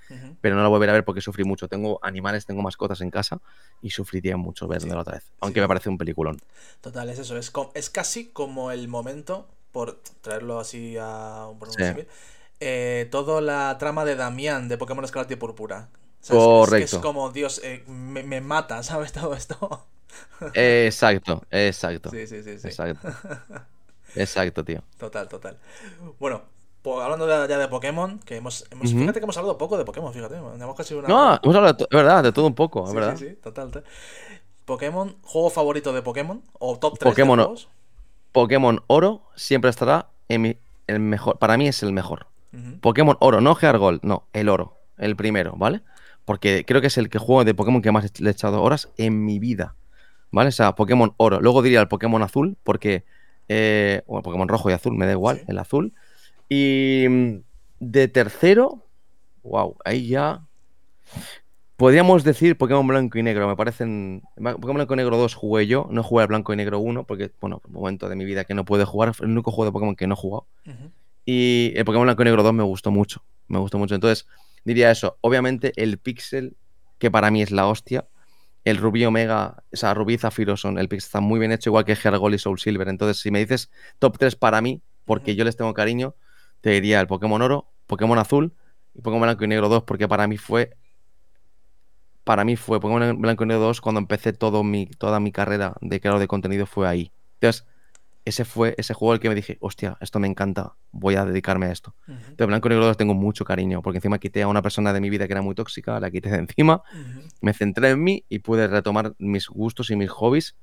pero 0.41 0.56
no 0.56 0.64
la 0.64 0.70
volveré 0.70 0.91
a 0.91 0.95
ver 0.95 1.06
porque 1.06 1.22
sufrí 1.22 1.43
mucho. 1.43 1.68
Tengo 1.68 2.00
animales, 2.02 2.45
tengo 2.45 2.62
mascotas 2.62 3.02
en 3.02 3.12
casa 3.12 3.39
y 3.82 3.91
sufriría 3.91 4.38
mucho 4.38 4.68
verla 4.68 4.97
otra 5.00 5.16
vez, 5.16 5.32
aunque 5.41 5.60
sí. 5.60 5.62
me 5.62 5.68
parece 5.68 5.89
un 5.89 5.97
peliculón. 5.97 6.41
Total, 6.82 7.10
es 7.10 7.20
eso. 7.20 7.38
Es, 7.38 7.52
es 7.74 7.89
casi 7.89 8.28
como 8.30 8.72
el 8.72 8.88
momento, 8.88 9.47
por 9.72 10.00
traerlo 10.22 10.60
así 10.60 10.97
a 11.00 11.47
un, 11.52 11.60
por 11.60 11.70
un 11.70 11.74
Sí. 11.78 11.84
símil, 11.84 12.08
eh, 12.60 13.08
toda 13.12 13.41
la 13.41 13.78
trama 13.78 14.06
de 14.06 14.16
Damián 14.16 14.68
de 14.68 14.78
Pokémon 14.78 15.04
Escarlata 15.06 15.34
y 15.34 15.38
Púrpura. 15.38 15.89
¿Sabes? 16.22 16.50
Es 16.62 16.74
que 16.74 16.84
Es, 16.84 16.97
Correcto. 16.97 17.02
como, 17.02 17.32
Dios, 17.32 17.62
eh, 17.64 17.84
me, 17.88 18.24
me 18.24 18.41
mata, 18.41 18.84
¿sabes? 18.84 19.12
Todo 19.14 19.34
esto. 19.36 19.86
Exacto, 20.54 21.45
exacto, 21.52 22.10
Sí, 22.10 22.28
sí, 22.28 22.43
sí, 22.43 22.58
sí. 22.60 22.68
exacto. 22.68 23.08
Exacto, 24.16 24.64
tío. 24.66 24.84
Total, 24.97 25.28
total. 25.28 25.58
Bueno, 26.20 26.43
hablando 26.86 27.28
ya 27.28 27.58
de 27.58 27.68
Pokémon, 27.68 28.20
que 28.20 28.38
hemos, 28.38 28.66
fíjate 28.82 29.20
que 29.20 29.24
hemos 29.26 29.38
hablado 29.38 29.58
poco 29.58 29.78
de 29.78 29.86
Pokémon, 29.86 30.14
fíjate. 30.14 30.36
Hemos 30.36 30.76
casi 30.76 30.94
una. 30.94 31.08
No, 31.08 31.40
hemos 31.44 31.56
hablado, 31.56 31.88
de 31.90 31.98
verdad, 31.98 32.24
de 32.24 32.32
todo 32.32 32.48
un 32.48 32.56
poco, 32.56 32.84
es 32.84 32.90
sí, 32.90 32.96
verdad. 32.96 33.18
sí, 33.18 33.30
sí, 33.30 33.36
total. 33.36 33.84
Pokémon, 34.66 35.16
juego 35.24 35.50
favorito 35.50 35.94
de 35.94 36.02
Pokémon 36.02 36.42
o 36.60 36.78
top 36.78 37.00
3 37.00 37.12
Pokémon, 37.12 37.38
de 37.38 37.44
juegos. 37.44 37.70
Pokémon 38.32 38.82
Oro 38.88 39.22
siempre 39.36 39.70
estará 39.70 40.10
en 40.28 40.42
mi, 40.42 40.58
el 40.88 41.00
mejor, 41.00 41.38
para 41.40 41.58
mí 41.58 41.68
es 41.68 41.84
el 41.84 41.92
mejor. 41.94 42.28
Pokémon 42.82 43.16
Oro, 43.20 43.42
no 43.42 43.54
Gear 43.56 43.78
Gold, 43.78 44.00
no, 44.04 44.24
el 44.34 44.50
Oro, 44.50 44.78
el 44.98 45.16
primero, 45.16 45.54
¿vale? 45.56 45.82
Porque 46.26 46.66
creo 46.66 46.82
que 46.82 46.88
es 46.88 46.98
el 46.98 47.10
que 47.10 47.20
juego 47.20 47.44
de 47.44 47.54
Pokémon 47.54 47.82
que 47.82 47.92
más 47.92 48.20
le 48.20 48.30
he 48.30 48.32
echado 48.32 48.62
horas 48.62 48.90
en 48.98 49.26
mi 49.26 49.38
vida, 49.40 49.76
¿vale? 50.32 50.50
O 50.50 50.52
sea, 50.52 50.76
Pokémon 50.76 51.14
Oro. 51.18 51.42
Luego 51.42 51.62
diría 51.62 51.82
el 51.82 51.88
Pokémon 51.88 52.22
Azul, 52.24 52.58
porque. 52.64 53.04
Eh, 53.48 54.04
bueno, 54.06 54.22
Pokémon 54.22 54.48
Rojo 54.48 54.70
y 54.70 54.74
Azul, 54.74 54.96
me 54.96 55.08
da 55.08 55.12
igual, 55.14 55.38
Sí. 55.38 55.46
el 55.48 55.58
azul. 55.58 55.94
Y 56.50 57.06
mm, 57.08 57.36
de 57.80 58.08
tercero, 58.08 58.86
wow, 59.43 59.78
ahí 59.86 60.08
ya. 60.08 60.45
Podríamos 61.78 62.26
decir 62.26 62.58
Pokémon 62.58 62.86
Blanco 62.86 63.18
y 63.18 63.24
Negro, 63.24 63.47
me 63.47 63.56
parecen. 63.56 64.24
Pokémon 64.36 64.76
Blanco 64.76 64.95
y 64.95 64.97
Negro 64.97 65.18
2 65.18 65.34
jugué 65.36 65.68
yo, 65.68 65.88
no 65.91 66.04
jugué 66.04 66.24
al 66.24 66.28
Blanco 66.28 66.52
y 66.52 66.58
Negro 66.58 66.80
1, 66.80 67.06
porque, 67.06 67.32
bueno, 67.39 67.62
un 67.66 67.74
momento 67.74 68.10
de 68.10 68.18
mi 68.18 68.26
vida 68.26 68.43
que 68.43 68.54
no 68.54 68.66
pude 68.66 68.84
jugar, 68.84 69.14
el 69.22 69.30
único 69.30 69.52
juego 69.52 69.66
de 69.70 69.72
Pokémon 69.72 69.95
que 69.95 70.08
no 70.08 70.16
he 70.16 70.18
jugado. 70.18 70.47
Ujú. 70.66 70.91
Y 71.26 71.72
el 71.76 71.86
Pokémon 71.86 72.06
Blanco 72.06 72.24
y 72.24 72.26
Negro 72.26 72.43
2 72.43 72.54
me 72.54 72.64
gustó 72.64 72.91
mucho. 72.91 73.24
Me 73.47 73.60
gustó 73.60 73.78
mucho. 73.78 73.95
Entonces, 73.95 74.28
diría 74.66 74.91
eso. 74.91 75.18
Obviamente, 75.22 75.72
el 75.76 76.00
Pixel, 76.00 76.58
que 76.97 77.12
para 77.12 77.32
mí 77.32 77.41
es 77.41 77.52
la 77.52 77.68
hostia. 77.68 78.08
El 78.66 78.78
Rubí 78.78 79.06
Omega, 79.06 79.64
o 79.72 79.76
sea, 79.78 79.93
Rubí 79.93 80.18
Zafiro 80.18 80.58
son. 80.58 80.78
El 80.78 80.89
Pixel 80.89 81.08
está 81.08 81.20
muy 81.22 81.39
bien 81.39 81.52
hecho, 81.52 81.70
igual 81.70 81.86
que 81.86 81.95
Heart 81.95 82.18
Gold 82.18 82.36
y 82.36 82.39
Soul 82.39 82.60
Silver. 82.60 82.88
Entonces, 82.88 83.22
si 83.22 83.32
me 83.32 83.39
dices 83.39 83.70
top 84.00 84.18
3 84.18 84.36
para 84.36 84.60
mí, 84.62 84.82
porque 85.06 85.36
yo 85.36 85.45
les 85.45 85.56
tengo 85.56 85.74
cariño, 85.74 86.16
te 86.62 86.72
diría 86.72 86.99
el 86.99 87.07
Pokémon 87.07 87.41
Oro, 87.41 87.72
Pokémon 87.88 88.18
Azul 88.18 88.53
y 88.93 89.01
Pokémon 89.01 89.22
Blanco 89.22 89.43
y 89.43 89.47
Negro 89.47 89.70
2, 89.70 89.84
porque 89.84 90.07
para 90.07 90.28
mí 90.28 90.38
fue. 90.38 90.76
Para 92.24 92.43
mí 92.43 92.55
fue 92.55 92.80
Pokémon 92.80 93.20
Blanco 93.22 93.43
y 93.43 93.47
Negro 93.47 93.64
2 93.64 93.82
cuando 93.82 93.99
empecé 93.99 94.34
todo 94.34 94.64
mi, 94.64 94.86
toda 94.86 95.20
mi 95.20 95.32
carrera 95.32 95.76
de 95.82 95.99
creador 95.99 96.20
de 96.20 96.28
contenido 96.28 96.66
fue 96.66 96.88
ahí. 96.88 97.12
Entonces, 97.36 97.66
ese 98.26 98.45
fue 98.45 98.76
ese 98.78 98.93
juego 98.93 99.14
el 99.14 99.20
que 99.20 99.30
me 99.30 99.36
dije, 99.36 99.57
hostia, 99.62 99.97
esto 100.01 100.20
me 100.20 100.28
encanta, 100.28 100.76
voy 100.91 101.16
a 101.16 101.26
dedicarme 101.26 101.66
a 101.68 101.72
esto. 101.72 101.95
De 102.38 102.45
Blanco 102.45 102.68
y 102.68 102.70
Negro 102.70 102.86
2 102.86 102.97
tengo 102.97 103.16
mucho 103.16 103.45
cariño, 103.45 103.82
porque 103.82 103.97
encima 103.97 104.20
quité 104.20 104.43
a 104.43 104.47
una 104.47 104.62
persona 104.62 104.93
de 104.93 105.01
mi 105.01 105.10
vida 105.10 105.26
que 105.26 105.34
era 105.34 105.41
muy 105.41 105.55
tóxica, 105.55 105.99
la 105.99 106.12
quité 106.12 106.30
de 106.30 106.38
encima, 106.38 106.84
me 107.41 107.53
centré 107.53 107.89
en 107.89 108.03
mí 108.03 108.26
y 108.30 108.39
pude 108.39 108.68
retomar 108.68 109.16
mis 109.18 109.47
gustos 109.47 109.89
y 109.89 109.95
mis 109.95 110.10
hobbies 110.10 110.55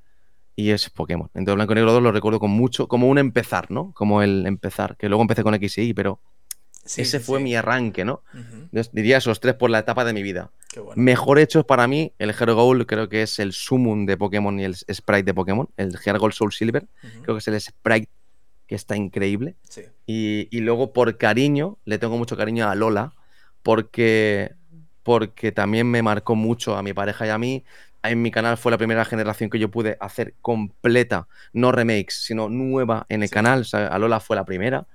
y 0.57 0.71
es 0.71 0.89
Pokémon. 0.89 1.29
Entonces 1.35 1.55
Blanco 1.55 1.73
y 1.73 1.75
Negro 1.75 1.93
2 1.93 2.03
lo 2.03 2.11
recuerdo 2.11 2.39
con 2.39 2.49
mucho, 2.49 2.87
como 2.87 3.07
un 3.07 3.19
empezar, 3.19 3.71
¿no? 3.71 3.93
Como 3.93 4.23
el 4.23 4.45
empezar, 4.47 4.97
que 4.97 5.07
luego 5.07 5.21
empecé 5.21 5.43
con 5.43 5.53
X 5.53 5.77
y 5.77 5.81
Y, 5.89 5.93
pero 5.93 6.19
ese 6.95 7.19
fue 7.19 7.39
mi 7.39 7.55
arranque, 7.55 8.03
¿no? 8.03 8.23
diría 8.91 9.17
esos 9.17 9.39
tres 9.39 9.55
por 9.55 9.69
la 9.69 9.79
etapa 9.79 10.03
de 10.03 10.13
mi 10.13 10.23
vida. 10.23 10.51
Mejor 10.95 11.39
hecho 11.39 11.65
para 11.65 11.87
mí, 11.87 12.13
el 12.17 12.31
Hero 12.31 12.55
Gold 12.55 12.85
creo 12.87 13.07
que 13.07 13.21
es 13.21 13.39
el 13.39 13.53
Summon 13.53 14.05
de 14.05 14.17
Pokémon 14.17 14.59
y 14.59 14.63
el 14.63 14.75
Sprite 14.75 15.23
de 15.23 15.33
Pokémon. 15.33 15.69
El 15.77 15.97
Hero 16.03 16.19
Gold 16.19 16.33
Soul 16.33 16.53
Silver, 16.53 16.87
creo 17.21 17.35
que 17.35 17.39
es 17.39 17.47
el 17.47 17.61
Sprite 17.61 18.09
que 18.65 18.75
está 18.75 18.95
increíble. 18.95 19.55
Y, 20.05 20.47
y, 20.49 20.59
luego 20.61 20.91
por 20.91 21.17
cariño, 21.17 21.77
le 21.85 21.99
tengo 21.99 22.17
mucho 22.17 22.35
cariño 22.35 22.67
a 22.67 22.75
Lola, 22.75 23.13
porque, 23.63 24.53
porque 25.03 25.51
también 25.51 25.87
me 25.87 26.01
marcó 26.01 26.35
mucho 26.35 26.75
a 26.75 26.83
mi 26.83 26.93
pareja 26.93 27.27
y 27.27 27.29
a 27.29 27.37
mí. 27.37 27.63
En 28.09 28.21
mi 28.21 28.31
canal 28.31 28.57
fue 28.57 28.71
la 28.71 28.77
primera 28.77 29.05
generación 29.05 29.49
que 29.49 29.59
yo 29.59 29.69
pude 29.69 29.97
hacer 29.99 30.33
completa, 30.41 31.27
no 31.53 31.71
remakes, 31.71 32.23
sino 32.23 32.49
nueva 32.49 33.05
en 33.09 33.23
el 33.23 33.29
canal. 33.29 33.61
O 33.61 33.63
sea, 33.63 33.87
a 33.87 33.99
Lola 33.99 34.19
fue 34.19 34.35
la 34.35 34.45
primera. 34.45 34.87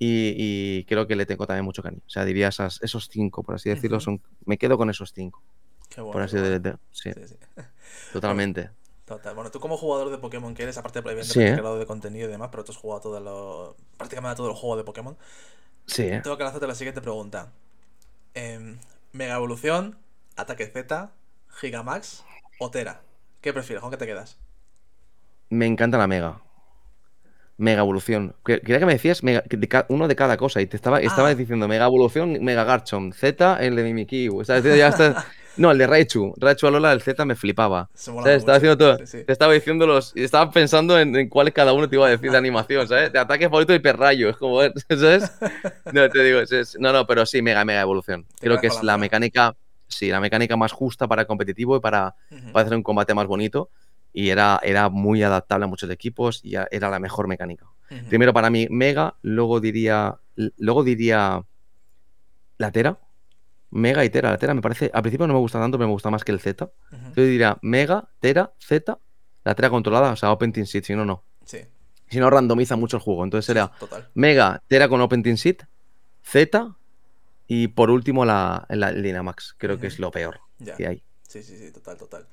Y, 0.00 0.84
creo 0.84 1.06
que 1.06 1.16
le 1.16 1.26
tengo 1.26 1.46
también 1.46 1.64
mucho 1.64 1.82
cariño. 1.82 2.02
O 2.06 2.10
sea, 2.10 2.24
diría 2.24 2.48
esos 2.48 3.08
cinco, 3.10 3.42
por 3.42 3.56
así 3.56 3.68
decirlo, 3.68 3.98
son, 3.98 4.22
me 4.44 4.56
quedo 4.56 4.78
con 4.78 4.90
esos 4.90 5.12
cinco. 5.12 5.42
Qué 5.88 6.00
bueno, 6.00 6.12
por 6.12 6.22
así 6.22 6.36
decirlo. 6.36 6.78
Sí. 6.92 7.10
Totalmente. 8.12 8.70
Total. 9.04 9.34
Bueno, 9.34 9.50
tú 9.50 9.58
como 9.58 9.76
jugador 9.76 10.10
de 10.10 10.18
Pokémon 10.18 10.54
que 10.54 10.62
eres, 10.62 10.76
aparte 10.78 11.00
de 11.00 11.24
sí. 11.24 11.40
de 11.40 11.86
contenido 11.86 12.28
y 12.28 12.30
demás, 12.30 12.50
pero 12.50 12.62
tú 12.62 12.72
has 12.72 12.78
jugado 12.78 13.00
todo 13.00 13.20
lo, 13.20 13.76
prácticamente 13.96 14.36
todo 14.36 14.50
el 14.50 14.54
juego 14.54 14.76
de 14.76 14.84
Pokémon. 14.84 15.16
Sí. 15.86 16.10
Tengo 16.22 16.36
que 16.36 16.44
hacerte 16.44 16.66
la 16.66 16.74
siguiente 16.74 17.00
pregunta. 17.00 17.50
Em, 18.34 18.78
Mega 19.12 19.34
Evolución, 19.34 19.98
Ataque 20.36 20.66
Z, 20.66 21.10
Gigamax 21.48 22.24
o 22.58 22.70
Tera. 22.70 23.00
¿Qué 23.40 23.52
prefieres? 23.52 23.80
¿Con 23.80 23.90
qué 23.90 23.96
te 23.96 24.06
quedas? 24.06 24.38
Me 25.50 25.66
encanta 25.66 25.98
la 25.98 26.06
Mega. 26.06 26.42
Mega 27.56 27.80
evolución. 27.80 28.36
Quería 28.44 28.78
que 28.78 28.86
me 28.86 28.92
decías 28.92 29.20
uno 29.88 30.06
de 30.06 30.16
cada 30.16 30.36
cosa 30.36 30.60
y 30.60 30.66
te 30.66 30.76
estaba, 30.76 31.00
estaba 31.00 31.28
ah. 31.28 31.34
diciendo 31.34 31.66
Mega 31.66 31.86
evolución, 31.86 32.38
Mega 32.44 32.62
Garchomp, 32.62 33.12
Z, 33.14 33.58
el 33.60 33.74
de 33.74 33.82
Mimikyu. 33.82 34.42
no, 35.56 35.70
el 35.72 35.78
de 35.78 35.86
Raichu. 35.88 36.34
Raichu 36.36 36.66
Alola, 36.68 36.92
el 36.92 37.00
Z 37.00 37.24
me 37.24 37.34
flipaba. 37.34 37.90
Estaba, 37.92 38.60
todo, 38.76 38.96
Te 38.98 39.32
estaba 39.32 39.52
diciendo 39.52 39.88
los. 39.88 40.14
Estaba 40.14 40.52
pensando 40.52 41.00
en, 41.00 41.28
cuál 41.28 41.52
cada 41.52 41.72
uno 41.72 41.88
te 41.88 41.96
iba 41.96 42.06
a 42.06 42.10
decir 42.10 42.30
de 42.30 42.38
animación, 42.38 42.86
¿sabes? 42.86 43.12
De 43.12 43.18
ataque 43.18 43.46
favorito 43.46 43.74
y 43.74 43.80
perrayo. 43.80 44.28
Es 44.28 44.36
como, 44.36 44.60
¿sabes? 44.88 45.32
No, 45.92 46.08
te 46.08 46.22
digo, 46.22 46.40
no, 46.78 46.92
no, 46.92 47.06
pero 47.08 47.26
sí, 47.26 47.42
Mega, 47.42 47.64
Mega 47.64 47.80
evolución. 47.80 48.24
Creo 48.40 48.60
que 48.60 48.68
es 48.68 48.84
la 48.84 48.98
mecánica. 48.98 49.56
Sí, 49.88 50.08
la 50.10 50.20
mecánica 50.20 50.56
más 50.56 50.72
justa 50.72 51.08
para 51.08 51.24
competitivo 51.24 51.76
y 51.76 51.80
para, 51.80 52.14
para 52.52 52.66
hacer 52.66 52.76
un 52.76 52.82
combate 52.82 53.14
más 53.14 53.26
bonito 53.26 53.70
y 54.12 54.30
era, 54.30 54.60
era 54.62 54.88
muy 54.88 55.22
adaptable 55.22 55.64
a 55.64 55.68
muchos 55.68 55.90
equipos 55.90 56.40
y 56.44 56.54
era 56.54 56.90
la 56.90 56.98
mejor 56.98 57.28
mecánica. 57.28 57.66
Primero 58.08 58.32
para 58.32 58.50
mí 58.50 58.66
Mega, 58.70 59.14
luego 59.22 59.60
diría, 59.60 60.18
luego 60.58 60.84
diría 60.84 61.42
la 62.58 62.70
Tera. 62.70 62.98
Mega 63.70 64.04
y 64.04 64.10
Tera. 64.10 64.30
La 64.30 64.38
Tera 64.38 64.54
me 64.54 64.60
parece, 64.60 64.90
al 64.92 65.02
principio 65.02 65.26
no 65.26 65.34
me 65.34 65.40
gusta 65.40 65.58
tanto, 65.58 65.78
pero 65.78 65.88
me 65.88 65.92
gusta 65.92 66.10
más 66.10 66.24
que 66.24 66.32
el 66.32 66.40
Z. 66.40 66.70
Yo 67.16 67.22
diría 67.22 67.58
Mega, 67.62 68.08
Tera, 68.20 68.52
Z, 68.58 68.98
la 69.44 69.54
Tera 69.54 69.70
controlada, 69.70 70.12
o 70.12 70.16
sea, 70.16 70.32
Open 70.32 70.52
Team 70.52 70.66
Seed, 70.66 70.84
si 70.84 70.94
no, 70.94 71.04
no. 71.04 71.24
Sí. 71.44 71.58
Si 72.08 72.18
no, 72.18 72.28
randomiza 72.30 72.76
mucho 72.76 72.96
el 72.96 73.02
juego. 73.02 73.24
Entonces 73.24 73.46
sería 73.46 73.70
Mega, 74.14 74.62
Tera 74.66 74.88
con 74.88 75.00
Open 75.00 75.22
Team 75.22 75.36
Seed, 75.36 75.56
Z 76.22 76.76
y 77.48 77.68
por 77.68 77.90
último 77.90 78.24
la, 78.24 78.66
la 78.68 78.92
Dynamax. 78.92 79.56
Creo 79.58 79.80
que 79.80 79.88
es 79.88 79.98
lo 79.98 80.12
peor 80.12 80.40
que 80.76 80.86
hay. 80.86 81.02
Sí, 81.28 81.42
sí, 81.42 81.58
sí, 81.58 81.70
total, 81.72 81.98
total. 81.98 82.26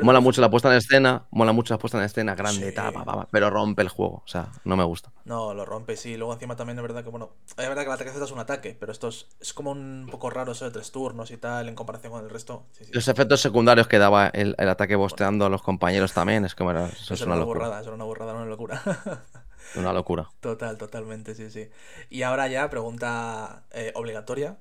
mola 0.00 0.20
mucho 0.20 0.40
la 0.40 0.48
puesta 0.48 0.70
en 0.70 0.76
escena, 0.76 1.26
mola 1.32 1.50
mucho 1.50 1.74
la 1.74 1.78
puesta 1.78 1.98
en 1.98 2.04
escena, 2.04 2.36
grande, 2.36 2.70
tapa, 2.70 3.26
pero 3.32 3.50
rompe 3.50 3.82
el 3.82 3.88
juego, 3.88 4.22
o 4.24 4.28
sea, 4.28 4.52
no 4.62 4.76
me 4.76 4.84
gusta. 4.84 5.10
No, 5.24 5.54
lo 5.54 5.64
rompe, 5.64 5.96
sí. 5.96 6.16
Luego 6.16 6.34
encima 6.34 6.54
también 6.54 6.78
es 6.78 6.82
verdad 6.82 7.02
que, 7.02 7.10
bueno, 7.10 7.30
es 7.48 7.56
verdad 7.56 7.82
que 7.82 7.88
el 7.88 7.94
ataque 7.94 8.12
Z 8.12 8.24
es 8.24 8.30
un 8.30 8.38
ataque, 8.38 8.76
pero 8.78 8.92
esto 8.92 9.08
es, 9.08 9.26
como 9.54 9.72
un 9.72 10.06
poco 10.08 10.30
raro 10.30 10.52
eso 10.52 10.66
de 10.66 10.70
tres 10.70 10.92
turnos 10.92 11.32
y 11.32 11.36
tal, 11.36 11.68
en 11.68 11.74
comparación 11.74 12.12
con 12.12 12.22
el 12.22 12.30
resto. 12.30 12.66
Los 12.92 13.08
efectos 13.08 13.40
secundarios 13.40 13.88
que 13.88 13.98
daba 13.98 14.28
el, 14.28 14.54
ataque 14.56 14.94
bosteando 14.94 15.46
a 15.46 15.48
los 15.48 15.62
compañeros 15.62 16.12
también, 16.12 16.44
es 16.44 16.54
como 16.54 16.70
era, 16.70 16.86
eso 16.86 17.14
es 17.14 17.22
una, 17.22 17.34
locura. 17.34 17.58
Burrada, 17.58 17.80
es 17.80 17.88
una 17.88 18.04
burrada, 18.04 18.34
una 18.34 18.44
locura. 18.44 18.80
una 19.74 19.92
locura. 19.92 20.30
Total, 20.40 20.78
totalmente, 20.78 21.34
sí, 21.34 21.50
sí. 21.50 21.68
Y 22.10 22.22
ahora 22.22 22.48
ya, 22.48 22.68
pregunta 22.70 23.64
eh, 23.70 23.92
obligatoria. 23.94 24.56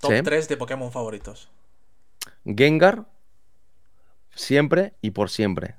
Top 0.00 0.12
3 0.24 0.48
de 0.48 0.56
Pokémon 0.56 0.90
favoritos. 0.90 1.50
Gengar, 2.44 3.06
siempre 4.34 4.94
y 5.00 5.10
por 5.10 5.30
siempre. 5.30 5.76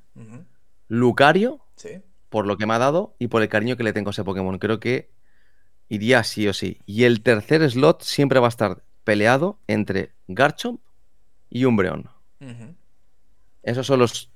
Lucario, 0.88 1.62
por 2.30 2.46
lo 2.46 2.58
que 2.58 2.66
me 2.66 2.74
ha 2.74 2.80
dado 2.80 3.16
y 3.18 3.28
por 3.28 3.42
el 3.42 3.50
cariño 3.50 3.78
que 3.78 3.84
le 3.84 3.94
tengo 3.94 4.10
a 4.10 4.12
ese 4.12 4.24
Pokémon. 4.24 4.60
Creo 4.60 4.80
que 4.80 5.10
iría 5.90 6.24
sí 6.24 6.48
o 6.48 6.54
sí. 6.54 6.80
Y 6.86 7.06
el 7.06 7.22
tercer 7.24 7.70
slot 7.70 8.04
siempre 8.04 8.40
va 8.40 8.48
a 8.48 8.50
estar 8.50 8.84
peleado 9.04 9.60
entre 9.68 10.14
Garchomp 10.28 10.82
y 11.50 11.66
Umbreon. 11.66 12.10
Esos 13.64 13.88
son 13.88 14.00
los 14.00 14.32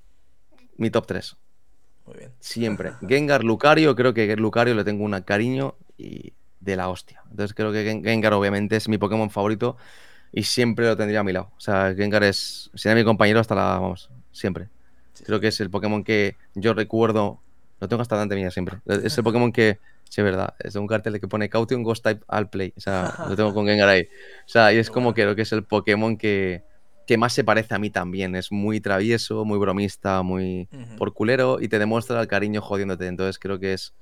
mi 0.77 0.89
top 0.89 1.07
3. 1.07 1.37
Muy 2.05 2.17
bien. 2.17 2.31
Siempre. 2.39 2.93
Gengar, 3.07 3.43
Lucario, 3.43 3.95
creo 3.95 4.13
que 4.13 4.35
Lucario 4.35 4.75
le 4.75 4.83
tengo 4.83 5.03
un 5.03 5.19
cariño 5.21 5.75
y 5.97 6.33
de 6.59 6.75
la 6.75 6.89
hostia. 6.89 7.21
Entonces 7.29 7.53
creo 7.53 7.71
que 7.71 7.83
Gengar 8.03 8.33
obviamente 8.33 8.75
es 8.75 8.87
mi 8.89 8.97
Pokémon 8.97 9.29
favorito 9.29 9.77
y 10.31 10.43
siempre 10.43 10.85
lo 10.85 10.97
tendría 10.97 11.21
a 11.21 11.23
mi 11.23 11.31
lado. 11.31 11.51
O 11.55 11.59
sea, 11.59 11.93
Gengar 11.95 12.23
es, 12.23 12.69
será 12.73 12.95
mi 12.95 13.03
compañero 13.03 13.39
hasta 13.39 13.55
la, 13.55 13.79
vamos, 13.79 14.09
siempre. 14.31 14.69
Creo 15.25 15.39
que 15.39 15.47
es 15.47 15.59
el 15.61 15.69
Pokémon 15.69 16.03
que 16.03 16.35
yo 16.55 16.73
recuerdo, 16.73 17.39
lo 17.79 17.87
tengo 17.87 18.01
hasta 18.01 18.15
delante 18.15 18.35
mía 18.35 18.51
siempre. 18.51 18.79
Es 18.85 19.17
el 19.17 19.23
Pokémon 19.23 19.51
que, 19.51 19.79
sí, 20.09 20.21
es 20.21 20.25
verdad, 20.25 20.55
es 20.59 20.73
de 20.73 20.79
un 20.79 20.87
cartel 20.87 21.19
que 21.19 21.27
pone 21.27 21.49
Caution 21.49 21.83
Ghost 21.83 22.03
Type 22.03 22.23
al 22.27 22.49
play. 22.49 22.73
O 22.75 22.81
sea, 22.81 23.13
lo 23.29 23.35
tengo 23.35 23.53
con 23.53 23.65
Gengar 23.65 23.89
ahí. 23.89 24.03
O 24.45 24.49
sea, 24.49 24.73
y 24.73 24.77
es 24.77 24.89
como 24.89 25.13
que 25.13 25.21
creo 25.21 25.35
que 25.35 25.43
es 25.43 25.51
el 25.53 25.63
Pokémon 25.63 26.17
que, 26.17 26.63
que 27.05 27.17
más 27.17 27.33
se 27.33 27.43
parece 27.43 27.75
a 27.75 27.79
mí 27.79 27.89
también. 27.89 28.35
Es 28.35 28.51
muy 28.51 28.81
travieso, 28.81 29.45
muy 29.45 29.59
bromista, 29.59 30.21
muy 30.21 30.67
por 30.97 31.13
culero 31.13 31.59
y 31.61 31.67
te 31.67 31.79
demuestra 31.79 32.19
el 32.21 32.27
cariño 32.27 32.61
jodiéndote. 32.61 33.07
Entonces 33.07 33.39
creo 33.39 33.59
que 33.59 33.73
es 33.73 33.93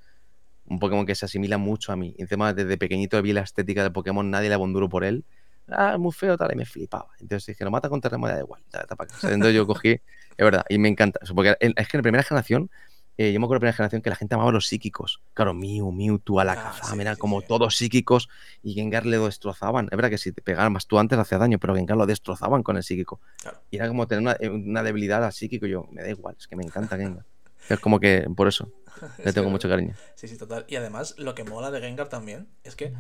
un 0.66 0.80
Pokémon 0.80 1.06
que 1.06 1.16
se 1.16 1.26
asimila 1.26 1.58
mucho 1.58 1.92
a 1.92 1.96
mí. 1.96 2.16
Encima, 2.18 2.54
desde 2.54 2.78
pequeñito 2.78 3.22
vi 3.22 3.34
la 3.34 3.42
estética 3.42 3.84
del 3.84 3.92
Pokémon, 3.92 4.30
nadie 4.30 4.50
le 4.50 4.56
abonduro 4.56 4.90
por 4.90 5.04
él 5.04 5.26
ah, 5.70 5.98
muy 5.98 6.12
feo, 6.12 6.38
tal, 6.38 6.52
y 6.54 6.56
me 6.56 6.66
flipaba. 6.66 7.10
Entonces 7.20 7.48
dije, 7.48 7.64
lo 7.64 7.72
mata 7.72 7.90
con 7.90 8.02
terremoto, 8.02 8.34
da 8.34 8.40
igual, 8.40 8.62
Entonces 9.24 9.54
yo 9.54 9.66
cogí, 9.66 9.92
es 9.92 10.38
verdad, 10.38 10.66
y 10.70 10.78
me 10.78 10.90
encanta. 10.90 11.20
Porque 11.34 11.56
es 11.60 11.88
que 11.88 11.98
en 11.98 12.00
la 12.00 12.02
primera 12.02 12.24
generación, 12.24 12.70
eh, 13.18 13.32
yo 13.32 13.40
me 13.40 13.46
acuerdo 13.46 13.60
de 13.60 13.68
la 13.68 13.72
primera 13.72 13.74
generación 13.74 14.02
que 14.02 14.10
la 14.10 14.16
gente 14.16 14.36
amaba 14.36 14.52
los 14.52 14.68
psíquicos. 14.68 15.22
Claro, 15.34 15.54
Mew, 15.54 15.92
Mewtwo, 15.92 16.40
Alakazam, 16.40 17.00
ah, 17.00 17.02
era 17.02 17.16
como 17.16 17.42
todos 17.42 17.78
psíquicos 17.78 18.28
y 18.64 18.74
Gengar 18.74 19.06
le 19.06 19.20
destrozaban. 19.20 19.88
Es 19.92 19.96
verdad 19.96 20.10
que 20.10 20.18
si 20.18 20.32
te 20.32 20.42
pegaban 20.42 20.74
más 20.74 20.88
tú 20.88 20.98
antes 20.98 21.20
hacía 21.20 21.38
daño, 21.38 21.60
pero 21.60 21.76
Gengar 21.76 21.98
lo 21.98 22.06
destrozaban 22.06 22.64
con 22.64 22.78
el 22.78 22.84
psíquico. 22.84 23.20
Y 23.70 23.78
era 23.78 23.88
como 23.88 24.08
tener 24.08 24.22
una, 24.22 24.38
una, 24.52 24.84
debilidad 24.84 25.24
al 25.24 25.32
psíquico. 25.32 25.68
Yo, 25.68 25.88
me 25.92 26.02
da 26.02 26.10
igual, 26.10 26.36
es 26.40 26.48
que 26.48 26.56
me 26.56 26.64
encanta 26.64 26.98
Gengar. 26.98 27.26
Es 27.70 27.80
como 27.80 28.00
que 28.00 28.28
por 28.36 28.48
eso. 28.48 28.72
Le 29.24 29.34
tengo 29.34 29.50
mucho 29.50 29.70
cariño. 29.70 29.96
Sí, 30.16 30.28
sí, 30.28 30.38
total. 30.38 30.66
Y 30.68 30.76
además, 30.76 31.16
lo 31.18 31.36
que 31.36 31.44
mola 31.44 31.72
de 31.72 31.82
Gengar 31.82 32.10
también 32.10 32.48
es 32.64 32.76
que, 32.76 32.94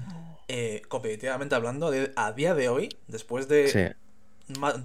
eh, 0.47 0.82
competitivamente 0.88 1.55
hablando, 1.55 1.91
a 2.16 2.32
día 2.34 2.53
de 2.53 2.70
hoy, 2.70 2.89
después 3.07 3.47
de, 3.47 3.95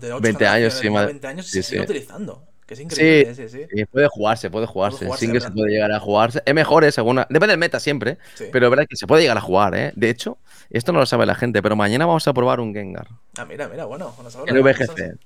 de 0.01 0.21
20 0.21 0.47
años, 0.47 0.75
sí, 0.75 0.89
20 0.89 1.27
años, 1.27 1.47
se 1.47 1.63
sigue 1.63 1.83
utilizando. 1.83 2.47
Que 2.69 2.75
es 2.75 2.81
increíble, 2.81 3.35
sí, 3.35 3.49
sí, 3.49 3.67
sí. 3.71 3.85
Puede 3.87 4.09
jugarse, 4.09 4.51
puede 4.51 4.67
jugarse. 4.67 5.07
Puede 5.07 5.33
que 5.33 5.41
se 5.41 5.51
puede 5.51 5.73
llegar 5.73 5.91
a 5.91 5.99
jugarse. 5.99 6.43
Es 6.45 6.53
mejor, 6.53 6.85
¿eh? 6.85 6.93
Según... 6.93 7.17
Depende 7.17 7.49
del 7.49 7.59
meta 7.59 7.81
siempre, 7.81 8.19
pero 8.53 8.67
es 8.67 8.71
verdad 8.71 8.87
que 8.87 8.95
se 8.95 9.07
puede 9.07 9.23
llegar 9.23 9.39
a 9.39 9.41
jugar, 9.41 9.75
¿eh? 9.75 9.93
De 9.97 10.11
hecho, 10.11 10.37
esto 10.69 10.93
no 10.93 10.99
lo 10.99 11.07
sabe 11.07 11.25
la 11.25 11.35
gente, 11.35 11.63
pero 11.63 11.77
mañana 11.77 12.05
vamos 12.05 12.29
a 12.29 12.35
probar 12.35 12.61
un 12.61 12.75
Gengar. 12.75 13.09
Ah, 13.39 13.47
mira, 13.47 13.69
mira, 13.69 13.87
bueno. 13.87 14.15
En 14.47 14.63
VGC. 14.63 15.19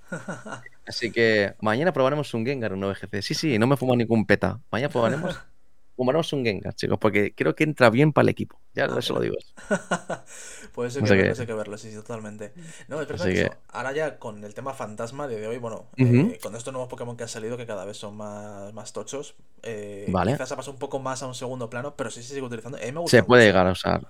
Así 0.86 1.10
que 1.10 1.54
mañana 1.60 1.92
probaremos 1.92 2.32
un 2.32 2.46
Gengar 2.46 2.74
en 2.74 2.80
VGC. 2.80 3.22
Sí, 3.22 3.34
sí, 3.34 3.58
no 3.58 3.66
me 3.66 3.76
fumo 3.76 3.96
ningún 3.96 4.24
peta. 4.24 4.60
Mañana 4.70 4.90
probaremos 4.90 5.36
Fumaremos 5.96 6.32
un 6.32 6.44
Gengar, 6.44 6.74
chicos, 6.74 6.98
porque 6.98 7.34
creo 7.34 7.54
que 7.54 7.64
entra 7.64 7.90
bien 7.90 8.12
para 8.12 8.24
el 8.24 8.28
equipo. 8.30 8.58
Ya 8.74 8.86
ah, 8.86 8.98
eso 8.98 9.14
lo 9.14 9.20
digo. 9.20 9.36
Puede 10.74 10.90
ser 10.90 11.04
que, 11.04 11.14
verlo, 11.14 11.46
que 11.46 11.52
verlo, 11.52 11.78
sí, 11.78 11.90
sí, 11.90 11.96
totalmente. 11.96 12.54
No, 12.88 13.00
es 13.00 13.06
verdad 13.06 13.26
que... 13.26 13.50
ahora 13.68 13.92
ya 13.92 14.18
con 14.18 14.42
el 14.42 14.54
tema 14.54 14.72
fantasma 14.72 15.28
de 15.28 15.46
hoy, 15.46 15.58
bueno, 15.58 15.90
eh, 15.98 16.38
con 16.42 16.56
estos 16.56 16.72
nuevos 16.72 16.88
Pokémon 16.88 17.16
que 17.16 17.24
han 17.24 17.28
salido, 17.28 17.58
que 17.58 17.66
cada 17.66 17.84
vez 17.84 17.98
son 17.98 18.16
más, 18.16 18.72
más 18.72 18.92
tochos, 18.92 19.34
eh, 19.62 20.06
quizás 20.06 20.52
ha 20.52 20.56
pasado 20.56 20.72
un 20.72 20.78
poco 20.78 20.98
más 20.98 21.22
a 21.22 21.26
un 21.26 21.34
segundo 21.34 21.68
plano, 21.68 21.94
pero 21.94 22.10
sí 22.10 22.22
se 22.22 22.30
sigue 22.30 22.42
utilizando. 22.42 22.78
se 23.06 23.22
puede 23.22 23.44
llegar 23.44 23.66
a 23.66 23.72
usar. 23.72 24.08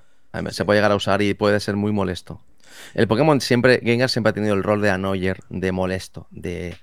Se 0.50 0.64
puede 0.64 0.78
llegar 0.78 0.92
a 0.92 0.96
usar 0.96 1.20
y 1.20 1.34
puede 1.34 1.60
ser 1.60 1.76
muy 1.76 1.92
molesto. 1.92 2.40
El 2.94 3.08
Pokémon 3.08 3.40
siempre, 3.40 3.80
Gengar 3.82 4.08
siempre 4.08 4.30
ha 4.30 4.34
tenido 4.34 4.54
el 4.54 4.62
rol 4.62 4.80
de 4.80 4.90
annoyer, 4.90 5.40
de 5.50 5.72
molesto, 5.72 6.26
de, 6.30 6.76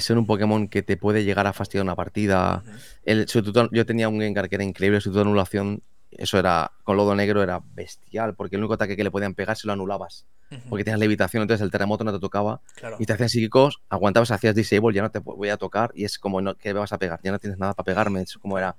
ser 0.00 0.18
un 0.18 0.26
Pokémon 0.26 0.68
que 0.68 0.82
te 0.82 0.96
puede 0.96 1.24
llegar 1.24 1.46
a 1.46 1.52
fastidiar 1.52 1.84
una 1.84 1.96
partida. 1.96 2.64
el, 3.04 3.26
yo 3.26 3.86
tenía 3.86 4.08
un 4.08 4.20
Gengar 4.20 4.48
que 4.48 4.56
era 4.56 4.64
increíble, 4.64 5.00
su 5.00 5.18
anulación, 5.18 5.82
eso 6.10 6.38
era, 6.38 6.72
con 6.84 6.96
lodo 6.96 7.14
negro 7.14 7.42
era 7.42 7.62
bestial, 7.74 8.34
porque 8.34 8.56
el 8.56 8.62
único 8.62 8.74
ataque 8.74 8.96
que 8.96 9.04
le 9.04 9.10
podían 9.10 9.34
pegar 9.34 9.56
se 9.56 9.66
lo 9.66 9.72
anulabas. 9.72 10.26
Porque 10.68 10.84
tenías 10.84 11.00
levitación, 11.00 11.42
entonces 11.42 11.64
el 11.64 11.72
terremoto 11.72 12.04
no 12.04 12.12
te 12.12 12.20
tocaba. 12.20 12.60
Y 12.98 13.06
te 13.06 13.12
hacían 13.12 13.28
psíquicos, 13.28 13.82
aguantabas, 13.88 14.30
hacías 14.30 14.54
disable, 14.54 14.94
ya 14.94 15.02
no 15.02 15.10
te 15.10 15.18
voy 15.18 15.48
a 15.48 15.56
tocar, 15.56 15.90
y 15.94 16.04
es 16.04 16.18
como, 16.18 16.40
no, 16.40 16.54
¿qué 16.54 16.72
me 16.72 16.80
vas 16.80 16.92
a 16.92 16.98
pegar? 16.98 17.20
Ya 17.22 17.32
no 17.32 17.38
tienes 17.38 17.58
nada 17.58 17.74
para 17.74 17.84
pegarme, 17.84 18.22
es 18.22 18.38
como 18.38 18.56
era 18.56 18.76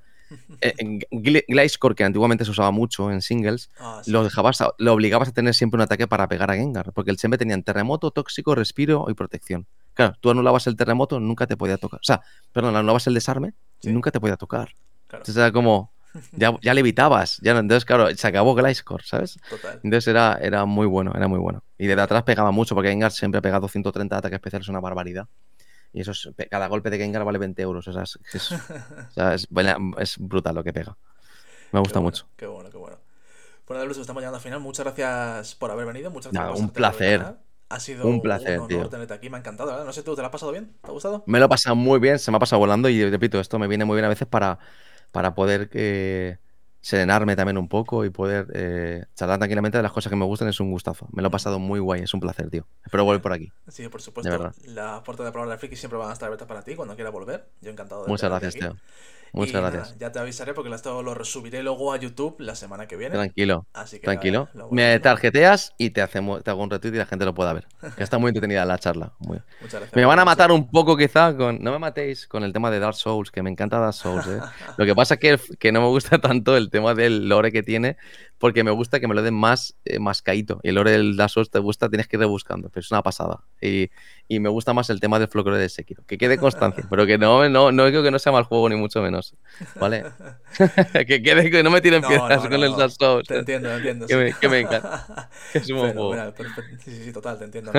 eh, 0.61 0.73
que 1.95 2.03
antiguamente 2.03 2.43
se 2.45 2.51
usaba 2.51 2.71
mucho 2.71 3.11
en 3.11 3.21
singles, 3.21 3.69
ah, 3.79 4.01
lo, 4.07 4.23
dejabas 4.23 4.61
lo 4.77 4.93
obligabas 4.93 5.29
a 5.29 5.31
tener 5.31 5.53
siempre 5.53 5.77
un 5.77 5.83
ataque 5.83 6.07
para 6.07 6.27
pegar 6.27 6.51
a 6.51 6.55
Gengar, 6.55 6.91
porque 6.93 7.11
el 7.11 7.17
siempre 7.17 7.37
tenía 7.37 7.59
terremoto, 7.61 8.11
tóxico, 8.11 8.55
respiro 8.55 9.05
y 9.09 9.13
protección. 9.13 9.67
Claro, 9.97 10.13
tú 10.19 10.29
anulabas 10.29 10.67
el 10.67 10.75
terremoto, 10.75 11.19
nunca 11.19 11.47
te 11.47 11.57
podía 11.57 11.77
tocar. 11.77 11.99
O 11.99 12.03
sea, 12.03 12.21
perdón, 12.51 12.75
anulabas 12.75 13.07
el 13.07 13.15
desarme 13.15 13.55
y 13.81 13.89
nunca 13.89 14.11
te 14.11 14.19
podía 14.19 14.37
tocar. 14.37 14.69
Entonces 15.09 15.35
era 15.37 15.51
como, 15.51 15.91
ya, 16.33 16.55
ya 16.61 16.75
le 16.75 16.81
evitabas. 16.81 17.39
Ya, 17.41 17.57
entonces, 17.57 17.83
claro, 17.83 18.13
se 18.13 18.27
acabó 18.27 18.53
Gliscor, 18.53 19.01
¿sabes? 19.01 19.39
Entonces 19.83 20.07
era, 20.07 20.37
era 20.39 20.65
muy 20.65 20.85
bueno, 20.85 21.13
era 21.15 21.27
muy 21.27 21.39
bueno. 21.39 21.63
Y 21.79 21.87
de 21.87 21.99
atrás 21.99 22.21
pegaba 22.21 22.51
mucho, 22.51 22.75
porque 22.75 22.89
Gengar 22.89 23.11
siempre 23.11 23.39
ha 23.39 23.41
pegado 23.41 23.67
130 23.67 24.17
ataques 24.17 24.35
especiales, 24.35 24.65
es 24.65 24.69
una 24.69 24.81
barbaridad. 24.81 25.27
Y 25.93 26.01
eso 26.01 26.11
es, 26.11 26.29
cada 26.51 26.67
golpe 26.67 26.91
de 26.91 26.99
Gengar 26.99 27.23
vale 27.23 27.39
20 27.39 27.59
euros. 27.63 27.87
O 27.87 27.93
sea, 27.93 28.03
es, 28.03 29.47
es, 29.97 30.17
brutal 30.19 30.53
lo 30.53 30.63
que 30.63 30.73
pega. 30.73 30.95
Me 31.71 31.79
gusta 31.79 31.99
mucho. 31.99 32.27
Qué 32.35 32.45
bueno, 32.45 32.69
qué 32.69 32.77
bueno. 32.77 32.97
Bueno, 33.67 33.83
Luz, 33.87 33.97
estamos 33.97 34.21
llegando 34.21 34.37
al 34.37 34.43
final. 34.43 34.59
Muchas 34.59 34.85
gracias 34.85 35.55
por 35.55 35.71
haber 35.71 35.87
venido. 35.87 36.11
Muchas 36.11 36.31
gracias 36.31 36.53
por 36.53 36.61
Un 36.61 36.69
placer. 36.69 37.35
Ha 37.69 37.79
sido 37.79 38.07
un 38.07 38.21
placer, 38.21 38.59
un 38.59 38.71
honor 38.71 38.89
tenerte 38.89 39.13
aquí. 39.13 39.29
Me 39.29 39.37
ha 39.37 39.39
encantado, 39.39 39.71
¿verdad? 39.71 39.85
No 39.85 39.93
sé, 39.93 40.03
¿tú 40.03 40.15
te 40.15 40.21
lo 40.21 40.27
has 40.27 40.31
pasado 40.31 40.51
bien? 40.51 40.73
¿Te 40.81 40.89
ha 40.89 40.91
gustado? 40.91 41.23
Me 41.27 41.39
lo 41.39 41.45
he 41.45 41.49
pasado 41.49 41.75
muy 41.75 41.99
bien. 41.99 42.17
Se 42.19 42.31
me 42.31 42.37
ha 42.37 42.39
pasado 42.39 42.59
volando 42.59 42.87
y 42.89 43.09
repito, 43.09 43.39
esto 43.39 43.59
me 43.59 43.67
viene 43.67 43.83
muy 43.85 43.95
bien 43.95 44.05
a 44.05 44.09
veces 44.09 44.27
para, 44.27 44.59
para 45.11 45.35
poder 45.35 45.69
que 45.69 46.39
serenarme 46.87 47.35
también 47.35 47.57
un 47.57 47.67
poco 47.67 48.05
y 48.05 48.09
poder 48.09 48.47
eh, 48.53 49.03
charlar 49.13 49.39
tranquilamente 49.39 49.77
de 49.77 49.83
las 49.83 49.91
cosas 49.91 50.09
que 50.09 50.15
me 50.15 50.23
gustan 50.23 50.47
es 50.47 50.59
un 50.61 50.71
gustazo. 50.71 51.09
Me 51.11 51.21
lo 51.21 51.27
he 51.27 51.31
pasado 51.31 51.59
muy 51.59 51.81
guay, 51.81 52.03
es 52.03 52.13
un 52.13 52.21
placer, 52.21 52.49
tío. 52.49 52.65
Espero 52.85 53.03
volver 53.03 53.21
por 53.21 53.33
aquí. 53.33 53.51
Sí, 53.67 53.87
por 53.89 54.01
supuesto. 54.01 54.53
Las 54.67 55.01
puertas 55.01 55.25
de 55.25 55.31
Probable 55.33 55.57
Friki 55.57 55.75
siempre 55.75 55.99
van 55.99 56.11
a 56.11 56.13
estar 56.13 56.27
abiertas 56.27 56.47
para 56.47 56.61
ti 56.61 56.75
cuando 56.75 56.95
quieras 56.95 57.11
volver. 57.11 57.49
Yo 57.59 57.71
encantado 57.71 58.03
de 58.03 58.09
Muchas 58.09 58.29
gracias, 58.29 58.53
tío. 58.53 58.77
Muchas 59.33 59.61
gracias. 59.61 59.97
ya 59.99 60.11
te 60.11 60.19
avisaré 60.19 60.53
porque 60.53 60.73
esto 60.73 61.01
lo 61.03 61.13
resubiré 61.13 61.63
luego 61.63 61.93
a 61.93 61.97
YouTube 61.97 62.35
la 62.39 62.55
semana 62.55 62.87
que 62.87 62.95
viene. 62.95 63.15
Tranquilo. 63.15 63.65
Así 63.73 63.99
que 63.99 64.05
tranquilo. 64.05 64.49
me 64.71 64.99
tarjeteas 64.99 65.73
y 65.77 65.91
te, 65.91 66.01
hacemos, 66.01 66.43
te 66.43 66.51
hago 66.51 66.63
un 66.63 66.69
retweet 66.69 66.93
y 66.93 66.97
la 66.97 67.05
gente 67.05 67.25
lo 67.25 67.33
pueda 67.33 67.53
ver. 67.53 67.67
Está 67.97 68.17
muy 68.17 68.29
entretenida 68.29 68.65
la 68.65 68.77
charla. 68.77 69.13
Muchas 69.19 69.41
gracias. 69.61 69.95
Me 69.95 70.05
van 70.05 70.19
a 70.19 70.25
matar 70.25 70.51
un 70.51 70.69
poco 70.69 70.97
quizá 70.97 71.35
con... 71.35 71.61
No 71.61 71.71
me 71.71 71.79
matéis 71.79 72.27
con 72.27 72.43
el 72.43 72.53
tema 72.53 72.71
de 72.71 72.79
Dark 72.79 72.95
Souls, 72.95 73.31
que 73.31 73.41
me 73.41 73.49
encanta 73.49 73.79
Dark 73.79 73.93
Souls. 73.93 74.27
¿eh? 74.27 74.39
lo 74.77 74.85
que 74.85 74.95
pasa 74.95 75.15
es 75.15 75.19
que, 75.19 75.39
que 75.57 75.71
no 75.71 75.81
me 75.81 75.87
gusta 75.87 76.19
tanto 76.19 76.55
el 76.55 76.69
tema 76.69 76.93
del 76.93 77.27
lore 77.29 77.51
que 77.51 77.63
tiene 77.63 77.97
porque 78.37 78.63
me 78.63 78.71
gusta 78.71 78.99
que 78.99 79.07
me 79.07 79.15
lo 79.15 79.21
den 79.21 79.33
más, 79.33 79.75
eh, 79.85 79.99
más 79.99 80.21
caído. 80.21 80.59
Y 80.63 80.69
el 80.69 80.75
lore 80.75 80.91
del 80.91 81.17
Dark 81.17 81.31
Souls 81.31 81.49
te 81.49 81.59
gusta, 81.59 81.89
tienes 81.89 82.07
que 82.07 82.17
ir 82.17 82.19
rebuscando, 82.19 82.69
pero 82.69 82.81
es 82.81 82.91
una 82.91 83.01
pasada. 83.01 83.39
Y, 83.61 83.89
y 84.27 84.39
me 84.39 84.49
gusta 84.49 84.73
más 84.73 84.89
el 84.89 84.99
tema 84.99 85.19
del 85.19 85.27
folclore 85.27 85.59
de 85.59 85.69
Sekiro. 85.69 86.03
Que 86.05 86.17
quede 86.17 86.37
constancia, 86.37 86.85
pero 86.89 87.05
que 87.05 87.17
no, 87.17 87.47
no, 87.49 87.71
no 87.71 87.85
digo 87.85 88.03
que 88.03 88.11
no 88.11 88.19
sea 88.19 88.31
mal 88.31 88.43
juego 88.43 88.69
ni 88.69 88.75
mucho 88.75 89.01
menos. 89.01 89.16
¿Vale? 89.79 90.05
que 91.07 91.21
quede 91.21 91.49
que 91.49 91.63
no 91.63 91.69
me 91.71 91.81
tiren 91.81 92.01
piedras 92.07 92.41
con 92.41 92.53
el 92.53 92.75
Dark 92.75 92.91
Souls. 92.91 93.27
Te 93.27 93.37
entiendo, 93.39 93.69
te 93.69 93.75
entiendo. 93.75 94.07
Que, 94.07 94.15
me, 94.15 94.33
que 94.33 94.49
me 94.49 94.59
encanta. 94.59 95.29
Que 95.51 95.59
es 95.59 95.69
un 95.71 95.77
buen 95.77 95.93
juego. 95.93 96.33
sí, 96.83 96.91
sí, 96.91 97.03
sí, 97.05 97.11
total, 97.11 97.37
te 97.37 97.45
entiendo. 97.45 97.71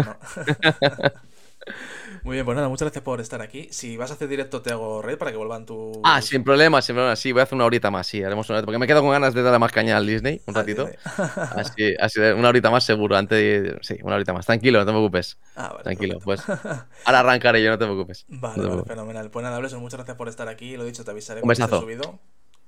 Muy 2.22 2.34
bien, 2.36 2.44
pues 2.44 2.56
nada, 2.56 2.68
muchas 2.68 2.86
gracias 2.86 3.04
por 3.04 3.20
estar 3.20 3.42
aquí. 3.42 3.68
Si 3.70 3.96
vas 3.96 4.10
a 4.10 4.14
hacer 4.14 4.28
directo, 4.28 4.62
te 4.62 4.72
hago 4.72 5.02
red 5.02 5.18
para 5.18 5.30
que 5.30 5.36
vuelvan 5.36 5.66
tu. 5.66 6.00
Ah, 6.04 6.20
sin 6.22 6.44
problema, 6.44 6.82
sin 6.82 6.94
problema. 6.94 7.16
Sí, 7.16 7.32
voy 7.32 7.40
a 7.40 7.42
hacer 7.44 7.56
una 7.56 7.64
horita 7.64 7.90
más, 7.90 8.06
sí, 8.06 8.22
haremos 8.22 8.48
una 8.48 8.58
horita. 8.58 8.66
Porque 8.66 8.78
me 8.78 8.86
quedo 8.86 9.02
con 9.02 9.10
ganas 9.10 9.34
de 9.34 9.42
darle 9.42 9.58
más 9.58 9.72
caña 9.72 9.96
al 9.96 10.06
Disney 10.06 10.40
un 10.46 10.54
ratito. 10.54 10.88
así, 11.16 11.94
así, 12.00 12.20
una 12.20 12.48
horita 12.48 12.70
más 12.70 12.84
seguro. 12.84 13.16
Antes 13.16 13.38
de... 13.38 13.78
Sí, 13.82 13.98
una 14.02 14.16
horita 14.16 14.32
más. 14.32 14.46
Tranquilo, 14.46 14.78
no 14.78 14.86
te 14.86 14.92
preocupes. 14.92 15.38
Ah, 15.56 15.70
vale, 15.70 15.84
Tranquilo, 15.84 16.18
pues. 16.22 16.42
Ahora 17.04 17.20
arrancaré 17.20 17.62
yo, 17.62 17.70
no 17.70 17.78
te 17.78 17.84
preocupes. 17.84 18.24
Vale, 18.28 18.84
fenomenal. 18.84 19.30
Pues 19.30 19.42
nada, 19.42 19.58
Bleson, 19.58 19.80
muchas 19.80 19.98
gracias 19.98 20.16
por 20.16 20.28
estar 20.28 20.48
aquí. 20.48 20.76
Lo 20.76 20.84
dicho, 20.84 21.04
te 21.04 21.10
avisaré 21.10 21.42
un 21.42 21.48
besazo. 21.48 21.80
Subido. 21.80 22.18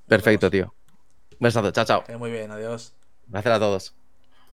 Perfecto, 0.07 0.51
tío. 0.51 0.75
Un 1.33 1.39
besazo, 1.41 1.71
chao, 1.71 1.85
chao. 1.85 2.05
muy 2.19 2.31
bien, 2.31 2.51
adiós. 2.51 2.95
Gracias 3.29 3.55
a 3.55 3.59
todos. 3.59 4.00